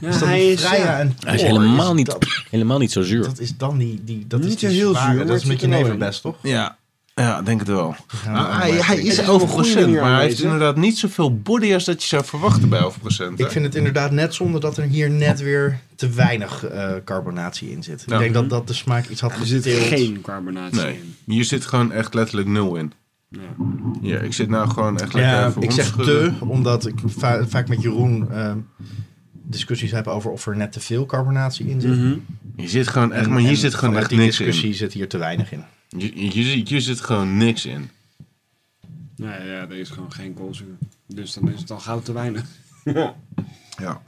Ja, 0.01 0.07
Is 0.09 0.19
dat 0.19 0.27
hij 0.27 0.47
is... 0.51 0.61
Freya 0.65 0.83
ja, 0.83 0.99
en 0.99 1.15
Hij 1.19 1.33
is 1.35 1.39
Thor, 1.41 1.49
helemaal, 1.49 1.93
niet, 1.93 2.05
Dat, 2.05 2.25
helemaal 2.51 2.77
niet 2.77 2.91
zo 2.91 3.01
zuur. 3.01 3.23
dat 3.23 3.39
is 3.39 3.57
dan 3.57 3.77
die, 3.77 4.01
die 4.03 4.27
dat 4.27 4.39
Niet 4.39 4.49
is 4.49 4.55
die 4.55 4.69
heel 4.69 4.91
zware, 4.91 5.15
zuur, 5.17 5.25
Dat 5.25 5.35
is 5.37 5.45
met 5.45 5.61
je 5.61 5.67
nevenbest, 5.67 6.21
toch? 6.21 6.35
ja, 6.41 6.77
ja, 7.15 7.41
denk 7.41 7.59
het 7.59 7.67
wel. 7.69 7.95
Ja, 8.25 8.31
Nou, 8.31 8.53
hij, 8.73 8.97
is 8.97 9.19
is 9.19 9.27
op 9.29 9.41
een 9.41 9.47
11%, 9.47 9.51
goede 9.51 9.73
manier 9.81 10.01
maar 10.01 10.13
hij 10.15 10.23
heeft 10.23 10.41
inderdaad 10.41 10.75
niet 10.75 10.97
zoveel 10.97 11.37
body 11.37 11.73
als 11.73 11.85
dat 11.85 12.01
je 12.01 12.07
zou 12.07 12.25
verwachten 12.25 12.69
bij 12.69 12.79
11%. 12.81 13.33
Ik 13.35 13.51
vind 13.51 13.65
het 13.65 13.75
inderdaad 13.75 14.11
net 14.11 14.33
zonde 14.33 14.59
dat 14.59 14.77
er 14.77 14.83
hier 14.83 15.09
net 15.09 15.39
weer 15.39 15.79
te 15.95 16.09
weinig 16.09 16.65
eh, 16.65 16.91
carbonatie 17.05 17.71
in 17.71 17.83
zit. 17.83 18.03
Ja. 18.07 18.13
Ik 18.13 18.19
denk 18.19 18.33
dat 18.33 18.49
dat 18.49 18.67
de 18.67 18.73
smaak 18.73 19.07
iets 19.07 19.21
had 19.21 19.31
Er 19.31 19.45
zit 19.45 19.65
geen 19.67 20.21
carbonatie 20.21 20.81
Nee, 20.81 20.93
in. 20.93 21.15
hier 21.33 21.43
zit 21.43 21.65
gewoon 21.65 21.91
echt 21.91 22.13
letterlijk 22.13 22.47
nul 22.47 22.75
in. 22.75 22.93
Ja. 23.29 23.39
Ja, 24.01 24.19
ik 24.19 24.33
zit 24.33 24.49
nou 24.49 24.69
gewoon 24.69 24.99
echt 24.99 25.13
lekker 25.13 25.31
Ja, 25.31 25.53
ik 25.59 25.71
zeg 25.71 25.91
te, 25.95 26.33
omdat 26.39 26.87
ik 26.87 26.99
va- 27.05 27.47
vaak 27.47 27.67
met 27.67 27.81
Jeroen 27.81 28.31
eh, 28.31 28.53
discussies 29.31 29.91
heb 29.91 30.07
over 30.07 30.31
of 30.31 30.47
er 30.47 30.55
net 30.55 30.71
te 30.71 30.79
veel 30.79 31.05
carbonatie 31.05 31.67
in 31.69 31.81
zit. 31.81 31.95
Mhm. 31.97 32.15
Je 32.55 32.67
zit 32.69 32.87
gewoon 32.87 33.13
echt, 33.13 33.25
En- 33.25 33.29
maar 33.31 33.39
hier 33.39 33.49
en 33.49 33.57
zit 33.57 33.73
gewoon 33.73 33.97
echt 33.97 34.09
die 34.09 34.17
niks 34.19 34.39
in. 34.39 34.45
discussie 34.45 34.73
zit 34.73 34.93
hier 34.93 35.09
te 35.09 35.17
weinig 35.17 35.51
in. 35.51 35.63
Je, 35.89 36.29
je, 36.43 36.61
je 36.65 36.79
zit 36.79 37.01
gewoon 37.01 37.37
niks 37.37 37.65
in. 37.65 37.89
Nee, 39.15 39.29
ja, 39.47 39.61
er 39.69 39.71
is 39.77 39.89
gewoon 39.89 40.11
geen 40.11 40.33
koolzuur. 40.33 40.75
Dus 41.07 41.33
dan 41.33 41.51
is 41.51 41.59
het 41.59 41.71
al 41.71 41.79
gauw 41.79 42.01
te 42.01 42.11
weinig. 42.13 42.43
Ja. 43.77 44.01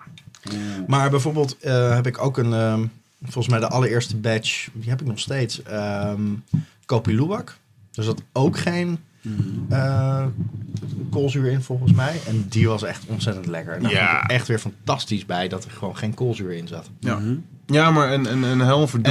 Maar 0.88 1.10
bijvoorbeeld 1.10 1.58
eh, 1.58 1.94
heb 1.96 2.08
ik 2.08 2.18
ook 2.24 2.38
een, 2.38 2.54
ehm, 2.54 2.86
volgens 3.22 3.48
mij 3.48 3.60
de 3.60 3.68
allereerste 3.70 4.18
batch, 4.18 4.68
die 4.74 4.90
heb 4.90 5.02
ik 5.02 5.08
nog 5.08 5.20
steeds, 5.20 5.64
ehm 5.64 6.22
Kopi 6.86 7.16
Luwak. 7.16 7.58
Er 7.94 8.04
zat 8.04 8.22
ook 8.32 8.58
geen 8.58 9.00
eh, 9.70 10.26
koolzuur 11.10 11.52
in 11.52 11.62
volgens 11.62 11.92
mij. 11.92 12.20
En 12.28 12.46
die 12.50 12.68
was 12.68 12.84
echt 12.84 13.04
ontzettend 13.08 13.46
lekker. 13.46 13.74
En 13.74 13.82
daar 13.84 13.92
Ja. 13.92 14.10
vond 14.12 14.24
ik 14.24 14.32
echt 14.32 14.48
weer 14.48 14.60
fantastisch 14.60 15.26
bij 15.26 15.48
dat 15.48 15.66
er 15.66 15.72
gewoon 15.72 15.98
geen 15.98 16.14
koolzuur 16.14 16.52
in 16.52 16.68
zat. 16.68 16.90
Ja. 17.00 17.20
ja, 17.66 17.92
maar 17.92 18.14
een, 18.14 18.32
een, 18.32 18.44
een 18.44 18.62
En 18.62 18.68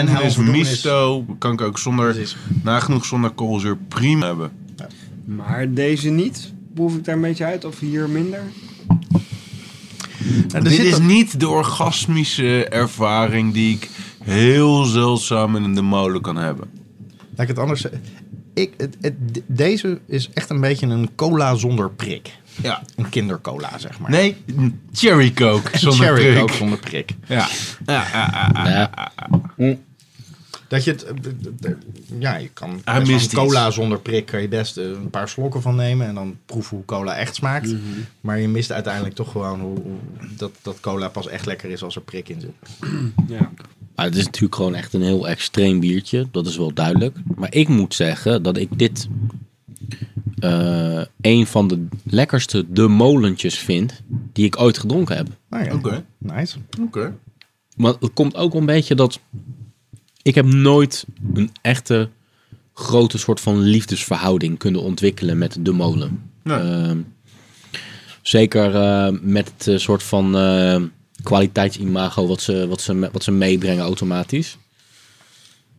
helmverdoemenis. 0.09 0.69
misto, 0.71 1.25
kan 1.39 1.53
ik 1.53 1.61
ook 1.61 1.79
zonder, 1.79 2.13
Precies. 2.13 2.37
nagenoeg 2.63 3.05
zonder 3.05 3.31
koolzuur 3.31 3.77
prima 3.89 4.27
hebben. 4.27 4.51
Maar 5.25 5.73
deze 5.73 6.09
niet? 6.09 6.53
Proef 6.75 6.97
ik 6.97 7.05
daar 7.05 7.15
een 7.15 7.21
beetje 7.21 7.45
uit 7.45 7.65
of 7.65 7.79
hier 7.81 8.09
minder? 8.09 8.43
Nou, 10.49 10.65
Dit 10.65 10.79
is 10.79 10.99
niet 10.99 11.41
de 11.41 11.49
orgasmische 11.49 12.69
ervaring 12.69 13.53
die 13.53 13.75
ik 13.75 13.91
heel 14.25 14.85
zeldzaam 14.85 15.57
in 15.57 15.75
de 15.75 15.83
molen 15.83 16.21
kan 16.21 16.37
hebben. 16.37 16.67
Laat 17.31 17.41
ik 17.41 17.49
het 17.49 17.59
anders 17.59 17.81
zeggen. 17.81 18.01
Ik, 18.61 18.73
het, 18.77 18.97
het, 19.01 19.35
de- 19.35 19.43
deze 19.47 20.01
is 20.07 20.29
echt 20.35 20.51
een 20.51 20.61
beetje 20.61 20.87
een 20.87 21.11
cola 21.15 21.55
zonder 21.55 21.91
prik. 21.91 22.37
Ja. 22.63 22.83
Een 22.97 23.09
kindercola, 23.09 23.79
zeg 23.79 23.99
maar. 23.99 24.11
Nee, 24.11 24.37
een 24.57 24.81
cherry 24.93 25.33
coke 25.33 25.79
zonder 25.79 26.07
cherry 26.07 26.23
prik. 26.27 26.39
Coke 26.39 26.53
zonder 26.53 26.79
prik. 26.79 27.15
Ja. 27.27 27.49
Ja. 27.87 28.91
Dat 30.69 30.85
je 30.85 30.91
het... 30.91 31.05
eh, 31.63 31.71
Ja, 32.19 32.37
je 32.37 32.49
kan 32.49 32.71
een 32.85 33.29
cola 33.35 33.67
iets. 33.67 33.75
zonder 33.75 33.99
prik... 34.01 34.27
kan 34.27 34.41
je 34.41 34.49
best 34.49 34.77
eh, 34.77 34.85
een 34.85 35.11
paar 35.11 35.29
slokken 35.29 35.63
van 35.63 35.75
nemen... 35.77 36.07
en 36.07 36.15
dan 36.15 36.37
proeven 36.47 36.77
hoe 36.77 36.85
cola 36.87 37.17
echt 37.17 37.35
smaakt. 37.35 37.67
Mhm. 37.67 37.79
Maar 38.21 38.39
je 38.39 38.49
mist 38.49 38.73
uiteindelijk 38.73 39.15
toch 39.15 39.31
gewoon... 39.33 39.61
Hoe, 39.61 39.79
hoe- 39.81 39.99
dat, 40.37 40.51
dat 40.63 40.81
cola 40.81 41.09
pas 41.09 41.29
echt 41.29 41.47
lekker 41.47 41.71
is 41.71 41.83
als 41.83 41.95
er 41.95 42.01
prik 42.03 42.29
in 42.29 42.41
zit. 42.41 42.51
Ja. 43.29 43.51
Maar 43.99 44.07
het 44.07 44.17
is 44.17 44.25
natuurlijk 44.25 44.55
gewoon 44.55 44.75
echt 44.75 44.93
een 44.93 45.03
heel 45.03 45.29
extreem 45.29 45.81
biertje. 45.81 46.29
Dat 46.31 46.47
is 46.47 46.57
wel 46.57 46.75
duidelijk. 46.75 47.17
Maar 47.37 47.55
ik 47.55 47.69
moet 47.69 47.95
zeggen 47.95 48.43
dat 48.43 48.57
ik 48.57 48.79
dit 48.79 49.09
eh, 50.39 51.03
een 51.21 51.47
van 51.47 51.69
de 51.69 51.87
lekkerste 52.05 52.73
de 52.73 52.89
molentjes 52.89 53.59
vind 53.59 54.03
die 54.33 54.45
ik 54.45 54.61
ooit 54.61 54.79
gedronken 54.79 55.17
heb. 55.17 55.29
Nou 55.51 55.65
ja, 55.65 55.75
Oké. 55.75 56.05
nice. 56.19 56.59
Oké. 56.81 57.17
Maar 57.77 57.95
het 58.01 58.13
komt 58.13 58.37
ook 58.37 58.55
een 58.55 58.67
beetje 58.67 58.95
dat 58.95 59.21
ik 60.23 60.35
heb 60.35 60.47
nooit 60.47 61.07
een 61.35 61.51
echte 61.63 62.09
grote 62.75 63.19
soort 63.19 63.41
van 63.41 63.59
liefdesverhouding 63.59 64.59
kunnen 64.59 64.83
ontwikkelen 64.83 65.39
met 65.39 65.57
de 65.61 65.73
molen. 65.73 66.31
Nee. 66.43 66.59
Ehm, 66.59 66.99
zeker 68.23 68.75
eh, 68.75 69.15
met 69.21 69.53
het 69.57 69.67
eh, 69.67 69.77
soort 69.77 70.03
van 70.03 70.37
eh, 70.37 70.83
kwaliteitsimago 71.23 72.27
wat 72.27 72.41
ze, 72.41 72.69
wat, 72.69 72.81
ze, 72.81 73.09
wat 73.13 73.23
ze 73.23 73.31
meebrengen 73.31 73.85
automatisch. 73.85 74.57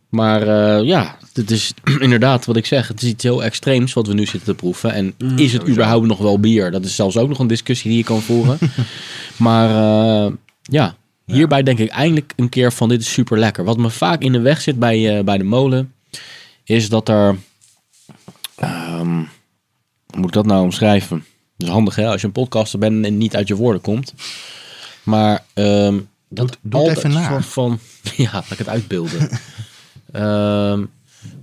Maar 0.08 0.42
eh, 0.42 0.86
ja, 0.86 1.18
het 1.32 1.50
is 1.50 1.72
inderdaad 1.98 2.44
wat 2.44 2.56
ik 2.56 2.66
zeg. 2.66 2.88
Het 2.88 3.02
is 3.02 3.08
iets 3.08 3.22
heel 3.22 3.44
extreems 3.44 3.92
wat 3.92 4.06
we 4.06 4.14
nu 4.14 4.26
zitten 4.26 4.44
te 4.44 4.54
proeven. 4.54 4.92
En 4.92 5.14
is 5.36 5.52
het 5.52 5.68
überhaupt 5.68 6.06
nog 6.06 6.18
wel 6.18 6.40
bier? 6.40 6.70
Dat 6.70 6.84
is 6.84 6.94
zelfs 6.94 7.16
ook 7.16 7.28
nog 7.28 7.38
een 7.38 7.46
discussie 7.46 7.90
die 7.90 7.98
je 7.98 8.04
kan 8.04 8.20
voeren. 8.20 8.58
maar 9.36 9.68
eh, 9.68 10.32
ja, 10.62 10.96
hierbij 11.24 11.62
denk 11.62 11.78
ik 11.78 11.90
eindelijk 11.90 12.32
een 12.36 12.48
keer 12.48 12.72
van 12.72 12.88
dit 12.88 13.00
is 13.00 13.12
super 13.12 13.38
lekker. 13.38 13.64
Wat 13.64 13.76
me 13.76 13.90
vaak 13.90 14.22
in 14.22 14.32
de 14.32 14.40
weg 14.40 14.60
zit 14.60 14.78
bij, 14.78 15.18
eh, 15.18 15.24
bij 15.24 15.38
de 15.38 15.44
molen, 15.44 15.94
is 16.64 16.88
dat 16.88 17.08
er... 17.08 17.36
ehm, 18.56 19.16
hoe 20.06 20.18
moet 20.20 20.26
ik 20.26 20.32
dat 20.32 20.46
nou 20.46 20.62
omschrijven? 20.62 21.24
Dat 21.56 21.68
is 21.68 21.74
handig 21.74 21.94
hè, 21.94 22.06
als 22.08 22.20
je 22.20 22.26
een 22.26 22.32
podcaster 22.32 22.78
bent 22.78 23.04
en 23.04 23.18
niet 23.18 23.36
uit 23.36 23.48
je 23.48 23.56
woorden 23.56 23.82
komt. 23.82 24.14
Maar 25.02 25.44
ehm 25.54 25.98
dat 26.28 26.48
Doe- 26.48 26.56
doe 26.62 26.80
het 26.80 26.88
altijd 26.88 26.96
even 26.96 27.10
een 27.10 27.22
na. 27.22 27.28
soort 27.30 27.46
van... 27.46 27.78
Ja, 28.16 28.30
laat 28.32 28.50
ik 28.50 28.58
het 28.58 28.68
uitbeelden. 28.68 29.28
Ehm, 30.12 30.84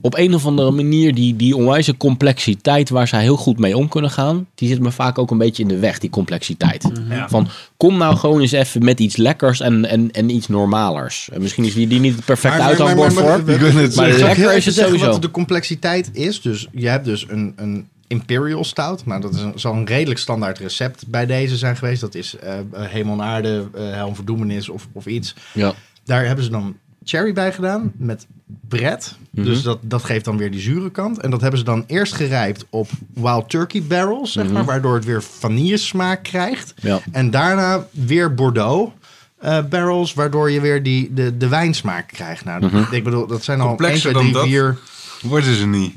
op 0.01 0.17
een 0.17 0.33
of 0.35 0.45
andere 0.45 0.71
manier 0.71 1.15
die, 1.15 1.35
die 1.35 1.55
onwijze 1.55 1.97
complexiteit 1.97 2.89
waar 2.89 3.07
zij 3.07 3.21
heel 3.21 3.35
goed 3.37 3.59
mee 3.59 3.77
om 3.77 3.87
kunnen 3.89 4.11
gaan, 4.11 4.47
die 4.55 4.67
zit 4.69 4.79
me 4.79 4.91
vaak 4.91 5.17
ook 5.17 5.31
een 5.31 5.37
beetje 5.37 5.63
in 5.63 5.69
de 5.69 5.79
weg, 5.79 5.99
die 5.99 6.09
complexiteit. 6.09 6.91
Van 7.27 7.47
kom 7.77 7.97
nou 7.97 8.15
gewoon 8.15 8.41
eens 8.41 8.51
even 8.51 8.83
met 8.83 8.99
iets 8.99 9.17
lekkers 9.17 9.59
en, 9.59 9.85
en, 9.85 10.11
en 10.11 10.29
iets 10.29 10.47
normalers. 10.47 11.29
En 11.33 11.41
misschien 11.41 11.63
is 11.65 11.73
die, 11.73 11.87
die 11.87 11.99
niet 11.99 12.15
het 12.15 12.25
perfecte 12.25 12.61
uithangbord 12.61 13.13
voor. 13.13 13.31
Het 13.31 13.45
Maar 13.47 13.85
zeggen. 13.91 14.19
lekker 14.19 14.29
is 14.29 14.35
even 14.37 14.53
het 14.53 14.63
zeggen 14.63 14.83
sowieso. 14.83 15.05
wat 15.11 15.21
de 15.21 15.31
complexiteit 15.31 16.09
is. 16.13 16.41
Dus 16.41 16.67
je 16.71 16.87
hebt 16.87 17.05
dus 17.05 17.25
een, 17.29 17.53
een 17.55 17.87
Imperial 18.07 18.63
Stout. 18.63 19.05
Nou, 19.05 19.21
dat 19.21 19.33
is 19.33 19.41
een, 19.41 19.53
zal 19.55 19.73
een 19.73 19.85
redelijk 19.85 20.19
standaard 20.19 20.57
recept 20.59 21.07
bij 21.07 21.25
deze 21.25 21.57
zijn 21.57 21.77
geweest. 21.77 22.01
Dat 22.01 22.15
is 22.15 22.35
eh 22.37 22.53
hemel 22.77 23.13
en 23.13 23.21
aarde, 23.21 23.67
eh 23.75 23.91
helmverdoemenis 23.91 24.69
of, 24.69 24.87
of 24.91 25.05
iets. 25.05 25.35
Ja. 25.53 25.73
Daar 26.05 26.25
hebben 26.25 26.43
ze 26.45 26.51
dan 26.51 26.77
cherry 27.03 27.33
bij 27.33 27.53
gedaan 27.53 27.91
met 27.97 28.25
Brett. 28.67 29.15
Mhm. 29.29 29.45
Dus 29.45 29.61
dat, 29.61 29.79
dat 29.81 30.03
geeft 30.03 30.25
dan 30.25 30.37
weer 30.37 30.51
die 30.51 30.59
zure 30.59 30.91
kant. 30.91 31.19
En 31.21 31.29
dat 31.31 31.41
hebben 31.41 31.59
ze 31.59 31.65
dan 31.65 31.83
eerst 31.87 32.13
gerijpt 32.13 32.65
op 32.69 32.89
Wild 33.13 33.49
Turkey 33.49 33.83
barrels, 33.83 34.31
zeg 34.31 34.51
maar. 34.51 34.65
Waardoor 34.65 34.95
het 34.95 35.05
weer 35.05 35.23
vanillesmaak 35.23 36.23
krijgt. 36.23 36.73
Mhm. 36.77 36.87
Ja. 36.87 36.99
En 37.11 37.31
daarna 37.31 37.87
weer 37.91 38.33
Bordeaux. 38.33 38.91
eh, 39.37 39.57
barrels, 39.69 40.13
waardoor 40.13 40.51
je 40.51 40.61
weer 40.61 40.83
die, 40.83 41.13
de, 41.13 41.37
de 41.37 41.47
wijnsmaak 41.47 42.07
krijgt. 42.07 42.45
Nou, 42.45 42.65
Mhm. 42.65 42.93
ik 42.93 43.03
bedoel, 43.03 43.27
dat 43.27 43.43
zijn 43.43 43.59
al 43.59 43.67
1, 43.67 43.75
Complexer 43.75 44.11
2, 44.11 44.21
3, 44.21 44.33
dan 44.33 44.41
dat? 44.41 44.49
4 44.51 44.77
Worden 45.21 45.55
ze 45.55 45.65
niet. 45.67 45.95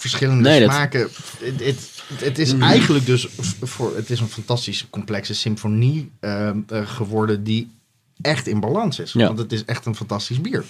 Verschillende 0.00 0.48
Nee, 0.48 0.60
Mm. 0.60 0.70
smaken. 0.70 1.08
Het, 2.18 2.38
is 2.38 2.52
eigenlijk 2.58 3.06
dus 3.06 3.28
voor, 3.60 3.96
het 3.96 4.10
is 4.10 4.20
een 4.20 4.28
fantastische 4.28 4.90
complexe 4.90 5.34
symfonie 5.34 6.10
eh, 6.20 6.48
eh, 6.48 6.54
geworden 6.84 7.44
die 7.44 7.70
echt 8.22 8.46
in 8.46 8.60
balans 8.60 8.98
is. 8.98 9.12
Ja. 9.12 9.26
Want 9.26 9.38
het 9.38 9.52
is 9.52 9.64
echt 9.64 9.86
een 9.86 9.94
fantastisch 9.96 10.40
bier. 10.40 10.64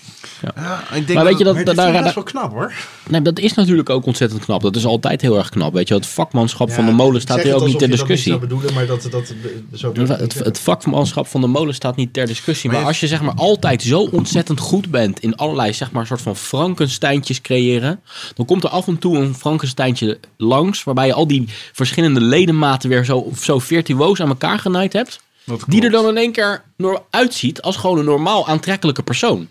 Ja, 0.57 0.81
ik 0.95 1.07
denk 1.07 1.13
Maar 1.13 1.25
weet 1.25 1.39
je 1.39 1.45
dat, 1.45 1.55
daar, 1.55 1.65
dat 1.65 1.87
ik 1.87 1.93
daar- 1.93 2.03
best 2.03 2.15
wel 2.15 2.25
knap 2.25 2.51
hoor. 2.53 2.73
nee, 3.09 3.23
dat 3.23 3.39
is 3.39 3.55
natuurlijk 3.55 3.91
ook 3.91 4.07
ontzettend 4.07 4.45
knap. 4.45 4.63
Dat 4.63 4.77
is 4.77 4.85
altijd 4.87 5.21
heel 5.21 5.37
erg 5.39 5.49
knap. 5.49 5.73
Weet 5.73 5.89
je, 5.89 5.95
het 5.95 6.07
vakmanschap 6.07 6.71
van 6.73 6.87
de 6.87 6.93
molen 6.93 7.21
staat 7.21 7.37
hier 7.43 7.53
het 7.53 7.63
ook 7.63 7.67
niet 7.69 7.79
ter 7.79 7.89
je 7.89 7.97
dat 7.97 7.99
discussie. 7.99 8.29
zou 8.33 8.41
bedoelen, 8.41 8.75
maar 8.75 8.87
dat, 8.87 9.07
dat, 9.11 9.35
zo 9.75 9.93
Het, 9.93 10.09
niet. 10.19 10.35
het 10.45 10.59
vakmanschap 10.59 11.27
van 11.27 11.41
de 11.41 11.47
molen 11.47 11.75
staat 11.75 11.97
niet 11.97 12.13
ter 12.13 12.27
discussie. 12.27 12.71
Maar 12.71 12.73
Maar 12.81 12.89
je- 12.89 12.93
als 12.93 13.01
je 13.01 13.07
zeg 13.07 13.23
maar 13.23 13.35
altijd 13.35 13.83
zo 13.83 14.01
ontzettend 14.01 14.59
goed 14.61 14.91
bent 14.91 15.21
in 15.21 15.37
allerlei 15.37 15.73
zeg 15.73 15.91
maar 15.91 16.07
soort 16.07 16.21
van 16.23 16.37
Frankensteintjes 16.37 17.41
creëren, 17.41 18.01
dan 18.35 18.47
komt 18.47 18.65
er 18.65 18.71
af 18.71 18.87
en 18.87 18.99
toe 18.99 19.17
een 19.19 19.35
Frankensteintje 19.35 20.19
langs, 20.37 20.85
waarbij 20.85 21.07
je 21.07 21.13
al 21.15 21.27
die 21.27 21.49
verschillende 21.73 22.21
ledematen 22.21 22.89
weer 22.89 23.05
zo, 23.05 23.31
zo 23.41 23.59
virtuoos 23.59 24.21
aan 24.21 24.29
elkaar 24.29 24.59
genaaid 24.59 24.93
hebt, 24.93 25.11
Dat 25.11 25.21
die 25.67 25.83
er 25.85 25.91
dan 25.91 26.09
in 26.09 26.17
één 26.17 26.33
keer 26.33 26.63
uitziet 27.11 27.63
als 27.63 27.77
gewoon 27.77 27.99
een 27.99 28.05
normaal 28.05 28.49
aantrekkelijke 28.49 29.03
persoon. 29.03 29.49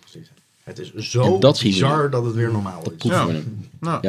Het 0.63 0.79
is 0.79 0.93
zo 1.11 1.33
En 1.33 1.39
dat 1.39 1.59
bizar 1.63 2.09
dat 2.09 2.25
het 2.25 2.35
weer 2.35 2.51
normaal 2.51 2.81
is. 2.81 2.97
Proeven 2.97 3.27
Ja. 3.27 3.27
we. 3.27 3.43
Nou, 3.79 3.99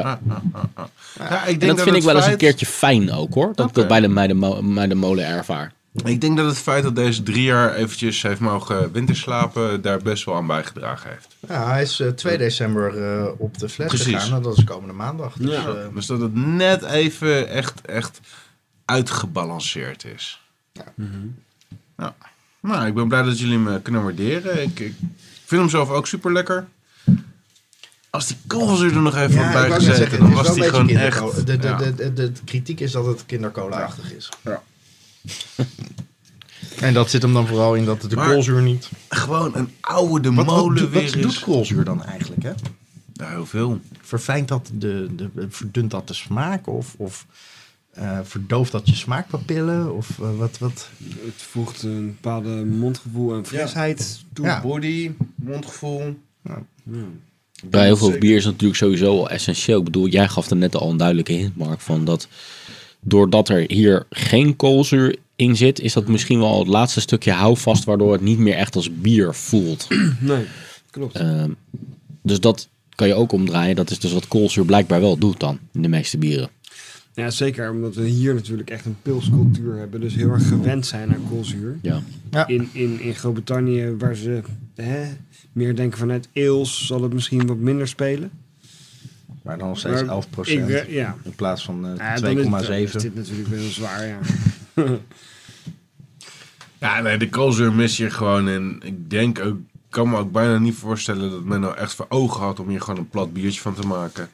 ik 1.47 1.53
En 1.53 1.59
denk 1.59 1.61
dat 1.61 1.77
vind 1.77 1.87
het 1.87 1.97
ik 1.97 2.03
wel 2.03 2.17
eens 2.17 2.27
een 2.27 2.37
keertje 2.37 2.67
fijn 2.67 3.13
ook 3.13 3.35
hoor, 3.35 3.53
dat 3.55 3.69
ik 3.69 3.75
dat 3.75 3.89
bij 3.89 4.01
de, 4.01 4.09
bij, 4.09 4.27
de, 4.27 4.35
mo- 4.35 4.63
bij 4.63 4.87
de 4.87 4.95
molen 4.95 5.27
ervaar. 5.27 5.73
Ik 6.05 6.21
denk 6.21 6.37
dat 6.37 6.47
het 6.47 6.59
feit 6.59 6.83
dat 6.83 6.97
deze 6.97 7.23
drie 7.23 7.43
jaar 7.43 7.75
eventjes 7.75 8.23
heeft 8.23 8.41
mogen 8.41 8.93
winterslapen 8.93 9.83
daar 9.83 9.99
best 9.99 10.25
wel 10.25 10.35
aan 10.35 10.47
bijgedragen 10.47 11.11
heeft. 11.11 11.37
Ja, 11.49 11.67
hij 11.71 11.83
is 11.83 12.01
eh, 12.01 12.09
2 12.09 12.39
december 12.39 13.03
eh, 13.19 13.27
op 13.39 13.59
de 13.59 13.69
fles 13.69 13.89
Precies. 13.89 14.15
gegaan. 14.15 14.37
En 14.37 14.43
dat 14.43 14.59
is 14.59 14.65
komende 14.65 14.95
maandag. 14.95 15.33
Dus, 15.39 15.51
Ja. 15.55 15.69
eh, 15.69 15.75
Dus 15.95 16.07
dat 16.07 16.21
het 16.21 16.35
net 16.35 16.83
even 16.83 17.49
echt, 17.49 17.81
echt 17.87 18.21
uitgebalanceerd 18.85 20.05
is. 20.15 20.41
Ja. 20.73 20.85
Nou, 22.63 22.87
ik 22.87 22.95
ben 22.95 23.09
blij 23.09 23.23
dat 23.23 23.39
jullie 23.39 23.59
me 23.59 23.81
kunnen 23.81 24.03
waarderen. 24.03 24.63
Ik, 24.63 24.81
ik 24.81 24.95
vind 25.45 25.61
hem 25.61 25.71
zelf 25.71 25.89
ook 25.91 26.07
super 26.07 26.33
lekker. 26.33 26.67
Als 28.11 28.27
die 28.27 28.37
koolzuur 28.47 28.95
er 28.95 29.03
nog 29.03 29.17
even 29.17 29.41
Ja, 29.41 29.53
bij 29.53 29.71
gezeten, 29.71 29.97
zeggen, 29.97 30.19
dan 30.19 30.33
was 30.33 30.55
die 30.55 30.63
gewoon 30.65 30.89
echt... 30.89 31.47
De, 31.47 31.57
de, 31.59 31.67
ja. 31.69 31.77
de, 31.77 31.95
de, 31.95 32.13
de 32.13 32.33
kritiek 32.45 32.81
is 32.81 32.93
dat 32.93 33.07
het 33.07 33.27
kindercola-achtig 33.27 34.13
is. 34.13 34.29
Ja. 34.45 34.63
En 36.81 36.95
dat 36.95 37.11
zit 37.11 37.23
hem 37.23 37.33
dan 37.33 37.47
vooral 37.47 37.75
in 37.75 37.85
dat 37.85 38.01
de 38.01 38.17
Maar- 38.17 38.29
koolzuur 38.29 38.63
niet... 38.63 38.89
Gewoon 39.09 39.55
een 39.55 39.75
oude 39.81 40.21
de 40.31 40.35
Wat, 40.35 40.47
wat, 40.47 40.57
molen 40.57 40.77
doet- 40.77 40.93
wat 40.93 41.03
weer 41.03 41.23
doet 41.23 41.33
is. 41.33 41.39
koolzuur 41.39 41.85
dan 41.85 42.05
eigenlijk, 42.05 42.43
hè? 42.43 42.53
Ja, 43.13 43.29
heel 43.29 43.47
veel. 43.47 43.81
Verfijnt 44.01 44.49
dat 44.49 44.71
de, 44.73 45.07
de, 45.17 45.29
verdunt 45.49 45.91
dat 45.91 46.09
de 46.09 46.15
smaak? 46.15 46.67
Of, 46.67 46.95
of 46.97 47.27
eh, 48.01 48.19
verdooft 48.23 48.73
dat 48.73 48.89
je 48.89 48.95
smaakpapillen? 48.95 49.95
Of 49.95 50.19
eh, 50.21 50.37
wat, 50.37 50.59
wat? 50.59 50.89
Het 51.25 51.35
voegt 51.35 51.83
een 51.83 52.07
bepaalde 52.07 52.65
mondgevoel 52.65 53.35
en 53.35 53.47
frisheid 53.47 54.25
toe. 54.33 54.47
Ja. 54.47 54.61
Body, 54.61 55.11
mondgevoel. 55.35 56.17
Ja, 56.43 56.63
heel 57.71 57.97
veel 57.97 58.19
bier 58.19 58.37
is 58.37 58.45
natuurlijk 58.45 58.79
sowieso 58.79 59.19
al 59.19 59.31
essentieel. 59.31 59.79
Ik 59.79 59.85
bedoel, 59.85 60.09
jij 60.09 60.29
gaf 60.29 60.51
er 60.51 60.57
net 60.57 60.77
al 60.77 60.91
een 60.91 60.97
duidelijke 60.97 61.33
hint, 61.33 61.57
Mark, 61.57 61.81
van 61.81 62.05
dat 62.05 62.29
doordat 63.01 63.49
er 63.49 63.65
hier 63.67 64.07
geen 64.11 64.57
koolzuur 64.57 65.17
in 65.37 65.57
zit, 65.57 65.81
is 65.81 65.93
dat 65.93 66.09
misschien 66.09 66.39
wel 66.39 66.59
het 66.59 66.69
laatste 66.69 67.01
stukje 67.01 67.33
houvast, 67.33 67.85
waardoor 67.85 68.13
het 68.13 68.21
niet 68.21 68.39
meer 68.39 68.55
echt 68.55 68.77
als 68.77 68.91
bier 69.01 69.35
voelt. 69.35 69.87
Nee, 70.21 70.45
klopt. 70.91 71.17
Ehm, 71.17 71.51
dus 72.23 72.41
dat 72.41 72.69
kan 72.95 73.09
je 73.09 73.15
ook 73.15 73.33
omdraaien. 73.33 73.77
Dat 73.77 73.91
is 73.91 73.99
dus 73.99 74.13
wat 74.13 74.29
koolzuur 74.29 74.65
blijkbaar 74.65 75.01
wel 75.01 75.19
doet 75.19 75.41
dan, 75.41 75.59
in 75.73 75.83
de 75.83 75.89
meeste 75.89 76.19
bieren. 76.19 76.51
Ja, 77.15 77.31
zeker 77.31 77.71
omdat 77.71 77.95
we 77.95 78.03
hier 78.07 78.35
natuurlijk 78.35 78.71
echt 78.71 78.85
een 78.85 78.97
pilscultuur 79.03 79.77
hebben. 79.77 80.01
Dus 80.01 80.15
heel 80.15 80.31
erg 80.31 80.49
gewend 80.49 80.87
zijn 80.87 81.15
aan 81.15 81.25
koolzuur. 81.29 81.79
Ja. 81.83 82.03
Ja. 82.31 82.47
In, 82.47 82.69
in, 82.73 83.01
in 83.01 83.15
Groot-Brittannië, 83.15 83.95
waar 83.99 84.15
ze 84.15 84.41
hè, 84.75 85.09
meer 85.53 85.77
denken 85.77 85.99
vanuit 85.99 86.29
eels, 86.33 86.87
zal 86.87 87.03
het 87.03 87.13
misschien 87.13 87.47
wat 87.47 87.57
minder 87.57 87.89
spelen. 87.89 88.31
Maar 89.43 89.59
dan 89.59 89.69
nog 89.69 89.79
steeds 89.79 90.05
Maar 90.05 90.25
11% 90.47 90.49
Ik, 90.49 90.89
ja. 90.91 91.17
in 91.23 91.35
plaats 91.35 91.65
van 91.65 91.87
eh, 91.87 91.97
Ja, 91.97 92.15
dan 92.21 92.39
is- 92.39 92.45
dan 92.51 92.61
is 92.75 92.91
2,7. 92.93 93.01
dit 93.03 93.15
natuurlijk 93.15 93.49
wel 93.49 93.59
heel 93.59 93.71
zwaar, 93.71 94.07
ja. 94.07 94.19
Ja, 96.79 97.01
nee, 97.01 97.17
de 97.19 97.29
koolzuur 97.29 97.73
mis 97.73 97.97
je 97.97 98.11
gewoon. 98.11 98.49
En 98.49 98.81
ik 98.85 99.11
denk 99.11 99.39
ook, 99.39 99.55
ik 99.57 99.81
kan 99.89 100.09
me 100.11 100.17
ook 100.17 100.33
bijna 100.33 100.59
niet 100.59 100.75
voorstellen 100.75 101.31
dat 101.31 101.45
men 101.45 101.61
nou 101.61 101.77
echt 101.77 101.95
voor 101.95 102.07
ogen 102.09 102.41
had 102.41 102.61
om 102.61 102.69
hier 102.69 102.81
gewoon 102.81 102.99
een 103.01 103.09
plat 103.09 103.33
biertje 103.33 103.61
van 103.61 103.75
te 103.75 103.87
maken. 103.87 104.29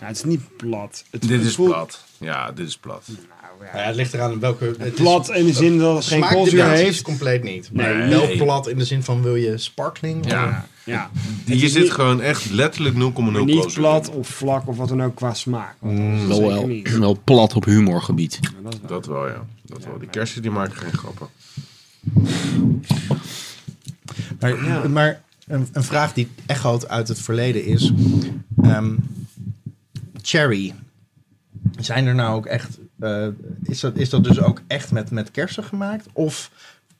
Ja. 0.00 0.06
Het 0.06 0.16
is 0.16 0.24
niet 0.24 0.56
plat. 0.56 1.04
Het, 1.10 1.28
Dit 1.28 1.44
is 1.44 1.54
voelt- 1.54 1.68
plat. 1.70 2.04
Ja, 2.18 2.52
dit 2.52 2.68
is 2.68 2.76
plat. 2.76 3.02
Nou, 3.06 3.70
ja. 3.72 3.78
Ja, 3.80 3.86
het 3.86 3.96
ligt 3.96 4.14
eraan 4.14 4.40
welke... 4.40 4.74
Het 4.78 4.94
Plat 4.94 5.30
in 5.30 5.46
de 5.46 5.52
zin 5.52 5.78
dat 5.78 5.96
het 5.96 6.04
geen 6.06 6.20
koolzuur 6.28 6.68
heeft. 6.68 7.02
compleet 7.02 7.42
niet. 7.42 7.68
Nee, 7.72 7.86
Maar 7.94 8.06
nee. 8.06 8.08
wel 8.08 8.36
plat 8.46 8.68
in 8.68 8.78
de 8.78 8.84
zin 8.84 9.02
van 9.02 9.22
wil 9.22 9.34
je 9.36 9.58
sparkling? 9.58 10.30
Ja. 10.30 10.46
Of- 10.48 10.74
Ja. 10.84 11.10
Hier 11.44 11.68
zit 11.68 11.82
niet- 11.82 11.92
gewoon 11.92 12.20
echt 12.20 12.50
letterlijk 12.50 12.94
0,0 12.94 12.98
Maar 12.98 13.12
koolzuur 13.32 13.54
niet 13.66 13.74
plat 13.74 14.08
in. 14.08 14.14
of 14.14 14.28
vlak 14.28 14.68
of 14.68 14.76
wat 14.76 14.88
dan 14.88 15.02
ook 15.02 15.14
qua 15.14 15.34
smaak. 15.34 15.74
Want 15.78 15.96
dat 15.98 16.06
is 16.06 16.18
het 16.20 16.28
Wel, 16.28 16.40
wel, 16.48 16.66
niet. 16.66 16.98
wel 16.98 17.18
plat 17.24 17.54
op 17.54 17.64
humorgebied. 17.64 18.38
Dat 18.62 18.78
wel- 18.80 18.88
Dat 18.88 19.06
wel, 19.06 19.26
ja. 19.28 19.44
Dat 19.62 19.84
wel. 19.84 19.98
Die 19.98 20.08
kersen 20.08 20.42
die 20.42 20.50
maken 20.50 20.76
geen 20.76 20.92
grappen. 20.92 21.26
Maar, 24.40 24.64
Ja. 24.64 24.88
maar 24.88 25.22
een, 25.46 25.68
een 25.72 25.84
vraag 25.84 26.12
die 26.12 26.28
echoot 26.46 26.88
uit 26.88 27.08
het 27.08 27.18
verleden 27.20 27.64
is... 27.64 27.92
ehm, 28.62 28.94
cherry. 30.26 30.74
Zijn 31.78 32.06
er 32.06 32.14
nou 32.14 32.36
ook 32.36 32.46
echt... 32.46 32.78
eh, 33.00 33.26
is, 33.62 33.80
dat, 33.80 33.96
is 33.96 34.10
dat 34.10 34.24
dus 34.24 34.40
ook 34.40 34.62
echt 34.66 34.92
met, 34.92 35.10
met 35.10 35.30
kersen 35.30 35.64
gemaakt? 35.64 36.06
Of 36.12 36.50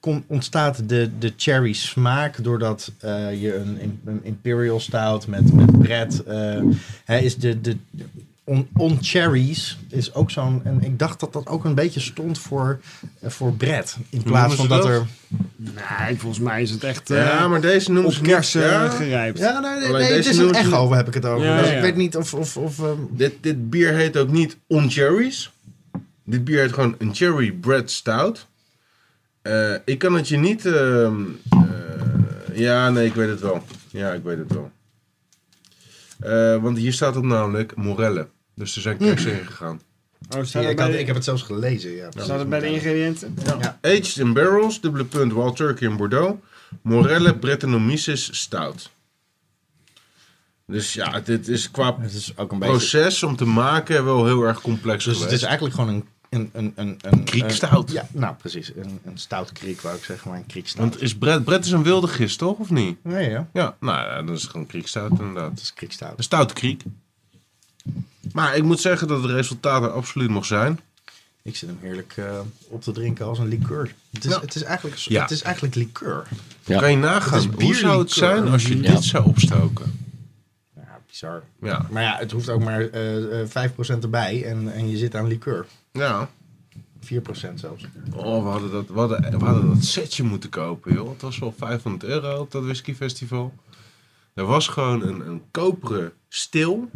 kom, 0.00 0.24
ontstaat 0.26 0.88
de, 0.88 1.10
de 1.18 1.32
cherry 1.36 1.72
smaak 1.72 2.44
doordat 2.44 2.92
eh, 2.98 3.42
je 3.42 3.54
een, 3.54 4.20
imperial 4.22 4.80
stout 4.80 5.26
met, 5.26 5.52
met 5.52 5.78
bread... 5.78 6.18
eh, 6.18 6.62
hè, 7.04 7.18
is 7.18 7.36
de... 7.36 7.60
de 7.60 7.76
On, 8.48 8.68
on 8.76 8.98
cherries 9.00 9.78
is 9.88 10.14
ook 10.14 10.30
zo'n... 10.30 10.60
En 10.64 10.82
ik 10.82 10.98
dacht 10.98 11.20
dat 11.20 11.32
dat 11.32 11.46
ook 11.46 11.64
een 11.64 11.74
beetje 11.74 12.00
stond 12.00 12.38
voor, 12.38 12.80
eh, 13.20 13.30
voor 13.30 13.52
bread. 13.52 13.96
In 14.10 14.22
plaats 14.22 14.54
van 14.54 14.68
dat 14.68 14.82
dat? 14.82 14.90
er... 14.90 15.06
Nee, 15.56 16.16
volgens 16.16 16.38
mij 16.42 16.62
is 16.62 16.70
het 16.70 16.84
echt 16.84 17.10
eh, 17.10 17.16
Ja, 17.26 17.48
maar 17.48 17.60
deze 17.60 17.92
noemen 17.92 18.12
ze 18.12 18.20
kersen 18.20 18.62
ja. 18.62 18.88
gerijpt. 18.88 19.38
Ja, 19.38 19.60
nee, 19.60 19.70
nee, 19.70 19.88
nee, 19.92 20.00
het 20.02 20.08
deze 20.08 20.30
is 20.30 20.36
een 20.38 20.48
ze- 20.48 20.60
echo, 20.60 20.92
heb 20.92 21.06
ik 21.08 21.14
het 21.14 21.24
over. 21.24 21.46
Ja, 21.46 21.58
dus 21.60 21.68
ja. 21.68 21.74
ik 21.74 21.82
weet 21.82 21.96
niet 21.96 22.16
of... 22.16 22.34
of, 22.34 22.56
of 22.56 22.78
ehm, 22.78 22.98
Dit, 23.10 23.34
dit 23.40 23.70
bier 23.70 23.92
heet 23.94 24.16
ook 24.16 24.30
niet 24.30 24.56
On 24.66 24.90
Cherries. 24.90 25.50
Dit 26.24 26.44
bier 26.44 26.60
heet 26.60 26.72
gewoon 26.72 26.94
een 26.98 27.14
Cherry 27.14 27.52
Bread 27.52 27.90
Stout. 27.90 28.46
Eh, 29.42 29.74
ik 29.84 29.98
kan 29.98 30.14
het 30.14 30.28
je 30.28 30.36
niet... 30.36 30.66
ehm, 30.66 31.14
eh, 31.50 31.58
ja, 32.58 32.90
nee, 32.90 33.06
ik 33.06 33.14
weet 33.14 33.28
het 33.28 33.40
wel. 33.40 33.62
Ja, 33.90 34.12
ik 34.12 34.22
weet 34.22 34.38
het 34.38 34.52
wel. 34.52 34.70
Eh, 36.20 36.62
want 36.62 36.78
hier 36.78 36.92
staat 36.92 37.16
op 37.16 37.24
namelijk 37.24 37.76
Morelle. 37.76 38.26
Dus 38.56 38.76
er 38.76 38.82
zijn 38.82 38.96
kersen 38.96 39.32
in 39.40 39.46
gegaan. 39.46 39.80
Oh, 40.36 40.44
staat 40.44 40.62
ja, 40.62 40.68
ik, 40.68 40.78
had, 40.78 40.90
de- 40.90 40.98
ik 40.98 41.06
heb 41.06 41.14
het 41.14 41.24
zelfs 41.24 41.42
gelezen. 41.42 41.90
Ja, 41.90 42.08
staat 42.10 42.38
het 42.38 42.48
bij 42.48 42.60
de 42.60 42.66
ingrediënten? 42.66 43.36
Aged 43.82 44.16
in 44.16 44.32
barrels, 44.32 44.80
dubbele 44.80 45.04
punt, 45.04 45.32
Wild 45.32 45.56
Turkey 45.56 45.88
en 45.88 45.96
Bordeaux. 45.96 46.38
Morelle 46.82 47.34
Brettanomyces 47.36 48.40
Stout. 48.40 48.90
Dus 50.66 50.92
ja, 50.92 51.20
dit 51.20 51.48
is 51.48 51.70
qua 51.70 51.96
Het 52.00 52.12
is 52.12 52.36
ook 52.36 52.52
een 52.52 52.58
beetje... 52.58 52.74
proces 52.74 53.22
om 53.22 53.36
te 53.36 53.44
maken 53.44 54.04
wel 54.04 54.24
heel 54.26 54.42
erg 54.42 54.60
complex 54.60 55.04
Dus 55.04 55.12
geweest. 55.14 55.30
het 55.30 55.40
is 55.40 55.46
eigenlijk 55.46 55.74
gewoon 55.74 55.94
een... 55.94 56.04
een, 56.30 56.50
een, 56.52 56.72
een, 56.76 56.96
een 57.00 57.24
Kriekstout. 57.24 57.90
ja, 57.92 58.08
nou 58.12 58.34
precies. 58.34 58.72
Een, 58.76 59.00
een 59.04 59.18
stout 59.18 59.52
kriek, 59.52 59.80
wou 59.80 59.96
ik 59.96 60.04
zeggen, 60.04 60.30
maar 60.30 60.38
een 60.38 60.46
kriekstout. 60.46 60.88
Want 60.88 61.02
is 61.02 61.16
Brett, 61.16 61.44
Brett 61.44 61.64
is 61.64 61.70
een 61.70 61.82
wilde 61.82 62.06
gist, 62.08 62.38
toch? 62.38 62.58
Of 62.58 62.70
niet? 62.70 63.04
Nee, 63.04 63.30
ja. 63.30 63.48
Ja, 63.52 63.76
nou 63.80 63.98
ja, 64.08 64.22
dat 64.22 64.36
is 64.36 64.44
gewoon 64.44 64.66
kriekstout 64.66 65.10
inderdaad. 65.10 65.50
Het 65.50 65.60
is 65.60 65.72
kriekstout. 65.74 66.18
Een 66.18 66.24
stoute 66.24 66.54
kriek. 66.54 66.82
Maar 68.32 68.56
ik 68.56 68.62
moet 68.62 68.80
zeggen 68.80 69.08
dat 69.08 69.22
het 69.22 69.30
resultaat 69.30 69.82
er 69.82 69.90
absoluut 69.90 70.30
nog 70.30 70.44
zijn. 70.44 70.80
Ik 71.42 71.56
zit 71.56 71.68
hem 71.68 71.78
heerlijk 71.80 72.14
eh, 72.16 72.38
op 72.68 72.82
te 72.82 72.92
drinken 72.92 73.26
als 73.26 73.38
een 73.38 73.48
liqueur. 73.48 73.94
Het 74.12 74.24
is, 74.24 74.30
Ja. 74.32 74.40
het 74.40 74.54
is, 74.54 74.62
eigenlijk, 74.62 74.96
Ja. 74.96 75.22
het 75.22 75.30
is 75.30 75.42
eigenlijk 75.42 75.74
liqueur. 75.74 76.26
Ja. 76.64 76.78
Kan 76.80 76.90
je 76.90 76.96
nagaan, 76.96 77.54
hoe 77.54 77.74
zou 77.74 77.98
het 77.98 78.10
zijn 78.10 78.48
als 78.48 78.66
je 78.66 78.82
Ja. 78.82 78.90
dit 78.92 79.04
zou 79.04 79.24
opstoken? 79.26 79.98
Ja, 80.76 81.00
bizar. 81.06 81.42
Ja, 81.60 81.86
Maar 81.90 82.02
ja, 82.02 82.16
het 82.18 82.30
hoeft 82.32 82.48
ook 82.48 82.62
maar 82.62 82.80
eh 82.88 83.40
eh 83.40 83.48
5% 83.48 84.02
erbij 84.02 84.44
en, 84.44 84.72
en 84.72 84.88
je 84.90 84.96
zit 84.96 85.14
aan 85.14 85.26
liqueur. 85.26 85.66
ja. 85.92 86.28
4% 87.00 87.60
zelfs. 87.60 87.84
Oh, 88.14 88.42
we 88.42 88.48
hadden, 88.48 88.70
dat, 88.70 88.86
we, 88.88 88.98
hadden, 88.98 89.38
we 89.38 89.44
hadden 89.44 89.68
dat 89.68 89.84
setje 89.84 90.22
moeten 90.22 90.50
kopen, 90.50 90.92
joh. 90.94 91.08
Het 91.10 91.22
was 91.22 91.38
wel 91.38 91.54
500 91.58 92.04
euro 92.04 92.40
op 92.40 92.50
dat 92.50 92.64
whiskyfestival. 92.64 93.54
Er 94.34 94.44
was 94.44 94.68
gewoon 94.68 95.02
een, 95.02 95.26
een 95.28 95.42
koperen 95.50 96.12
stil, 96.28 96.90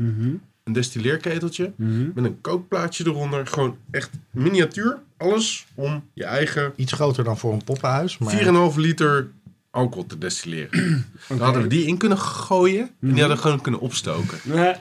een 0.64 0.72
destilleerketeltje, 0.72 1.72
met 2.14 2.24
een 2.24 2.40
kookplaatje 2.40 3.06
eronder. 3.06 3.46
Gewoon 3.46 3.76
echt 3.90 4.10
miniatuur, 4.30 4.98
alles 5.16 5.66
om 5.74 6.04
je 6.12 6.24
eigen 6.24 6.72
Iets 6.76 6.92
groter 6.92 7.24
dan 7.24 7.38
voor 7.38 7.52
een 7.52 7.64
poppenhuis. 7.64 8.18
Maar 8.18 8.70
4,5 8.72 8.76
liter 8.76 9.30
alcohol 9.70 10.06
te 10.06 10.18
destilleren. 10.18 11.06
Dan 11.28 11.38
hadden 11.38 11.62
we 11.62 11.68
die 11.68 11.86
in 11.86 11.96
kunnen 11.98 12.18
gooien 12.18 12.90
en 13.00 13.10
die 13.12 13.20
hadden 13.20 13.38
gewoon 13.38 13.60
kunnen 13.60 13.80
opstoken. 13.80 14.38
Nee. 14.42 14.74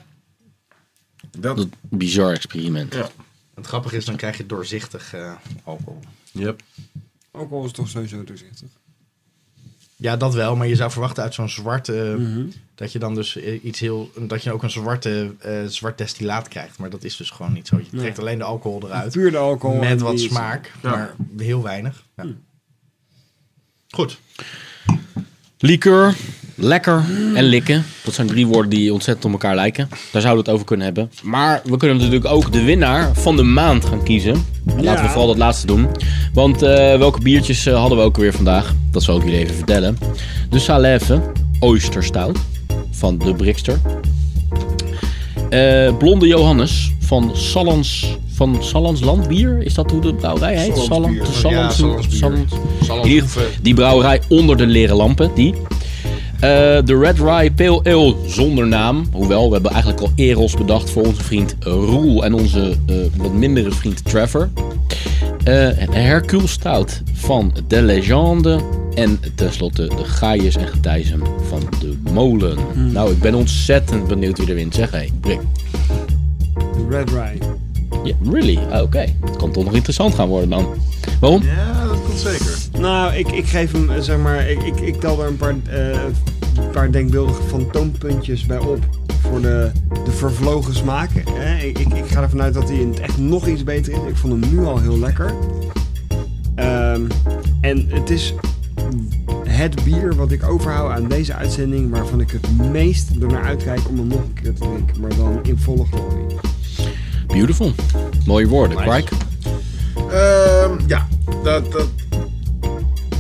Dat, 1.38 1.58
Dat 1.58 1.68
bizar 1.82 2.34
experiment. 2.34 2.94
ja. 2.94 3.10
het 3.56 3.68
grappige 3.68 3.96
is, 3.96 4.06
dan 4.06 4.16
krijg 4.16 4.38
je 4.38 4.46
doorzichtig 4.46 5.14
eh, 5.14 5.34
alcohol. 5.64 6.00
Yep. 6.32 6.62
Alcohol 7.32 7.66
is 7.66 7.72
toch 7.72 7.90
sowieso 7.90 8.24
doorzichtig. 8.24 8.70
Ja, 10.02 10.18
dat 10.18 10.34
wel. 10.34 10.56
Maar 10.56 10.68
je 10.68 10.76
zou 10.76 10.92
verwachten 10.92 11.24
uit 11.24 11.34
zo'n 11.34 11.50
zwarte... 11.50 12.16
Mhm. 12.20 12.46
Dat 12.76 12.92
je 12.92 13.00
dan 13.00 13.16
dus 13.16 13.36
eh, 13.36 13.64
iets 13.64 13.80
heel... 13.80 14.12
Dat 14.18 14.44
je 14.44 14.52
ook 14.52 14.64
een 14.64 14.70
zwarte, 14.70 15.36
eh, 15.40 15.66
zwart 15.68 15.98
destillaat 15.98 16.48
krijgt. 16.48 16.78
Maar 16.78 16.90
dat 16.90 17.04
is 17.04 17.18
dus 17.18 17.30
gewoon 17.30 17.54
niet 17.54 17.68
zo. 17.68 17.78
Je 17.78 17.86
Nee. 17.92 18.02
trekt 18.02 18.20
alleen 18.20 18.38
de 18.38 18.44
alcohol 18.44 18.82
eruit. 18.86 19.12
Puur 19.12 19.32
de 19.32 19.38
alcohol. 19.38 19.80
Met 19.80 20.02
wat 20.02 20.20
smaak. 20.20 20.72
Ja. 20.82 20.90
Maar 20.90 21.16
heel 21.38 21.64
weinig. 21.64 22.04
Ja. 22.16 22.26
Goed. 23.90 24.20
Liqueur, 25.58 26.16
lekker 26.60 27.04
en 27.36 27.44
likken. 27.44 27.86
Dat 28.04 28.14
zijn 28.14 28.28
drie 28.28 28.48
woorden 28.48 28.70
die 28.70 28.94
ontzettend 28.94 29.26
op 29.26 29.32
elkaar 29.32 29.56
lijken. 29.56 29.90
Daar 30.12 30.22
zouden 30.22 30.32
we 30.32 30.38
het 30.38 30.50
over 30.50 30.66
kunnen 30.66 30.86
hebben. 30.86 31.12
Maar 31.24 31.62
we 31.64 31.78
kunnen 31.78 31.98
natuurlijk 31.98 32.26
ook 32.26 32.52
de 32.52 32.64
winnaar 32.64 33.16
van 33.16 33.36
de 33.36 33.44
maand 33.44 33.86
gaan 33.86 34.04
kiezen. 34.04 34.34
En 34.66 34.84
Laten 34.84 35.04
we 35.04 35.10
vooral 35.10 35.28
dat 35.28 35.38
laatste 35.38 35.68
doen. 35.68 35.88
Want 36.34 36.62
eh, 36.62 36.98
welke 36.98 37.22
biertjes 37.22 37.66
eh, 37.66 37.80
hadden 37.80 37.98
we 37.98 38.04
ook 38.04 38.18
weer 38.18 38.34
vandaag? 38.34 38.74
Dat 38.92 39.04
zal 39.04 39.18
ik 39.18 39.24
jullie 39.24 39.40
even 39.40 39.56
vertellen. 39.56 39.98
De 40.50 40.60
Salève 40.60 41.22
Oyster 41.60 42.04
Stout 42.04 42.38
van 42.92 43.18
de 43.18 43.34
Brixter. 43.34 43.80
Eh, 45.50 45.98
Blonde 45.98 46.28
Johannes 46.28 46.92
van 47.00 47.32
Salans, 47.34 48.18
van 48.34 48.58
Salans 48.60 49.02
Landbier. 49.02 49.62
Is 49.62 49.74
dat 49.74 49.92
hoe 49.92 50.02
de 50.02 50.14
brouwerij 50.14 50.58
heet? 50.58 50.66
Ja, 50.66 50.74
Hoeve. 50.74 50.88
geval, 53.22 53.44
die 53.62 53.74
brouwerij 53.74 54.22
onder 54.28 54.58
de 54.58 54.66
leren 54.66 54.96
lampen, 54.96 55.32
die. 55.36 55.54
Eh, 56.40 56.50
de 56.86 56.98
Red 57.00 57.20
Rye 57.20 57.52
Pale 57.52 57.84
Ale 57.84 58.16
zonder 58.28 58.68
naam. 58.68 59.06
Hoewel, 59.12 59.48
we 59.48 59.54
hebben 59.54 59.72
eigenlijk 59.72 60.02
al 60.02 60.12
Eros 60.16 60.54
bedacht 60.54 60.90
voor 60.90 61.06
onze 61.06 61.24
vriend 61.24 61.56
Roel 61.60 62.26
en 62.26 62.34
onze 62.34 62.76
eh, 62.88 62.96
wat 63.18 63.34
mindere 63.34 63.72
vriend 63.72 64.06
Trevor. 64.06 64.50
Eh 65.44 65.68
Hercule 65.90 66.48
Stout 66.48 67.02
van 67.14 67.54
De 67.68 67.82
Legende. 67.82 68.60
En 68.94 69.20
tenslotte 69.36 69.88
de 69.88 70.04
Gaius 70.04 70.56
en 70.56 70.68
Getijzen 70.68 71.22
van 71.50 71.62
de 71.80 71.98
Molen. 72.14 72.58
Nou, 72.92 73.12
ik 73.12 73.20
ben 73.20 73.36
ontzettend 73.36 74.08
benieuwd 74.08 74.38
wie 74.38 74.48
er 74.48 74.56
wint. 74.56 74.76
Zeg, 74.76 74.92
hé, 74.92 75.06
Brik. 75.22 75.40
Red 76.90 77.10
Rye. 77.10 77.38
Ja, 78.04 78.14
really? 78.32 78.60
Ah, 78.72 78.82
Oké, 78.82 79.06
het 79.26 79.36
kan 79.38 79.52
toch 79.52 79.64
nog 79.64 79.74
interessant 79.74 80.16
gaan 80.16 80.28
worden 80.28 80.50
dan. 80.50 80.66
Waarom? 81.20 81.42
Ja, 81.44 81.86
dat 82.24 82.32
zeker. 82.32 82.82
Nou, 82.82 83.14
ik, 83.14 83.32
ik 83.32 83.46
geef 83.46 83.72
hem, 83.72 83.90
eh, 83.90 84.02
zeg 84.02 84.18
maar, 84.18 84.50
ik, 84.50 84.64
ik, 84.64 84.80
ik 84.80 85.00
tel 85.00 85.22
er 85.22 85.28
een 85.28 85.38
paar, 85.38 85.56
eh, 85.70 86.02
een 86.56 86.70
paar 86.72 86.92
denkbeeldige 86.92 87.44
fantoompuntjes 87.44 88.46
bij 88.46 88.58
op. 88.58 88.80
Voor 89.22 89.42
de, 89.42 89.72
de 90.06 90.12
vervlogen 90.12 90.76
smaken. 90.76 91.24
Hè. 91.34 91.58
Ik, 91.58 91.80
ik, 91.80 92.06
ga 92.06 92.22
ervan 92.22 92.42
uit 92.42 92.54
dat 92.54 92.70
hij 92.70 92.78
in 92.78 92.90
het 92.90 93.00
echt 93.00 93.18
nog 93.18 93.48
iets 93.48 93.64
beter 93.64 93.94
is. 93.94 94.00
Ik 94.10 94.16
vond 94.16 94.46
hem 94.46 94.56
nu 94.56 94.66
al 94.66 94.80
heel 94.80 95.00
lekker. 95.00 95.34
Ehm, 96.56 97.02
en 97.62 97.88
het 97.90 98.10
is 98.10 98.34
het 99.44 99.84
bier 99.84 100.16
wat 100.16 100.32
ik 100.32 100.44
overhoud 100.44 100.92
aan 100.92 101.08
deze 101.08 101.34
uitzending. 101.34 101.92
Waarvan 101.92 102.22
ik 102.22 102.32
het 102.32 102.72
meest 102.72 103.10
er 103.22 103.28
naar 103.28 103.44
uitkijk 103.44 103.90
om 103.90 103.98
hem 103.98 104.08
nog 104.08 104.20
een 104.20 104.34
keer 104.34 104.54
te 104.54 104.60
drinken. 104.60 105.02
Maar 105.02 105.16
dan 105.16 105.40
in 105.44 105.58
volle 105.58 105.86
glorie. 105.86 106.38
Beautiful. 107.28 107.72
Mooie 108.26 108.48
woorden, 108.48 108.78
Nice. 108.78 109.08
Ehm, 109.96 110.80
ja, 110.88 111.08
dat, 111.44 111.72
dat... 111.72 111.88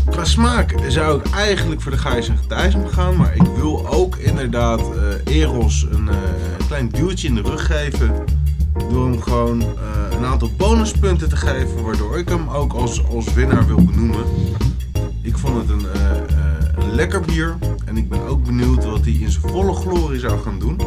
Qua 0.10 0.26
smaak 0.26 0.76
zou 0.88 1.20
ik 1.20 1.30
eigenlijk 1.30 1.82
voor 1.82 1.91
de 1.91 1.98
Gijs 1.98 2.30
en 2.30 2.38
Getijsem 2.38 2.88
gaan. 2.88 3.16
Maar 3.18 3.36
ik 3.36 3.48
wil 3.56 3.88
ook 3.88 4.16
inderdaad 4.16 4.80
eh, 4.80 5.36
Eros 5.36 5.88
een 5.91 6.10
eh, 6.10 6.16
klein 6.68 6.90
duwtje 6.90 7.28
in 7.28 7.36
de 7.36 7.41
rug 7.41 7.66
geven. 7.66 8.14
door 8.90 9.06
hem 9.10 9.22
gewoon 9.22 9.62
eh, 9.62 9.68
een 10.18 10.26
aantal 10.26 10.50
bonuspunten 10.58 11.30
te 11.30 11.36
geven, 11.36 11.84
waardoor 11.84 12.18
ik 12.18 12.30
hem 12.30 12.50
ook 12.50 12.74
als, 12.74 13.08
als 13.08 13.34
winnaar 13.34 13.68
wil 13.68 13.84
benoemen. 13.84 14.24
Ik 15.22 15.38
vond 15.38 15.58
het 15.58 15.70
een, 15.70 15.86
lekker 16.91 17.22
bier 17.22 17.56
en 17.86 17.98
ik 17.98 18.10
ben 18.10 18.28
ook 18.28 18.44
benieuwd 18.44 18.86
wat 18.86 19.02
hij 19.02 19.14
in 19.14 19.32
zijn 19.32 19.52
volle 19.52 19.74
glorie 19.74 20.20
zou 20.20 20.40
gaan 20.41 20.60
doen. 20.60 20.80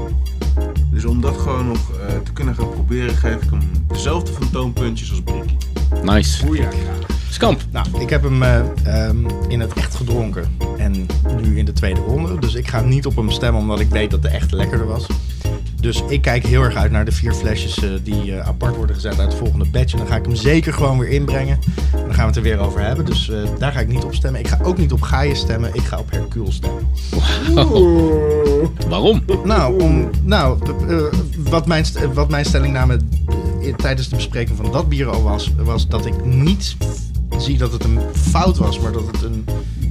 Dus 0.91 1.05
om 1.05 1.21
dat 1.21 1.37
gewoon 1.37 1.67
nog 1.67 1.91
te 2.25 2.33
kunnen 2.33 2.55
gaan 2.55 2.71
proberen, 2.71 3.17
geef 3.17 3.43
ik 3.43 3.51
hem 3.51 3.61
dezelfde 3.87 4.33
fantoompuntjes 4.33 5.11
als 5.11 5.23
Brikkie. 5.23 5.57
Nice. 6.03 6.53
Ja. 6.53 6.69
Skamp. 7.31 7.61
Nou, 7.71 7.87
ik 8.01 8.11
heb 8.11 8.23
hem 8.23 8.43
eh, 8.43 8.61
ehm, 8.85 9.17
in 9.49 9.61
het 9.61 9.73
echt 9.73 9.95
gedronken. 9.95 10.57
En 10.77 11.07
nu 11.43 11.59
in 11.59 11.65
de 11.65 11.73
tweede 11.73 12.01
ronde. 12.01 12.39
Dus 12.39 12.55
ik 12.55 12.69
ga 12.69 12.81
niet 12.81 13.07
op 13.07 13.17
hem 13.17 13.31
stemmen 13.31 13.61
omdat 13.61 13.81
ik 13.81 13.89
weet 13.89 14.11
dat 14.11 14.23
de 14.23 14.29
echte 14.29 14.57
lekkerder 14.57 14.87
was. 14.87 15.07
Dus 15.81 16.03
ik 16.09 16.23
kijk 16.23 16.47
heel 16.47 16.63
erg 16.63 16.75
uit 16.75 16.91
naar 16.91 17.05
de 17.05 17.13
vier 17.13 17.33
flesjes 17.33 17.83
eh, 17.83 17.91
die 18.03 18.37
eh, 18.37 18.47
apart 18.47 18.77
worden 18.77 18.95
gezet 18.95 19.19
uit 19.19 19.29
het 19.29 19.39
volgende 19.39 19.65
batch. 19.65 19.93
En 19.93 19.99
dan 19.99 20.07
ga 20.07 20.17
ik 20.17 20.25
hem 20.25 20.35
zeker 20.35 20.73
gewoon 20.73 20.99
weer 20.99 21.09
inbrengen. 21.09 21.59
En 21.93 22.05
dan 22.05 22.15
gaan 22.15 22.23
we 22.23 22.27
het 22.27 22.37
er 22.37 22.43
weer 22.43 22.59
over 22.59 22.81
hebben. 22.81 23.05
Dus 23.05 23.31
daar 23.59 23.73
ga 23.73 23.81
ik 23.81 23.89
niet 23.89 24.05
op 24.05 24.15
stemmen. 24.15 24.41
Ik 24.41 24.49
ga 24.49 24.59
ook 24.63 24.79
niet 24.79 24.93
op 24.93 25.03
Gaia 25.03 25.35
stemmen. 25.35 25.71
Ik 25.75 25.83
ga 25.83 25.99
op 25.99 26.11
Hercule 26.11 26.53
stemmen. 26.53 26.89
Waarom? 28.89 29.25
Nou, 29.45 29.83
om, 29.83 30.11
nou 30.23 30.59
wat, 31.49 31.67
mijn, 31.67 31.85
wat 32.13 32.29
mijn 32.29 32.45
stellingname 32.45 32.99
tijdens 33.77 34.09
de 34.09 34.17
bespreking 34.17 34.57
van 34.57 34.73
dat 34.73 34.89
bier 34.89 35.09
al 35.09 35.23
was, 35.23 35.53
was 35.57 35.89
dat 35.89 36.07
ik 36.07 36.25
niet 36.25 36.77
zie 37.39 37.59
dat 37.59 37.73
het 37.73 37.85
een 37.85 37.99
fout 38.31 38.57
was, 38.57 38.79
maar 38.79 38.93
dat 38.93 39.07
het 39.07 39.23
een, 39.23 39.45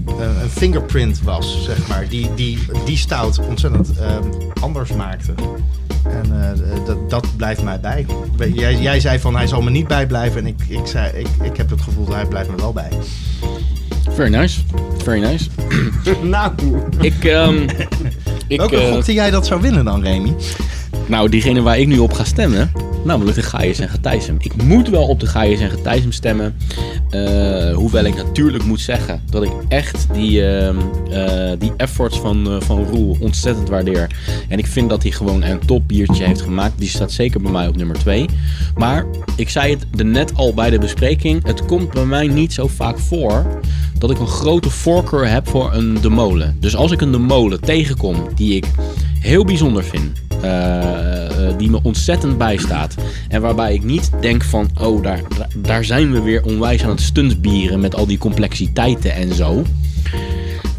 eh, 0.07 0.41
een 0.41 0.49
fingerprint 0.49 1.21
was, 1.21 1.63
zeg 1.63 1.87
maar. 1.87 2.07
Die 2.09 2.29
die, 2.35 2.59
die 2.85 2.97
stout 2.97 3.39
ontzettend 3.47 3.97
eh, 3.97 4.17
anders 4.61 4.93
maakte. 4.93 5.33
En 6.03 6.53
eh, 6.53 6.85
dat, 6.85 7.09
dat 7.09 7.27
blijft 7.35 7.63
mij 7.63 7.79
bij. 7.79 8.05
Jij, 8.53 8.81
jij 8.81 8.99
zei 8.99 9.19
van 9.19 9.35
hij 9.35 9.47
zal 9.47 9.61
me 9.61 9.69
niet 9.69 9.87
bijblijven 9.87 10.39
en 10.39 10.47
ik, 10.47 10.61
ik, 10.67 10.85
zei, 10.85 11.11
ik, 11.17 11.27
ik 11.43 11.57
heb 11.57 11.69
het 11.69 11.81
gevoel 11.81 12.05
dat 12.05 12.15
hij 12.15 12.25
blijft 12.25 12.49
me 12.49 12.55
wel 12.55 12.73
bij. 12.73 12.89
Very 14.09 14.29
nice. 14.29 14.61
Very 14.97 15.19
nice. 15.19 15.49
Nou, 16.23 16.51
Ik, 16.99 17.23
ehm 17.23 17.55
ik, 18.47 18.57
Welke 18.57 18.77
eh, 18.77 18.91
gokte 18.91 19.13
jij 19.13 19.31
dat 19.31 19.47
zou 19.47 19.61
winnen 19.61 19.85
dan, 19.85 20.03
Remy? 20.03 20.33
nou, 21.05 21.29
diegene 21.29 21.61
waar 21.61 21.79
ik 21.79 21.87
nu 21.87 21.97
op 21.97 22.13
ga 22.13 22.23
stemmen, 22.23 22.71
namelijk 23.03 23.35
de 23.35 23.43
Gaius 23.43 23.79
en 23.79 23.89
Getijsem. 23.89 24.35
Ik 24.39 24.63
moet 24.63 24.89
wel 24.89 25.07
op 25.07 25.19
de 25.19 25.25
Gaius 25.25 25.59
en 25.59 25.69
Getijsem 25.69 26.11
stemmen. 26.11 26.55
eh, 27.09 27.73
hoewel 27.75 28.03
ik 28.03 28.15
natuurlijk 28.15 28.63
moet 28.63 28.79
zeggen 28.79 29.21
dat 29.29 29.43
ik 29.43 29.51
echt 29.67 30.07
die, 30.13 30.47
ehm, 30.47 30.77
eh, 31.11 31.51
die 31.59 31.71
efforts 31.77 32.19
van, 32.19 32.47
eh, 32.47 32.61
van 32.61 32.83
Roel 32.83 33.17
ontzettend 33.19 33.69
waardeer. 33.69 34.07
En 34.47 34.57
ik 34.57 34.67
vind 34.67 34.89
dat 34.89 35.03
hij 35.03 35.11
gewoon 35.11 35.43
een 35.43 35.59
topbiertje 35.65 36.23
heeft 36.23 36.41
gemaakt. 36.41 36.73
Die 36.77 36.89
staat 36.89 37.11
zeker 37.11 37.41
bij 37.41 37.51
mij 37.51 37.67
op 37.67 37.77
nummer 37.77 37.97
2. 37.97 38.25
Maar 38.75 39.05
ik 39.35 39.49
zei 39.49 39.77
het 39.89 40.03
net 40.03 40.35
al 40.35 40.53
bij 40.53 40.69
de 40.69 40.79
bespreking. 40.79 41.45
Het 41.45 41.65
komt 41.65 41.91
bij 41.91 42.05
mij 42.05 42.27
niet 42.27 42.53
zo 42.53 42.67
vaak 42.67 42.99
voor 42.99 43.59
dat 43.97 44.11
ik 44.11 44.19
een 44.19 44.27
grote 44.27 44.69
voorkeur 44.69 45.29
heb 45.29 45.47
voor 45.47 45.73
een 45.73 46.01
de 46.01 46.09
molen. 46.09 46.57
Dus 46.59 46.75
als 46.75 46.91
ik 46.91 47.01
een 47.01 47.11
de 47.11 47.17
molen 47.17 47.61
tegenkom 47.61 48.15
die 48.35 48.55
ik 48.55 48.65
heel 49.19 49.45
bijzonder 49.45 49.83
vind, 49.83 50.21
die 51.57 51.69
me 51.69 51.79
ontzettend 51.83 52.37
bijstaat 52.37 52.95
en 53.29 53.41
waarbij 53.41 53.73
ik 53.73 53.83
niet 53.83 54.09
denk 54.21 54.43
van, 54.43 54.69
oh 54.81 55.03
daar, 55.03 55.21
daar- 55.37 55.47
daar 55.57 55.83
zijn 55.85 56.11
we 56.11 56.21
weer 56.21 56.43
onwijs 56.43 56.83
aan 56.83 56.89
het 56.89 57.01
stuntbieren 57.01 57.79
met 57.79 57.95
al 57.95 58.05
die 58.07 58.17
complexiteiten 58.17 59.13
en 59.13 59.33
zo. 59.35 59.63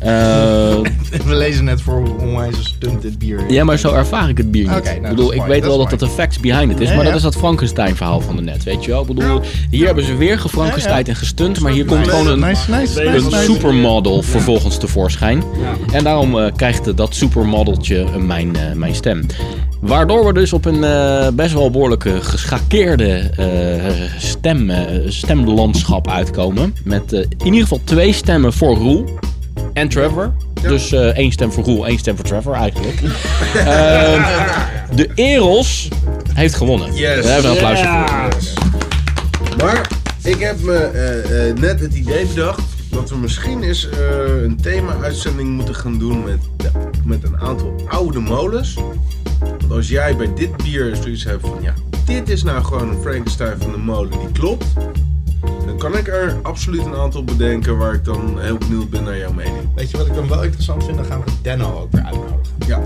Eh, 0.04 0.10
We 1.26 1.34
lezen 1.34 1.64
net 1.64 1.80
voor 1.82 2.00
hoe 2.00 2.18
onwijs 2.18 2.56
stunt 2.64 3.02
dit 3.02 3.18
bier 3.18 3.46
is. 3.46 3.54
ja, 3.54 3.64
maar 3.64 3.78
zo 3.78 3.92
ervaar 3.94 4.28
ik 4.28 4.36
het 4.36 4.50
bier 4.50 4.62
niet. 4.62 4.70
Nou, 4.84 4.96
ik 4.96 5.02
dat 5.02 5.10
bedoel, 5.10 5.34
ik 5.34 5.42
weet 5.42 5.60
dat 5.62 5.68
wel 5.68 5.78
dat 5.78 5.86
mooi. 5.86 5.96
de 5.98 6.08
facts 6.08 6.40
behind 6.40 6.72
it 6.72 6.80
is, 6.80 6.88
Ja, 6.88 6.94
maar 6.94 7.04
dat 7.04 7.14
is 7.14 7.22
dat 7.22 7.36
Frankenstein 7.36 7.96
verhaal 7.96 8.20
van 8.20 8.36
de 8.36 8.42
net, 8.42 8.64
weet 8.64 8.84
je 8.84 8.90
wel. 8.90 9.00
Ik 9.00 9.06
bedoel, 9.06 9.40
hier 9.70 9.86
hebben 9.86 10.04
ze 10.04 10.16
weer 10.16 10.38
gefrankenstein 10.38 11.04
en 11.04 11.16
gestunt, 11.16 11.60
maar 11.60 11.72
hier 11.72 11.84
komt 11.84 12.08
gewoon 12.08 12.26
een, 12.26 12.38
nice, 12.38 12.70
nice, 12.70 13.00
nice, 13.02 13.16
een 13.16 13.24
nice. 13.24 13.52
supermodel 13.52 14.22
vervolgens 14.22 14.78
tevoorschijn. 14.78 15.42
En 15.92 16.04
daarom 16.04 16.38
eh, 16.38 16.52
krijgt 16.56 16.96
dat 16.96 17.14
supermodeltje 17.14 18.02
eh, 18.02 18.16
mijn, 18.16 18.56
mijn 18.74 18.94
stem. 18.94 19.26
Waardoor 19.80 20.26
we 20.26 20.32
dus 20.32 20.52
op 20.52 20.64
een 20.64 20.84
eh, 20.84 21.26
best 21.34 21.52
wel 21.52 21.70
behoorlijke 21.70 22.20
geschakeerde 22.20 23.30
eh, 23.36 23.92
stem, 24.18 24.70
stemlandschap 25.08 26.08
uitkomen. 26.08 26.74
Met 26.84 27.12
eh, 27.12 27.20
in 27.20 27.44
ieder 27.46 27.60
geval 27.60 27.80
twee 27.84 28.12
stemmen 28.12 28.52
voor 28.52 28.76
Roel 28.76 29.04
en 29.72 29.88
Trevor. 29.88 30.32
Dus 30.62 30.92
eh, 30.92 31.00
één 31.06 31.32
stem 31.32 31.52
voor 31.52 31.64
Roel, 31.64 31.86
één 31.86 31.98
stem 31.98 32.16
voor 32.16 32.24
Trevor 32.24 32.54
eigenlijk. 32.54 33.00
Ehm, 33.54 34.22
de 34.96 35.08
Eros 35.14 35.88
heeft 36.34 36.54
gewonnen. 36.54 36.94
Yes. 36.94 37.24
Daar 37.24 37.32
hebben 37.32 37.42
we 37.52 37.58
een 37.58 37.64
applausje 37.64 37.84
Ja. 37.84 38.28
voor. 38.30 39.56
Maar 39.56 39.88
ik 40.22 40.38
heb 40.40 40.60
me 40.60 40.74
eh, 40.76 41.48
eh, 41.48 41.56
net 41.56 41.80
het 41.80 41.94
idee 41.94 42.26
bedacht 42.26 42.60
dat 42.90 43.10
we 43.10 43.16
misschien 43.16 43.62
eens 43.62 43.88
eh, 43.88 43.98
een 44.42 44.56
thema-uitzending 44.62 45.48
moeten 45.48 45.74
gaan 45.74 45.98
doen 45.98 46.24
met, 46.24 46.38
de- 46.56 46.70
met 47.04 47.24
een 47.24 47.38
aantal 47.38 47.74
oude 47.88 48.18
molens. 48.18 48.74
Want 49.40 49.72
als 49.72 49.88
jij 49.88 50.16
bij 50.16 50.30
dit 50.34 50.56
bier 50.56 50.96
zoiets 51.02 51.24
hebt 51.24 51.40
van 51.46 51.58
ja, 51.62 51.74
dit 52.04 52.28
is 52.28 52.42
nou 52.42 52.64
gewoon 52.64 52.88
een 52.88 53.00
Frankenstein 53.02 53.54
van 53.60 53.70
de 53.72 53.78
molen 53.78 54.10
die 54.10 54.32
klopt. 54.32 54.64
Dan 55.66 55.78
kan 55.78 55.96
ik 55.96 56.08
er 56.08 56.38
absoluut 56.42 56.84
een 56.84 56.94
aantal 56.94 57.24
bedenken 57.24 57.78
waar 57.78 57.94
ik 57.94 58.04
dan 58.04 58.40
heel 58.40 58.58
benieuwd 58.58 58.90
ben 58.90 59.04
naar 59.04 59.18
jouw 59.18 59.32
mening. 59.32 59.74
Weet 59.74 59.90
je 59.90 59.96
wat 59.96 60.06
ik 60.06 60.14
dan 60.14 60.28
wel 60.28 60.42
interessant 60.42 60.84
vind? 60.84 60.96
Dan 60.96 61.06
gaan 61.06 61.22
we 61.24 61.30
Denno 61.42 61.80
ook 61.80 61.92
weer 61.92 62.02
uitnodigen. 62.02 62.54
Ja. 62.66 62.80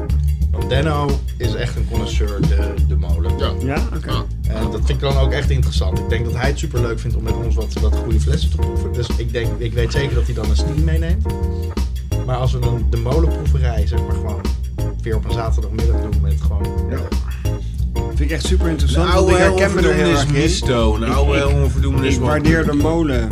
Want 0.51 0.69
Denno 0.69 1.20
is 1.37 1.55
echt 1.55 1.77
een 1.77 1.89
connoisseur, 1.91 2.41
de, 2.41 2.74
de 2.89 2.97
molen. 2.97 3.39
Ja. 3.39 3.53
ja, 3.59 3.83
oké. 3.95 4.24
En 4.49 4.70
dat 4.70 4.81
vind 4.85 4.89
ik 4.89 5.01
dan 5.01 5.16
ook 5.16 5.33
echt 5.33 5.51
interessant. 5.51 5.99
Ik 5.99 6.09
denk 6.09 6.24
dat 6.24 6.35
hij 6.35 6.49
het 6.49 6.59
super 6.59 6.81
leuk 6.81 7.01
vindt 7.01 7.16
om 7.16 7.23
met 7.23 7.35
ons 7.35 7.55
wat, 7.55 7.73
wat 7.73 7.97
goede 7.97 8.20
flessen 8.20 8.51
te 8.51 8.57
proeven. 8.57 8.93
Dus 8.93 9.09
ik, 9.16 9.33
denk, 9.33 9.49
ik 9.59 9.73
weet 9.73 9.93
zeker 9.93 10.15
dat 10.15 10.24
hij 10.24 10.35
dan 10.35 10.51
een 10.51 10.57
Steam 10.57 10.85
meeneemt. 10.85 11.27
Maar 12.27 12.37
als 12.37 12.53
we 12.53 12.59
dan 12.59 12.87
de 12.91 12.97
molenproeverij 12.97 13.87
zeg 13.87 14.01
maar 14.01 14.15
gewoon 14.15 14.41
weer 15.03 15.16
op 15.16 15.24
een 15.24 15.33
zaterdagmiddag 15.33 16.01
doen 16.01 16.20
met 16.20 16.41
gewoon... 16.41 16.66
Ja. 16.91 16.99
Vind 18.16 18.30
ik 18.30 18.36
echt 18.36 18.47
super 18.47 18.64
De 18.64 18.70
interessant. 18.70 19.05
want 19.06 19.16
oude 19.18 19.32
ik 19.32 19.38
herken 19.38 19.74
me 19.74 19.88
er 19.88 19.94
heel 19.94 20.10
erg 20.10 20.26
in. 20.26 20.32
Misto. 20.32 20.94
Een 20.94 21.05
oude 21.05 21.68
ik- 22.09 22.18
waardeer 22.20 22.64
de 22.64 22.72
molen 22.72 23.28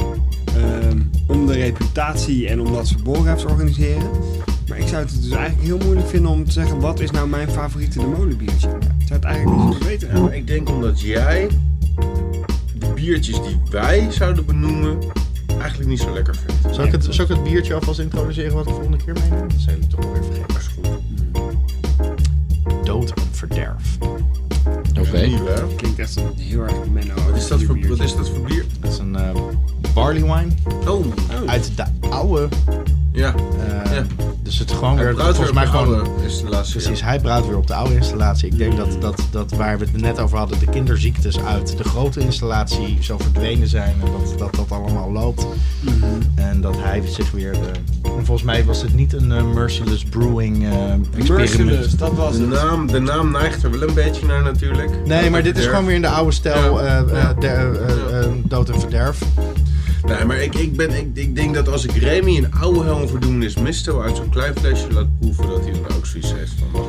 ehm, 0.56 0.98
om 1.26 1.46
de 1.46 1.52
reputatie 1.52 2.48
en 2.48 2.60
omdat 2.60 2.88
ze 2.88 2.94
borrels 3.02 3.44
organiseren. 3.44 4.10
Maar 4.68 4.78
ik 4.78 4.88
zou 4.88 5.02
het 5.04 5.22
dus 5.22 5.30
eigenlijk 5.30 5.66
heel 5.66 5.78
moeilijk 5.78 6.08
vinden 6.08 6.30
om 6.30 6.44
te 6.44 6.52
zeggen 6.52 6.80
wat 6.80 7.00
is 7.00 7.10
nou 7.10 7.28
mijn 7.28 7.50
favoriete 7.50 7.98
de 7.98 8.06
molenbiertje. 8.06 8.68
Ik 8.68 9.06
zou 9.06 9.12
het 9.20 9.24
eigenlijk 9.24 9.64
niet 9.64 9.74
zo 9.78 9.84
weten. 9.84 10.08
Ja, 10.14 10.20
maar 10.20 10.34
ik 10.34 10.46
denk 10.46 10.68
omdat 10.68 11.00
jij 11.00 11.48
de 12.78 12.86
biertjes 12.94 13.42
die 13.42 13.58
wij 13.70 14.06
zouden 14.10 14.44
benoemen 14.46 14.98
eigenlijk 15.60 15.88
niet 15.90 16.00
zo 16.00 16.12
lekker 16.12 16.34
vindt. 16.36 16.74
Zal 16.74 16.84
ik, 16.84 16.92
het, 16.92 17.06
zal 17.10 17.24
ik 17.24 17.30
het 17.30 17.42
biertje 17.44 17.74
alvast 17.74 17.98
introduceren 17.98 18.52
wat 18.54 18.66
ik 18.66 18.72
volgende 18.72 18.96
keer 19.04 19.14
meeneem? 19.14 19.48
Dat 19.48 19.58
zijn 19.60 19.74
jullie 19.76 19.90
toch 19.96 20.04
alweer 20.04 20.22
vergeten. 20.24 20.42
Goed. 21.98 22.86
Dood 22.86 23.10
en 23.10 23.22
verderf. 23.30 23.98
Oké. 25.16 25.26
Nieuw, 25.26 25.46
hè? 25.46 25.74
Klinkt 25.76 25.98
echt 25.98 26.20
heel 26.36 26.60
erg 26.62 26.74
menno. 26.92 27.14
Wat 27.28 27.36
is, 27.36 27.48
dat 27.48 27.62
voor, 27.62 27.88
wat 27.88 28.00
is 28.00 28.16
dat 28.16 28.28
voor 28.28 28.40
bier? 28.40 28.64
Dat 28.80 28.92
is 28.92 28.98
een 28.98 29.16
eh, 29.16 29.30
barley 29.94 30.22
wine 30.22 30.46
Oh, 30.88 31.06
uit 31.46 31.76
de 31.76 31.84
oude... 32.10 32.48
ja. 33.12 33.34
eh, 33.68 33.92
Ja. 33.92 34.04
Dus 34.44 34.58
het 34.58 34.72
gewoon 34.72 34.96
weer... 34.96 35.14
Volgens 35.16 35.52
mij 35.52 35.64
weer 35.66 35.74
op 35.74 35.78
de 35.78 35.78
gewoon... 35.78 35.94
oude 36.06 36.22
installatie. 36.22 36.72
Precies, 36.72 37.02
hij 37.02 37.18
brouwt 37.20 37.46
weer 37.46 37.56
op 37.56 37.66
de 37.66 37.74
oude 37.74 37.94
installatie. 37.94 38.48
Ik 38.50 38.58
denk 38.58 38.76
dat, 38.76 38.96
dat, 39.00 39.22
dat 39.30 39.50
waar 39.52 39.78
we 39.78 39.84
het 39.84 40.00
net 40.00 40.18
over 40.20 40.38
hadden, 40.38 40.58
de 40.58 40.66
kinderziektes 40.70 41.40
uit 41.40 41.76
de 41.78 41.84
grote 41.84 42.20
installatie 42.20 42.96
zo 43.00 43.18
verdwenen 43.18 43.68
zijn. 43.68 43.94
En 44.04 44.10
dat 44.12 44.38
dat, 44.38 44.54
dat 44.54 44.70
allemaal 44.78 45.12
loopt. 45.12 45.46
En 46.34 46.60
dat 46.60 46.74
hij 46.78 47.02
zich 47.06 47.30
weer. 47.30 47.52
De, 47.52 47.58
en 48.02 48.24
volgens 48.24 48.42
mij 48.42 48.64
was 48.64 48.82
het 48.82 48.94
niet 48.94 49.12
een 49.12 49.32
eh, 49.32 49.42
Merciless 49.54 50.04
Brewing 50.04 50.64
eh 50.64 50.70
experiment. 50.92 51.28
Merciless, 51.28 51.94
dat 51.96 52.12
was 52.14 52.36
De 52.36 52.40
het. 52.40 52.50
naam, 52.50 52.86
de 52.86 53.00
naam 53.00 53.30
neigt 53.30 53.62
er 53.62 53.70
wel 53.70 53.88
een 53.88 53.94
beetje 53.94 54.26
naar 54.26 54.42
natuurlijk. 54.42 54.90
Nee, 55.06 55.30
maar 55.30 55.42
dit 55.42 55.58
is 55.58 55.66
gewoon 55.66 55.84
weer 55.86 55.94
in 55.94 56.02
de 56.02 56.08
oude 56.08 56.32
stijl 56.32 56.82
Ja. 56.84 57.04
eh, 57.06 57.20
eh, 57.22 57.38
de- 57.38 57.46
eh, 57.46 58.18
eh, 58.20 58.26
dood 58.44 58.68
en 58.68 58.80
verderf. 58.80 59.18
Nee, 60.06 60.24
maar 60.24 60.42
ik, 60.42 60.54
ik, 60.54 60.76
ben, 60.76 60.90
ik, 60.90 61.06
ik 61.14 61.36
denk 61.36 61.54
dat 61.54 61.68
als 61.68 61.84
ik 61.84 61.90
Remy 61.96 62.36
een 62.36 62.52
oude 62.54 62.82
helmverdoemenis 62.84 63.56
Misto 63.56 64.00
uit 64.00 64.16
zo'n 64.16 64.28
klein 64.28 64.54
flesje 64.56 64.92
laat 64.92 65.18
proeven, 65.18 65.48
dat 65.48 65.64
hij 65.64 65.72
dan 65.72 65.96
ook 65.96 66.06
zoiets 66.06 66.32
heeft 66.34 66.52
van. 66.72 66.86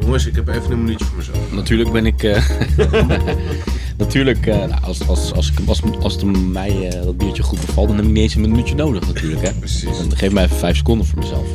Jongens, 0.00 0.26
ik 0.26 0.34
heb 0.34 0.48
even 0.48 0.70
een 0.70 0.82
minuutje 0.84 1.04
voor 1.04 1.16
mezelf. 1.16 1.52
Natuurlijk 1.52 1.92
ben 1.92 2.06
ik. 2.06 2.22
eh, 2.22 2.48
natuurlijk, 3.98 4.46
eh, 4.46 4.56
nou, 4.58 4.82
als, 4.82 5.08
als, 5.08 5.32
als, 5.32 5.50
ik, 5.50 5.68
als, 5.68 5.82
als 6.00 6.14
het 6.14 6.46
mij 6.52 6.88
eh, 6.88 7.04
dat 7.04 7.16
biertje 7.16 7.42
goed 7.42 7.60
bevalt, 7.66 7.88
dan 7.88 7.96
heb 7.96 8.04
ik 8.04 8.10
niet 8.12 8.22
eens 8.22 8.34
een 8.34 8.40
minuutje 8.40 8.74
nodig, 8.74 9.06
natuurlijk. 9.06 9.42
Hè? 9.42 9.52
Precies. 9.52 9.98
Dan 9.98 10.16
geef 10.16 10.32
mij 10.32 10.44
even 10.44 10.56
vijf 10.56 10.76
seconden 10.76 11.06
voor 11.06 11.18
mezelf. 11.18 11.46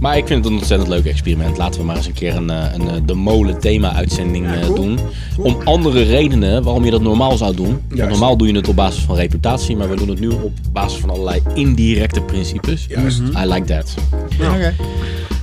Maar 0.00 0.16
ik 0.16 0.26
vind 0.26 0.44
het 0.44 0.52
een 0.52 0.58
ontzettend 0.58 0.90
leuk 0.90 1.04
experiment. 1.04 1.56
Laten 1.56 1.80
we 1.80 1.86
maar 1.86 1.96
eens 1.96 2.06
een 2.06 2.12
keer 2.12 2.36
een, 2.36 2.50
eh, 2.50 2.64
een, 2.72 2.88
eh, 2.88 2.94
de 3.06 3.14
molen 3.14 3.60
thema-uitzending 3.60 4.46
Ja, 4.46 4.54
eh, 4.54 4.60
cool. 4.60 4.74
doen. 4.74 4.98
Om 5.38 5.56
andere 5.64 6.02
redenen 6.02 6.62
waarom 6.62 6.84
je 6.84 6.90
dat 6.90 7.02
normaal 7.02 7.36
zou 7.36 7.54
doen. 7.54 7.80
Normaal 7.88 8.36
doe 8.36 8.46
je 8.46 8.54
het 8.54 8.68
op 8.68 8.76
basis 8.76 9.02
van 9.02 9.16
reputatie, 9.16 9.76
maar 9.76 9.90
we 9.90 9.96
doen 9.96 10.08
het 10.08 10.20
nu 10.20 10.28
op 10.28 10.52
basis 10.72 11.00
van 11.00 11.10
allerlei 11.10 11.42
indirecte 11.54 12.20
principes. 12.20 12.86
Juist. 12.88 13.18
I 13.18 13.46
like 13.46 13.64
that. 13.64 13.94
Oké. 14.40 14.74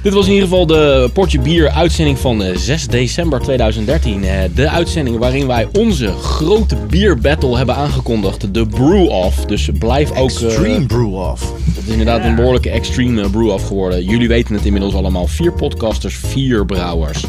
Dit 0.06 0.14
was 0.14 0.26
in 0.28 0.34
ieder 0.34 0.48
geval 0.48 0.66
de 0.66 1.10
Portje 1.14 1.40
Bier 1.40 1.70
uitzending 1.70 2.20
van 2.20 2.44
eh, 2.44 2.58
6 2.58 2.88
december 2.88 3.40
2013. 3.40 4.24
Eh, 4.24 4.40
De 4.56 4.70
uitzending 4.70 5.18
waarin 5.18 5.48
wij 5.48 5.68
onze 5.80 6.12
grote 6.12 6.76
bierbattle 6.90 7.58
hebben 7.58 7.76
aangekondigd. 7.76 8.54
De 8.54 8.66
Brew-Off. 8.66 9.46
Dus 9.46 9.70
blijf 9.80 10.10
ook... 10.10 10.30
eh, 10.30 10.46
Extreme 10.46 10.86
Brew-Off. 10.86 11.54
het 11.66 11.84
is 11.86 11.92
inderdaad 11.92 12.24
een 12.26 12.36
behoorlijke 12.36 12.70
extreme 12.70 13.22
eh, 13.22 13.30
brew-off 13.30 13.68
geworden. 13.68 14.04
Jullie 14.06 14.28
weten 14.28 14.56
het 14.56 14.66
inmiddels 14.66 14.94
allemaal. 14.94 15.28
Vier 15.28 15.54
podcasters, 15.54 16.16
vier 16.16 16.66
brouwers. 16.66 17.24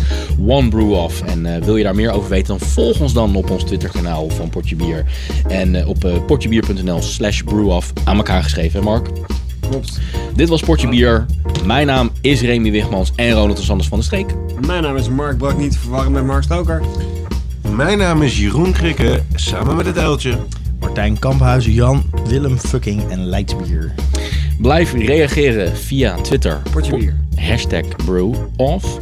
One 0.47 0.69
brew-off. 0.69 1.23
En 1.23 1.47
eh, 1.55 1.62
wil 1.62 1.77
je 1.77 1.85
daar 1.85 1.94
meer 1.94 2.11
over 2.11 2.31
weten, 2.31 2.59
dan 2.59 2.69
volg 2.69 3.01
ons 3.01 3.12
dan 3.12 3.36
op 3.36 3.51
ons 3.51 3.65
Twitter-kanaal 3.65 4.28
van 4.28 4.48
Potje 4.51 4.77
Bier. 4.77 5.05
En 5.48 5.74
eh, 5.74 5.89
op 5.89 6.05
eh, 6.05 6.12
potjebier.nl 6.27 7.03
slash 7.03 7.40
brew-off. 7.43 7.93
Aan 8.05 8.16
elkaar 8.16 8.43
geschreven, 8.43 8.78
hè 8.78 8.85
Mark? 8.85 9.09
Klopt. 9.70 10.01
Dit 10.34 10.48
was 10.48 10.62
Potje 10.62 10.88
Bier. 10.88 11.26
Mijn 11.64 11.86
naam 11.86 12.10
is 12.20 12.40
Remy 12.40 12.70
Wigmans 12.70 13.12
en 13.16 13.32
Ronald 13.32 13.56
de 13.56 13.62
Sanders 13.62 13.88
van 13.88 13.98
de 13.98 14.05
Streek. 14.05 14.34
Mijn 14.66 14.82
naam 14.82 14.97
is 14.97 15.09
Mark 15.09 15.38
Brak, 15.38 15.59
niet 15.59 15.72
te 15.72 15.78
verwarren 15.78 16.12
met 16.12 16.24
Mark 16.24 16.43
Stoker. 16.43 16.82
Mijn 17.70 17.98
naam 17.98 18.22
is 18.22 18.38
Jeroen 18.38 18.72
Krikke, 18.72 19.22
samen 19.34 19.76
met 19.76 19.86
het 19.86 19.98
uiltje. 19.98 20.38
Martijn 20.80 21.18
Kamphuizen, 21.18 21.72
Jan, 21.72 22.02
Willem 22.28 22.59
Fucking 22.59 23.10
en 23.10 23.24
Leidsbier. 23.24 23.94
Blijf 24.59 24.93
reageren 24.93 25.76
via 25.76 26.14
Twitter. 26.14 26.62
Potje 26.72 26.97
bier. 26.97 27.16
Hashtag 27.36 27.84
brew-off. 28.05 28.98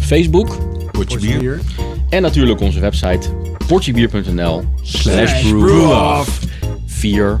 Facebook. 0.00 0.56
Potje 0.90 1.18
bier. 1.18 1.60
En 2.08 2.22
natuurlijk 2.22 2.60
onze 2.60 2.80
website 2.80 3.28
portjebier.nl 3.66 4.64
slash 4.82 5.42
brew-off. 5.42 6.40
Vier 6.86 7.40